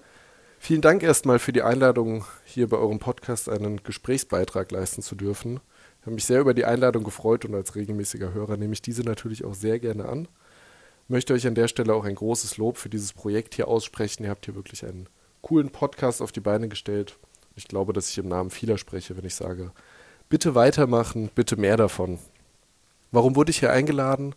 Vielen 0.67 0.81
Dank 0.81 1.01
erstmal 1.01 1.39
für 1.39 1.53
die 1.53 1.61
Einladung, 1.61 2.25
hier 2.43 2.67
bei 2.67 2.75
eurem 2.75 2.99
Podcast 2.99 3.47
einen 3.47 3.81
Gesprächsbeitrag 3.83 4.69
leisten 4.69 5.01
zu 5.01 5.15
dürfen. 5.15 5.61
Ich 6.01 6.05
habe 6.05 6.15
mich 6.15 6.25
sehr 6.25 6.41
über 6.41 6.53
die 6.53 6.65
Einladung 6.65 7.05
gefreut 7.05 7.45
und 7.45 7.55
als 7.55 7.75
regelmäßiger 7.75 8.33
Hörer 8.33 8.57
nehme 8.57 8.73
ich 8.73 8.81
diese 8.81 9.03
natürlich 9.03 9.45
auch 9.45 9.53
sehr 9.53 9.79
gerne 9.79 10.09
an. 10.09 10.27
Ich 11.05 11.09
möchte 11.09 11.33
euch 11.33 11.47
an 11.47 11.55
der 11.55 11.69
Stelle 11.69 11.93
auch 11.93 12.03
ein 12.03 12.15
großes 12.15 12.57
Lob 12.57 12.75
für 12.75 12.89
dieses 12.89 13.13
Projekt 13.13 13.55
hier 13.55 13.69
aussprechen. 13.69 14.25
Ihr 14.25 14.29
habt 14.29 14.43
hier 14.43 14.55
wirklich 14.55 14.85
einen 14.85 15.07
coolen 15.41 15.69
Podcast 15.69 16.21
auf 16.21 16.33
die 16.33 16.41
Beine 16.41 16.67
gestellt. 16.67 17.17
Ich 17.55 17.69
glaube, 17.69 17.93
dass 17.93 18.09
ich 18.09 18.17
im 18.17 18.27
Namen 18.27 18.49
vieler 18.49 18.77
spreche, 18.77 19.15
wenn 19.15 19.23
ich 19.23 19.35
sage, 19.35 19.71
bitte 20.27 20.53
weitermachen, 20.53 21.29
bitte 21.33 21.55
mehr 21.55 21.77
davon. 21.77 22.19
Warum 23.13 23.37
wurde 23.37 23.51
ich 23.51 23.59
hier 23.59 23.71
eingeladen? 23.71 24.35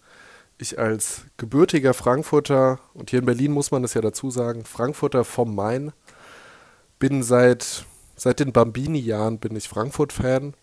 Ich 0.59 0.79
als 0.79 1.23
gebürtiger 1.39 1.93
Frankfurter, 1.93 2.79
und 2.95 3.11
hier 3.11 3.19
in 3.19 3.27
Berlin 3.27 3.51
muss 3.51 3.73
man 3.73 3.83
das 3.83 3.95
ja 3.95 4.01
dazu 4.01 4.31
sagen, 4.31 4.65
Frankfurter 4.65 5.25
vom 5.25 5.57
Main, 5.57 5.93
bin 7.01 7.25
seit, 7.25 7.87
seit 8.15 8.39
den 8.39 8.53
Bambini-Jahren 8.53 9.39
bin 9.41 9.57
ich 9.57 9.69
Frankfurt-Fan. 9.69 10.55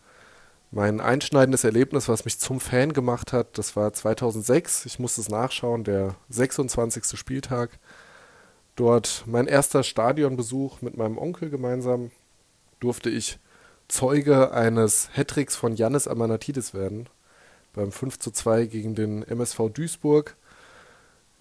Mein 0.71 1.01
einschneidendes 1.01 1.65
Erlebnis, 1.65 2.07
was 2.07 2.23
mich 2.23 2.39
zum 2.39 2.61
Fan 2.61 2.93
gemacht 2.93 3.33
hat, 3.33 3.57
das 3.57 3.75
war 3.75 3.91
2006. 3.91 4.85
Ich 4.85 4.99
musste 4.99 5.19
es 5.19 5.29
nachschauen, 5.29 5.83
der 5.83 6.15
26. 6.29 7.17
Spieltag. 7.19 7.79
Dort 8.75 9.23
mein 9.25 9.47
erster 9.47 9.83
Stadionbesuch 9.83 10.81
mit 10.81 10.95
meinem 10.95 11.17
Onkel 11.17 11.49
gemeinsam 11.49 12.11
durfte 12.79 13.09
ich 13.09 13.39
Zeuge 13.87 14.51
eines 14.51 15.09
Hattricks 15.15 15.55
von 15.55 15.75
Yannis 15.75 16.07
Amanatidis 16.07 16.73
werden. 16.73 17.09
Beim 17.73 17.91
5 17.91 18.19
zu 18.19 18.31
2 18.31 18.65
gegen 18.65 18.93
den 18.93 19.23
MSV 19.23 19.69
Duisburg. 19.73 20.35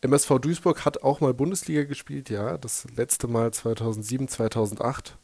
MSV 0.07 0.39
Duisburg 0.39 0.85
hat 0.85 1.03
auch 1.03 1.21
mal 1.21 1.35
Bundesliga 1.35 1.85
gespielt, 1.85 2.31
ja. 2.31 2.59
Das 2.59 2.87
letzte 2.97 3.27
Mal 3.29 3.53
2007, 3.53 4.29
2008. 4.29 5.19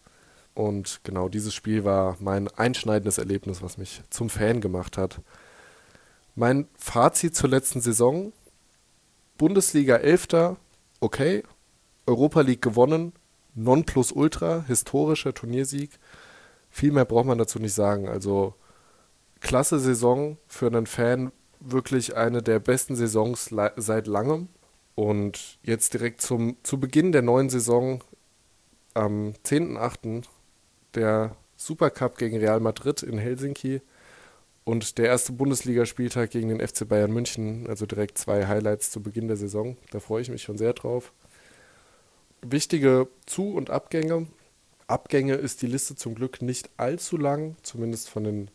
Und 0.55 1.01
genau 1.05 1.29
dieses 1.29 1.55
Spiel 1.55 1.85
war 1.85 2.17
mein 2.21 2.49
einschneidendes 2.49 3.19
Erlebnis, 3.19 3.63
was 3.63 3.79
mich 3.79 4.03
zum 4.11 4.29
Fan 4.29 4.61
gemacht 4.61 4.99
hat. 4.99 5.21
Mein 6.35 6.67
Fazit 6.77 7.35
zur 7.37 7.49
letzten 7.49 7.81
Saison: 7.81 8.33
Bundesliga 9.39 9.97
11. 9.97 10.57
Okay. 11.01 11.43
Europa 12.07 12.41
League 12.41 12.63
gewonnen. 12.63 13.13
Non 13.55 13.85
plus 13.85 14.13
ultra, 14.13 14.65
historischer 14.67 15.33
Turniersieg. 15.35 15.91
Viel 16.71 16.91
mehr 16.91 17.05
braucht 17.05 17.27
man 17.27 17.39
dazu 17.39 17.59
nicht 17.59 17.75
sagen. 17.75 18.09
Also, 18.09 18.55
klasse 19.41 19.79
Saison 19.79 20.39
für 20.47 20.67
einen 20.67 20.87
Fan. 20.87 21.33
Wirklich 21.61 22.17
eine 22.17 22.43
der 22.43 22.59
besten 22.59 22.97
Saisons 22.97 23.55
seit 23.77 24.07
langem. 24.07 24.49
Und 24.95 25.59
jetzt 25.63 25.95
direkt 25.95 26.21
zum, 26.21 26.57
zu 26.63 26.79
Beginn 26.79 27.13
der 27.13 27.23
neuen 27.23 27.49
Saison 27.49 28.03
am 28.95 29.33
10.8. 29.45 30.25
der 30.95 31.37
Supercup 31.57 32.19
gegen 32.19 32.37
Real 32.39 32.61
Madrid 32.61 33.03
in 33.03 33.19
Helsinki 33.19 33.81
und 34.65 34.99
der 34.99 35.07
erste 35.07 35.33
Bundesligaspieltag 35.33 36.31
gegen 36.31 36.49
den 36.49 36.67
FC 36.67 36.87
Bayern 36.87 37.13
München, 37.13 37.67
also 37.69 37.87
direkt 37.87 38.19
zwei 38.19 38.47
Highlights 38.47 38.91
zu 38.91 39.03
Beginn 39.03 39.29
der 39.29 39.37
Saison. 39.37 39.77
Da 39.91 40.01
freue 40.01 40.23
ich 40.23 40.31
mich 40.31 40.43
schon 40.43 40.59
sehr 40.59 40.73
drauf. 40.73 41.13
Wichtige 42.43 43.09
Zu- 43.27 43.55
und 43.55 43.71
Abgänge. 43.71 44.27
Abgänge 44.87 45.35
ist 45.35 45.63
die 45.63 45.67
Liste 45.67 45.97
zum 45.97 46.15
Glück 46.15 46.43
nicht 46.43 46.71
allzu 46.77 47.17
lang, 47.17 47.57
zumindest 47.63 48.11
von 48.11 48.25
den, 48.25 48.51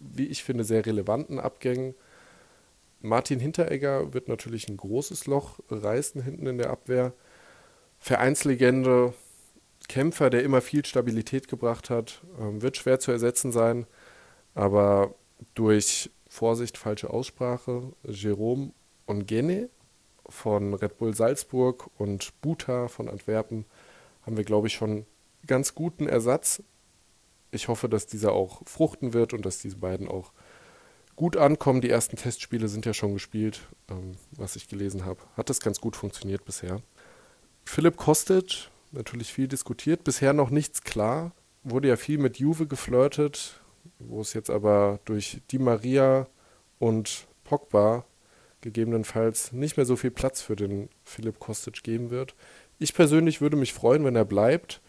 wie 0.00 0.26
ich 0.26 0.42
finde, 0.42 0.64
sehr 0.64 0.84
relevanten 0.84 1.38
Abgängen. 1.38 1.94
Martin 3.02 3.40
Hinteregger 3.40 4.14
wird 4.14 4.28
natürlich 4.28 4.68
ein 4.68 4.76
großes 4.76 5.26
Loch 5.26 5.58
reißen 5.68 6.22
hinten 6.22 6.46
in 6.46 6.58
der 6.58 6.70
Abwehr. 6.70 7.12
Vereinslegende, 7.98 9.12
Kämpfer, 9.88 10.30
der 10.30 10.44
immer 10.44 10.60
viel 10.60 10.84
Stabilität 10.86 11.48
gebracht 11.48 11.90
hat, 11.90 12.22
ähm, 12.40 12.62
wird 12.62 12.76
schwer 12.76 13.00
zu 13.00 13.10
ersetzen 13.10 13.52
sein. 13.52 13.86
Aber 14.54 15.14
durch 15.54 16.10
Vorsicht, 16.28 16.78
falsche 16.78 17.10
Aussprache, 17.10 17.92
Jerome 18.04 18.72
Ongene 19.06 19.68
von 20.28 20.74
Red 20.74 20.98
Bull 20.98 21.14
Salzburg 21.14 21.90
und 21.98 22.32
Buta 22.40 22.88
von 22.88 23.08
Antwerpen 23.08 23.64
haben 24.24 24.36
wir, 24.36 24.44
glaube 24.44 24.68
ich, 24.68 24.74
schon 24.74 25.06
ganz 25.46 25.74
guten 25.74 26.06
Ersatz. 26.06 26.62
Ich 27.50 27.68
hoffe, 27.68 27.88
dass 27.88 28.06
dieser 28.06 28.32
auch 28.32 28.62
fruchten 28.64 29.12
wird 29.12 29.34
und 29.34 29.44
dass 29.44 29.58
diese 29.58 29.76
beiden 29.76 30.08
auch 30.08 30.32
gut 31.16 31.36
ankommen. 31.36 31.80
Die 31.80 31.90
ersten 31.90 32.16
Testspiele 32.16 32.68
sind 32.68 32.86
ja 32.86 32.94
schon 32.94 33.14
gespielt, 33.14 33.60
ähm, 33.90 34.12
was 34.32 34.56
ich 34.56 34.68
gelesen 34.68 35.04
habe. 35.04 35.20
Hat 35.36 35.50
das 35.50 35.60
ganz 35.60 35.80
gut 35.80 35.96
funktioniert 35.96 36.44
bisher. 36.44 36.80
Philipp 37.64 37.96
Kostic, 37.96 38.68
natürlich 38.90 39.32
viel 39.32 39.48
diskutiert, 39.48 40.04
bisher 40.04 40.32
noch 40.32 40.50
nichts 40.50 40.82
klar. 40.82 41.32
Wurde 41.62 41.88
ja 41.88 41.96
viel 41.96 42.18
mit 42.18 42.38
Juve 42.38 42.66
geflirtet, 42.66 43.60
wo 43.98 44.20
es 44.20 44.32
jetzt 44.32 44.50
aber 44.50 44.98
durch 45.04 45.40
Di 45.50 45.58
Maria 45.58 46.26
und 46.78 47.28
Pogba 47.44 48.04
gegebenenfalls 48.60 49.52
nicht 49.52 49.76
mehr 49.76 49.86
so 49.86 49.96
viel 49.96 50.10
Platz 50.10 50.40
für 50.40 50.56
den 50.56 50.88
Philipp 51.04 51.38
Kostic 51.38 51.82
geben 51.82 52.10
wird. 52.10 52.34
Ich 52.78 52.94
persönlich 52.94 53.40
würde 53.40 53.56
mich 53.56 53.72
freuen, 53.72 54.04
wenn 54.04 54.16
er 54.16 54.24
bleibt. 54.24 54.80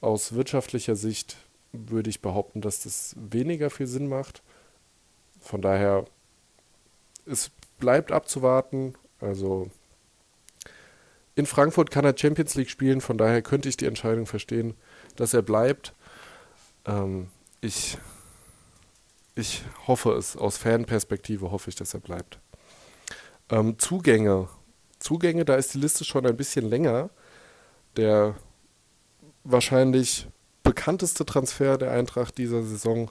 Aus 0.00 0.34
wirtschaftlicher 0.34 0.96
Sicht 0.96 1.36
würde 1.72 2.10
ich 2.10 2.20
behaupten, 2.20 2.60
dass 2.60 2.82
das 2.82 3.16
weniger 3.16 3.70
viel 3.70 3.86
Sinn 3.86 4.08
macht. 4.08 4.42
Von 5.42 5.60
daher, 5.60 6.06
es 7.26 7.50
bleibt 7.78 8.12
abzuwarten. 8.12 8.94
Also 9.20 9.70
in 11.34 11.46
Frankfurt 11.46 11.90
kann 11.90 12.04
er 12.04 12.16
Champions 12.16 12.54
League 12.54 12.70
spielen, 12.70 13.00
von 13.00 13.18
daher 13.18 13.42
könnte 13.42 13.68
ich 13.68 13.76
die 13.76 13.86
Entscheidung 13.86 14.26
verstehen, 14.26 14.74
dass 15.16 15.34
er 15.34 15.42
bleibt. 15.42 15.94
Ähm, 16.84 17.28
ich, 17.60 17.98
ich 19.34 19.62
hoffe 19.86 20.12
es, 20.12 20.36
aus 20.36 20.58
Fanperspektive 20.58 21.50
hoffe 21.50 21.70
ich, 21.70 21.76
dass 21.76 21.94
er 21.94 22.00
bleibt. 22.00 22.38
Ähm, 23.50 23.78
Zugänge. 23.78 24.48
Zugänge, 24.98 25.44
da 25.44 25.56
ist 25.56 25.74
die 25.74 25.78
Liste 25.78 26.04
schon 26.04 26.26
ein 26.26 26.36
bisschen 26.36 26.68
länger. 26.68 27.10
Der 27.96 28.36
wahrscheinlich 29.44 30.28
bekannteste 30.62 31.26
Transfer 31.26 31.76
der 31.78 31.92
Eintracht 31.92 32.38
dieser 32.38 32.62
Saison, 32.62 33.10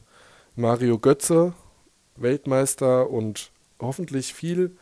Mario 0.55 0.97
Götze, 0.97 1.53
Weltmeister 2.15 3.09
und 3.09 3.51
hoffentlich 3.79 4.33
viel 4.33 4.75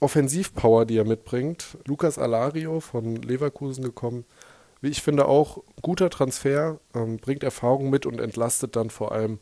Offensivpower, 0.00 0.86
die 0.86 0.96
er 0.96 1.04
mitbringt. 1.04 1.76
Lukas 1.86 2.18
Alario 2.18 2.80
von 2.80 3.16
Leverkusen 3.16 3.84
gekommen. 3.84 4.24
Wie 4.80 4.88
ich 4.88 5.02
finde, 5.02 5.26
auch 5.26 5.62
guter 5.82 6.08
Transfer, 6.08 6.80
ähm, 6.94 7.18
bringt 7.18 7.44
Erfahrung 7.44 7.90
mit 7.90 8.06
und 8.06 8.20
entlastet 8.20 8.76
dann 8.76 8.88
vor 8.88 9.12
allem 9.12 9.38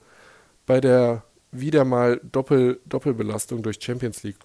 bei 0.67 0.81
der 0.81 1.25
wieder 1.53 1.85
mal 1.85 2.21
Doppel, 2.25 2.81
Doppelbelastung 2.87 3.63
durch 3.63 3.79
Champions 3.81 4.23
League 4.23 4.39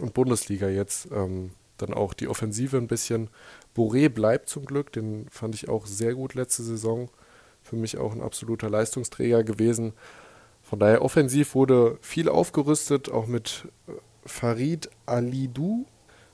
und 0.00 0.14
Bundesliga 0.14 0.68
jetzt 0.68 1.08
ähm, 1.12 1.50
dann 1.76 1.92
auch 1.92 2.14
die 2.14 2.28
Offensive 2.28 2.76
ein 2.76 2.86
bisschen. 2.86 3.28
Boré 3.76 4.08
bleibt 4.08 4.48
zum 4.48 4.64
Glück, 4.64 4.92
den 4.92 5.26
fand 5.30 5.54
ich 5.54 5.68
auch 5.68 5.86
sehr 5.86 6.14
gut 6.14 6.34
letzte 6.34 6.62
Saison. 6.62 7.10
Für 7.62 7.76
mich 7.76 7.98
auch 7.98 8.12
ein 8.12 8.22
absoluter 8.22 8.70
Leistungsträger 8.70 9.44
gewesen. 9.44 9.92
Von 10.68 10.80
daher 10.80 11.00
offensiv 11.00 11.54
wurde 11.54 11.96
viel 12.02 12.28
aufgerüstet, 12.28 13.10
auch 13.10 13.26
mit 13.26 13.68
äh, 13.86 13.92
Farid 14.26 14.90
Alidou 15.06 15.86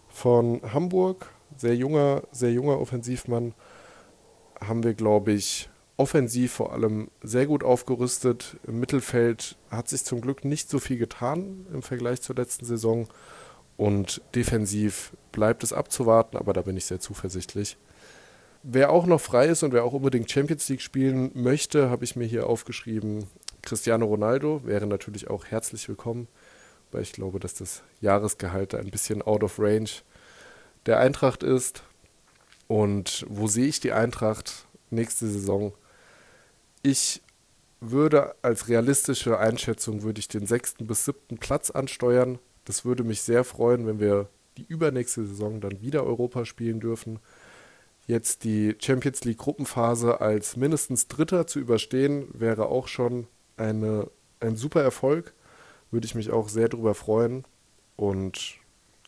von 0.09 0.61
Hamburg, 0.73 1.31
sehr 1.57 1.77
junger, 1.77 2.25
sehr 2.33 2.51
junger 2.51 2.81
Offensivmann, 2.81 3.55
haben 4.61 4.83
wir, 4.83 4.95
glaube 4.95 5.31
ich, 5.31 5.69
offensiv 5.97 6.53
vor 6.53 6.73
allem 6.73 7.11
sehr 7.23 7.47
gut 7.47 7.63
aufgerüstet. 7.63 8.57
Im 8.67 8.81
Mittelfeld 8.81 9.57
hat 9.71 9.89
sich 9.89 10.03
zum 10.03 10.21
Glück 10.21 10.45
nicht 10.45 10.69
so 10.69 10.81
viel 10.81 10.99
getan 10.99 11.67
im 11.73 11.83
Vergleich 11.83 12.21
zur 12.21 12.35
letzten 12.35 12.65
Saison. 12.65 13.07
Und 13.77 14.21
defensiv 14.35 15.13
bleibt 15.31 15.63
es 15.63 15.73
abzuwarten, 15.73 16.37
aber 16.39 16.53
da 16.53 16.63
bin 16.63 16.77
ich 16.77 16.87
sehr 16.87 16.99
zuversichtlich. 16.99 17.77
Wer 18.65 18.91
auch 18.91 19.07
noch 19.07 19.21
frei 19.21 19.47
ist 19.47 19.63
und 19.63 19.73
wer 19.73 19.85
auch 19.85 19.93
unbedingt 19.93 20.29
Champions 20.29 20.69
League 20.69 20.81
spielen 20.81 21.31
möchte, 21.35 21.89
habe 21.89 22.03
ich 22.03 22.17
mir 22.17 22.25
hier 22.25 22.49
aufgeschrieben, 22.49 23.27
Cristiano 23.65 24.05
Ronaldo 24.07 24.61
wäre 24.65 24.87
natürlich 24.87 25.31
auch 25.31 25.47
herzlich 25.47 25.89
willkommen, 25.89 26.29
weil 26.93 27.03
ich 27.03 27.13
glaube, 27.13 27.41
dass 27.41 27.55
das 27.55 27.83
Jahresgehalt 28.01 28.75
ein 28.75 28.91
bisschen 28.91 29.23
out 29.23 29.43
of 29.43 29.59
range 29.59 29.91
der 30.87 30.99
Eintracht 30.99 31.43
ist. 31.43 31.83
Und 32.69 33.25
wo 33.29 33.47
sehe 33.47 33.67
ich 33.67 33.81
die 33.81 33.93
Eintracht 33.93 34.67
nächste 34.91 35.27
Saison? 35.27 35.73
Ich 36.83 37.23
würde 37.81 38.35
als 38.43 38.69
realistische 38.69 39.39
Einschätzung 39.39 40.03
würde 40.03 40.19
ich 40.19 40.29
den 40.29 40.47
sechsten 40.47 40.87
bis 40.87 41.07
siebten 41.07 41.39
Platz 41.39 41.71
ansteuern. 41.71 42.39
Das 42.67 42.85
würde 42.85 43.03
mich 43.03 43.23
sehr 43.23 43.45
freuen, 43.45 43.87
wenn 43.87 43.99
wir 43.99 44.29
die 44.57 44.65
übernächste 44.67 45.27
Saison 45.27 45.61
dann 45.61 45.81
wieder 45.81 46.05
Europa 46.05 46.45
spielen 46.45 46.81
dürfen. 46.81 47.19
Jetzt 48.07 48.45
die 48.45 48.77
Champions 48.79 49.25
League 49.25 49.39
Gruppenphase 49.39 50.21
als 50.21 50.57
mindestens 50.57 51.09
Dritter 51.09 51.47
zu 51.47 51.59
überstehen, 51.59 52.29
wäre 52.33 52.67
auch 52.67 52.89
schon 52.89 53.27
eine, 53.57 54.09
ein 54.41 54.57
super 54.57 54.83
Erfolg. 54.83 55.33
Würde 55.91 56.07
ich 56.07 56.15
mich 56.15 56.31
auch 56.31 56.49
sehr 56.49 56.69
darüber 56.69 56.95
freuen. 56.95 57.45
Und 57.97 58.55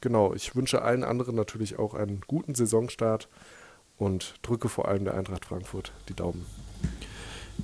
genau, 0.01 0.35
ich 0.35 0.55
wünsche 0.55 0.83
allen 0.83 1.05
anderen 1.05 1.35
natürlich 1.35 1.79
auch 1.79 1.95
einen 1.95 2.21
guten 2.27 2.55
Saisonstart 2.55 3.29
und 3.99 4.35
drücke 4.43 4.69
vor 4.69 4.89
allem 4.89 5.05
der 5.05 5.15
Eintracht 5.15 5.45
Frankfurt 5.45 5.93
die 6.09 6.15
Daumen. 6.15 6.47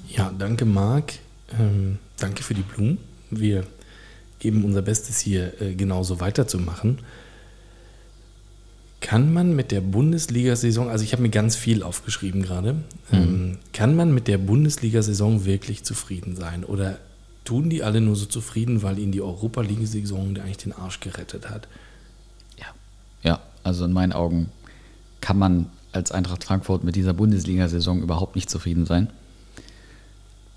Ja, 0.09 0.33
danke 0.37 0.65
Marc. 0.65 1.15
Ähm, 1.59 1.99
danke 2.19 2.43
für 2.43 2.55
die 2.55 2.63
Blumen. 2.63 2.99
Wir 3.31 3.67
geben 4.39 4.65
unser 4.65 4.83
Bestes 4.83 5.21
hier 5.21 5.61
äh, 5.61 5.75
genauso 5.75 6.21
weiterzumachen. 6.21 6.99
Kann 9.03 9.33
man 9.33 9.55
mit 9.55 9.73
der 9.73 9.81
Bundesliga-Saison, 9.81 10.89
also 10.89 11.05
ich 11.05 11.13
habe 11.13 11.23
mir 11.23 11.29
ganz 11.29 11.57
viel 11.57 11.83
aufgeschrieben 11.83 12.41
gerade, 12.41 12.75
mhm. 12.75 12.83
ähm, 13.13 13.59
kann 13.73 13.97
man 13.97 14.15
mit 14.15 14.29
der 14.29 14.39
Bundesliga-Saison 14.39 15.45
wirklich 15.45 15.83
zufrieden 15.83 16.37
sein? 16.37 16.65
Oder 16.65 16.99
tun 17.45 17.69
die 17.69 17.83
alle 17.83 18.01
nur 18.01 18.15
so 18.15 18.27
zufrieden, 18.27 18.83
weil 18.83 19.01
ihnen 19.01 19.11
die 19.11 19.21
Europa 19.21 19.61
League-Saison 19.61 20.37
eigentlich 20.39 20.59
den 20.59 20.73
Arsch 20.73 21.01
gerettet 21.01 21.51
hat? 21.51 21.67
Ja. 22.57 22.67
Ja, 23.25 23.41
also 23.65 23.85
in 23.85 23.93
meinen 23.93 24.13
Augen 24.13 24.51
kann 25.21 25.37
man 25.37 25.67
als 25.91 26.13
Eintracht 26.13 26.45
Frankfurt 26.45 26.85
mit 26.85 26.95
dieser 26.95 27.13
Bundesliga-Saison 27.13 28.03
überhaupt 28.03 28.37
nicht 28.37 28.49
zufrieden 28.49 28.87
sein. 28.87 29.11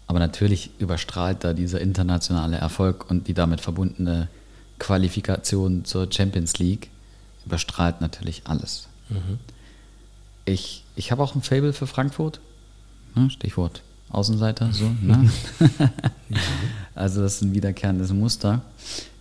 Aber 0.05 0.19
natürlich 0.19 0.69
überstrahlt 0.77 1.43
da 1.43 1.53
dieser 1.53 1.81
internationale 1.81 2.57
Erfolg 2.57 3.09
und 3.09 3.27
die 3.27 3.33
damit 3.33 3.59
verbundene 3.59 4.29
Qualifikation 4.77 5.83
zur 5.83 6.11
Champions 6.11 6.59
League 6.59 6.91
überstrahlt 7.45 8.01
natürlich 8.01 8.43
alles. 8.45 8.87
Mhm. 9.09 9.39
Ich, 10.45 10.83
ich 10.95 11.11
habe 11.11 11.23
auch 11.23 11.35
ein 11.35 11.41
Fable 11.41 11.73
für 11.73 11.87
Frankfurt. 11.87 12.39
Ne, 13.15 13.29
Stichwort 13.29 13.81
Außenseiter, 14.09 14.71
so. 14.71 14.89
Ne? 15.01 15.29
also 16.95 17.21
das 17.21 17.35
ist 17.35 17.41
ein 17.41 17.53
wiederkehrendes 17.53 18.13
Muster. 18.13 18.61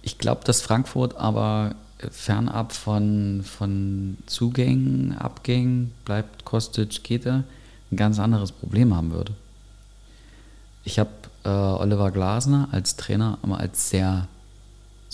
Ich 0.02 0.18
glaube, 0.18 0.42
dass 0.44 0.60
Frankfurt 0.60 1.16
aber 1.16 1.74
fernab 2.10 2.72
von, 2.72 3.42
von 3.44 4.18
Zugängen, 4.26 5.16
Abgängen, 5.16 5.92
bleibt 6.05 6.44
Kostic, 6.44 7.02
geht 7.02 7.24
er, 7.26 7.44
ein 7.90 7.96
ganz 7.96 8.18
anderes 8.18 8.52
Problem 8.52 8.94
haben 8.94 9.12
würde. 9.12 9.32
Ich 10.84 10.98
habe 10.98 11.10
äh, 11.44 11.48
Oliver 11.48 12.10
Glasner 12.10 12.68
als 12.70 12.96
Trainer 12.96 13.38
immer 13.42 13.59
als 13.59 13.88
sehr 13.88 14.28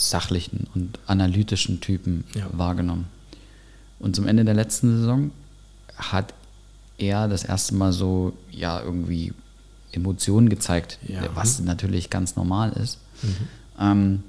sachlichen 0.09 0.67
und 0.75 0.99
analytischen 1.07 1.81
Typen 1.81 2.25
ja. 2.35 2.47
wahrgenommen. 2.53 3.07
Und 3.99 4.17
zum 4.17 4.27
Ende 4.27 4.45
der 4.45 4.55
letzten 4.55 4.99
Saison 4.99 5.31
hat 5.97 6.33
er 6.99 7.29
das 7.29 7.45
erste 7.45 7.75
Mal 7.75 7.93
so, 7.93 8.33
ja, 8.51 8.81
irgendwie 8.81 9.33
Emotionen 9.93 10.49
gezeigt, 10.49 10.99
ja. 11.07 11.23
was 11.35 11.61
natürlich 11.61 12.11
ganz 12.11 12.37
normal 12.37 12.73
ist. 12.73 12.99
Mhm. 13.23 13.37
Ähm, 13.79 14.23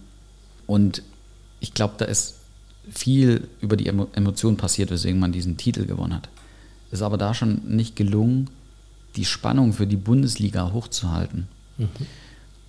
und 0.68 1.03
ich 1.60 1.73
glaube, 1.73 1.95
da 1.98 2.06
ist 2.06 2.35
viel 2.89 3.48
über 3.61 3.77
die 3.77 3.88
Emotionen 3.88 4.57
passiert, 4.57 4.91
weswegen 4.91 5.19
man 5.19 5.31
diesen 5.31 5.57
Titel 5.57 5.85
gewonnen 5.85 6.15
hat. 6.15 6.30
Es 6.88 6.99
ist 6.99 7.03
aber 7.03 7.18
da 7.18 7.34
schon 7.34 7.61
nicht 7.68 7.95
gelungen, 7.95 8.49
die 9.15 9.26
Spannung 9.26 9.73
für 9.73 9.88
die 9.88 9.98
Bundesliga 9.98 10.72
hochzuhalten. 10.73 11.48
Mhm. 11.77 11.89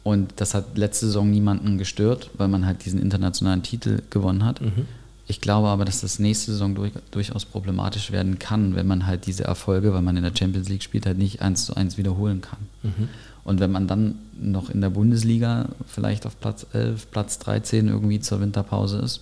Und 0.05 0.33
das 0.37 0.55
hat 0.55 0.77
letzte 0.77 1.07
Saison 1.07 1.31
niemanden 1.31 1.79
gestört, 1.79 2.31
weil 2.35 2.49
man 2.49 2.67
halt 2.67 2.85
diesen 2.85 3.01
internationalen 3.01 3.63
Titel 3.63 4.03
gewonnen 4.11 4.45
hat. 4.45 4.61
Mhm. 4.61 4.87
Ich 5.29 5.41
glaube 5.41 5.69
aber, 5.69 5.85
dass 5.85 6.01
das 6.01 6.19
nächste 6.19 6.53
Saison 6.53 6.75
durch, 6.75 6.93
durchaus 7.13 7.45
problematisch 7.45 8.11
werden 8.11 8.39
kann, 8.39 8.75
wenn 8.75 8.87
man 8.87 9.07
halt 9.07 9.27
diese 9.27 9.45
Erfolge, 9.45 9.95
weil 9.95 10.03
man 10.03 10.17
in 10.17 10.25
der 10.25 10.35
Champions 10.37 10.69
League 10.69 10.83
spielt, 10.83 11.07
halt 11.07 11.19
nicht 11.19 11.41
eins 11.41 11.67
zu 11.67 11.75
eins 11.77 11.97
wiederholen 11.97 12.41
kann. 12.41 12.59
Mhm. 12.83 13.09
Und 13.45 13.61
wenn 13.61 13.71
man 13.71 13.87
dann 13.87 14.17
noch 14.41 14.71
in 14.71 14.81
der 14.81 14.91
Bundesliga 14.91 15.69
vielleicht 15.87 16.27
auf 16.27 16.39
Platz 16.41 16.67
11, 16.73 17.11
Platz 17.11 17.39
13 17.39 17.89
irgendwie 17.89 18.21
zur 18.21 18.41
Winterpause 18.41 18.99
ist, 18.99 19.21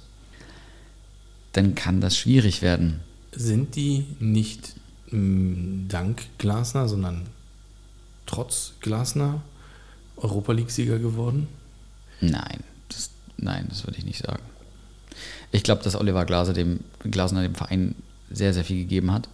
dann 1.52 1.74
kann 1.74 2.00
das 2.00 2.16
schwierig 2.16 2.62
werden. 2.62 3.00
Sind 3.32 3.76
die 3.76 4.06
nicht 4.18 4.74
mm, 5.10 5.88
dank 5.88 6.22
Glasner, 6.38 6.88
sondern 6.88 7.22
trotz 8.26 8.72
Glasner 8.80 9.42
Europa 10.20 10.52
League-Sieger 10.52 10.98
geworden? 10.98 11.48
Nein, 12.20 12.60
das, 12.88 13.10
nein, 13.36 13.66
das 13.68 13.86
würde 13.86 13.98
ich 13.98 14.04
nicht 14.04 14.24
sagen. 14.24 14.42
Ich 15.52 15.62
glaube, 15.62 15.82
dass 15.82 15.96
Oliver 15.96 16.24
Glaser 16.24 16.52
dem, 16.52 16.80
Glasner 17.02 17.42
dem 17.42 17.54
Verein 17.54 17.94
sehr, 18.30 18.54
sehr 18.54 18.64
viel 18.64 18.78
gegeben 18.78 19.12
hat. 19.12 19.28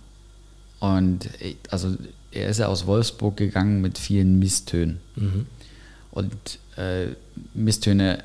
Und 0.80 1.28
also 1.70 1.96
er 2.30 2.48
ist 2.48 2.58
ja 2.58 2.66
aus 2.66 2.86
Wolfsburg 2.86 3.36
gegangen 3.36 3.80
mit 3.80 3.98
vielen 3.98 4.38
Misstönen. 4.38 5.00
Mhm. 5.16 5.46
Und 6.10 6.58
äh, 6.76 7.08
Misstöne 7.54 8.24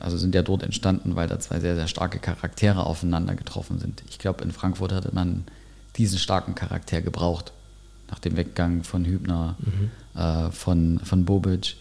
also 0.00 0.16
sind 0.18 0.34
ja 0.34 0.42
dort 0.42 0.62
entstanden, 0.62 1.16
weil 1.16 1.28
da 1.28 1.38
zwei 1.40 1.60
sehr, 1.60 1.74
sehr 1.74 1.88
starke 1.88 2.18
Charaktere 2.18 2.84
aufeinander 2.84 3.34
getroffen 3.34 3.78
sind. 3.78 4.02
Ich 4.10 4.18
glaube, 4.18 4.44
in 4.44 4.52
Frankfurt 4.52 4.92
hatte 4.92 5.14
man 5.14 5.44
diesen 5.96 6.18
starken 6.18 6.54
Charakter 6.54 7.00
gebraucht. 7.00 7.52
Nach 8.10 8.18
dem 8.18 8.36
Weggang 8.36 8.84
von 8.84 9.06
Hübner, 9.06 9.56
mhm. 9.60 10.20
äh, 10.20 10.50
von, 10.50 11.00
von 11.02 11.24
Bobic. 11.24 11.76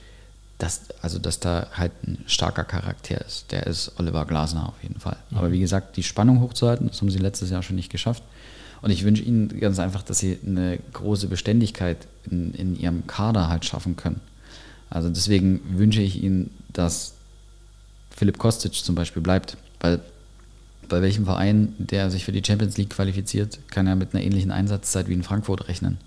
Dass, 0.61 0.81
also, 1.01 1.17
dass 1.17 1.39
da 1.39 1.67
halt 1.73 1.91
ein 2.05 2.23
starker 2.27 2.63
Charakter 2.63 3.19
ist. 3.25 3.51
Der 3.51 3.65
ist 3.65 3.93
Oliver 3.97 4.25
Glasner 4.25 4.69
auf 4.69 4.83
jeden 4.83 4.99
Fall. 4.99 5.17
Mhm. 5.31 5.38
Aber 5.38 5.51
wie 5.51 5.59
gesagt, 5.59 5.97
die 5.97 6.03
Spannung 6.03 6.39
hochzuhalten, 6.39 6.88
das 6.88 7.01
haben 7.01 7.09
sie 7.09 7.17
letztes 7.17 7.49
Jahr 7.49 7.63
schon 7.63 7.75
nicht 7.75 7.91
geschafft. 7.91 8.21
Und 8.83 8.91
ich 8.91 9.03
wünsche 9.03 9.23
ihnen 9.23 9.59
ganz 9.59 9.79
einfach, 9.79 10.03
dass 10.03 10.19
sie 10.19 10.38
eine 10.45 10.77
große 10.93 11.27
Beständigkeit 11.27 12.07
in, 12.29 12.53
in 12.53 12.79
ihrem 12.79 13.07
Kader 13.07 13.49
halt 13.49 13.65
schaffen 13.65 13.95
können. 13.95 14.21
Also 14.91 15.09
deswegen 15.09 15.61
wünsche 15.77 16.01
ich 16.01 16.21
Ihnen, 16.21 16.51
dass 16.73 17.13
Philipp 18.15 18.38
Kostic 18.38 18.73
zum 18.73 18.93
Beispiel 18.93 19.21
bleibt, 19.21 19.57
weil 19.79 20.01
bei 20.89 21.01
welchem 21.01 21.23
Verein, 21.23 21.73
der 21.77 22.11
sich 22.11 22.25
für 22.25 22.33
die 22.33 22.43
Champions 22.45 22.77
League 22.77 22.89
qualifiziert, 22.89 23.59
kann 23.71 23.88
er 23.88 23.95
mit 23.95 24.13
einer 24.13 24.23
ähnlichen 24.23 24.51
Einsatzzeit 24.51 25.07
wie 25.07 25.13
in 25.13 25.23
Frankfurt 25.23 25.69
rechnen. 25.69 25.97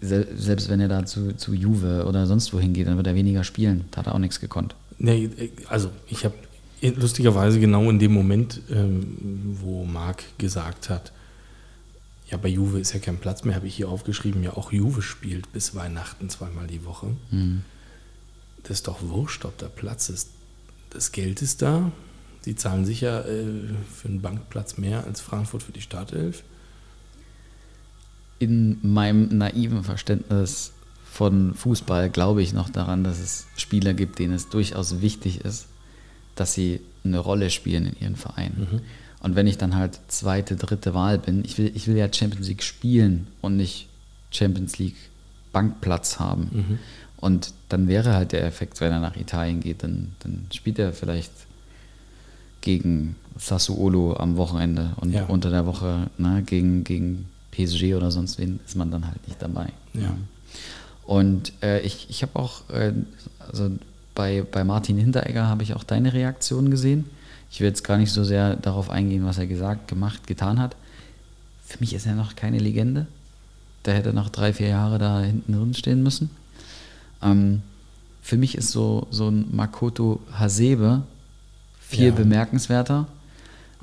Selbst 0.00 0.68
wenn 0.68 0.80
er 0.80 0.88
da 0.88 1.06
zu, 1.06 1.36
zu 1.36 1.54
Juve 1.54 2.04
oder 2.06 2.26
sonst 2.26 2.52
wohin 2.52 2.72
geht, 2.72 2.86
dann 2.86 2.96
wird 2.96 3.06
er 3.06 3.14
weniger 3.14 3.44
spielen. 3.44 3.84
Da 3.90 3.98
hat 3.98 4.06
er 4.08 4.14
auch 4.14 4.18
nichts 4.18 4.40
gekonnt. 4.40 4.74
Nee, 4.98 5.30
also 5.68 5.90
ich 6.08 6.24
habe 6.24 6.34
lustigerweise 6.82 7.60
genau 7.60 7.88
in 7.88 7.98
dem 7.98 8.12
Moment, 8.12 8.60
ähm, 8.70 9.56
wo 9.60 9.84
Marc 9.84 10.24
gesagt 10.38 10.90
hat, 10.90 11.12
ja, 12.30 12.36
bei 12.36 12.48
Juve 12.48 12.78
ist 12.78 12.92
ja 12.92 13.00
kein 13.00 13.18
Platz 13.18 13.44
mehr, 13.44 13.54
habe 13.54 13.66
ich 13.66 13.76
hier 13.76 13.88
aufgeschrieben. 13.88 14.42
Ja, 14.42 14.54
auch 14.54 14.70
Juve 14.70 15.00
spielt 15.00 15.50
bis 15.52 15.74
Weihnachten 15.74 16.28
zweimal 16.28 16.66
die 16.66 16.84
Woche. 16.84 17.08
Mhm. 17.30 17.62
Das 18.64 18.78
ist 18.78 18.88
doch 18.88 19.00
wurscht, 19.00 19.44
ob 19.44 19.56
da 19.58 19.68
Platz 19.68 20.10
ist. 20.10 20.30
Das 20.90 21.12
Geld 21.12 21.40
ist 21.40 21.62
da. 21.62 21.90
Sie 22.42 22.54
zahlen 22.54 22.84
sicher 22.84 23.26
äh, 23.26 23.44
für 23.94 24.08
einen 24.08 24.20
Bankplatz 24.20 24.76
mehr 24.76 25.04
als 25.04 25.20
Frankfurt 25.20 25.62
für 25.62 25.72
die 25.72 25.80
Startelf. 25.80 26.42
In 28.38 28.78
meinem 28.82 29.36
naiven 29.36 29.82
Verständnis 29.82 30.72
von 31.10 31.54
Fußball 31.54 32.10
glaube 32.10 32.42
ich 32.42 32.52
noch 32.52 32.70
daran, 32.70 33.02
dass 33.02 33.18
es 33.18 33.46
Spieler 33.56 33.94
gibt, 33.94 34.18
denen 34.18 34.34
es 34.34 34.48
durchaus 34.48 35.00
wichtig 35.00 35.44
ist, 35.44 35.66
dass 36.36 36.54
sie 36.54 36.80
eine 37.04 37.18
Rolle 37.18 37.50
spielen 37.50 37.86
in 37.86 38.00
ihren 38.00 38.16
Vereinen. 38.16 38.68
Mhm. 38.70 38.80
Und 39.20 39.34
wenn 39.34 39.48
ich 39.48 39.58
dann 39.58 39.74
halt 39.74 39.98
zweite, 40.08 40.54
dritte 40.54 40.94
Wahl 40.94 41.18
bin, 41.18 41.44
ich 41.44 41.58
will, 41.58 41.72
ich 41.74 41.88
will 41.88 41.96
ja 41.96 42.12
Champions 42.12 42.46
League 42.48 42.62
spielen 42.62 43.26
und 43.40 43.56
nicht 43.56 43.88
Champions 44.30 44.78
League 44.78 44.96
Bankplatz 45.52 46.20
haben. 46.20 46.50
Mhm. 46.52 46.78
Und 47.16 47.52
dann 47.68 47.88
wäre 47.88 48.14
halt 48.14 48.30
der 48.30 48.44
Effekt, 48.44 48.80
wenn 48.80 48.92
er 48.92 49.00
nach 49.00 49.16
Italien 49.16 49.60
geht, 49.60 49.82
dann, 49.82 50.12
dann 50.20 50.46
spielt 50.52 50.78
er 50.78 50.92
vielleicht 50.92 51.32
gegen 52.60 53.16
Sassuolo 53.36 54.16
am 54.16 54.36
Wochenende 54.36 54.92
und 54.96 55.12
ja. 55.12 55.24
unter 55.24 55.50
der 55.50 55.66
Woche 55.66 56.10
ne, 56.16 56.42
gegen, 56.46 56.84
gegen 56.84 57.26
PSG 57.58 57.94
oder 57.94 58.10
sonst 58.10 58.38
wen 58.38 58.60
ist 58.64 58.76
man 58.76 58.90
dann 58.90 59.06
halt 59.06 59.26
nicht 59.26 59.42
dabei. 59.42 59.68
Ja. 59.94 60.14
Und 61.04 61.52
äh, 61.62 61.80
ich, 61.80 62.06
ich 62.08 62.22
habe 62.22 62.38
auch, 62.38 62.68
äh, 62.70 62.92
also 63.50 63.70
bei, 64.14 64.42
bei 64.42 64.62
Martin 64.62 64.98
Hinteregger 64.98 65.46
habe 65.46 65.62
ich 65.62 65.74
auch 65.74 65.82
deine 65.82 66.12
Reaktion 66.12 66.70
gesehen. 66.70 67.06
Ich 67.50 67.60
will 67.60 67.68
jetzt 67.68 67.82
gar 67.82 67.96
nicht 67.96 68.12
so 68.12 68.24
sehr 68.24 68.56
darauf 68.56 68.90
eingehen, 68.90 69.24
was 69.24 69.38
er 69.38 69.46
gesagt, 69.46 69.88
gemacht, 69.88 70.26
getan 70.26 70.60
hat. 70.60 70.76
Für 71.64 71.78
mich 71.80 71.94
ist 71.94 72.06
er 72.06 72.14
noch 72.14 72.36
keine 72.36 72.58
Legende. 72.58 73.06
Der 73.84 73.94
hätte 73.94 74.12
noch 74.12 74.28
drei, 74.28 74.52
vier 74.52 74.68
Jahre 74.68 74.98
da 74.98 75.20
hinten 75.20 75.52
drin 75.52 75.74
stehen 75.74 76.02
müssen. 76.02 76.30
Ähm, 77.22 77.62
für 78.22 78.36
mich 78.36 78.56
ist 78.56 78.70
so, 78.70 79.06
so 79.10 79.28
ein 79.28 79.46
Makoto 79.54 80.20
Hasebe 80.32 81.02
viel 81.80 82.08
ja. 82.08 82.14
bemerkenswerter. 82.14 83.06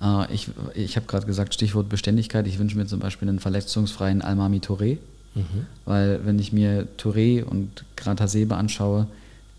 Äh, 0.01 0.33
ich 0.33 0.49
ich 0.73 0.95
habe 0.95 1.07
gerade 1.07 1.25
gesagt, 1.25 1.53
Stichwort 1.53 1.89
Beständigkeit. 1.89 2.47
Ich 2.47 2.59
wünsche 2.59 2.77
mir 2.77 2.85
zum 2.85 2.99
Beispiel 2.99 3.29
einen 3.29 3.39
verletzungsfreien 3.39 4.21
Almami 4.21 4.59
Touré. 4.59 4.97
Mhm. 5.35 5.65
Weil 5.85 6.25
wenn 6.25 6.39
ich 6.39 6.53
mir 6.53 6.87
Touré 6.97 7.43
und 7.43 7.83
Gratasebe 7.95 8.55
anschaue, 8.55 9.07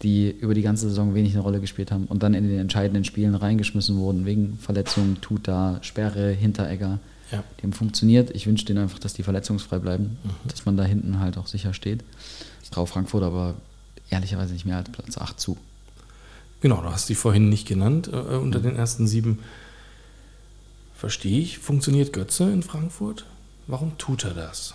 die 0.02 0.30
über 0.30 0.54
die 0.54 0.62
ganze 0.62 0.88
Saison 0.88 1.14
wenig 1.14 1.32
eine 1.32 1.42
Rolle 1.42 1.60
gespielt 1.60 1.90
haben 1.90 2.04
und 2.06 2.22
dann 2.22 2.34
in 2.34 2.48
den 2.48 2.58
entscheidenden 2.58 3.04
Spielen 3.04 3.34
reingeschmissen 3.34 3.96
wurden, 3.96 4.26
wegen 4.26 4.58
Verletzungen, 4.60 5.20
Tuta, 5.20 5.78
Sperre, 5.82 6.32
Hinteregger. 6.32 6.98
Ja. 7.32 7.42
Die 7.58 7.62
haben 7.64 7.72
funktioniert. 7.72 8.30
Ich 8.30 8.46
wünsche 8.46 8.66
denen 8.66 8.80
einfach, 8.80 8.98
dass 8.98 9.14
die 9.14 9.22
verletzungsfrei 9.22 9.78
bleiben, 9.78 10.18
mhm. 10.22 10.48
dass 10.48 10.64
man 10.64 10.76
da 10.76 10.84
hinten 10.84 11.18
halt 11.18 11.38
auch 11.38 11.46
sicher 11.46 11.72
steht. 11.72 12.04
Ich 12.62 12.70
traue 12.70 12.86
Frankfurt 12.86 13.22
aber 13.22 13.54
ehrlicherweise 14.10 14.52
nicht 14.52 14.66
mehr 14.66 14.76
als 14.76 14.90
Platz 14.90 15.18
8 15.18 15.40
zu. 15.40 15.56
Genau, 16.60 16.80
du 16.82 16.90
hast 16.90 17.08
die 17.08 17.14
vorhin 17.14 17.48
nicht 17.48 17.66
genannt 17.66 18.08
äh, 18.12 18.16
unter 18.16 18.60
den 18.60 18.76
ersten 18.76 19.06
sieben. 19.06 19.38
Verstehe 20.96 21.40
ich. 21.40 21.58
Funktioniert 21.58 22.12
Götze 22.12 22.50
in 22.50 22.62
Frankfurt? 22.62 23.26
Warum 23.66 23.98
tut 23.98 24.24
er 24.24 24.34
das? 24.34 24.74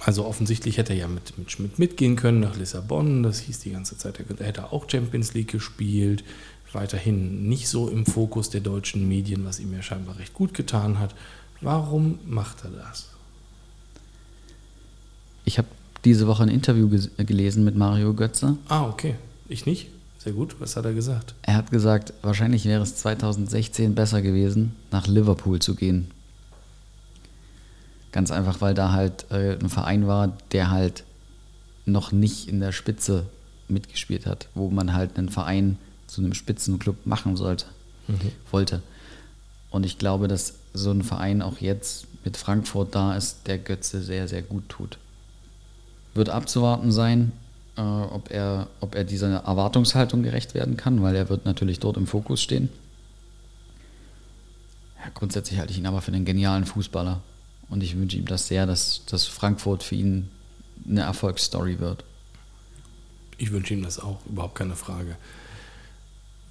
Also 0.00 0.26
offensichtlich 0.26 0.78
hätte 0.78 0.92
er 0.92 0.98
ja 0.98 1.08
mit, 1.08 1.38
mit 1.38 1.52
Schmidt 1.52 1.78
mitgehen 1.78 2.16
können 2.16 2.40
nach 2.40 2.56
Lissabon. 2.56 3.22
Das 3.22 3.38
hieß 3.40 3.60
die 3.60 3.70
ganze 3.70 3.96
Zeit, 3.96 4.18
er 4.18 4.46
hätte 4.46 4.72
auch 4.72 4.90
Champions 4.90 5.32
League 5.34 5.52
gespielt. 5.52 6.24
Weiterhin 6.72 7.48
nicht 7.48 7.68
so 7.68 7.88
im 7.88 8.06
Fokus 8.06 8.50
der 8.50 8.62
deutschen 8.62 9.06
Medien, 9.06 9.44
was 9.44 9.60
ihm 9.60 9.72
ja 9.74 9.82
scheinbar 9.82 10.18
recht 10.18 10.34
gut 10.34 10.54
getan 10.54 10.98
hat. 10.98 11.14
Warum 11.60 12.18
macht 12.26 12.64
er 12.64 12.70
das? 12.70 13.10
Ich 15.44 15.58
habe 15.58 15.68
diese 16.04 16.26
Woche 16.26 16.42
ein 16.42 16.48
Interview 16.48 16.88
gelesen 17.18 17.64
mit 17.64 17.76
Mario 17.76 18.14
Götze. 18.14 18.56
Ah, 18.68 18.86
okay. 18.86 19.16
Ich 19.48 19.66
nicht? 19.66 19.88
Sehr 20.22 20.34
gut. 20.34 20.54
Was 20.60 20.76
hat 20.76 20.84
er 20.84 20.92
gesagt? 20.92 21.34
Er 21.42 21.56
hat 21.56 21.72
gesagt, 21.72 22.12
wahrscheinlich 22.22 22.64
wäre 22.64 22.82
es 22.82 22.94
2016 22.96 23.96
besser 23.96 24.22
gewesen, 24.22 24.76
nach 24.92 25.08
Liverpool 25.08 25.58
zu 25.58 25.74
gehen. 25.74 26.12
Ganz 28.12 28.30
einfach, 28.30 28.60
weil 28.60 28.74
da 28.74 28.92
halt 28.92 29.26
äh, 29.32 29.58
ein 29.58 29.68
Verein 29.68 30.06
war, 30.06 30.36
der 30.52 30.70
halt 30.70 31.02
noch 31.86 32.12
nicht 32.12 32.46
in 32.46 32.60
der 32.60 32.70
Spitze 32.70 33.26
mitgespielt 33.66 34.26
hat, 34.26 34.46
wo 34.54 34.70
man 34.70 34.92
halt 34.92 35.18
einen 35.18 35.28
Verein 35.28 35.76
zu 36.06 36.20
einem 36.20 36.34
Spitzenclub 36.34 37.04
machen 37.04 37.36
sollte, 37.36 37.66
mhm. 38.06 38.30
wollte. 38.52 38.82
Und 39.70 39.84
ich 39.84 39.98
glaube, 39.98 40.28
dass 40.28 40.54
so 40.72 40.92
ein 40.92 41.02
Verein 41.02 41.42
auch 41.42 41.58
jetzt 41.58 42.06
mit 42.24 42.36
Frankfurt 42.36 42.94
da 42.94 43.16
ist, 43.16 43.48
der 43.48 43.58
Götze 43.58 44.00
sehr, 44.00 44.28
sehr 44.28 44.42
gut 44.42 44.68
tut. 44.68 44.98
Wird 46.14 46.28
abzuwarten 46.28 46.92
sein, 46.92 47.32
äh, 47.76 47.80
ob, 47.80 48.30
er, 48.30 48.68
ob 48.80 48.94
er 48.94 49.04
dieser 49.04 49.28
Erwartungshaltung 49.36 50.22
gerecht 50.22 50.54
werden 50.54 50.76
kann, 50.76 51.02
weil 51.02 51.16
er 51.16 51.28
wird 51.28 51.44
natürlich 51.44 51.80
dort 51.80 51.96
im 51.96 52.06
Fokus 52.06 52.42
stehen. 52.42 52.68
Ja, 54.98 55.10
grundsätzlich 55.14 55.58
halte 55.58 55.72
ich 55.72 55.78
ihn 55.78 55.86
aber 55.86 56.02
für 56.02 56.12
einen 56.12 56.24
genialen 56.24 56.64
Fußballer. 56.64 57.20
Und 57.68 57.82
ich 57.82 57.96
wünsche 57.96 58.18
ihm 58.18 58.26
das 58.26 58.48
sehr, 58.48 58.66
dass, 58.66 59.02
dass 59.06 59.26
Frankfurt 59.26 59.82
für 59.82 59.94
ihn 59.94 60.28
eine 60.86 61.02
Erfolgsstory 61.02 61.78
wird. 61.78 62.04
Ich 63.38 63.50
wünsche 63.50 63.74
ihm 63.74 63.82
das 63.82 63.98
auch, 63.98 64.18
überhaupt 64.26 64.56
keine 64.56 64.76
Frage. 64.76 65.16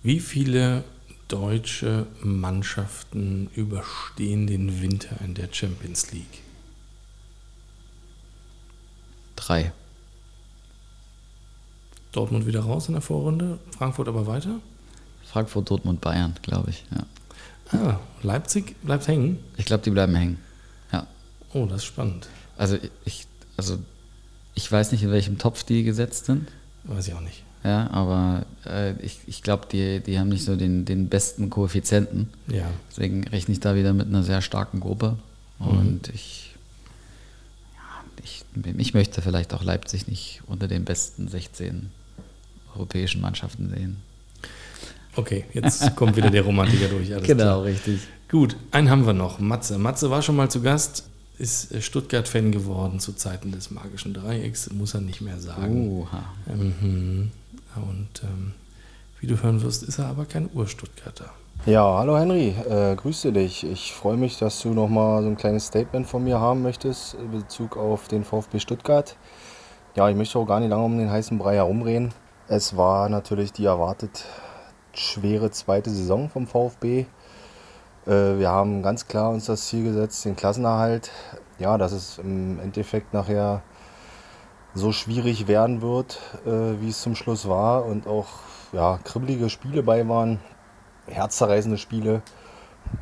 Wie 0.03 0.19
viele 0.19 0.83
deutsche 1.27 2.07
Mannschaften 2.21 3.49
überstehen 3.55 4.47
den 4.47 4.81
Winter 4.81 5.15
in 5.23 5.35
der 5.35 5.47
Champions 5.51 6.11
League? 6.11 6.41
Drei. 9.35 9.71
Dortmund 12.11 12.45
wieder 12.45 12.61
raus 12.61 12.87
in 12.87 12.93
der 12.93 13.01
Vorrunde, 13.01 13.59
Frankfurt 13.77 14.07
aber 14.07 14.27
weiter? 14.27 14.59
Frankfurt, 15.25 15.69
Dortmund, 15.69 16.01
Bayern, 16.01 16.33
glaube 16.41 16.71
ich. 16.71 16.83
Ja. 16.91 17.05
Ah, 17.79 17.99
Leipzig 18.21 18.75
bleibt 18.83 19.07
hängen? 19.07 19.39
Ich 19.55 19.65
glaube, 19.65 19.83
die 19.83 19.91
bleiben 19.91 20.13
hängen. 20.13 20.37
Ja. 20.91 21.07
Oh, 21.53 21.65
das 21.65 21.77
ist 21.77 21.85
spannend. 21.85 22.27
Also 22.57 22.77
ich, 23.05 23.27
also 23.55 23.79
ich 24.55 24.69
weiß 24.69 24.91
nicht, 24.91 25.03
in 25.03 25.11
welchem 25.11 25.37
Topf 25.37 25.63
die 25.63 25.83
gesetzt 25.83 26.25
sind. 26.25 26.49
Weiß 26.83 27.07
ich 27.07 27.13
auch 27.13 27.21
nicht. 27.21 27.43
Ja, 27.63 27.89
aber 27.91 28.45
äh, 28.65 28.93
ich, 29.01 29.19
ich 29.27 29.43
glaube, 29.43 29.67
die, 29.71 30.01
die 30.01 30.19
haben 30.19 30.29
nicht 30.29 30.43
so 30.43 30.55
den, 30.55 30.83
den 30.83 31.09
besten 31.09 31.49
Koeffizienten. 31.49 32.29
Ja. 32.47 32.69
Deswegen 32.89 33.23
rechne 33.27 33.53
ich 33.53 33.59
da 33.59 33.75
wieder 33.75 33.93
mit 33.93 34.07
einer 34.07 34.23
sehr 34.23 34.41
starken 34.41 34.79
Gruppe. 34.79 35.17
Mhm. 35.59 35.67
Und 35.67 36.07
mhm. 36.07 36.13
ich, 36.13 36.55
ja, 37.75 38.21
ich, 38.23 38.43
ich 38.77 38.93
möchte 38.93 39.21
vielleicht 39.21 39.53
auch 39.53 39.63
Leipzig 39.63 40.07
nicht 40.07 40.41
unter 40.47 40.67
den 40.67 40.85
besten 40.85 41.27
16 41.27 41.91
europäischen 42.75 43.21
Mannschaften 43.21 43.69
sehen. 43.69 43.97
Okay, 45.15 45.45
jetzt 45.53 45.95
kommt 45.95 46.15
wieder 46.15 46.29
der 46.29 46.43
Romantiker 46.43 46.87
durch. 46.87 47.13
Alles 47.13 47.27
genau, 47.27 47.43
klar. 47.43 47.63
richtig. 47.65 47.99
Gut, 48.29 48.55
einen 48.71 48.89
haben 48.89 49.05
wir 49.05 49.13
noch. 49.13 49.39
Matze. 49.39 49.77
Matze 49.77 50.09
war 50.09 50.21
schon 50.21 50.37
mal 50.37 50.49
zu 50.49 50.61
Gast, 50.61 51.09
ist 51.37 51.83
Stuttgart-Fan 51.83 52.51
geworden 52.51 52.99
zu 52.99 53.13
Zeiten 53.13 53.51
des 53.51 53.71
magischen 53.71 54.13
Dreiecks, 54.13 54.71
muss 54.71 54.93
er 54.93 55.01
nicht 55.01 55.19
mehr 55.21 55.39
sagen. 55.39 55.89
Oha. 55.89 56.23
Mhm. 56.55 57.31
Und 57.75 58.23
ähm, 58.23 58.53
wie 59.19 59.27
du 59.27 59.41
hören 59.41 59.61
wirst, 59.61 59.83
ist 59.83 59.99
er 59.99 60.05
aber 60.05 60.25
kein 60.25 60.49
Ur-Stuttgarter. 60.53 61.31
Ja, 61.65 61.97
hallo 61.99 62.17
Henry, 62.17 62.55
äh, 62.67 62.95
grüße 62.95 63.31
dich. 63.31 63.63
Ich 63.63 63.93
freue 63.93 64.17
mich, 64.17 64.39
dass 64.39 64.61
du 64.61 64.73
nochmal 64.73 65.21
so 65.21 65.29
ein 65.29 65.37
kleines 65.37 65.67
Statement 65.67 66.07
von 66.07 66.23
mir 66.23 66.39
haben 66.39 66.63
möchtest 66.63 67.13
in 67.13 67.29
Bezug 67.31 67.77
auf 67.77 68.07
den 68.07 68.23
VfB 68.23 68.59
Stuttgart. 68.59 69.15
Ja, 69.95 70.09
ich 70.09 70.15
möchte 70.15 70.39
auch 70.39 70.45
gar 70.47 70.59
nicht 70.59 70.69
lange 70.69 70.83
um 70.83 70.97
den 70.97 71.11
heißen 71.11 71.37
Brei 71.37 71.55
herumreden. 71.55 72.13
Es 72.53 72.75
war 72.75 73.07
natürlich 73.07 73.53
die 73.53 73.63
erwartet 73.63 74.25
schwere 74.91 75.51
zweite 75.51 75.89
Saison 75.89 76.27
vom 76.27 76.47
VfB. 76.47 77.05
Äh, 78.05 78.11
wir 78.11 78.49
haben 78.49 78.83
ganz 78.83 79.07
klar 79.07 79.29
uns 79.29 79.45
das 79.45 79.67
Ziel 79.67 79.85
gesetzt, 79.85 80.25
den 80.25 80.35
Klassenerhalt. 80.35 81.11
Ja, 81.59 81.77
dass 81.77 81.93
es 81.93 82.17
im 82.17 82.59
Endeffekt 82.59 83.13
nachher 83.13 83.61
so 84.73 84.91
schwierig 84.91 85.47
werden 85.47 85.81
wird, 85.81 86.19
äh, 86.45 86.81
wie 86.81 86.89
es 86.89 87.01
zum 87.01 87.15
Schluss 87.15 87.47
war 87.47 87.85
und 87.85 88.05
auch 88.05 88.27
ja, 88.73 88.99
kribbelige 89.01 89.49
Spiele 89.49 89.81
bei 89.81 90.09
waren, 90.09 90.41
herzzerreißende 91.07 91.77
Spiele. 91.77 92.21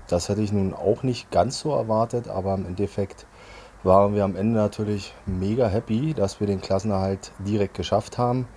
Das 0.06 0.30
hätte 0.30 0.44
ich 0.44 0.52
nun 0.52 0.76
auch 0.76 1.02
nicht 1.02 1.32
ganz 1.32 1.58
so 1.62 1.74
erwartet, 1.74 2.28
aber 2.28 2.54
im 2.54 2.68
Endeffekt 2.68 3.26
waren 3.82 4.14
wir 4.14 4.26
am 4.26 4.36
Ende 4.36 4.60
natürlich 4.60 5.12
mega 5.26 5.68
happy, 5.68 6.14
dass 6.14 6.40
wir 6.40 6.46
den 6.46 6.62
Klassenerhalt 6.62 7.32
direkt 7.40 7.74
geschafft 7.74 8.20
haben. 8.20 8.48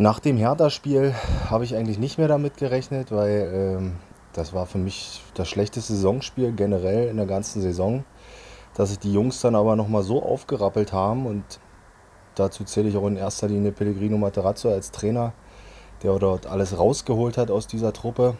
Nach 0.00 0.20
dem 0.20 0.36
Hertha-Spiel 0.36 1.12
habe 1.50 1.64
ich 1.64 1.74
eigentlich 1.74 1.98
nicht 1.98 2.18
mehr 2.18 2.28
damit 2.28 2.56
gerechnet, 2.56 3.10
weil 3.10 3.50
ähm, 3.52 3.96
das 4.32 4.52
war 4.52 4.64
für 4.64 4.78
mich 4.78 5.22
das 5.34 5.48
schlechteste 5.48 5.92
Saisonspiel 5.92 6.52
generell 6.52 7.08
in 7.08 7.16
der 7.16 7.26
ganzen 7.26 7.60
Saison. 7.60 8.04
Dass 8.76 8.90
sich 8.90 9.00
die 9.00 9.12
Jungs 9.12 9.40
dann 9.40 9.56
aber 9.56 9.74
nochmal 9.74 10.04
so 10.04 10.22
aufgerappelt 10.22 10.92
haben 10.92 11.26
und 11.26 11.42
dazu 12.36 12.62
zähle 12.62 12.88
ich 12.88 12.96
auch 12.96 13.08
in 13.08 13.16
erster 13.16 13.48
Linie 13.48 13.72
Pellegrino 13.72 14.18
Materazzo 14.18 14.70
als 14.70 14.92
Trainer, 14.92 15.32
der 16.04 16.16
dort 16.20 16.46
alles 16.46 16.78
rausgeholt 16.78 17.36
hat 17.36 17.50
aus 17.50 17.66
dieser 17.66 17.92
Truppe 17.92 18.36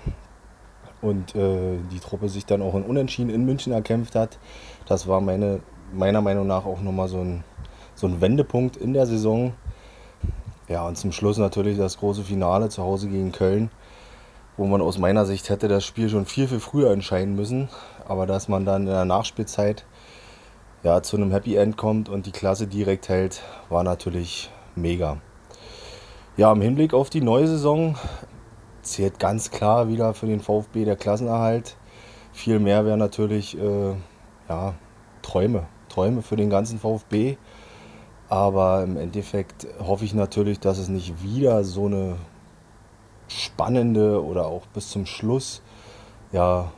und 1.02 1.35
äh, 1.35 1.78
die 1.90 1.98
Truppe 1.98 2.28
sich 2.28 2.47
dann 2.47 2.62
auch 2.62 2.76
in 2.76 2.85
Unentschieden 2.85 3.30
in 3.30 3.44
München 3.44 3.72
erkämpft 3.72 4.14
hat. 4.14 4.39
Das 4.86 5.09
war 5.09 5.20
meine, 5.20 5.59
meiner 5.93 6.20
Meinung 6.20 6.47
nach 6.47 6.66
auch 6.66 6.80
nochmal 6.80 7.09
so 7.09 7.18
ein, 7.18 7.43
so 7.97 8.06
ein 8.06 8.20
Wendepunkt 8.20 8.76
in 8.76 8.93
der 8.93 9.06
Saison 9.06 9.55
ja, 10.69 10.86
und 10.86 10.97
zum 10.99 11.12
Schluss 11.12 11.39
natürlich 11.39 11.78
das 11.78 11.99
große 11.99 12.23
Finale 12.23 12.69
zu 12.69 12.82
Hause 12.82 13.09
gegen 13.09 13.32
Köln, 13.32 13.70
wo 14.57 14.66
man 14.66 14.82
aus 14.82 14.99
meiner 14.99 15.24
Sicht 15.24 15.49
hätte 15.49 15.66
das 15.66 15.85
Spiel 15.85 16.11
schon 16.11 16.27
viel, 16.27 16.47
viel 16.47 16.61
früher 16.61 16.90
entscheiden 16.90 17.35
müssen. 17.35 17.69
Aber 18.07 18.27
dass 18.27 18.49
man 18.49 18.65
dann 18.65 18.82
in 18.82 18.89
der 18.89 19.05
Nachspielzeit 19.05 19.86
ja, 20.82 21.03
zu 21.03 21.16
einem 21.16 21.32
Happy 21.32 21.57
End 21.57 21.77
kommt 21.77 22.09
und 22.09 22.27
die 22.27 22.32
Klasse 22.32 22.66
direkt 22.66 23.09
hält, 23.09 23.43
war 23.69 23.82
natürlich 23.82 24.51
mega. 24.74 25.19
Ja, 26.36 26.53
im 26.53 26.61
Hinblick 26.61 26.95
auf 26.95 27.11
die 27.11 27.20
neue 27.20 27.49
Saison 27.49 27.97
zählt 28.82 29.19
ganz 29.19 29.51
klar 29.51 29.89
wieder 29.89 30.15
für 30.15 30.27
den 30.27 30.40
VfB 30.40 30.85
der 30.85 30.97
Klassenerhalt. 30.97 31.77
Viel 32.32 32.59
mehr 32.59 32.85
wäre 32.85 32.97
natürlich 32.97 33.59
äh, 33.59 33.95
ja, 34.49 34.74
Träume. 35.23 35.66
Träume 35.89 36.23
für 36.23 36.36
den 36.36 36.51
ganzen 36.51 36.78
VfB. 36.78 37.36
Aber 38.29 38.83
im 38.83 38.97
Endeffekt 38.97 39.67
hoffe 39.81 40.05
ich 40.05 40.15
natürlich, 40.15 40.61
dass 40.61 40.79
es 40.79 40.89
nicht 40.89 41.23
wieder 41.23 41.65
so 41.65 41.87
eine 41.87 42.17
spannende 43.29 44.25
oder 44.25 44.47
auch 44.47 44.67
bis 44.67 44.91
zum 44.91 45.07
Schluss 45.07 45.63
ja, 46.33 46.71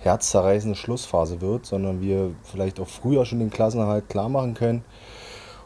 herzzerreißende 0.00 0.76
Schlussphase 0.76 1.40
wird, 1.40 1.66
sondern 1.66 2.00
wir 2.00 2.32
vielleicht 2.44 2.80
auch 2.80 2.88
früher 2.88 3.24
schon 3.24 3.38
den 3.38 3.50
Klassenerhalt 3.50 4.08
klar 4.08 4.28
machen 4.28 4.54
können. 4.54 4.84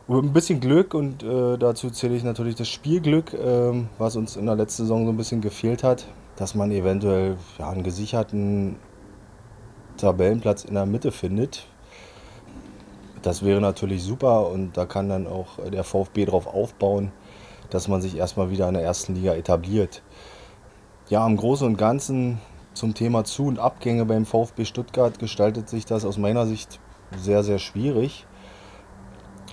Und 0.06 0.24
ein 0.24 0.32
bisschen 0.32 0.60
Glück 0.60 0.92
und 0.92 1.22
äh, 1.22 1.56
dazu 1.56 1.90
zähle 1.90 2.14
ich 2.14 2.24
natürlich 2.24 2.56
das 2.56 2.68
Spielglück, 2.68 3.32
äh, 3.32 3.72
was 3.98 4.16
uns 4.16 4.36
in 4.36 4.46
der 4.46 4.54
letzten 4.54 4.82
Saison 4.82 5.06
so 5.06 5.12
ein 5.12 5.16
bisschen 5.16 5.40
gefehlt 5.40 5.82
hat, 5.82 6.06
dass 6.36 6.54
man 6.54 6.70
eventuell 6.72 7.36
ja, 7.58 7.70
einen 7.70 7.84
gesicherten 7.84 8.76
Tabellenplatz 9.96 10.64
in 10.64 10.74
der 10.74 10.84
Mitte 10.84 11.10
findet, 11.10 11.66
das 13.24 13.42
wäre 13.42 13.60
natürlich 13.60 14.02
super 14.02 14.48
und 14.50 14.76
da 14.76 14.84
kann 14.84 15.08
dann 15.08 15.26
auch 15.26 15.58
der 15.70 15.82
VfB 15.82 16.26
darauf 16.26 16.46
aufbauen, 16.46 17.10
dass 17.70 17.88
man 17.88 18.02
sich 18.02 18.16
erstmal 18.16 18.50
wieder 18.50 18.68
in 18.68 18.74
der 18.74 18.82
ersten 18.82 19.14
Liga 19.14 19.34
etabliert. 19.34 20.02
Ja, 21.08 21.26
im 21.26 21.36
Großen 21.36 21.66
und 21.66 21.78
Ganzen 21.78 22.40
zum 22.74 22.94
Thema 22.94 23.24
Zu- 23.24 23.46
und 23.46 23.58
Abgänge 23.58 24.04
beim 24.04 24.26
VfB 24.26 24.64
Stuttgart 24.64 25.18
gestaltet 25.18 25.68
sich 25.68 25.86
das 25.86 26.04
aus 26.04 26.18
meiner 26.18 26.46
Sicht 26.46 26.80
sehr, 27.16 27.42
sehr 27.42 27.58
schwierig. 27.58 28.26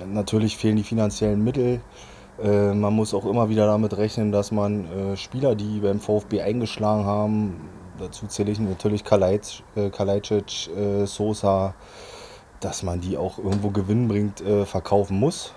natürlich 0.06 0.57
fehlen 0.57 0.76
die 0.76 0.84
finanziellen 0.84 1.43
Mittel. 1.43 1.80
Äh, 2.43 2.73
man 2.73 2.93
muss 2.93 3.14
auch 3.14 3.26
immer 3.26 3.49
wieder 3.49 3.68
damit 3.68 3.95
rechnen, 3.98 4.31
dass 4.31 4.52
man 4.52 4.85
äh, 4.85 5.18
Spieler, 5.18 5.56
die 5.56 5.80
beim 5.80 5.99
VfB 5.99 6.41
eingeschlagen 6.41 7.06
haben, 7.06 7.69
dazu 7.99 8.27
zähle 8.27 8.52
ich 8.52 8.60
natürlich 8.60 9.03
Kalajdzic, 9.03 9.64
äh, 9.76 9.89
Kalajdzic 9.89 10.69
äh, 10.76 11.06
Sosa, 11.06 11.76
dass 12.61 12.83
man 12.83 13.01
die 13.01 13.17
auch 13.17 13.38
irgendwo 13.38 13.71
gewinnbringend 13.71 14.41
äh, 14.41 14.65
verkaufen 14.65 15.19
muss. 15.19 15.53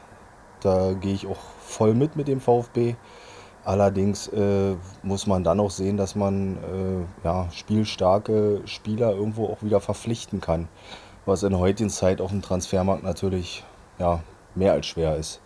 Da 0.60 0.94
gehe 0.94 1.14
ich 1.14 1.26
auch 1.26 1.40
voll 1.60 1.94
mit 1.94 2.16
mit 2.16 2.26
dem 2.26 2.40
VfB. 2.40 2.97
Allerdings 3.64 4.28
äh, 4.28 4.74
muss 5.02 5.26
man 5.26 5.44
dann 5.44 5.60
auch 5.60 5.70
sehen, 5.70 5.97
dass 5.97 6.14
man 6.14 6.56
äh, 6.56 7.26
ja, 7.26 7.48
spielstarke 7.51 8.60
Spieler 8.66 9.12
irgendwo 9.12 9.47
auch 9.47 9.62
wieder 9.62 9.81
verpflichten 9.81 10.40
kann, 10.40 10.68
was 11.24 11.43
in 11.43 11.59
heutigen 11.59 11.89
Zeit 11.89 12.20
auf 12.20 12.31
dem 12.31 12.43
Transfermarkt 12.43 13.02
natürlich 13.02 13.64
ja, 13.98 14.20
mehr 14.55 14.72
als 14.72 14.86
schwer 14.86 15.16
ist. 15.16 15.40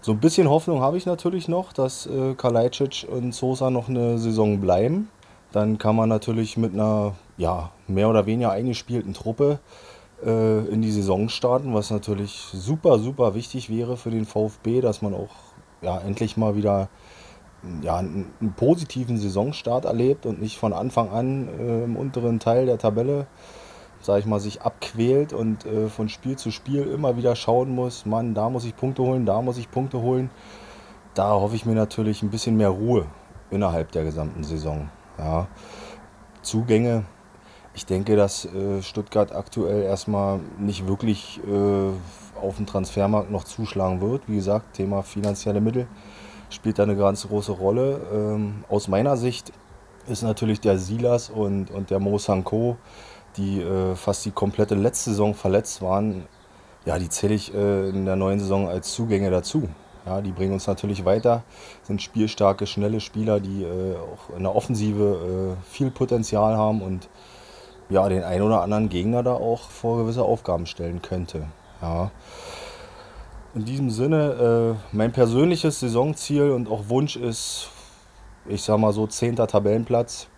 So 0.00 0.12
ein 0.12 0.20
bisschen 0.20 0.50
Hoffnung 0.50 0.80
habe 0.80 0.96
ich 0.96 1.06
natürlich 1.06 1.48
noch, 1.48 1.72
dass 1.72 2.06
äh, 2.06 2.34
Kalajdzic 2.34 3.06
und 3.08 3.32
Sosa 3.34 3.70
noch 3.70 3.88
eine 3.88 4.18
Saison 4.18 4.60
bleiben. 4.60 5.08
Dann 5.52 5.78
kann 5.78 5.94
man 5.96 6.08
natürlich 6.08 6.56
mit 6.56 6.74
einer 6.74 7.14
ja, 7.36 7.70
mehr 7.86 8.08
oder 8.08 8.26
weniger 8.26 8.50
eingespielten 8.50 9.14
Truppe 9.14 9.60
äh, 10.24 10.66
in 10.66 10.82
die 10.82 10.90
Saison 10.90 11.28
starten, 11.28 11.74
was 11.74 11.90
natürlich 11.90 12.48
super, 12.52 12.98
super 12.98 13.34
wichtig 13.34 13.70
wäre 13.70 13.96
für 13.96 14.10
den 14.10 14.24
VfB, 14.24 14.80
dass 14.80 15.02
man 15.02 15.14
auch 15.14 15.30
ja, 15.82 15.98
endlich 16.00 16.36
mal 16.36 16.56
wieder 16.56 16.88
ja, 17.82 17.96
einen, 17.96 18.32
einen 18.40 18.52
positiven 18.52 19.18
Saisonstart 19.18 19.84
erlebt 19.84 20.26
und 20.26 20.40
nicht 20.40 20.58
von 20.58 20.72
Anfang 20.72 21.10
an 21.10 21.48
äh, 21.48 21.84
im 21.84 21.96
unteren 21.96 22.38
Teil 22.38 22.66
der 22.66 22.78
Tabelle, 22.78 23.26
sage 24.00 24.20
ich 24.20 24.26
mal, 24.26 24.40
sich 24.40 24.62
abquält 24.62 25.32
und 25.32 25.64
äh, 25.64 25.88
von 25.88 26.08
Spiel 26.08 26.36
zu 26.36 26.50
Spiel 26.50 26.82
immer 26.82 27.16
wieder 27.16 27.36
schauen 27.36 27.70
muss, 27.70 28.06
Mann, 28.06 28.34
da 28.34 28.50
muss 28.50 28.64
ich 28.64 28.76
Punkte 28.76 29.02
holen, 29.02 29.24
da 29.26 29.40
muss 29.40 29.58
ich 29.58 29.70
Punkte 29.70 30.00
holen. 30.02 30.30
Da 31.14 31.30
hoffe 31.30 31.54
ich 31.54 31.64
mir 31.64 31.74
natürlich 31.74 32.22
ein 32.22 32.30
bisschen 32.30 32.56
mehr 32.56 32.70
Ruhe 32.70 33.06
innerhalb 33.50 33.92
der 33.92 34.04
gesamten 34.04 34.42
Saison. 34.42 34.88
Ja. 35.16 35.46
Zugänge, 36.42 37.04
ich 37.74 37.86
denke, 37.86 38.16
dass 38.16 38.44
äh, 38.44 38.82
Stuttgart 38.82 39.34
aktuell 39.34 39.82
erstmal 39.82 40.40
nicht 40.58 40.86
wirklich 40.86 41.40
äh, 41.46 42.40
auf 42.40 42.56
dem 42.56 42.66
Transfermarkt 42.66 43.30
noch 43.30 43.44
zuschlagen 43.44 44.00
wird. 44.00 44.22
Wie 44.28 44.36
gesagt, 44.36 44.74
Thema 44.74 45.02
finanzielle 45.02 45.60
Mittel 45.60 45.86
spielt 46.50 46.78
da 46.78 46.84
eine 46.84 46.96
ganz 46.96 47.26
große 47.26 47.52
Rolle. 47.52 48.00
Ähm, 48.12 48.64
aus 48.68 48.88
meiner 48.88 49.16
Sicht 49.16 49.52
ist 50.06 50.22
natürlich 50.22 50.60
der 50.60 50.78
Silas 50.78 51.30
und, 51.30 51.70
und 51.70 51.90
der 51.90 51.98
Mo 51.98 52.18
Sanko, 52.18 52.76
die 53.36 53.60
äh, 53.60 53.96
fast 53.96 54.24
die 54.24 54.30
komplette 54.30 54.74
letzte 54.74 55.10
Saison 55.10 55.34
verletzt 55.34 55.82
waren, 55.82 56.26
ja, 56.84 56.98
die 56.98 57.08
zähle 57.08 57.34
ich 57.34 57.52
äh, 57.54 57.88
in 57.88 58.04
der 58.04 58.16
neuen 58.16 58.38
Saison 58.38 58.68
als 58.68 58.92
Zugänge 58.92 59.30
dazu. 59.30 59.68
Ja, 60.06 60.20
die 60.20 60.32
bringen 60.32 60.52
uns 60.52 60.66
natürlich 60.66 61.06
weiter, 61.06 61.44
sind 61.82 62.02
spielstarke, 62.02 62.66
schnelle 62.66 63.00
Spieler, 63.00 63.40
die 63.40 63.62
äh, 63.62 63.96
auch 63.96 64.36
in 64.36 64.42
der 64.42 64.54
Offensive 64.54 65.56
äh, 65.56 65.72
viel 65.72 65.90
Potenzial 65.90 66.58
haben 66.58 66.82
und 66.82 67.08
ja, 67.88 68.08
den 68.08 68.22
einen 68.22 68.42
oder 68.42 68.62
anderen 68.62 68.88
Gegner 68.88 69.22
da 69.22 69.34
auch 69.34 69.70
vor 69.70 69.98
gewisse 69.98 70.22
Aufgaben 70.22 70.66
stellen 70.66 71.02
könnte. 71.02 71.46
Ja. 71.82 72.10
In 73.54 73.64
diesem 73.64 73.90
Sinne, 73.90 74.76
äh, 74.92 74.96
mein 74.96 75.12
persönliches 75.12 75.80
Saisonziel 75.80 76.50
und 76.50 76.68
auch 76.68 76.88
Wunsch 76.88 77.16
ist, 77.16 77.70
ich 78.46 78.62
sag 78.62 78.78
mal 78.78 78.92
so, 78.92 79.06
10. 79.06 79.36
Tabellenplatz. 79.36 80.28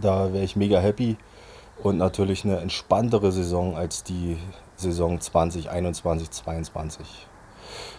Da 0.00 0.32
wäre 0.32 0.44
ich 0.44 0.56
mega 0.56 0.78
happy. 0.78 1.16
Und 1.82 1.98
natürlich 1.98 2.44
eine 2.44 2.58
entspanntere 2.58 3.32
Saison 3.32 3.76
als 3.76 4.04
die 4.04 4.36
Saison 4.76 5.20
2021, 5.20 6.30
2022. 6.30 7.26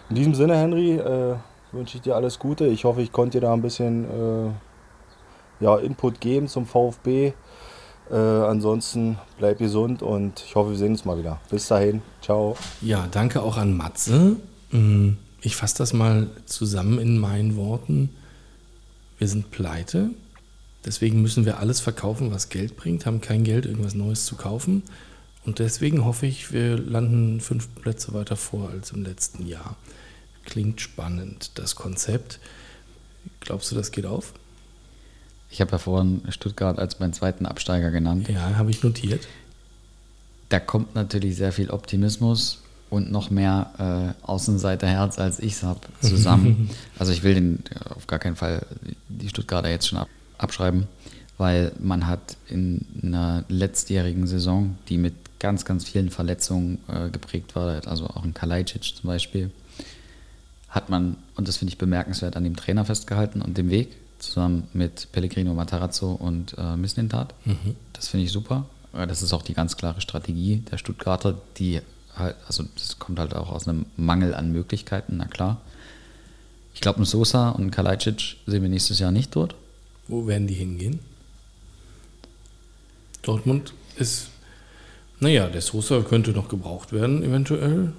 In 0.08 0.16
diesem 0.16 0.34
Sinne, 0.34 0.56
Henry, 0.56 0.92
äh, 0.96 1.36
wünsche 1.72 1.96
ich 1.96 2.02
dir 2.02 2.14
alles 2.14 2.38
Gute. 2.38 2.66
Ich 2.66 2.84
hoffe, 2.84 3.02
ich 3.02 3.12
konnte 3.12 3.40
dir 3.40 3.46
da 3.46 3.52
ein 3.52 3.62
bisschen 3.62 4.04
äh, 4.04 5.64
ja, 5.64 5.76
Input 5.76 6.20
geben 6.20 6.48
zum 6.48 6.66
VfB. 6.66 7.32
Äh, 8.10 8.14
ansonsten 8.14 9.18
bleib 9.38 9.58
gesund 9.58 10.02
und 10.02 10.42
ich 10.46 10.54
hoffe, 10.54 10.70
wir 10.70 10.78
sehen 10.78 10.92
uns 10.92 11.04
mal 11.04 11.18
wieder. 11.18 11.40
Bis 11.50 11.66
dahin, 11.66 12.02
ciao. 12.22 12.56
Ja, 12.80 13.08
danke 13.10 13.42
auch 13.42 13.56
an 13.56 13.76
Matze. 13.76 14.36
Mm, 14.70 15.14
ich 15.40 15.56
fasse 15.56 15.78
das 15.78 15.92
mal 15.92 16.28
zusammen 16.46 16.98
in 16.98 17.18
meinen 17.18 17.56
Worten. 17.56 18.10
Wir 19.18 19.28
sind 19.28 19.50
pleite, 19.50 20.10
deswegen 20.84 21.22
müssen 21.22 21.46
wir 21.46 21.58
alles 21.58 21.80
verkaufen, 21.80 22.30
was 22.30 22.48
Geld 22.48 22.76
bringt, 22.76 23.06
haben 23.06 23.20
kein 23.20 23.44
Geld, 23.44 23.66
irgendwas 23.66 23.94
Neues 23.94 24.26
zu 24.26 24.36
kaufen. 24.36 24.82
Und 25.46 25.58
deswegen 25.60 26.04
hoffe 26.04 26.26
ich, 26.26 26.52
wir 26.52 26.76
landen 26.76 27.40
fünf 27.40 27.72
Plätze 27.76 28.12
weiter 28.12 28.36
vor 28.36 28.70
als 28.70 28.90
im 28.90 29.04
letzten 29.04 29.46
Jahr. 29.46 29.76
Klingt 30.44 30.80
spannend, 30.80 31.52
das 31.54 31.76
Konzept. 31.76 32.40
Glaubst 33.40 33.70
du, 33.70 33.76
das 33.76 33.90
geht 33.90 34.06
auf? 34.06 34.32
Ich 35.56 35.62
habe 35.62 35.72
ja 35.72 35.78
vorhin 35.78 36.20
Stuttgart 36.28 36.78
als 36.78 37.00
meinen 37.00 37.14
zweiten 37.14 37.46
Absteiger 37.46 37.90
genannt. 37.90 38.28
Ja, 38.28 38.56
habe 38.56 38.70
ich 38.70 38.82
notiert. 38.82 39.26
Da 40.50 40.60
kommt 40.60 40.94
natürlich 40.94 41.36
sehr 41.36 41.50
viel 41.50 41.70
Optimismus 41.70 42.60
und 42.90 43.10
noch 43.10 43.30
mehr 43.30 44.14
äh, 44.22 44.26
Außenseiterherz, 44.26 45.18
als 45.18 45.38
ich 45.38 45.54
es 45.54 45.62
habe, 45.62 45.80
zusammen. 46.02 46.68
also 46.98 47.10
ich 47.10 47.22
will 47.22 47.32
den 47.32 47.64
äh, 47.70 47.94
auf 47.94 48.06
gar 48.06 48.18
keinen 48.18 48.36
Fall 48.36 48.66
die 49.08 49.30
Stuttgarter 49.30 49.70
jetzt 49.70 49.88
schon 49.88 49.96
ab, 49.96 50.08
abschreiben, 50.36 50.88
weil 51.38 51.72
man 51.78 52.06
hat 52.06 52.36
in 52.50 52.84
einer 53.02 53.44
letztjährigen 53.48 54.26
Saison, 54.26 54.76
die 54.90 54.98
mit 54.98 55.14
ganz, 55.38 55.64
ganz 55.64 55.84
vielen 55.84 56.10
Verletzungen 56.10 56.80
äh, 56.88 57.08
geprägt 57.08 57.56
war, 57.56 57.80
also 57.88 58.08
auch 58.08 58.26
in 58.26 58.34
Kalajdzic 58.34 58.94
zum 58.94 59.08
Beispiel, 59.08 59.50
hat 60.68 60.90
man, 60.90 61.16
und 61.34 61.48
das 61.48 61.56
finde 61.56 61.72
ich 61.72 61.78
bemerkenswert, 61.78 62.36
an 62.36 62.44
dem 62.44 62.56
Trainer 62.56 62.84
festgehalten 62.84 63.40
und 63.40 63.56
dem 63.56 63.70
Weg 63.70 63.88
zusammen 64.26 64.68
mit 64.72 65.08
Pellegrino 65.12 65.54
Matarazzo 65.54 66.12
und 66.12 66.54
äh, 66.58 66.76
Mislintat. 66.76 67.34
Mhm. 67.44 67.76
Das 67.92 68.08
finde 68.08 68.26
ich 68.26 68.32
super. 68.32 68.66
Das 68.92 69.22
ist 69.22 69.32
auch 69.32 69.42
die 69.42 69.54
ganz 69.54 69.76
klare 69.76 70.00
Strategie 70.00 70.62
der 70.70 70.78
Stuttgarter, 70.78 71.36
die 71.58 71.80
halt, 72.14 72.36
also 72.46 72.64
das 72.74 72.98
kommt 72.98 73.18
halt 73.18 73.34
auch 73.34 73.50
aus 73.50 73.68
einem 73.68 73.86
Mangel 73.96 74.34
an 74.34 74.52
Möglichkeiten, 74.52 75.18
na 75.18 75.26
klar. 75.26 75.60
Ich 76.74 76.80
glaube, 76.80 77.02
ein 77.02 77.04
Sosa 77.04 77.50
und 77.50 77.66
ein 77.66 77.70
Kalajdzic 77.70 78.36
sehen 78.46 78.62
wir 78.62 78.68
nächstes 78.68 78.98
Jahr 78.98 79.10
nicht 79.10 79.34
dort. 79.36 79.54
Wo 80.08 80.26
werden 80.26 80.46
die 80.46 80.54
hingehen? 80.54 81.00
Dortmund 83.22 83.74
ist, 83.96 84.28
naja, 85.20 85.48
der 85.48 85.62
Sosa 85.62 86.00
könnte 86.02 86.30
noch 86.30 86.48
gebraucht 86.48 86.92
werden, 86.92 87.22
eventuell. 87.22 87.92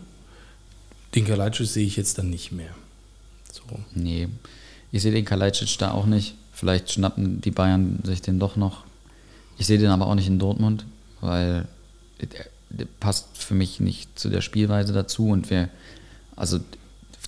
Den 1.15 1.25
Kalajdzic 1.25 1.67
sehe 1.67 1.85
ich 1.85 1.95
jetzt 1.97 2.17
dann 2.17 2.29
nicht 2.29 2.51
mehr. 2.51 2.73
So. 3.51 3.63
Nee, 3.93 4.29
ich 4.91 5.01
sehe 5.01 5.11
den 5.11 5.25
Kalajdzic 5.25 5.77
da 5.77 5.91
auch 5.91 6.05
nicht. 6.05 6.35
Vielleicht 6.53 6.91
schnappen 6.91 7.41
die 7.41 7.51
Bayern 7.51 7.99
sich 8.03 8.21
den 8.21 8.39
doch 8.39 8.55
noch. 8.55 8.83
Ich 9.57 9.67
sehe 9.67 9.77
den 9.77 9.89
aber 9.89 10.07
auch 10.07 10.15
nicht 10.15 10.27
in 10.27 10.39
Dortmund, 10.39 10.85
weil 11.21 11.67
der, 12.21 12.45
der 12.69 12.87
passt 12.99 13.37
für 13.37 13.53
mich 13.53 13.79
nicht 13.79 14.17
zu 14.17 14.29
der 14.29 14.41
Spielweise 14.41 14.93
dazu 14.93 15.29
und 15.29 15.49
wir, 15.49 15.69
also 16.35 16.59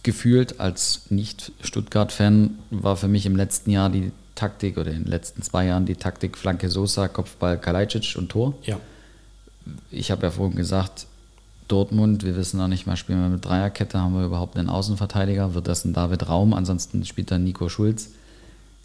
gefühlt 0.03 0.59
als 0.59 1.09
Nicht-Stuttgart-Fan 1.09 2.57
war 2.71 2.95
für 2.95 3.07
mich 3.07 3.25
im 3.25 3.35
letzten 3.35 3.71
Jahr 3.71 3.89
die 3.89 4.11
Taktik 4.35 4.77
oder 4.77 4.91
in 4.91 5.03
den 5.03 5.11
letzten 5.11 5.41
zwei 5.41 5.65
Jahren 5.65 5.85
die 5.85 5.95
Taktik 5.95 6.37
Flanke 6.37 6.69
Sosa, 6.69 7.07
Kopfball 7.07 7.59
Kalajdzic 7.59 8.15
und 8.17 8.29
Tor. 8.29 8.53
Ja. 8.63 8.79
Ich 9.91 10.11
habe 10.11 10.23
ja 10.23 10.31
vorhin 10.31 10.55
gesagt, 10.55 11.05
Dortmund, 11.69 12.23
wir 12.25 12.35
wissen 12.35 12.57
noch 12.57 12.67
nicht 12.67 12.85
mal, 12.85 12.97
spielen 12.97 13.21
wir 13.21 13.29
mit 13.29 13.45
Dreierkette, 13.45 13.99
haben 13.99 14.13
wir 14.15 14.25
überhaupt 14.25 14.57
einen 14.57 14.69
Außenverteidiger? 14.69 15.53
Wird 15.53 15.67
das 15.67 15.85
ein 15.85 15.93
David 15.93 16.27
Raum? 16.27 16.53
Ansonsten 16.53 17.05
spielt 17.05 17.31
dann 17.31 17.43
Nico 17.45 17.69
Schulz. 17.69 18.09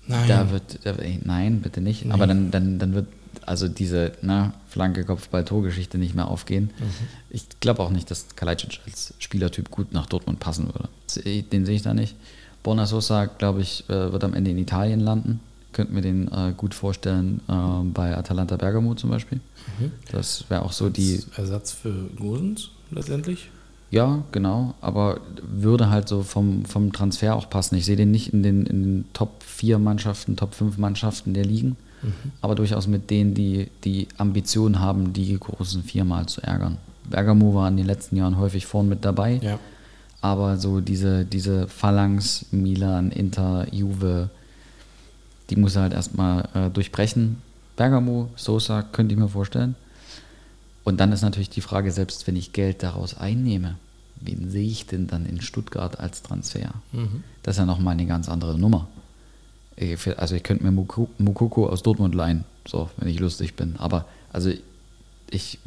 Nein. 0.06 0.28
Da 0.28 0.50
wird, 0.50 0.80
da, 0.84 0.94
nein, 1.24 1.60
bitte 1.60 1.80
nicht. 1.80 2.04
Nee. 2.04 2.12
Aber 2.12 2.26
dann, 2.26 2.50
dann, 2.50 2.78
dann 2.78 2.94
wird 2.94 3.06
also 3.46 3.68
diese 3.68 4.12
ne, 4.22 4.52
Flanke, 4.68 5.04
Kopfball, 5.04 5.44
Torgeschichte 5.44 5.98
nicht 5.98 6.14
mehr 6.14 6.28
aufgehen. 6.28 6.70
Mhm. 6.78 7.06
Ich 7.30 7.46
glaube 7.60 7.82
auch 7.82 7.90
nicht, 7.90 8.10
dass 8.10 8.36
Kalajdzic 8.36 8.80
als 8.86 9.14
Spielertyp 9.18 9.70
gut 9.70 9.92
nach 9.92 10.06
Dortmund 10.06 10.40
passen 10.40 10.66
würde. 10.66 10.88
Den 11.24 11.64
sehe 11.66 11.76
ich 11.76 11.82
da 11.82 11.94
nicht. 11.94 12.14
Borna 12.62 12.86
Sosa, 12.86 13.26
glaube 13.26 13.60
ich, 13.60 13.88
äh, 13.88 14.12
wird 14.12 14.24
am 14.24 14.34
Ende 14.34 14.50
in 14.50 14.58
Italien 14.58 15.00
landen. 15.00 15.40
Könnten 15.72 15.94
wir 15.94 16.02
den 16.02 16.28
äh, 16.28 16.52
gut 16.56 16.72
vorstellen 16.72 17.40
äh, 17.48 17.84
bei 17.92 18.16
Atalanta 18.16 18.56
Bergamo 18.56 18.94
zum 18.94 19.10
Beispiel. 19.10 19.40
Mhm. 19.78 19.92
Das 20.12 20.44
wäre 20.48 20.62
auch 20.62 20.72
so 20.72 20.86
als 20.86 20.94
die. 20.94 21.20
Ersatz 21.36 21.72
für 21.72 22.08
Gosens? 22.16 22.70
Letztendlich. 22.90 23.50
Ja, 23.90 24.24
genau, 24.32 24.74
aber 24.80 25.20
würde 25.40 25.88
halt 25.88 26.08
so 26.08 26.24
vom, 26.24 26.64
vom 26.64 26.92
Transfer 26.92 27.36
auch 27.36 27.48
passen. 27.48 27.76
Ich 27.76 27.84
sehe 27.84 27.94
den 27.94 28.10
nicht 28.10 28.32
in 28.32 28.42
den, 28.42 28.66
in 28.66 28.82
den 28.82 29.04
Top 29.12 29.42
4 29.44 29.78
Mannschaften, 29.78 30.36
Top 30.36 30.54
5 30.54 30.78
Mannschaften 30.78 31.32
der 31.32 31.44
Ligen, 31.44 31.76
mhm. 32.02 32.32
aber 32.40 32.56
durchaus 32.56 32.88
mit 32.88 33.10
denen, 33.10 33.34
die 33.34 33.68
die 33.84 34.08
Ambition 34.16 34.80
haben, 34.80 35.12
die 35.12 35.38
großen 35.38 35.84
viermal 35.84 36.26
zu 36.26 36.42
ärgern. 36.42 36.78
Bergamo 37.08 37.54
war 37.54 37.68
in 37.68 37.76
den 37.76 37.86
letzten 37.86 38.16
Jahren 38.16 38.36
häufig 38.36 38.66
vorn 38.66 38.88
mit 38.88 39.04
dabei, 39.04 39.38
ja. 39.42 39.60
aber 40.20 40.56
so 40.56 40.80
diese, 40.80 41.24
diese 41.24 41.68
Phalanx, 41.68 42.46
Milan, 42.50 43.12
Inter, 43.12 43.72
Juve, 43.72 44.30
die 45.50 45.56
muss 45.56 45.76
er 45.76 45.82
halt 45.82 45.92
erstmal 45.92 46.48
äh, 46.54 46.70
durchbrechen. 46.70 47.36
Bergamo, 47.76 48.30
Sosa, 48.34 48.82
könnte 48.82 49.14
ich 49.14 49.20
mir 49.20 49.28
vorstellen. 49.28 49.76
Und 50.84 51.00
dann 51.00 51.12
ist 51.12 51.22
natürlich 51.22 51.50
die 51.50 51.62
Frage, 51.62 51.90
selbst 51.90 52.26
wenn 52.26 52.36
ich 52.36 52.52
Geld 52.52 52.82
daraus 52.82 53.16
einnehme, 53.16 53.76
wen 54.20 54.50
sehe 54.50 54.68
ich 54.68 54.86
denn 54.86 55.06
dann 55.06 55.26
in 55.26 55.40
Stuttgart 55.40 55.98
als 55.98 56.22
Transfer? 56.22 56.74
Mhm. 56.92 57.24
Das 57.42 57.56
ist 57.56 57.58
ja 57.58 57.66
nochmal 57.66 57.92
eine 57.94 58.06
ganz 58.06 58.28
andere 58.28 58.58
Nummer. 58.58 58.88
Ich, 59.76 60.18
also 60.18 60.34
ich 60.34 60.42
könnte 60.42 60.64
mir 60.64 60.70
Mukoko 60.70 61.68
aus 61.68 61.82
Dortmund 61.82 62.14
leihen, 62.14 62.44
so, 62.66 62.90
wenn 62.96 63.08
ich 63.08 63.18
lustig 63.18 63.54
bin. 63.54 63.76
Aber 63.78 64.06
also 64.32 64.52
ich, 65.30 65.58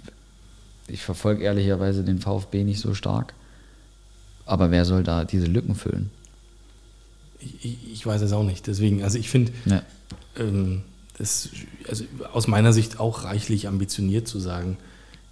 ich 0.87 1.01
verfolge 1.01 1.43
ehrlicherweise 1.43 2.03
den 2.03 2.19
VfB 2.19 2.63
nicht 2.63 2.79
so 2.79 2.93
stark. 2.93 3.33
Aber 4.45 4.71
wer 4.71 4.85
soll 4.85 5.03
da 5.03 5.25
diese 5.25 5.47
Lücken 5.47 5.75
füllen? 5.75 6.09
Ich, 7.39 7.91
ich, 7.91 8.05
weiß 8.05 8.21
es 8.21 8.31
auch 8.31 8.43
nicht. 8.43 8.65
Deswegen, 8.65 9.03
also 9.03 9.17
ich 9.17 9.29
finde, 9.29 9.51
Ja. 9.65 9.81
ähm, 10.37 10.83
das 11.17 11.49
also 11.89 12.05
aus 12.31 12.47
meiner 12.47 12.71
Sicht 12.73 12.99
auch 12.99 13.23
reichlich 13.23 13.67
ambitioniert 13.67 14.27
zu 14.27 14.39
sagen, 14.39 14.77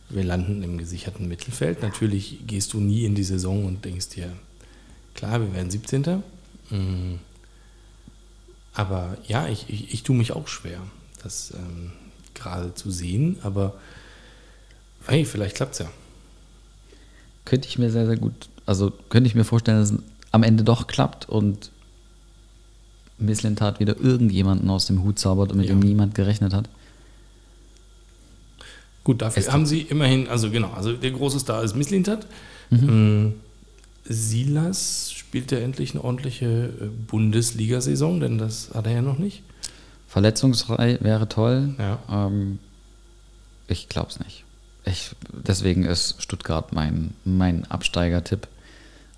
wir 0.09 0.23
landen 0.23 0.61
im 0.63 0.77
gesicherten 0.77 1.27
Mittelfeld. 1.27 1.81
Natürlich 1.81 2.39
gehst 2.47 2.73
du 2.73 2.79
nie 2.79 3.05
in 3.05 3.15
die 3.15 3.23
Saison 3.23 3.65
und 3.65 3.83
denkst 3.85 4.09
dir, 4.09 4.31
klar, 5.15 5.41
wir 5.41 5.53
werden 5.53 5.71
17. 5.71 6.23
Mm. 6.69 7.15
Aber 8.73 9.17
ja, 9.27 9.47
ich, 9.47 9.65
ich, 9.69 9.93
ich 9.93 10.03
tue 10.03 10.15
mich 10.15 10.33
auch 10.33 10.47
schwer, 10.47 10.79
das 11.23 11.53
ähm, 11.55 11.91
gerade 12.33 12.75
zu 12.75 12.91
sehen. 12.91 13.37
Aber 13.41 13.73
hey, 15.07 15.25
vielleicht 15.25 15.55
klappt 15.55 15.73
es 15.73 15.79
ja. 15.79 15.89
Könnte 17.45 17.67
ich 17.67 17.77
mir 17.77 17.91
sehr, 17.91 18.05
sehr 18.05 18.17
gut, 18.17 18.49
also 18.65 18.91
könnte 19.09 19.27
ich 19.27 19.35
mir 19.35 19.43
vorstellen, 19.43 19.79
dass 19.79 19.91
es 19.91 19.99
am 20.31 20.43
Ende 20.43 20.63
doch 20.63 20.87
klappt 20.87 21.29
und 21.29 21.71
Misslintat 23.17 23.79
wieder 23.79 23.97
irgendjemanden 23.99 24.69
aus 24.69 24.87
dem 24.87 25.03
Hut 25.03 25.19
zaubert, 25.19 25.55
mit 25.55 25.67
Ja. 25.67 25.73
dem 25.73 25.79
niemand 25.79 26.15
gerechnet 26.15 26.53
hat. 26.53 26.67
Gut, 29.05 29.21
dafür 29.21 29.41
Est- 29.43 29.53
haben 29.53 29.65
sie 29.65 29.81
immerhin, 29.81 30.27
also 30.27 30.51
genau, 30.51 30.71
also 30.71 30.91
der 30.91 31.11
große 31.11 31.39
Star 31.39 31.63
ist 31.63 31.75
Misslintat. 31.77 32.27
Ähm, 32.71 33.35
Silas 34.03 35.11
spielt 35.13 35.51
ja 35.51 35.59
endlich 35.59 35.91
eine 35.93 36.03
ordentliche 36.03 36.45
äh, 36.45 36.85
Bundesliga-Saison, 37.07 38.19
denn 38.19 38.37
das 38.37 38.71
hat 38.73 38.85
er 38.87 38.93
ja 38.93 39.01
noch 39.01 39.17
nicht. 39.17 39.41
Verletzungsfrei 40.07 40.97
wäre 41.01 41.27
toll. 41.27 41.75
Ja. 41.79 41.99
Ähm, 42.09 42.59
ich 43.67 43.89
glaube 43.89 44.09
es 44.09 44.19
nicht. 44.19 44.43
Ich, 44.85 45.11
deswegen 45.31 45.83
ist 45.83 46.21
Stuttgart 46.21 46.71
mein, 46.73 47.11
mein 47.25 47.65
Absteigertipp. 47.65 48.47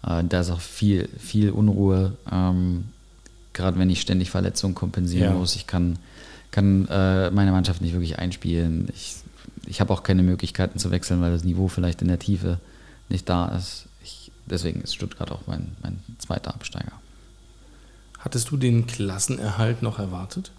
Äh, 0.05 0.23
da 0.23 0.39
ist 0.41 0.49
auch 0.51 0.61
viel, 0.61 1.09
viel 1.19 1.49
Unruhe, 1.51 2.13
ähm, 2.31 2.85
gerade 3.53 3.77
wenn 3.79 3.89
ich 3.89 3.99
ständig 4.01 4.29
Verletzungen 4.29 4.75
kompensieren 4.75 5.33
Ja. 5.33 5.37
muss. 5.37 5.55
Ich 5.55 5.67
kann, 5.67 5.99
kann 6.51 6.87
äh, 6.89 7.29
meine 7.31 7.51
Mannschaft 7.51 7.81
nicht 7.81 7.91
wirklich 7.93 8.17
einspielen. 8.19 8.87
Ich, 8.95 9.15
ich 9.67 9.79
habe 9.81 9.93
auch 9.93 10.03
keine 10.03 10.23
Möglichkeiten 10.23 10.79
zu 10.79 10.91
wechseln, 10.91 11.21
weil 11.21 11.31
das 11.31 11.43
Niveau 11.43 11.67
vielleicht 11.67 12.01
in 12.01 12.07
der 12.07 12.19
Tiefe 12.19 12.59
nicht 13.09 13.27
da 13.29 13.47
ist. 13.49 13.85
Ich, 14.03 14.31
deswegen 14.45 14.81
ist 14.81 14.95
Stuttgart 14.95 15.31
auch 15.31 15.41
mein, 15.47 15.75
mein 15.83 15.99
zweiter 16.17 16.53
Absteiger. 16.53 16.93
Hattest 18.19 18.49
du 18.51 18.57
den 18.57 18.87
Klassenerhalt 18.87 19.81
noch 19.83 19.99
erwartet? 19.99 20.51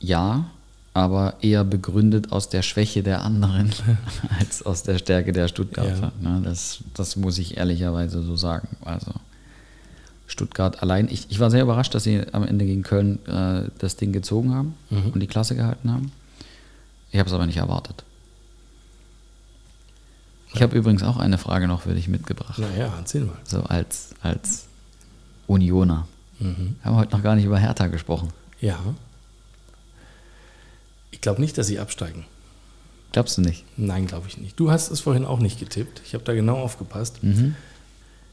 Ja, 0.00 0.46
aber 0.94 1.34
eher 1.42 1.64
begründet 1.64 2.32
aus 2.32 2.48
der 2.48 2.62
Schwäche 2.62 3.02
der 3.02 3.22
anderen 3.24 3.72
als 4.38 4.62
aus 4.64 4.82
der 4.82 4.98
Stärke 4.98 5.32
der 5.32 5.48
Stuttgarter. 5.48 6.12
Ne, 6.20 6.40
das, 6.44 6.78
das 6.94 7.16
muss 7.16 7.38
ich 7.38 7.56
ehrlicherweise 7.56 8.22
so 8.22 8.36
sagen. 8.36 8.68
Also 8.84 9.12
Stuttgart 10.26 10.82
allein, 10.82 11.08
ich, 11.08 11.26
ich 11.30 11.40
war 11.40 11.50
sehr 11.50 11.62
überrascht, 11.62 11.94
dass 11.94 12.04
sie 12.04 12.22
am 12.32 12.44
Ende 12.44 12.64
gegen 12.64 12.82
Köln 12.82 13.24
äh, 13.26 13.70
das 13.78 13.96
Ding 13.96 14.12
gezogen 14.12 14.54
haben 14.54 14.74
Mhm. 14.90 15.10
und 15.12 15.20
die 15.20 15.26
Klasse 15.26 15.54
gehalten 15.56 15.90
haben. 15.92 16.12
Ich 17.10 17.18
habe 17.18 17.28
es 17.28 17.34
aber 17.34 17.46
nicht 17.46 17.56
erwartet. 17.56 18.04
Ich 20.54 20.62
habe 20.62 20.76
übrigens 20.76 21.02
auch 21.02 21.16
eine 21.18 21.38
Frage 21.38 21.68
noch 21.68 21.82
für 21.82 21.94
dich 21.94 22.08
mitgebracht. 22.08 22.58
Naja, 22.58 22.92
erzähl 22.98 23.22
mal. 23.24 23.36
So 23.44 23.62
als, 23.64 24.10
als 24.22 24.66
Unioner. 25.46 26.08
Mhm. 26.38 26.76
Wir 26.82 26.84
haben 26.90 26.96
heute 26.96 27.14
noch 27.16 27.22
gar 27.22 27.34
nicht 27.34 27.44
über 27.44 27.58
Hertha 27.58 27.86
gesprochen. 27.88 28.32
Ja. 28.60 28.78
Ich 31.10 31.20
glaube 31.20 31.40
nicht, 31.40 31.56
dass 31.58 31.66
sie 31.66 31.78
absteigen. 31.78 32.24
Glaubst 33.12 33.36
du 33.38 33.42
nicht? 33.42 33.64
Nein, 33.76 34.06
glaube 34.06 34.28
ich 34.28 34.38
nicht. 34.38 34.58
Du 34.60 34.70
hast 34.70 34.90
es 34.90 35.00
vorhin 35.00 35.24
auch 35.24 35.38
nicht 35.38 35.58
getippt. 35.58 36.02
Ich 36.04 36.14
habe 36.14 36.24
da 36.24 36.34
genau 36.34 36.58
aufgepasst. 36.58 37.22
Mhm. 37.22 37.54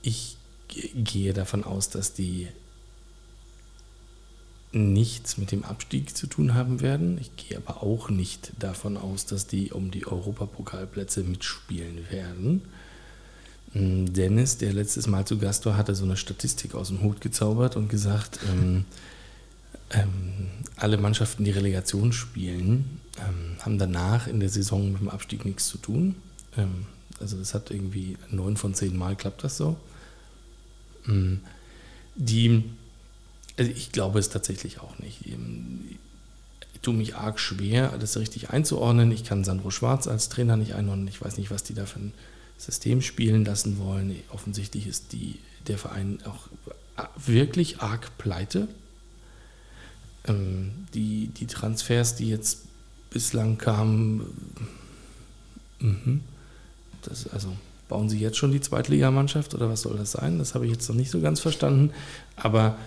Ich 0.01 0.37
ge- 0.67 0.91
gehe 0.95 1.33
davon 1.33 1.63
aus, 1.63 1.89
dass 1.89 2.13
die 2.13 2.47
nichts 4.75 5.37
mit 5.37 5.51
dem 5.51 5.63
Abstieg 5.63 6.15
zu 6.15 6.27
tun 6.27 6.53
haben 6.53 6.81
werden. 6.81 7.17
Ich 7.19 7.35
gehe 7.37 7.57
aber 7.57 7.81
auch 7.81 8.09
nicht 8.09 8.51
davon 8.59 8.97
aus, 8.97 9.25
dass 9.25 9.47
die 9.47 9.71
um 9.71 9.89
die 9.89 10.05
Europapokalplätze 10.05 11.23
mitspielen 11.23 12.09
werden. 12.11 12.61
Mm, 13.73 14.13
Dennis, 14.13 14.57
der 14.57 14.73
letztes 14.73 15.07
Mal 15.07 15.25
zu 15.25 15.37
Gast 15.37 15.65
war, 15.65 15.77
hatte 15.77 15.95
so 15.95 16.03
eine 16.03 16.17
Statistik 16.17 16.75
aus 16.75 16.89
dem 16.89 17.01
Hut 17.01 17.21
gezaubert 17.21 17.75
und 17.75 17.87
gesagt, 17.89 18.39
ähm, 18.51 18.85
ähm, 19.91 20.47
alle 20.75 20.97
Mannschaften, 20.97 21.45
die 21.45 21.51
Relegation 21.51 22.11
spielen, 22.11 22.99
ähm, 23.17 23.57
haben 23.61 23.77
danach 23.77 24.27
in 24.27 24.39
der 24.39 24.49
Saison 24.49 24.91
mit 24.91 25.01
dem 25.01 25.09
Abstieg 25.09 25.45
nichts 25.45 25.67
zu 25.67 25.77
tun. 25.77 26.15
Ähm, 26.57 26.85
also 27.19 27.37
das 27.37 27.53
hat 27.53 27.71
irgendwie 27.71 28.17
neun 28.29 28.57
von 28.57 28.73
zehn 28.73 28.97
Mal 28.97 29.15
klappt 29.15 29.43
das 29.43 29.57
so. 29.57 29.77
Mm, 31.05 31.35
Die, 32.15 32.63
also 33.57 33.71
ich 33.71 33.91
glaube 33.91 34.19
es 34.19 34.29
tatsächlich 34.29 34.79
auch 34.79 34.99
nicht. 34.99 35.25
Ähm, 35.27 35.97
Ich 36.73 36.81
tue 36.81 36.93
mich 36.93 37.15
arg 37.15 37.39
schwer, 37.39 37.97
das 37.97 38.17
richtig 38.17 38.51
einzuordnen. 38.51 39.11
Ich 39.11 39.23
kann 39.23 39.43
Sandro 39.43 39.71
Schwarz 39.71 40.07
als 40.07 40.29
Trainer 40.29 40.55
nicht 40.55 40.75
einordnen. 40.75 41.07
Ich 41.07 41.19
weiß 41.19 41.37
nicht, 41.37 41.49
was 41.49 41.63
die 41.63 41.73
da 41.73 41.85
für 41.85 41.99
ein 41.99 42.13
System 42.57 43.01
spielen 43.01 43.43
lassen 43.43 43.79
wollen. 43.79 44.15
Offensichtlich 44.31 44.85
ist 44.85 45.11
die, 45.11 45.39
der 45.67 45.77
Verein 45.77 46.19
auch 46.25 46.47
wirklich 47.17 47.79
arg 47.81 48.17
pleite. 48.17 48.67
Ähm, 50.27 50.71
die, 50.93 51.27
die 51.27 51.47
Transfers, 51.47 52.15
die 52.15 52.29
jetzt 52.29 52.59
bislang 53.09 53.57
kamen, 53.57 54.21
äh, 55.81 55.85
mhm. 55.85 56.21
das, 57.01 57.27
also 57.27 57.49
bauen 57.87 58.09
sie 58.09 58.19
jetzt 58.19 58.37
schon 58.37 58.51
die 58.51 58.61
Zweitligamannschaft 58.61 59.53
oder 59.53 59.69
was 59.69 59.81
soll 59.81 59.97
das 59.97 60.11
sein? 60.11 60.39
Das 60.39 60.55
habe 60.55 60.65
ich 60.65 60.71
jetzt 60.71 60.87
noch 60.87 60.95
nicht 60.95 61.11
so 61.11 61.19
ganz 61.19 61.39
verstanden. 61.39 61.91
Aber 62.35 62.77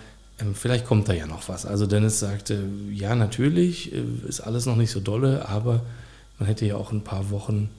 vielleicht 0.53 0.85
kommt 0.85 1.09
da 1.09 1.13
ja 1.13 1.27
noch 1.27 1.49
was. 1.49 1.65
Also 1.65 1.85
Dennis 1.85 2.19
sagte, 2.19 2.63
ja, 2.91 3.15
natürlich 3.15 3.93
äh, 3.93 4.03
ist 4.27 4.41
alles 4.41 4.65
noch 4.65 4.75
nicht 4.75 4.91
so 4.91 4.99
dolle, 4.99 5.47
aber 5.47 5.81
man 6.37 6.47
hätte 6.47 6.65
ja 6.65 6.75
auch 6.75 6.91
ein 6.91 7.03
paar 7.03 7.29
Wochen 7.29 7.69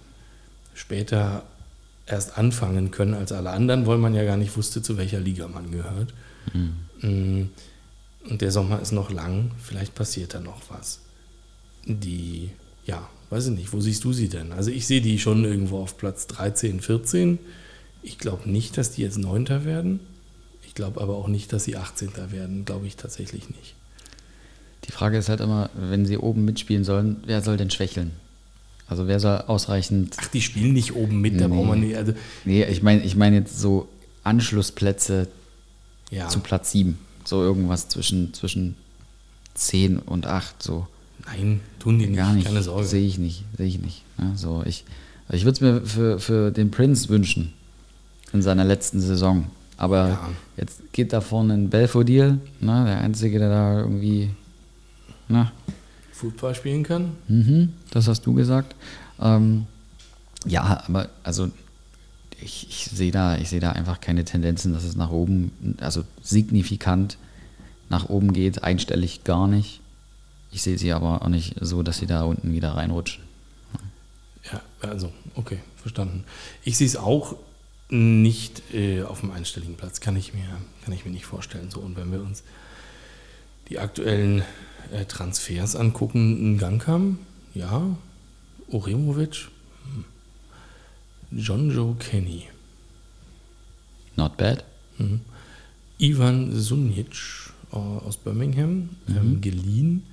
später 0.74 1.42
erst 2.06 2.38
anfangen 2.38 2.90
können 2.90 3.14
als 3.14 3.32
alle 3.32 3.50
anderen, 3.50 3.86
weil 3.86 3.98
man 3.98 4.14
ja 4.14 4.24
gar 4.24 4.36
nicht 4.36 4.56
wusste, 4.56 4.82
zu 4.82 4.96
welcher 4.96 5.20
Liga 5.20 5.48
man 5.48 5.70
gehört. 5.70 6.12
Mm, 7.02 7.44
Und 8.28 8.40
der 8.42 8.50
Sommer 8.50 8.80
ist 8.80 8.92
noch 8.92 9.10
lang, 9.10 9.52
vielleicht 9.62 9.94
passiert 9.94 10.34
da 10.34 10.40
noch 10.40 10.60
was. 10.68 11.00
Die, 11.86 12.50
ja, 12.84 13.08
weiß 13.30 13.46
ich 13.46 13.52
nicht, 13.56 13.72
wo 13.72 13.80
siehst 13.80 14.04
du 14.04 14.12
sie 14.12 14.28
denn? 14.28 14.52
Also 14.52 14.70
ich 14.70 14.86
sehe 14.86 15.00
die 15.00 15.18
schon 15.18 15.44
irgendwo 15.44 15.78
auf 15.78 15.96
Platz 15.96 16.26
13, 16.26 16.80
14. 16.80 17.38
Ich 18.02 18.18
glaube 18.18 18.50
nicht, 18.50 18.76
dass 18.76 18.90
die 18.92 19.02
jetzt 19.02 19.18
Neunter 19.18 19.64
werden. 19.64 20.00
Ich 20.70 20.74
glaube 20.76 21.00
aber 21.00 21.16
auch 21.16 21.26
nicht, 21.26 21.52
dass 21.52 21.64
sie 21.64 21.76
18. 21.76 22.10
werden, 22.30 22.64
glaube 22.64 22.86
ich 22.86 22.94
tatsächlich 22.94 23.50
nicht. 23.50 23.74
Die 24.84 24.92
Frage 24.92 25.18
ist 25.18 25.28
halt 25.28 25.40
immer, 25.40 25.68
wenn 25.74 26.06
sie 26.06 26.16
oben 26.16 26.44
mitspielen 26.44 26.84
sollen, 26.84 27.16
wer 27.26 27.42
soll 27.42 27.56
denn 27.56 27.72
schwächeln? 27.72 28.12
Also 28.86 29.08
wer 29.08 29.18
soll 29.18 29.38
ausreichend. 29.48 30.16
Ach, 30.20 30.28
die 30.28 30.40
spielen 30.40 30.72
nicht 30.72 30.94
oben 30.94 31.20
mit, 31.20 31.40
da 31.40 31.48
Nee. 31.48 31.56
braucht 31.56 31.66
man 31.66 31.80
nicht, 31.80 31.96
also 31.96 32.12
Nee, 32.44 32.62
ich 32.66 32.84
meine 32.84 33.02
ich 33.02 33.16
mein 33.16 33.34
jetzt 33.34 33.58
so 33.58 33.88
Anschlussplätze 34.22 35.26
ja. 36.12 36.28
zu 36.28 36.38
Platz 36.38 36.70
7. 36.70 36.96
So 37.24 37.42
irgendwas 37.42 37.88
zwischen, 37.88 38.32
zwischen 38.32 38.76
10 39.54 39.98
und 39.98 40.26
8. 40.26 40.62
So. 40.62 40.86
Nein, 41.26 41.60
tun 41.80 41.98
die 41.98 42.06
nicht, 42.06 42.16
Gar 42.16 42.32
nicht. 42.34 42.46
keine 42.46 42.62
Sorge. 42.62 42.86
Sehe 42.86 43.04
ich 43.08 43.18
nicht. 43.18 43.42
Sehe 43.56 43.66
ich 43.66 43.80
nicht. 43.80 44.04
Ja, 44.18 44.36
so, 44.36 44.62
ich 44.64 44.84
also 45.26 45.36
ich 45.36 45.44
würde 45.44 45.54
es 45.56 45.60
mir 45.60 45.80
für, 45.84 46.20
für 46.20 46.50
den 46.52 46.70
Prince 46.70 47.08
wünschen. 47.08 47.54
In 48.32 48.40
seiner 48.42 48.64
letzten 48.64 49.00
Saison. 49.00 49.50
Aber 49.80 50.08
Ja. 50.08 50.28
jetzt 50.58 50.92
geht 50.92 51.12
da 51.14 51.22
vorne 51.22 51.54
ein 51.54 51.70
Belfodil, 51.70 52.38
ne, 52.60 52.84
der 52.84 53.00
Einzige, 53.00 53.38
der 53.38 53.48
da 53.48 53.78
irgendwie. 53.80 54.28
Na, 55.26 55.50
Fußball 56.12 56.54
spielen 56.54 56.82
kann. 56.82 57.12
Mhm, 57.28 57.72
das 57.90 58.06
hast 58.06 58.26
du 58.26 58.34
gesagt. 58.34 58.76
Ähm, 59.18 59.66
ja, 60.44 60.82
aber 60.86 61.08
also 61.22 61.48
ich, 62.42 62.66
ich 62.68 62.84
sehe 62.94 63.10
da, 63.10 63.38
ich 63.38 63.48
sehe 63.48 63.60
da 63.60 63.72
einfach 63.72 64.02
keine 64.02 64.24
Tendenzen, 64.26 64.74
dass 64.74 64.84
es 64.84 64.96
nach 64.96 65.10
oben, 65.10 65.50
also 65.80 66.04
signifikant 66.22 67.16
nach 67.88 68.10
oben 68.10 68.34
geht, 68.34 68.62
einstellig 68.62 69.24
gar 69.24 69.46
nicht. 69.48 69.80
Ich 70.52 70.60
sehe 70.62 70.76
sie 70.76 70.92
aber 70.92 71.22
auch 71.22 71.28
nicht 71.28 71.54
so, 71.60 71.82
dass 71.82 71.98
sie 71.98 72.06
da 72.06 72.24
unten 72.24 72.52
wieder 72.52 72.72
reinrutschen. 72.76 73.24
Ja, 74.52 74.60
also, 74.82 75.10
okay, 75.36 75.58
verstanden. 75.76 76.24
Ich 76.64 76.76
sehe 76.76 76.86
es 76.86 76.96
auch 76.96 77.36
nicht 77.90 78.62
äh, 78.72 79.02
auf 79.02 79.20
dem 79.20 79.30
einstelligen 79.30 79.76
Platz, 79.76 80.00
kann 80.00 80.16
ich, 80.16 80.32
mir, 80.34 80.46
kann 80.84 80.94
ich 80.94 81.04
mir 81.04 81.10
nicht 81.10 81.26
vorstellen. 81.26 81.70
So, 81.70 81.80
und 81.80 81.96
wenn 81.96 82.12
wir 82.12 82.20
uns 82.20 82.42
die 83.68 83.78
aktuellen 83.78 84.42
äh, 84.92 85.04
Transfers 85.04 85.76
angucken, 85.76 86.36
einen 86.36 86.58
Gang 86.58 86.86
haben, 86.86 87.18
ja, 87.54 87.96
Oremovic, 88.70 89.48
hm. 89.84 90.04
John 91.32 91.70
Joe 91.70 91.94
Kenny. 91.98 92.48
Not 94.16 94.36
bad. 94.36 94.64
Mhm. 94.98 95.20
Ivan 95.98 96.52
Sunic 96.52 97.16
äh, 97.72 97.76
aus 97.76 98.16
Birmingham, 98.16 98.90
ähm, 99.08 99.40
geliehen. 99.40 100.04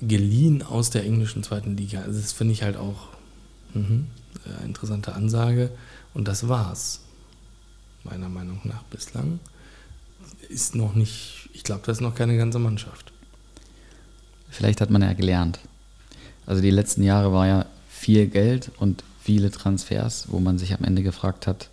Geliehen 0.00 0.62
aus 0.62 0.90
der 0.90 1.04
englischen 1.04 1.42
zweiten 1.42 1.76
Liga. 1.76 2.02
Also 2.02 2.20
das 2.20 2.32
finde 2.32 2.52
ich 2.52 2.62
halt 2.62 2.76
auch 2.76 3.08
mhm, 3.74 4.06
äh, 4.44 4.64
interessante 4.64 5.14
Ansage. 5.14 5.70
Und 6.16 6.26
das 6.26 6.48
war's. 6.48 7.00
Meiner 8.02 8.30
Meinung 8.30 8.58
nach 8.64 8.82
bislang. 8.84 9.38
Ist 10.48 10.74
noch 10.74 10.94
nicht, 10.94 11.50
ich 11.52 11.62
glaube, 11.62 11.82
das 11.84 11.98
ist 11.98 12.00
noch 12.00 12.14
keine 12.14 12.38
ganze 12.38 12.58
Mannschaft. 12.58 13.12
Vielleicht 14.48 14.80
hat 14.80 14.88
man 14.88 15.02
ja 15.02 15.12
gelernt. 15.12 15.58
Also 16.46 16.62
die 16.62 16.70
letzten 16.70 17.02
Jahre 17.02 17.34
war 17.34 17.46
ja 17.46 17.66
viel 17.90 18.28
Geld 18.28 18.70
und 18.78 19.04
viele 19.20 19.50
Transfers, 19.50 20.28
wo 20.30 20.40
man 20.40 20.58
sich 20.58 20.72
am 20.72 20.84
Ende 20.84 21.02
gefragt 21.02 21.46
hat, 21.46 21.68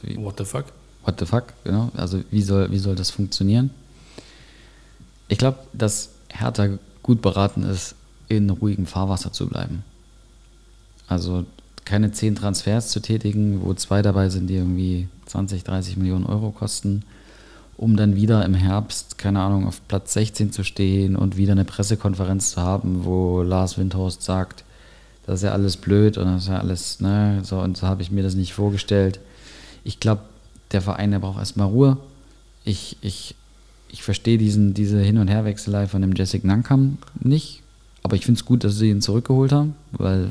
wie, 0.00 0.16
What 0.16 0.38
the 0.38 0.46
fuck? 0.46 0.64
what 1.04 1.20
the 1.20 1.26
fuck, 1.26 1.52
genau, 1.62 1.90
also 1.94 2.24
wie 2.30 2.42
soll, 2.42 2.70
wie 2.70 2.78
soll 2.78 2.94
das 2.96 3.10
funktionieren? 3.10 3.70
Ich 5.28 5.36
glaube, 5.36 5.58
dass 5.74 6.10
Hertha 6.30 6.78
gut 7.02 7.20
beraten 7.20 7.62
ist, 7.62 7.94
in 8.28 8.48
ruhigem 8.48 8.86
Fahrwasser 8.86 9.34
zu 9.34 9.48
bleiben. 9.48 9.84
Also 11.08 11.44
keine 11.92 12.10
zehn 12.10 12.34
Transfers 12.34 12.88
zu 12.88 13.00
tätigen, 13.00 13.60
wo 13.62 13.74
zwei 13.74 14.00
dabei 14.00 14.30
sind, 14.30 14.46
die 14.46 14.54
irgendwie 14.54 15.08
20, 15.26 15.62
30 15.62 15.98
Millionen 15.98 16.24
Euro 16.24 16.50
kosten, 16.50 17.02
um 17.76 17.98
dann 17.98 18.16
wieder 18.16 18.46
im 18.46 18.54
Herbst, 18.54 19.18
keine 19.18 19.40
Ahnung, 19.40 19.66
auf 19.66 19.86
Platz 19.88 20.14
16 20.14 20.52
zu 20.52 20.64
stehen 20.64 21.16
und 21.16 21.36
wieder 21.36 21.52
eine 21.52 21.66
Pressekonferenz 21.66 22.52
zu 22.52 22.62
haben, 22.62 23.04
wo 23.04 23.42
Lars 23.42 23.76
Windhorst 23.76 24.22
sagt, 24.22 24.64
das 25.26 25.40
ist 25.40 25.42
ja 25.42 25.52
alles 25.52 25.76
blöd 25.76 26.16
und 26.16 26.24
das 26.24 26.44
ist 26.44 26.48
ja 26.48 26.60
alles, 26.60 27.00
ne, 27.00 27.40
so 27.42 27.60
und 27.60 27.76
so 27.76 27.86
habe 27.86 28.00
ich 28.00 28.10
mir 28.10 28.22
das 28.22 28.36
nicht 28.36 28.54
vorgestellt. 28.54 29.20
Ich 29.84 30.00
glaube, 30.00 30.22
der 30.70 30.80
Verein, 30.80 31.10
der 31.10 31.18
braucht 31.18 31.40
erstmal 31.40 31.66
Ruhe. 31.66 31.98
Ich, 32.64 32.96
ich, 33.02 33.34
ich 33.90 34.02
verstehe 34.02 34.38
diesen, 34.38 34.72
diese 34.72 34.98
Hin- 34.98 35.18
und 35.18 35.28
Herwechselei 35.28 35.88
von 35.88 36.00
dem 36.00 36.14
Jessic 36.14 36.42
Nankam 36.42 36.96
nicht, 37.20 37.61
aber 38.02 38.16
ich 38.16 38.24
finde 38.24 38.38
es 38.38 38.44
gut, 38.44 38.64
dass 38.64 38.76
sie 38.76 38.90
ihn 38.90 39.00
zurückgeholt 39.00 39.52
haben, 39.52 39.74
weil 39.92 40.30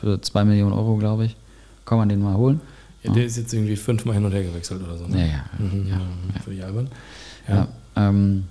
für 0.00 0.20
zwei 0.22 0.44
Millionen 0.44 0.72
Euro, 0.72 0.96
glaube 0.96 1.24
ich, 1.26 1.36
kann 1.84 1.98
man 1.98 2.08
den 2.08 2.22
mal 2.22 2.36
holen. 2.36 2.60
Ja, 3.02 3.12
der 3.12 3.24
ist 3.26 3.36
jetzt 3.36 3.52
irgendwie 3.52 3.76
fünfmal 3.76 4.14
hin 4.14 4.24
und 4.24 4.32
her 4.32 4.42
gewechselt 4.42 4.82
oder 4.82 4.96
so. 4.96 5.06
Ne? 5.06 5.20
Ja, 5.20 5.26
ja, 5.26 5.44
Mhm, 5.58 5.88
ja, 5.88 5.96
ja, 5.96 6.40
Für 6.42 6.50
die. 6.50 6.56
Ja. 6.58 6.74
Ja. 7.48 7.68
ähm, 7.96 8.44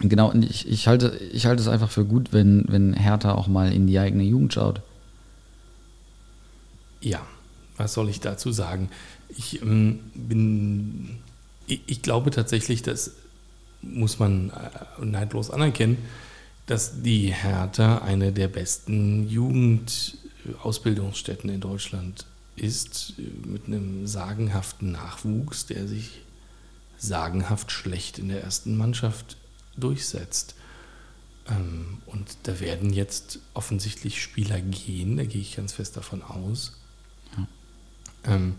genau, 0.00 0.30
und 0.30 0.44
ich, 0.44 0.68
ich, 0.68 0.86
halte, 0.86 1.18
ich 1.32 1.46
halte 1.46 1.62
es 1.62 1.68
einfach 1.68 1.90
für 1.90 2.04
gut, 2.04 2.32
wenn, 2.32 2.64
wenn 2.68 2.94
Hertha 2.94 3.32
auch 3.32 3.48
mal 3.48 3.72
in 3.72 3.86
die 3.86 3.98
eigene 3.98 4.22
Jugend 4.24 4.54
schaut. 4.54 4.80
Ja, 7.00 7.20
was 7.76 7.94
soll 7.94 8.08
ich 8.08 8.20
dazu 8.20 8.52
sagen? 8.52 8.90
Ich 9.36 9.62
ähm, 9.62 10.00
bin, 10.14 11.18
ich, 11.66 11.80
ich 11.86 12.02
glaube 12.02 12.30
tatsächlich, 12.30 12.82
das 12.82 13.12
muss 13.82 14.18
man 14.18 14.50
äh, 14.50 15.04
neidlos 15.04 15.50
anerkennen, 15.50 15.98
dass 16.68 17.02
die 17.02 17.32
Hertha 17.32 17.98
eine 17.98 18.32
der 18.32 18.48
besten 18.48 19.28
Jugendausbildungsstätten 19.28 21.50
in 21.50 21.60
Deutschland 21.60 22.24
ist, 22.56 23.14
mit 23.46 23.66
einem 23.66 24.06
sagenhaften 24.06 24.92
Nachwuchs, 24.92 25.66
der 25.66 25.88
sich 25.88 26.20
sagenhaft 26.98 27.72
schlecht 27.72 28.18
in 28.18 28.28
der 28.28 28.42
ersten 28.42 28.76
Mannschaft 28.76 29.38
durchsetzt. 29.76 30.54
Ähm, 31.48 31.98
Und 32.06 32.36
da 32.42 32.60
werden 32.60 32.92
jetzt 32.92 33.38
offensichtlich 33.54 34.22
Spieler 34.22 34.60
gehen, 34.60 35.16
da 35.16 35.24
gehe 35.24 35.40
ich 35.40 35.56
ganz 35.56 35.72
fest 35.72 35.96
davon 35.96 36.22
aus. 36.22 36.74
Ähm, 38.24 38.56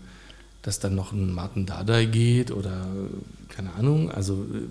Dass 0.62 0.80
dann 0.80 0.96
noch 0.96 1.12
ein 1.12 1.32
Martin 1.32 1.64
Dardai 1.64 2.06
geht 2.06 2.50
oder 2.50 2.88
keine 3.48 3.72
Ahnung, 3.74 4.10
also 4.10 4.46
äh, 4.52 4.66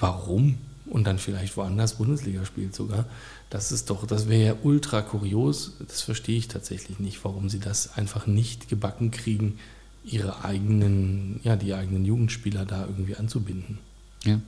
warum? 0.00 0.58
Und 0.90 1.04
dann 1.06 1.18
vielleicht 1.18 1.56
woanders 1.56 1.94
Bundesliga 1.94 2.44
spielt 2.44 2.74
sogar. 2.74 3.04
Das 3.50 3.72
ist 3.72 3.90
doch, 3.90 4.06
das 4.06 4.28
wäre 4.28 4.46
ja 4.46 4.54
ultra 4.62 5.02
kurios. 5.02 5.72
Das 5.86 6.00
verstehe 6.02 6.38
ich 6.38 6.48
tatsächlich 6.48 6.98
nicht, 6.98 7.22
warum 7.24 7.48
sie 7.48 7.58
das 7.60 7.96
einfach 7.96 8.26
nicht 8.26 8.68
gebacken 8.68 9.10
kriegen, 9.10 9.58
ihre 10.04 10.44
eigenen, 10.44 11.40
ja, 11.44 11.56
die 11.56 11.74
eigenen 11.74 12.04
Jugendspieler 12.04 12.64
da 12.64 12.86
irgendwie 12.86 13.16
anzubinden. 13.16 13.78
Ja. 14.24 14.40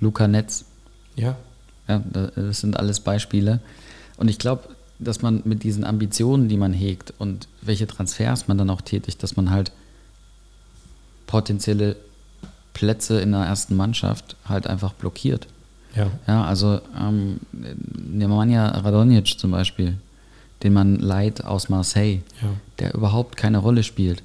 Luca 0.00 0.28
Netz, 0.28 0.64
Ja, 1.16 1.36
Ja, 1.88 1.98
da- 1.98 2.28
das 2.28 2.60
sind 2.60 2.76
alles 2.78 3.00
Beispiele. 3.00 3.60
Und 4.16 4.28
ich 4.28 4.38
glaube, 4.38 4.68
dass 4.98 5.22
man 5.22 5.42
mit 5.44 5.62
diesen 5.64 5.84
Ambitionen, 5.84 6.48
die 6.48 6.56
man 6.58 6.72
hegt 6.72 7.12
und 7.18 7.48
welche 7.62 7.86
Transfers 7.86 8.48
man 8.48 8.58
dann 8.58 8.70
auch 8.70 8.82
tätigt, 8.82 9.22
dass 9.22 9.34
man 9.36 9.50
halt 9.50 9.72
potenzielle 11.26 11.96
Plätze 12.74 13.20
in 13.20 13.32
der 13.32 13.40
ersten 13.42 13.76
Mannschaft 13.76 14.36
halt 14.44 14.66
einfach 14.66 14.92
blockiert. 14.92 15.46
Ja. 15.94 16.10
Ja, 16.26 16.44
also 16.44 16.80
ähm, 16.98 17.40
Nemanja 18.12 18.68
Radonjic 18.68 19.38
zum 19.38 19.50
Beispiel, 19.52 19.96
den 20.62 20.72
man 20.72 20.96
leiht 20.96 21.44
aus 21.44 21.68
Marseille, 21.68 22.20
Ja. 22.42 22.48
der 22.78 22.94
überhaupt 22.94 23.36
keine 23.36 23.58
Rolle 23.58 23.82
spielt. 23.82 24.22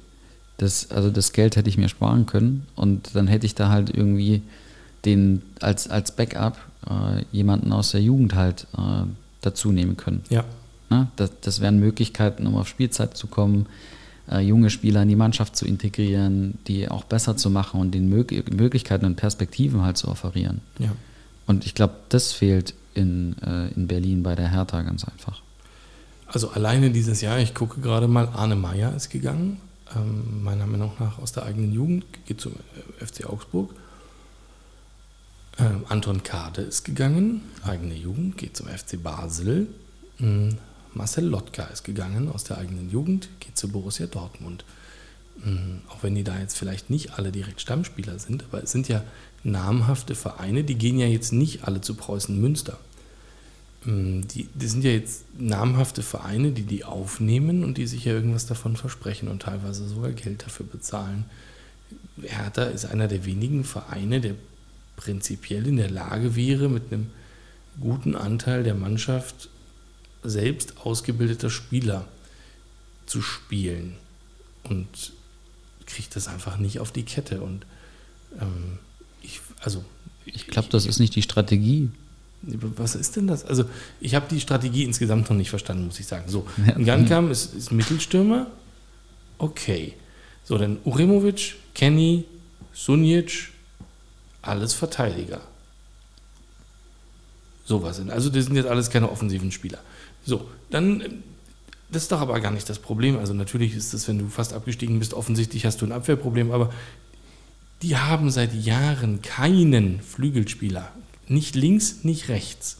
Das, 0.58 0.90
also 0.90 1.10
das 1.10 1.32
Geld 1.32 1.56
hätte 1.56 1.68
ich 1.68 1.76
mir 1.78 1.88
sparen 1.88 2.26
können 2.26 2.66
und 2.76 3.14
dann 3.14 3.26
hätte 3.26 3.46
ich 3.46 3.54
da 3.54 3.68
halt 3.68 3.90
irgendwie 3.94 4.42
den 5.04 5.42
als, 5.60 5.88
als 5.88 6.12
Backup 6.12 6.56
äh, 6.88 7.24
jemanden 7.30 7.72
aus 7.72 7.90
der 7.90 8.00
Jugend 8.02 8.34
halt 8.34 8.66
äh, 8.76 9.04
dazu 9.42 9.72
nehmen 9.72 9.96
können. 9.96 10.22
Ja, 10.30 10.44
Ne? 10.88 11.08
Das, 11.16 11.30
das 11.40 11.60
wären 11.60 11.80
Möglichkeiten, 11.80 12.46
um 12.46 12.54
auf 12.54 12.68
Spielzeit 12.68 13.16
zu 13.16 13.26
kommen, 13.26 13.66
äh, 14.30 14.38
junge 14.38 14.70
Spieler 14.70 15.02
in 15.02 15.08
die 15.08 15.16
Mannschaft 15.16 15.56
zu 15.56 15.66
integrieren, 15.66 16.58
die 16.68 16.88
auch 16.88 17.02
besser 17.02 17.36
zu 17.36 17.50
machen 17.50 17.80
und 17.80 17.90
den 17.92 18.08
Mög 18.08 18.30
Möglichkeiten 18.56 19.04
und 19.04 19.16
Perspektiven 19.16 19.82
halt 19.82 19.96
zu 19.96 20.06
offerieren. 20.08 20.60
ja. 20.78 20.90
Und 21.46 21.64
ich 21.66 21.74
glaube, 21.74 21.94
das 22.08 22.32
fehlt 22.32 22.74
in, 22.94 23.36
äh, 23.42 23.68
in 23.68 23.86
Berlin 23.86 24.22
bei 24.22 24.34
der 24.34 24.50
Hertha 24.50 24.82
ganz 24.82 25.04
einfach. 25.04 25.42
Also 26.26 26.50
alleine 26.50 26.90
dieses 26.90 27.20
Jahr, 27.20 27.38
ich 27.38 27.54
gucke 27.54 27.80
gerade 27.80 28.08
mal, 28.08 28.28
Arne 28.28 28.56
Meyer 28.56 28.94
ist 28.96 29.10
gegangen, 29.10 29.60
ähm, 29.94 30.42
meiner 30.42 30.66
Meinung 30.66 30.92
nach 30.98 31.18
aus 31.18 31.32
der 31.32 31.44
eigenen 31.44 31.72
Jugend, 31.72 32.04
geht 32.26 32.40
zum 32.40 32.54
äh, 33.00 33.04
FC 33.04 33.26
Augsburg. 33.26 33.70
Ähm, 35.58 35.84
Anton 35.88 36.22
Kade 36.22 36.62
ist 36.62 36.84
gegangen, 36.84 37.42
eigene 37.62 37.94
Jugend, 37.94 38.36
geht 38.36 38.56
zum 38.56 38.66
FC 38.66 39.02
Basel. 39.02 39.68
Ähm, 40.20 40.58
Marcel 40.92 41.24
Lotka 41.26 41.64
ist 41.64 41.84
gegangen 41.84 42.30
aus 42.30 42.44
der 42.44 42.58
eigenen 42.58 42.90
Jugend, 42.90 43.28
geht 43.40 43.56
zu 43.56 43.68
Borussia 43.68 44.06
Dortmund. 44.06 44.64
Ähm, 45.44 45.82
auch 45.88 46.02
wenn 46.02 46.14
die 46.14 46.24
da 46.24 46.38
jetzt 46.38 46.58
vielleicht 46.58 46.90
nicht 46.90 47.18
alle 47.18 47.30
direkt 47.30 47.60
Stammspieler 47.60 48.18
sind, 48.18 48.44
aber 48.44 48.62
es 48.62 48.72
sind 48.72 48.88
ja 48.88 49.04
namhafte 49.44 50.14
Vereine, 50.14 50.64
die 50.64 50.76
gehen 50.76 50.98
ja 50.98 51.06
jetzt 51.06 51.32
nicht 51.32 51.64
alle 51.64 51.80
zu 51.80 51.94
Preußen 51.94 52.40
Münster. 52.40 52.78
Ähm, 53.86 54.26
Die, 54.28 54.48
die 54.54 54.66
sind 54.66 54.84
ja 54.84 54.90
jetzt 54.90 55.24
namhafte 55.38 56.02
Vereine, 56.02 56.52
die 56.52 56.62
die 56.62 56.84
aufnehmen 56.84 57.64
und 57.64 57.78
die 57.78 57.86
sich 57.86 58.04
ja 58.04 58.12
irgendwas 58.12 58.46
davon 58.46 58.76
versprechen 58.76 59.28
und 59.28 59.42
teilweise 59.42 59.88
sogar 59.88 60.12
Geld 60.12 60.44
dafür 60.44 60.66
bezahlen. 60.66 61.24
Hertha 62.22 62.64
ist 62.64 62.86
einer 62.86 63.08
der 63.08 63.24
wenigen 63.24 63.62
Vereine, 63.64 64.20
der 64.20 64.34
prinzipiell 64.96 65.66
in 65.66 65.76
der 65.76 65.90
Lage 65.90 66.34
wäre, 66.34 66.68
mit 66.68 66.92
einem 66.92 67.10
guten 67.80 68.16
Anteil 68.16 68.64
der 68.64 68.74
Mannschaft 68.74 69.50
selbst 70.24 70.78
ausgebildeter 70.78 71.50
Spieler 71.50 72.08
zu 73.04 73.22
spielen 73.22 73.96
und 74.64 75.12
kriegt 75.84 76.16
das 76.16 76.26
einfach 76.26 76.58
nicht 76.58 76.80
auf 76.80 76.90
die 76.90 77.04
Kette. 77.04 77.42
Und 77.42 77.66
ähm, 78.40 78.78
also 79.66 79.84
Ich 80.24 80.46
glaube, 80.46 80.68
das 80.70 80.86
ist 80.86 80.98
nicht 81.00 81.14
die 81.16 81.22
Strategie. 81.22 81.90
was 82.42 82.94
ist 82.94 83.16
denn 83.16 83.26
das? 83.26 83.44
Also, 83.44 83.64
ich 84.00 84.14
habe 84.14 84.26
die 84.30 84.40
Strategie 84.40 84.84
insgesamt 84.84 85.28
noch 85.28 85.36
nicht 85.36 85.50
verstanden, 85.50 85.86
muss 85.86 85.98
ich 86.00 86.06
sagen. 86.06 86.24
So, 86.28 86.46
Ja. 86.66 86.72
Gankam 86.78 87.30
ist, 87.30 87.52
ist 87.54 87.72
Mittelstürmer. 87.72 88.46
Okay. 89.38 89.94
So, 90.44 90.56
dann 90.56 90.78
Uremovic, 90.84 91.56
Kenny, 91.74 92.24
Sunic, 92.72 93.48
alles 94.42 94.72
Verteidiger. 94.74 95.40
Sowas 97.64 97.96
sind. 97.96 98.10
Also, 98.10 98.30
das 98.30 98.44
sind 98.46 98.54
jetzt 98.56 98.68
alles 98.68 98.90
keine 98.90 99.10
offensiven 99.10 99.50
Spieler. 99.50 99.78
So, 100.24 100.48
dann, 100.70 101.00
ähm, 101.00 101.22
das 101.90 102.02
ist 102.04 102.12
doch 102.12 102.20
aber 102.20 102.38
gar 102.40 102.52
nicht 102.52 102.68
das 102.68 102.78
Problem. 102.78 103.18
Also, 103.18 103.34
natürlich 103.34 103.74
ist 103.74 103.92
das, 103.92 104.06
wenn 104.06 104.18
du 104.18 104.28
fast 104.28 104.52
abgestiegen 104.52 104.98
bist, 105.00 105.14
offensichtlich 105.14 105.66
hast 105.66 105.80
du 105.82 105.86
ein 105.86 105.92
Abwehrproblem, 105.92 106.52
aber 106.52 106.72
die 107.86 107.96
haben 107.96 108.30
seit 108.30 108.52
Jahren 108.52 109.22
keinen 109.22 110.00
Flügelspieler. 110.00 110.88
Nicht 111.28 111.54
links, 111.54 112.02
nicht 112.02 112.28
rechts. 112.28 112.78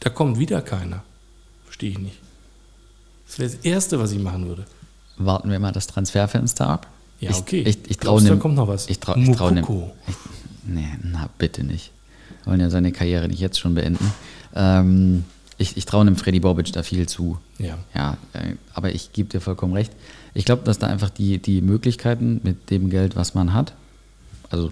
Da 0.00 0.08
kommt 0.10 0.38
wieder 0.38 0.62
keiner. 0.62 1.02
Verstehe 1.64 1.90
ich 1.90 1.98
nicht. 1.98 2.16
Das 3.26 3.38
wäre 3.38 3.50
das 3.50 3.60
Erste, 3.64 3.98
was 3.98 4.12
ich 4.12 4.18
machen 4.18 4.46
würde. 4.46 4.64
Warten 5.18 5.50
wir 5.50 5.58
mal 5.58 5.72
das 5.72 5.86
Transferfenster 5.86 6.66
ab. 6.66 6.86
Ja, 7.20 7.30
Ich- 7.30 7.36
okay. 7.36 7.60
Ich, 7.62 7.78
ich, 7.88 7.96
traue 7.98 8.20
Glaubst 8.20 8.24
du, 8.24 8.28
da 8.30 8.34
dem. 8.36 8.40
kommt 8.40 8.54
noch 8.54 8.68
was? 8.68 8.88
Ich 8.88 9.00
traue 9.00 9.18
ich 9.18 9.30
trau 9.36 9.50
dem. 9.50 9.64
Ich, 10.06 10.14
nee, 10.66 10.88
na 11.02 11.28
bitte 11.38 11.62
nicht. 11.62 11.90
Wir 12.44 12.52
wollen 12.52 12.60
ja 12.60 12.70
seine 12.70 12.90
Karriere 12.90 13.28
nicht 13.28 13.40
jetzt 13.40 13.58
schon 13.60 13.74
beenden. 13.74 14.12
Ähm, 14.54 15.24
ich, 15.58 15.76
ich 15.76 15.84
traue 15.84 16.04
dem 16.06 16.16
Freddy 16.16 16.40
Bobic 16.40 16.72
da 16.72 16.82
viel 16.82 17.06
zu. 17.08 17.38
Ja. 17.58 17.76
Ja, 17.94 18.16
äh, 18.32 18.54
aber 18.72 18.94
ich 18.94 19.12
gebe 19.12 19.28
dir 19.28 19.40
vollkommen 19.40 19.74
recht. 19.74 19.92
Ich 20.34 20.44
glaube, 20.44 20.62
dass 20.64 20.78
da 20.78 20.88
einfach 20.88 21.10
die, 21.10 21.38
die 21.38 21.60
Möglichkeiten 21.60 22.40
mit 22.42 22.70
dem 22.70 22.90
Geld, 22.90 23.14
was 23.16 23.34
man 23.34 23.52
hat, 23.52 23.72
also 24.50 24.70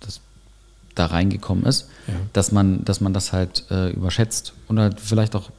das 0.00 0.20
da 0.94 1.06
reingekommen 1.06 1.64
ist, 1.64 1.88
Ja. 2.06 2.14
dass, 2.32 2.52
man, 2.52 2.84
dass 2.84 3.00
man 3.00 3.12
das 3.14 3.32
halt 3.32 3.64
äh, 3.70 3.90
überschätzt 3.90 4.52
und 4.68 4.78
halt 4.78 5.00
vielleicht 5.00 5.34
auch 5.36 5.50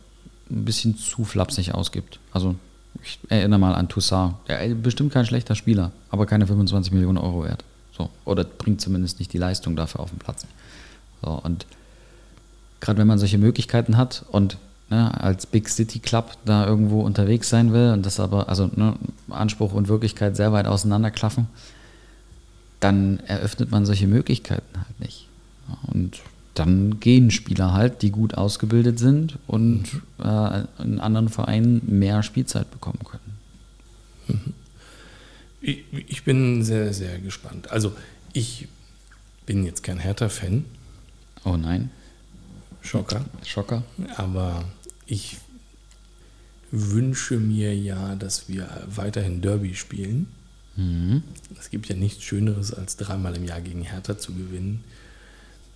ein 0.50 0.66
bisschen 0.66 0.98
zu 0.98 1.24
flapsig 1.24 1.74
ausgibt. 1.74 2.20
Also 2.32 2.56
ich 3.04 3.20
erinnere 3.30 3.60
mal 3.60 3.76
an 3.76 3.88
Toussaint. 3.90 4.36
Der 4.48 4.64
ist 4.64 4.82
bestimmt 4.84 5.12
kein 5.14 5.26
schlechter 5.26 5.56
Spieler, 5.56 5.92
aber 6.10 6.26
keine 6.26 6.48
25 6.48 6.92
Millionen 6.94 7.18
Euro 7.18 7.44
wert. 7.44 7.64
So. 7.98 8.10
Oder 8.26 8.44
bringt 8.44 8.82
zumindest 8.82 9.20
nicht 9.20 9.32
die 9.34 9.38
Leistung 9.38 9.76
dafür 9.76 10.02
auf 10.02 10.10
den 10.10 10.20
Platz. 10.20 10.46
So, 11.24 11.32
und 11.32 11.66
gerade 12.82 13.00
wenn 13.00 13.08
man 13.08 13.20
solche 13.20 13.38
Möglichkeiten 13.38 13.96
hat 13.98 14.26
und 14.32 14.58
ne, 14.90 15.22
als 15.22 15.46
Big 15.46 15.70
City 15.70 16.00
Club 16.00 16.38
da 16.46 16.66
irgendwo 16.66 17.02
unterwegs 17.02 17.50
sein 17.50 17.74
will 17.74 17.92
und 17.92 18.06
das 18.06 18.20
aber, 18.20 18.50
also 18.50 18.70
ne, 18.76 18.96
Anspruch 19.30 19.74
und 19.74 19.88
Wirklichkeit 19.88 20.36
sehr 20.36 20.52
weit 20.52 20.68
auseinanderklaffen, 20.68 21.48
dann 22.80 23.20
eröffnet 23.28 23.72
man 23.72 23.86
solche 23.86 24.08
Möglichkeiten 24.08 24.78
halt 24.78 25.00
nicht. 25.00 25.28
Und 25.88 26.22
dann 26.54 27.00
gehen 27.00 27.32
Spieler 27.32 27.74
halt, 27.74 28.02
die 28.02 28.12
gut 28.12 28.36
ausgebildet 28.36 29.00
sind 29.00 29.38
und 29.48 29.86
äh, 30.24 30.64
in 30.82 31.00
anderen 31.00 31.30
Vereinen 31.30 31.82
mehr 31.86 32.24
Spielzeit 32.24 32.70
bekommen 32.72 33.00
können. 33.04 34.54
Ich, 35.62 35.84
ich 36.08 36.24
bin 36.24 36.64
sehr, 36.64 36.94
sehr 36.94 37.20
gespannt. 37.20 37.72
Also, 37.72 37.94
ich 38.34 38.68
bin 39.46 39.66
jetzt 39.66 39.84
kein 39.84 40.00
Hertha-Fan, 40.00 40.66
Oh 41.44 41.58
nein, 41.58 41.92
Schocker, 42.82 43.24
Schocker. 43.44 43.84
aber 44.16 44.64
ich 45.06 45.38
wünsche 46.72 47.38
mir 47.38 47.76
ja, 47.76 48.16
dass 48.16 48.50
wir 48.50 48.70
weiterhin 48.88 49.42
Derby 49.42 49.76
spielen. 49.76 50.28
Mhm. 50.76 51.24
Es 51.60 51.70
gibt 51.70 51.88
ja 51.88 51.96
nichts 51.96 52.24
Schöneres, 52.24 52.74
als 52.74 52.98
dreimal 52.98 53.36
im 53.36 53.46
Jahr 53.46 53.62
gegen 53.62 53.84
Hertha 53.84 54.18
zu 54.18 54.34
gewinnen. 54.34 54.84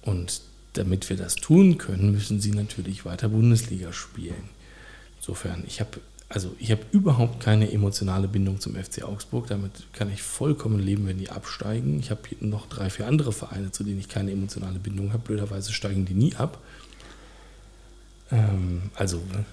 Und 0.02 0.42
damit 0.74 1.10
wir 1.10 1.18
das 1.18 1.36
tun 1.36 1.78
können, 1.78 2.12
müssen 2.12 2.42
sie 2.42 2.52
natürlich 2.52 3.06
weiter 3.06 3.30
Bundesliga 3.30 3.94
spielen. 3.94 4.50
Insofern, 5.20 5.64
ich 5.68 5.80
habe 5.80 6.00
also 6.30 6.56
ich 6.60 6.70
habe 6.70 6.82
überhaupt 6.92 7.40
keine 7.40 7.72
emotionale 7.72 8.28
Bindung 8.28 8.60
zum 8.60 8.76
FC 8.76 9.04
Augsburg. 9.04 9.48
Damit 9.48 9.72
kann 9.94 10.14
ich 10.14 10.22
vollkommen 10.22 10.80
leben, 10.80 11.08
wenn 11.08 11.18
die 11.18 11.32
absteigen. 11.32 12.00
Ich 12.00 12.12
habe 12.12 12.22
hier 12.30 12.48
noch 12.48 12.68
drei, 12.68 12.92
vier 12.92 13.08
andere 13.08 13.34
Vereine, 13.34 13.72
zu 13.72 13.84
denen 13.84 14.00
ich 14.00 14.10
keine 14.10 14.32
emotionale 14.32 14.78
Bindung 14.78 15.12
habe. 15.12 15.24
Blöderweise 15.24 15.74
steigen 15.74 16.06
die 16.06 16.14
nie 16.14 16.36
ab. 16.36 16.62
Ähm, 18.32 18.84
also 18.96 19.18
ne, 19.18 19.46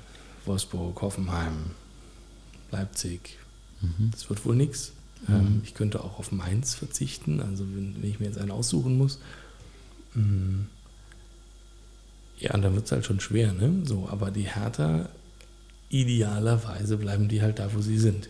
Wolfsburg, 0.45 1.01
Hoffenheim, 1.03 1.71
Leipzig. 2.71 3.39
Das 4.11 4.29
wird 4.29 4.45
wohl 4.45 4.57
nichts. 4.57 4.93
Ähm, 5.29 5.61
ich 5.65 5.75
könnte 5.75 6.03
auch 6.03 6.19
auf 6.19 6.33
Mainz 6.33 6.75
verzichten, 6.75 7.41
also 7.41 7.65
wenn, 7.75 8.01
wenn 8.01 8.11
ich 8.11 8.21
mir 8.21 8.27
jetzt 8.27 8.39
einen 8.39 8.51
aussuchen 8.51 8.97
muss. 8.97 9.19
Mm. 10.15 10.63
Ja, 12.39 12.57
dann 12.57 12.75
wird 12.75 12.87
es 12.87 12.93
halt 12.93 13.05
schon 13.07 13.21
schwer, 13.21 13.53
ne? 13.53 13.83
So, 13.85 14.09
aber 14.11 14.31
die 14.31 14.43
Hertha, 14.43 15.09
idealerweise 15.89 16.97
bleiben 16.99 17.29
die 17.29 17.41
halt 17.41 17.59
da, 17.59 17.73
wo 17.75 17.81
sie 17.81 17.99
sind. 17.99 18.29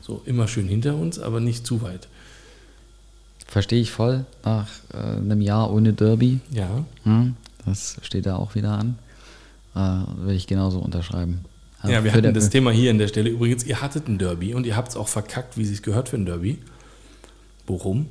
So, 0.00 0.22
immer 0.26 0.48
schön 0.48 0.68
hinter 0.68 0.94
uns, 0.94 1.18
aber 1.18 1.40
nicht 1.40 1.66
zu 1.66 1.82
weit. 1.82 2.08
Verstehe 3.46 3.82
ich 3.82 3.90
voll. 3.90 4.24
Nach 4.44 4.68
äh, 4.94 4.96
einem 4.96 5.40
Jahr 5.40 5.70
ohne 5.72 5.92
Derby, 5.92 6.40
Ja, 6.50 6.84
hm, 7.02 7.36
das 7.66 7.98
steht 8.02 8.26
da 8.26 8.36
auch 8.36 8.54
wieder 8.54 8.78
an, 8.78 8.98
äh, 9.74 9.78
will 9.78 10.34
ich 10.36 10.46
genauso 10.46 10.78
unterschreiben. 10.78 11.44
ja 11.84 12.04
wir 12.04 12.12
hatten 12.12 12.34
das 12.34 12.50
Thema 12.50 12.70
hier 12.70 12.90
an 12.90 12.98
der 12.98 13.08
Stelle. 13.08 13.30
Übrigens, 13.30 13.64
ihr 13.64 13.80
hattet 13.80 14.08
ein 14.08 14.18
Derby 14.18 14.54
und 14.54 14.66
ihr 14.66 14.76
habt 14.76 14.88
es 14.88 14.96
auch 14.96 15.08
verkackt, 15.08 15.56
wie 15.56 15.62
es 15.62 15.82
gehört 15.82 16.08
für 16.08 16.16
ein 16.16 16.26
Derby. 16.26 16.58
Bochum. 17.66 18.06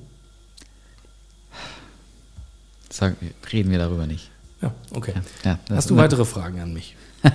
Sag, 2.90 3.16
reden 3.52 3.72
wir 3.72 3.78
darüber 3.78 4.06
nicht. 4.08 4.30
Ja, 4.62 4.74
okay. 4.92 5.14
Ja, 5.44 5.60
das- 5.68 5.78
Hast 5.78 5.90
du 5.90 5.96
weitere 5.96 6.26
Fragen 6.26 6.60
an 6.60 6.74
mich? 6.74 6.96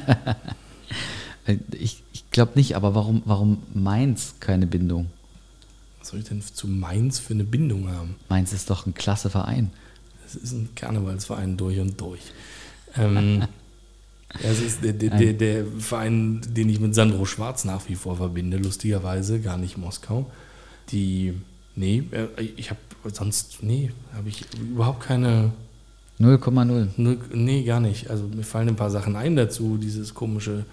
Ich, 1.79 2.03
ich 2.13 2.29
glaube 2.33 2.53
nicht, 2.57 2.75
aber 2.75 2.97
warum, 2.97 3.23
warum 3.25 3.63
Mainz 3.73 4.35
keine 4.41 4.67
Bindung? 4.67 5.13
Was 6.01 6.09
soll 6.09 6.19
ich 6.19 6.27
denn 6.27 6.43
zu 6.43 6.67
Mainz 6.67 7.21
für 7.21 7.35
eine 7.35 7.45
Bindung 7.45 7.89
haben? 7.89 8.17
Mainz 8.29 8.53
ist 8.53 8.69
doch 8.69 8.85
ein 8.85 8.95
klasse 8.95 9.31
Verein. 9.31 9.71
Es 10.27 10.35
ist 10.35 10.51
ein 10.51 10.71
Karnevalsverein 10.75 11.57
durch 11.57 11.79
und 11.79 12.01
durch. 12.01 12.21
Ähm, 12.97 13.43
ja, 13.43 13.49
es 14.43 14.61
ist 14.61 14.85
der, 14.85 14.93
der, 14.93 15.11
der, 15.11 15.33
der 15.33 15.65
Verein, 15.79 16.41
den 16.49 16.69
ich 16.69 16.81
mit 16.81 16.95
Sandro 16.95 17.25
Schwarz 17.25 17.65
nach 17.65 17.89
wie 17.89 17.95
vor 17.95 18.17
verbinde, 18.17 18.57
lustigerweise, 18.59 19.41
gar 19.41 19.57
nicht 19.57 19.79
Moskau. 19.79 20.31
Die, 20.91 21.35
nee, 21.75 22.03
äh, 22.11 22.43
ich 22.57 22.71
habe 22.71 22.81
sonst, 23.13 23.63
nee, 23.63 23.91
habe 24.15 24.29
ich 24.29 24.45
überhaupt 24.61 25.01
keine, 25.01 25.53
0,0. 26.19 26.89
null- 26.97 27.19
nee, 27.33 27.63
gar 27.65 27.81
nicht. 27.81 28.11
Also 28.11 28.25
mir 28.25 28.43
fallen 28.43 28.69
ein 28.69 28.77
paar 28.77 28.91
Sachen 28.91 29.17
ein 29.17 29.37
dazu, 29.37 29.77
dieses 29.77 30.15
komische 30.15 30.65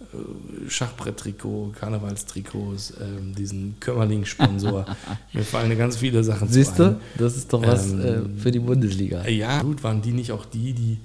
äh, 0.00 0.68
Schachbrett-Trikot, 0.68 1.72
Karnevalstrikots, 1.78 2.94
ähm, 3.00 3.34
diesen 3.34 3.76
Kömmerling-Sponsor. 3.80 4.84
mir 5.32 5.44
fallen 5.44 5.76
ganz 5.78 5.96
viele 5.96 6.24
Sachen 6.24 6.48
zu 6.48 6.54
Siehst 6.54 6.78
du? 6.78 6.98
Das 7.18 7.36
ist 7.36 7.52
doch 7.52 7.62
was 7.64 7.92
Ähm, 7.92 8.00
äh, 8.36 8.40
für 8.40 8.50
die 8.50 8.58
Bundesliga. 8.58 9.26
Ja, 9.28 9.62
gut, 9.62 9.82
waren 9.84 10.02
die 10.02 10.12
nicht 10.12 10.32
auch 10.32 10.44
die, 10.44 10.72
die 10.72 10.98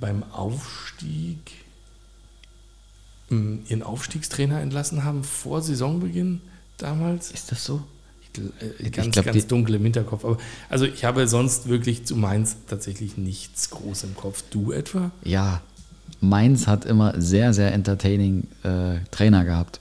beim 0.00 0.22
Aufstieg 0.32 1.38
ähm, 3.30 3.60
ihren 3.68 3.82
Aufstiegstrainer 3.82 4.60
entlassen 4.60 5.04
haben 5.04 5.24
vor 5.24 5.62
Saisonbeginn 5.62 6.40
damals? 6.78 7.30
Ist 7.30 7.52
das 7.52 7.64
so? 7.64 7.82
Äh, 8.36 8.84
Ich 8.86 8.92
ganz, 8.92 9.12
glaub, 9.12 9.26
ganz 9.26 9.46
dunkel 9.46 9.76
im 9.76 9.82
Hinterkopf. 9.84 10.24
Aber, 10.24 10.38
also 10.68 10.84
ich 10.84 11.04
habe 11.04 11.26
sonst 11.28 11.68
wirklich 11.68 12.04
zu 12.04 12.16
Mainz 12.16 12.56
tatsächlich 12.68 13.16
nichts 13.16 13.70
groß 13.70 14.04
im 14.04 14.16
Kopf. 14.16 14.44
Du 14.50 14.72
etwa? 14.72 15.10
Ja, 15.24 15.60
Mainz 16.20 16.66
hat 16.66 16.84
immer 16.84 17.20
sehr, 17.20 17.52
sehr 17.52 17.72
entertaining 17.72 18.46
äh, 18.62 18.96
Trainer 19.10 19.44
gehabt. 19.44 19.80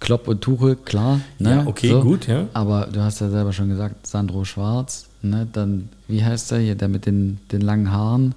Klopp 0.00 0.28
und 0.28 0.40
Tuchel, 0.42 0.76
klar. 0.76 1.20
Ne? 1.38 1.50
Ja, 1.50 1.66
okay, 1.66 2.00
gut, 2.00 2.28
ja. 2.28 2.46
Aber 2.52 2.86
du 2.86 3.00
hast 3.00 3.20
ja 3.20 3.30
selber 3.30 3.52
schon 3.52 3.68
gesagt, 3.68 4.06
Sandro 4.06 4.44
Schwarz, 4.44 5.06
ne? 5.22 5.48
dann, 5.52 5.88
wie 6.06 6.24
heißt 6.24 6.52
der 6.52 6.60
hier, 6.60 6.76
der 6.76 6.86
mit 6.86 7.04
den, 7.04 7.40
den 7.50 7.62
langen 7.62 7.90
Haaren? 7.90 8.34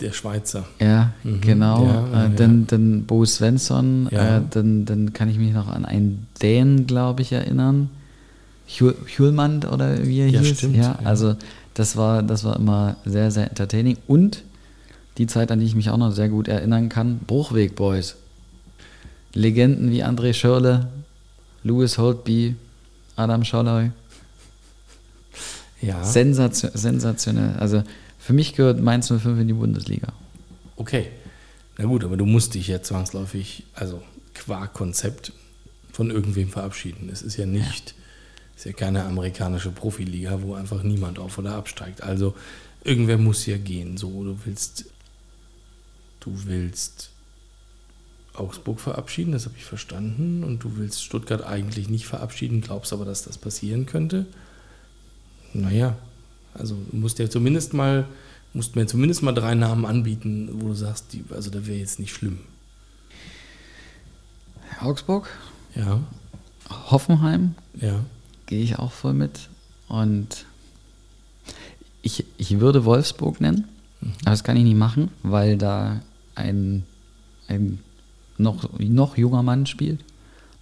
Der 0.00 0.12
Schweizer. 0.12 0.64
Ja, 0.80 1.12
Mhm, 1.24 1.40
genau. 1.40 1.84
ja, 1.84 2.26
äh, 2.26 2.30
dann, 2.34 2.66
dann 2.66 3.04
Bo 3.04 3.24
Svensson, 3.24 4.08
Ja. 4.10 4.38
äh, 4.38 4.42
dann, 4.50 4.84
dann 4.86 5.12
kann 5.12 5.28
ich 5.28 5.36
mich 5.38 5.52
noch 5.52 5.68
an 5.68 5.84
einen 5.84 6.26
Dänen, 6.42 6.86
glaube 6.86 7.22
ich, 7.22 7.32
erinnern. 7.32 7.90
Hjul- 8.68 8.94
Hjulmand 9.06 9.70
oder 9.70 10.06
wie 10.06 10.20
er 10.20 10.28
Ja, 10.28 10.40
hieß. 10.40 10.58
stimmt, 10.58 10.76
Ja, 10.76 10.98
also 11.04 11.34
das 11.74 11.96
war, 11.96 12.22
das 12.22 12.44
war 12.44 12.56
immer 12.56 12.96
sehr, 13.04 13.30
sehr 13.30 13.48
entertaining. 13.48 13.96
Und 14.06 14.42
die 15.18 15.26
Zeit, 15.26 15.50
an 15.50 15.58
die 15.60 15.66
ich 15.66 15.74
mich 15.74 15.90
auch 15.90 15.96
noch 15.98 16.12
sehr 16.12 16.28
gut 16.28 16.48
erinnern 16.48 16.88
kann, 16.88 17.18
Bruchweg 17.26 17.74
Boys. 17.74 18.16
Legenden 19.34 19.90
wie 19.90 20.02
André 20.04 20.32
Schörle, 20.32 20.88
Louis 21.62 21.98
Holtby, 21.98 22.56
Adam 23.16 23.44
Scholloy. 23.44 23.90
Ja. 25.82 26.02
Sensation, 26.04 26.70
sensationell. 26.74 27.54
Also 27.58 27.82
für 28.30 28.34
mich 28.34 28.54
gehört 28.54 28.80
Mainz 28.80 29.08
05 29.08 29.40
in 29.40 29.48
die 29.48 29.54
Bundesliga. 29.54 30.12
Okay. 30.76 31.08
Na 31.76 31.86
gut, 31.86 32.04
aber 32.04 32.16
du 32.16 32.26
musst 32.26 32.54
dich 32.54 32.68
ja 32.68 32.80
zwangsläufig, 32.80 33.64
also 33.74 34.04
qua 34.34 34.68
Konzept, 34.68 35.32
von 35.90 36.12
irgendwem 36.12 36.48
verabschieden. 36.48 37.08
Es 37.12 37.22
ist 37.22 37.36
ja 37.38 37.44
nicht, 37.44 37.96
ist 38.56 38.66
ja 38.66 38.72
keine 38.72 39.02
amerikanische 39.02 39.72
Profiliga, 39.72 40.42
wo 40.42 40.54
einfach 40.54 40.84
niemand 40.84 41.18
auf 41.18 41.38
oder 41.38 41.56
absteigt. 41.56 42.04
Also 42.04 42.36
irgendwer 42.84 43.18
muss 43.18 43.46
ja 43.46 43.56
gehen. 43.56 43.96
So, 43.96 44.22
du 44.22 44.38
willst, 44.44 44.84
du 46.20 46.44
willst 46.44 47.10
Augsburg 48.34 48.78
verabschieden, 48.78 49.32
das 49.32 49.46
habe 49.46 49.56
ich 49.58 49.64
verstanden, 49.64 50.44
und 50.44 50.62
du 50.62 50.76
willst 50.76 51.02
Stuttgart 51.02 51.44
eigentlich 51.44 51.88
nicht 51.88 52.06
verabschieden, 52.06 52.60
glaubst 52.60 52.92
aber, 52.92 53.04
dass 53.04 53.24
das 53.24 53.38
passieren 53.38 53.86
könnte. 53.86 54.26
Naja, 55.52 55.96
also 56.54 56.76
du 56.90 56.96
musst 56.96 57.18
ja 57.18 57.28
zumindest 57.30 57.74
mal, 57.74 58.06
musst 58.54 58.76
mir 58.76 58.86
zumindest 58.86 59.22
mal 59.22 59.32
drei 59.32 59.54
Namen 59.54 59.84
anbieten, 59.86 60.48
wo 60.54 60.68
du 60.68 60.74
sagst, 60.74 61.12
die, 61.12 61.24
also 61.30 61.50
da 61.50 61.66
wäre 61.66 61.78
jetzt 61.78 61.98
nicht 62.00 62.12
schlimm. 62.12 62.38
Augsburg, 64.80 65.28
Ja, 65.74 66.00
Hoffenheim, 66.90 67.54
ja. 67.80 68.00
gehe 68.46 68.62
ich 68.62 68.78
auch 68.78 68.92
voll 68.92 69.12
mit. 69.14 69.48
Und 69.88 70.46
ich, 72.02 72.24
ich 72.38 72.60
würde 72.60 72.84
Wolfsburg 72.84 73.40
nennen, 73.40 73.68
aber 74.22 74.30
das 74.30 74.44
kann 74.44 74.56
ich 74.56 74.64
nicht 74.64 74.76
machen, 74.76 75.10
weil 75.22 75.58
da 75.58 76.00
ein, 76.34 76.84
ein 77.48 77.80
noch, 78.38 78.68
noch 78.78 79.18
junger 79.18 79.42
Mann 79.42 79.66
spielt. 79.66 80.00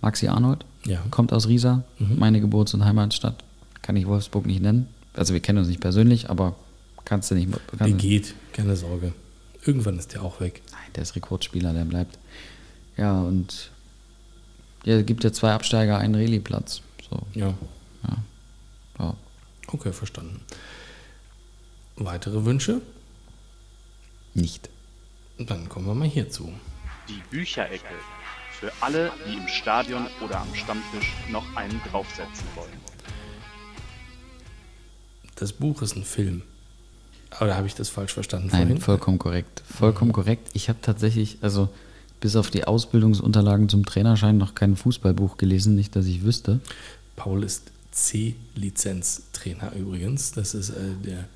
Maxi 0.00 0.28
Arnold, 0.28 0.64
Ja. 0.84 1.02
kommt 1.10 1.32
aus 1.32 1.48
Riesa, 1.48 1.84
Mhm. 1.98 2.18
meine 2.18 2.40
Geburts- 2.40 2.74
und 2.74 2.84
Heimatstadt. 2.84 3.44
Kann 3.82 3.96
ich 3.96 4.06
Wolfsburg 4.06 4.46
nicht 4.46 4.62
nennen. 4.62 4.86
Also 5.18 5.34
wir 5.34 5.40
kennen 5.40 5.58
uns 5.58 5.68
nicht 5.68 5.80
persönlich, 5.80 6.30
aber 6.30 6.54
kannst 7.04 7.30
du 7.30 7.34
nicht. 7.34 7.50
Der 7.52 7.60
Kannst, 7.78 7.98
geht, 7.98 8.34
keine 8.52 8.76
Sorge. 8.76 9.12
Irgendwann 9.64 9.98
ist 9.98 10.14
der 10.14 10.22
auch 10.22 10.40
weg. 10.40 10.62
Nein, 10.72 10.80
der 10.94 11.02
ist 11.02 11.16
Rekordspieler, 11.16 11.72
der 11.72 11.84
bleibt. 11.84 12.18
Ja, 12.96 13.20
und 13.20 13.70
ja, 14.84 15.02
gibt 15.02 15.24
ja 15.24 15.32
zwei 15.32 15.52
Absteiger, 15.52 15.98
einen 15.98 16.14
Rallye-Platz. 16.14 16.82
So, 17.10 17.22
Ja. 17.34 17.54
ja. 18.98 19.14
Okay, 19.70 19.92
verstanden. 19.92 20.40
Weitere 21.96 22.44
Wünsche? 22.44 22.80
Nicht. 24.34 24.70
Dann 25.38 25.68
kommen 25.68 25.86
wir 25.86 25.94
mal 25.94 26.08
hierzu. 26.08 26.52
Die 27.08 27.20
Bücherecke. 27.30 27.84
Für 28.58 28.72
alle, 28.80 29.12
die 29.26 29.34
im 29.36 29.46
Stadion 29.46 30.06
oder 30.24 30.40
am 30.40 30.54
Stammtisch 30.54 31.12
noch 31.30 31.44
einen 31.54 31.80
draufsetzen 31.90 32.46
wollen. 32.54 32.87
Das 35.38 35.52
Buch 35.52 35.82
ist 35.82 35.96
ein 35.96 36.04
Film. 36.04 36.42
Oder 37.40 37.56
habe 37.56 37.66
ich 37.66 37.74
das 37.74 37.88
falsch 37.88 38.14
verstanden 38.14 38.48
Nein, 38.50 38.62
vorhin? 38.62 38.80
vollkommen 38.80 39.18
korrekt. 39.18 39.62
Vollkommen 39.70 40.12
korrekt. 40.12 40.48
Ich 40.54 40.68
habe 40.68 40.78
tatsächlich, 40.80 41.38
also 41.42 41.68
bis 42.20 42.36
auf 42.36 42.50
die 42.50 42.64
Ausbildungsunterlagen 42.64 43.68
zum 43.68 43.84
Trainerschein 43.84 44.38
noch 44.38 44.54
kein 44.54 44.76
Fußballbuch 44.76 45.36
gelesen, 45.36 45.74
nicht, 45.76 45.94
dass 45.94 46.06
ich 46.06 46.22
wüsste. 46.24 46.60
Paul 47.16 47.44
ist 47.44 47.70
C-Lizenztrainer 47.92 49.72
übrigens. 49.76 50.32
Das 50.32 50.54
ist 50.54 50.70
äh, 50.70 50.94
der 51.04 51.28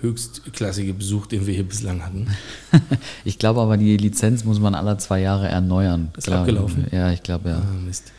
höchstklassige 0.00 0.92
Besuch, 0.94 1.26
den 1.26 1.46
wir 1.46 1.54
hier 1.54 1.66
bislang 1.66 2.04
hatten. 2.04 2.28
Ich 3.24 3.38
glaube 3.38 3.60
aber, 3.60 3.76
die 3.76 3.96
Lizenz 3.96 4.44
muss 4.44 4.58
man 4.58 4.74
alle 4.74 4.96
zwei 4.98 5.20
Jahre 5.20 5.48
erneuern. 5.48 6.10
Ist 6.16 6.24
Klar, 6.24 6.40
abgelaufen? 6.40 6.86
Ja, 6.92 7.10
ich 7.12 7.22
glaube 7.22 7.50
ja. 7.50 7.56
Ah, 7.58 7.72
Mist. 7.84 8.12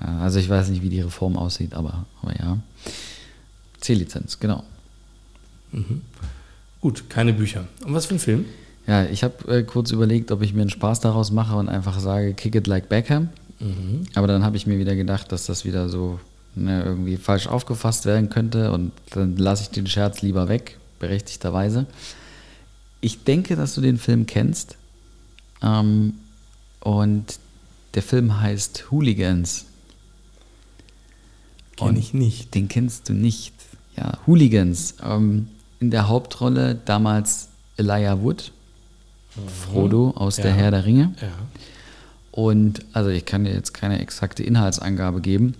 ja. 0.00 0.18
Also 0.20 0.38
ich 0.38 0.48
weiß 0.48 0.68
nicht, 0.68 0.82
wie 0.82 0.88
die 0.88 1.00
Reform 1.00 1.36
aussieht, 1.36 1.74
aber, 1.74 2.06
aber 2.22 2.38
ja. 2.38 2.58
C-Lizenz, 3.80 4.38
genau. 4.38 4.62
Gut, 6.80 7.08
keine 7.08 7.32
Bücher. 7.32 7.66
Und 7.84 7.94
was 7.94 8.06
für 8.06 8.14
ein 8.14 8.18
Film? 8.18 8.44
Ja, 8.86 9.04
ich 9.04 9.22
habe 9.22 9.58
äh, 9.58 9.62
kurz 9.62 9.92
überlegt, 9.92 10.32
ob 10.32 10.42
ich 10.42 10.54
mir 10.54 10.62
einen 10.62 10.70
Spaß 10.70 11.00
daraus 11.00 11.30
mache 11.30 11.56
und 11.56 11.68
einfach 11.68 12.00
sage, 12.00 12.34
kick 12.34 12.54
it 12.54 12.66
like 12.66 12.88
Beckham. 12.88 13.28
Aber 14.14 14.26
dann 14.26 14.44
habe 14.44 14.56
ich 14.56 14.66
mir 14.66 14.78
wieder 14.78 14.96
gedacht, 14.96 15.30
dass 15.30 15.46
das 15.46 15.64
wieder 15.64 15.88
so 15.88 16.18
ne, 16.56 16.82
irgendwie 16.82 17.16
falsch 17.16 17.46
aufgefasst 17.46 18.06
werden 18.06 18.28
könnte 18.28 18.72
und 18.72 18.90
dann 19.10 19.36
lasse 19.36 19.62
ich 19.62 19.70
den 19.70 19.86
Scherz 19.86 20.20
lieber 20.22 20.48
weg, 20.48 20.78
berechtigterweise. 20.98 21.86
Ich 23.00 23.22
denke, 23.22 23.54
dass 23.54 23.74
du 23.74 23.80
den 23.80 23.98
Film 23.98 24.26
kennst. 24.26 24.76
Ähm, 25.62 26.14
und 26.80 27.38
der 27.94 28.02
Film 28.02 28.40
heißt 28.40 28.90
Hooligans. 28.90 29.66
Kenn 31.76 31.96
ich 31.96 32.14
nicht. 32.14 32.54
Den 32.54 32.68
kennst 32.68 33.08
du 33.08 33.12
nicht. 33.12 33.54
Ja, 33.96 34.18
Hooligans. 34.26 34.96
Ähm, 35.04 35.48
in 35.82 35.90
der 35.90 36.08
Hauptrolle 36.08 36.76
damals 36.84 37.48
Elijah 37.76 38.22
Wood, 38.22 38.52
Frodo 39.64 40.10
aus 40.14 40.36
Ja. 40.36 40.44
der 40.44 40.52
Herr 40.52 40.70
der 40.70 40.84
Ringe. 40.84 41.12
Ja. 41.20 41.28
Und 42.30 42.84
also 42.92 43.10
ich 43.10 43.24
kann 43.26 43.44
dir 43.44 43.52
jetzt 43.52 43.74
keine 43.74 43.98
exakte 44.00 44.42
Inhaltsangabe 44.44 45.20
geben, 45.20 45.54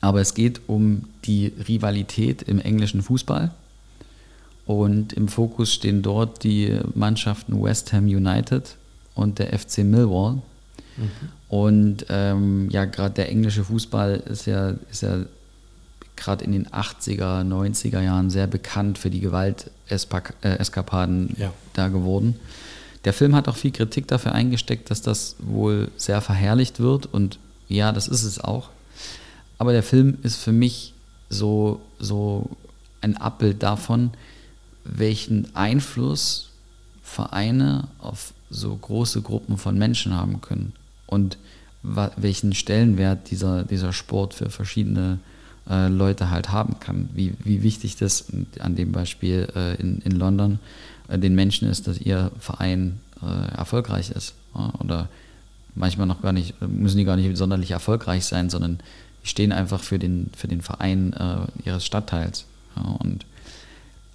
aber 0.00 0.20
es 0.20 0.34
geht 0.34 0.60
um 0.68 1.04
die 1.24 1.52
Rivalität 1.68 2.42
im 2.42 2.60
englischen 2.60 3.02
Fußball. 3.02 3.50
Und 4.64 5.12
im 5.14 5.26
Fokus 5.26 5.72
stehen 5.74 6.02
dort 6.02 6.44
die 6.44 6.78
Mannschaften 6.94 7.60
West 7.60 7.92
Ham 7.92 8.04
United 8.04 8.76
und 9.16 9.40
der 9.40 9.58
FC 9.58 9.78
Millwall. 9.78 10.40
Und 11.48 12.06
ähm, 12.10 12.70
ja, 12.70 12.84
gerade 12.84 13.14
der 13.14 13.28
englische 13.28 13.64
Fußball 13.64 14.22
ist 14.30 14.46
ja, 14.46 14.74
ist 14.90 15.02
ja 15.02 15.24
gerade 16.16 16.44
in 16.44 16.52
den 16.52 16.68
80er, 16.68 17.42
90er 17.42 18.00
Jahren 18.00 18.30
sehr 18.30 18.46
bekannt 18.46 18.98
für 18.98 19.10
die 19.10 19.20
Gewalteskapaden 19.20 21.34
Ja. 21.38 21.52
da 21.72 21.88
geworden. 21.88 22.36
Der 23.04 23.12
Film 23.12 23.34
hat 23.34 23.48
auch 23.48 23.56
viel 23.56 23.72
Kritik 23.72 24.06
dafür 24.06 24.32
eingesteckt, 24.32 24.90
dass 24.90 25.02
das 25.02 25.36
wohl 25.40 25.90
sehr 25.96 26.20
verherrlicht 26.20 26.78
wird 26.80 27.06
und 27.06 27.38
ja, 27.68 27.92
das 27.92 28.08
ist 28.08 28.22
es 28.22 28.40
auch. 28.40 28.70
Aber 29.58 29.72
der 29.72 29.82
Film 29.82 30.18
ist 30.22 30.36
für 30.36 30.52
mich 30.52 30.94
so, 31.28 31.80
so 31.98 32.50
ein 33.00 33.16
Abbild 33.16 33.62
davon, 33.62 34.10
welchen 34.84 35.54
Einfluss 35.56 36.50
Vereine 37.02 37.88
auf 37.98 38.32
so 38.50 38.76
große 38.76 39.22
Gruppen 39.22 39.58
von 39.58 39.78
Menschen 39.78 40.14
haben 40.14 40.40
können 40.40 40.72
und 41.06 41.38
welchen 41.82 42.54
Stellenwert 42.54 43.30
dieser, 43.30 43.64
dieser 43.64 43.92
Sport 43.92 44.34
für 44.34 44.50
verschiedene 44.50 45.18
äh, 45.68 45.88
Leute 45.88 46.30
halt 46.30 46.50
haben 46.50 46.80
kann. 46.80 47.08
Wie, 47.14 47.34
wie 47.42 47.62
wichtig 47.62 47.96
das 47.96 48.26
an 48.58 48.76
dem 48.76 48.92
Beispiel 48.92 49.48
äh, 49.54 49.74
in, 49.80 50.00
in 50.02 50.12
London 50.12 50.58
äh, 51.08 51.18
den 51.18 51.34
Menschen 51.34 51.68
ist, 51.68 51.86
dass 51.86 52.00
ihr 52.00 52.30
Verein 52.38 53.00
äh, 53.22 53.56
erfolgreich 53.56 54.10
ist. 54.10 54.34
Oder 54.80 55.08
manchmal 55.74 56.06
noch 56.06 56.20
gar 56.20 56.32
nicht, 56.32 56.60
müssen 56.60 56.98
die 56.98 57.04
gar 57.04 57.16
nicht 57.16 57.36
sonderlich 57.36 57.70
erfolgreich 57.70 58.26
sein, 58.26 58.50
sondern 58.50 58.78
die 59.22 59.28
stehen 59.28 59.52
einfach 59.52 59.80
für 59.80 59.98
den, 59.98 60.30
für 60.36 60.48
den 60.48 60.60
Verein 60.60 61.12
äh, 61.14 61.46
ihres 61.64 61.86
Stadtteils. 61.86 62.44
Ja? 62.76 62.82
Und 62.98 63.24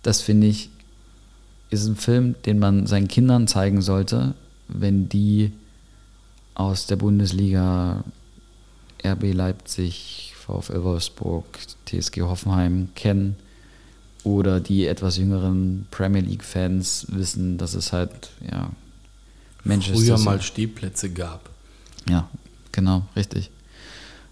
das 0.04 0.22
finde 0.22 0.48
ich, 0.48 0.70
ist 1.70 1.88
ein 1.88 1.96
Film, 1.96 2.36
den 2.46 2.60
man 2.60 2.88
seinen 2.88 3.08
Kindern 3.08 3.48
zeigen 3.48 3.82
sollte, 3.82 4.36
wenn 4.68 5.10
die 5.10 5.52
aus 6.56 6.88
der 6.88 6.96
Bundesliga 6.96 8.04
RB 9.04 9.34
Leipzig, 9.34 10.27
VfL 10.48 10.84
Wolfsburg, 10.84 11.46
TSG 11.86 12.22
Hoffenheim 12.22 12.90
kennen 12.96 13.36
oder 14.24 14.60
die 14.60 14.88
etwas 14.88 15.18
jüngeren 15.18 15.88
Premier 15.92 16.22
League 16.22 16.44
Fans 16.44 17.06
wissen, 17.10 17.58
dass 17.58 17.74
es 17.76 17.94
halt 17.94 18.30
ja 18.50 18.72
Manchester 19.64 19.98
Früher 19.98 20.18
mal 20.20 20.42
Stehplätze 20.42 21.10
gab. 21.10 21.50
ja, 22.10 22.30
genau, 22.72 23.04
richtig. 23.16 23.52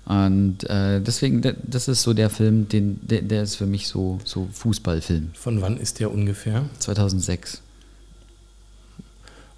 Und 0.05 0.63
äh, 0.69 1.01
deswegen, 1.01 1.41
de- 1.41 1.55
das 1.63 1.87
ist 1.87 2.03
so 2.03 2.13
der 2.13 2.29
Film, 2.29 2.69
den, 2.69 2.99
der, 3.07 3.23
der 3.23 3.41
ist 3.43 3.55
für 3.55 3.65
mich 3.65 3.87
so, 3.87 4.19
so 4.23 4.47
Fußballfilm. 4.53 5.31
Von 5.33 5.61
wann 5.61 5.77
ist 5.77 5.99
der 5.99 6.11
ungefähr? 6.13 6.65
2006. 6.79 7.61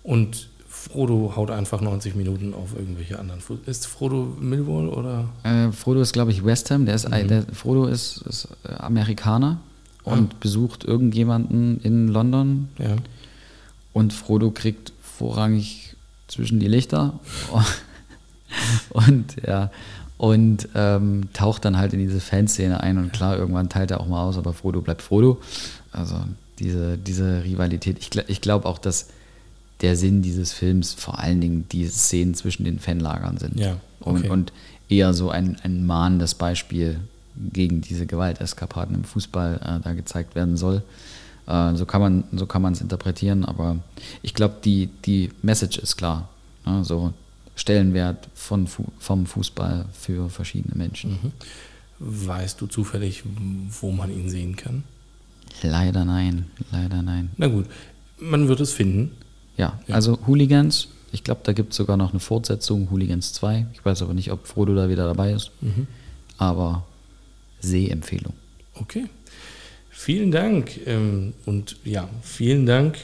Und 0.04 0.48
Frodo 0.92 1.34
haut 1.36 1.52
einfach 1.52 1.82
90 1.82 2.16
Minuten 2.16 2.54
auf 2.54 2.76
irgendwelche 2.78 3.20
anderen. 3.20 3.42
Ist 3.66 3.88
Frodo 3.88 4.36
Millwall 4.40 4.88
oder? 4.90 5.30
Äh, 5.44 5.72
Frodo 5.72 6.02
ist, 6.02 6.14
glaube 6.14 6.32
ich, 6.32 6.46
West 6.46 6.72
Ham. 6.72 6.86
Der 6.86 6.96
ist, 6.96 7.06
ein- 7.12 7.28
der, 7.28 7.44
Frodo 7.54 7.86
ist, 7.88 8.22
ist 8.28 8.48
äh, 8.64 8.74
Amerikaner 8.76 9.60
und 10.04 10.40
besucht 10.40 10.86
irgendjemanden 10.86 11.80
in 11.82 12.08
London. 12.08 12.70
Ja. 12.78 12.96
Und 13.94 14.14
Frodo 14.14 14.52
kriegt 14.52 14.94
vorrangig 15.02 15.96
zwischen 16.28 16.60
die 16.60 16.68
Lichter 16.68 17.20
und 18.92 19.36
ja 19.46 19.72
und 20.18 20.70
ähm, 20.74 21.30
taucht 21.34 21.64
dann 21.66 21.78
halt 21.78 21.94
in 21.94 22.00
diese 22.00 22.20
Fanszene 22.20 22.82
ein 22.82 22.98
und 22.98 23.14
klar, 23.14 23.38
irgendwann 23.38 23.70
teilt 23.70 23.92
er 23.92 24.00
auch 24.02 24.08
mal 24.08 24.24
aus, 24.24 24.38
aber 24.38 24.52
Frodo 24.54 24.82
bleibt 24.82 25.04
Frodo. 25.04 25.40
Also 25.92 26.16
diese, 26.58 26.98
diese 26.98 27.44
Rivalität. 27.44 28.00
Ich, 28.00 28.10
ich 28.28 28.42
glaube 28.42 28.66
auch, 28.68 28.80
dass 28.80 29.10
der 29.82 29.96
Sinn 29.96 30.22
dieses 30.22 30.54
Films 30.54 30.94
vor 30.94 31.20
allen 31.20 31.42
Dingen 31.42 31.66
die 31.72 31.88
Szenen 31.88 32.34
zwischen 32.34 32.64
den 32.64 32.80
Fanlagern 32.80 33.38
sind. 33.38 33.60
Ja, 33.60 33.78
okay. 34.00 34.10
und, 34.10 34.30
und 34.30 34.54
eher 34.90 35.14
so 35.14 35.30
ein, 35.30 35.58
ein 35.64 35.86
mahnendes 35.86 36.36
Beispiel 36.36 37.00
gegen 37.54 37.82
diese 37.82 38.06
Gewalteskapaden 38.06 38.96
im 38.96 39.04
Fußball 39.04 39.60
äh, 39.64 39.84
da 39.84 39.94
gezeigt 39.94 40.36
werden 40.36 40.58
soll. 40.58 40.82
Äh, 41.46 41.76
so 41.76 41.86
kann 41.86 42.02
man 42.02 42.24
so 42.34 42.46
kann 42.46 42.62
man 42.62 42.74
es 42.74 42.82
interpretieren, 42.82 43.46
aber 43.46 43.78
ich 44.22 44.34
glaube, 44.34 44.56
die, 44.64 44.90
die 45.06 45.32
Message 45.42 45.78
ist 45.78 45.98
klar. 45.98 46.30
Ne? 46.66 46.84
So 46.84 47.14
Stellenwert 47.56 48.30
von, 48.36 48.68
vom 49.00 49.26
Fußball 49.26 49.86
für 49.92 50.30
verschiedene 50.30 50.76
Menschen. 50.76 51.34
Weißt 52.00 52.62
du 52.62 52.68
zufällig, 52.68 53.24
wo 53.82 53.92
man 53.92 54.12
ihn 54.12 54.30
sehen 54.30 54.56
kann? 54.56 54.84
Leider 55.64 56.06
nein, 56.06 56.46
leider 56.72 57.02
nein. 57.02 57.32
Na 57.38 57.48
gut, 57.48 57.66
man 58.20 58.48
wird 58.48 58.60
es 58.60 58.74
finden. 58.74 59.12
Ja, 59.58 59.80
also 59.90 60.20
Hooligans, 60.28 60.88
ich 61.12 61.24
glaube, 61.24 61.42
da 61.44 61.54
gibt 61.54 61.72
es 61.72 61.78
sogar 61.78 61.98
noch 61.98 62.12
eine 62.12 62.20
Fortsetzung, 62.20 62.90
Hooligans 62.92 63.34
2. 63.34 63.66
Ich 63.74 63.84
weiß 63.84 64.02
aber 64.04 64.14
nicht, 64.14 64.32
ob 64.32 64.46
Frodo 64.48 64.76
da 64.76 64.88
wieder 64.90 65.06
dabei 65.06 65.32
ist. 65.34 65.52
Aber 66.38 66.86
Sehempfehlung. 67.60 68.34
Okay. 68.76 69.06
Vielen 69.90 70.30
Dank. 70.32 70.80
ähm, 70.86 71.34
Und 71.46 71.78
ja, 71.84 72.08
vielen 72.22 72.66
Dank, 72.68 72.98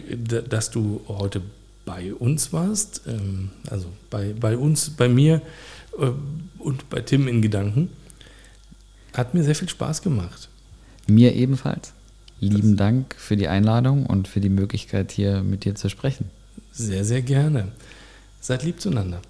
dass 0.50 0.70
du 0.70 1.02
heute 1.08 1.42
bei 1.86 2.14
uns 2.14 2.54
warst. 2.54 3.02
ähm, 3.08 3.50
Also 3.70 3.88
bei, 4.12 4.34
bei 4.40 4.56
uns, 4.56 4.92
bei 4.92 5.10
mir 5.10 5.42
äh, 6.00 6.12
und 6.60 6.88
bei 6.92 7.02
Tim 7.02 7.28
in 7.28 7.42
Gedanken. 7.42 7.90
Hat 9.14 9.34
mir 9.34 9.44
sehr 9.44 9.56
viel 9.56 9.70
Spaß 9.70 10.02
gemacht. 10.04 10.50
Mir 11.08 11.34
ebenfalls. 11.34 11.94
Lieben 12.40 12.78
Dank 12.78 13.16
für 13.18 13.38
die 13.38 13.48
Einladung 13.48 14.06
und 14.06 14.28
für 14.28 14.40
die 14.42 14.50
Möglichkeit, 14.50 15.12
hier 15.12 15.42
mit 15.44 15.66
dir 15.66 15.76
zu 15.76 15.90
sprechen. 15.90 16.30
Sehr, 16.74 17.06
sehr 17.06 17.22
gerne. 17.22 17.72
Seid 18.42 18.64
lieb 18.64 18.82
zueinander. 18.82 19.22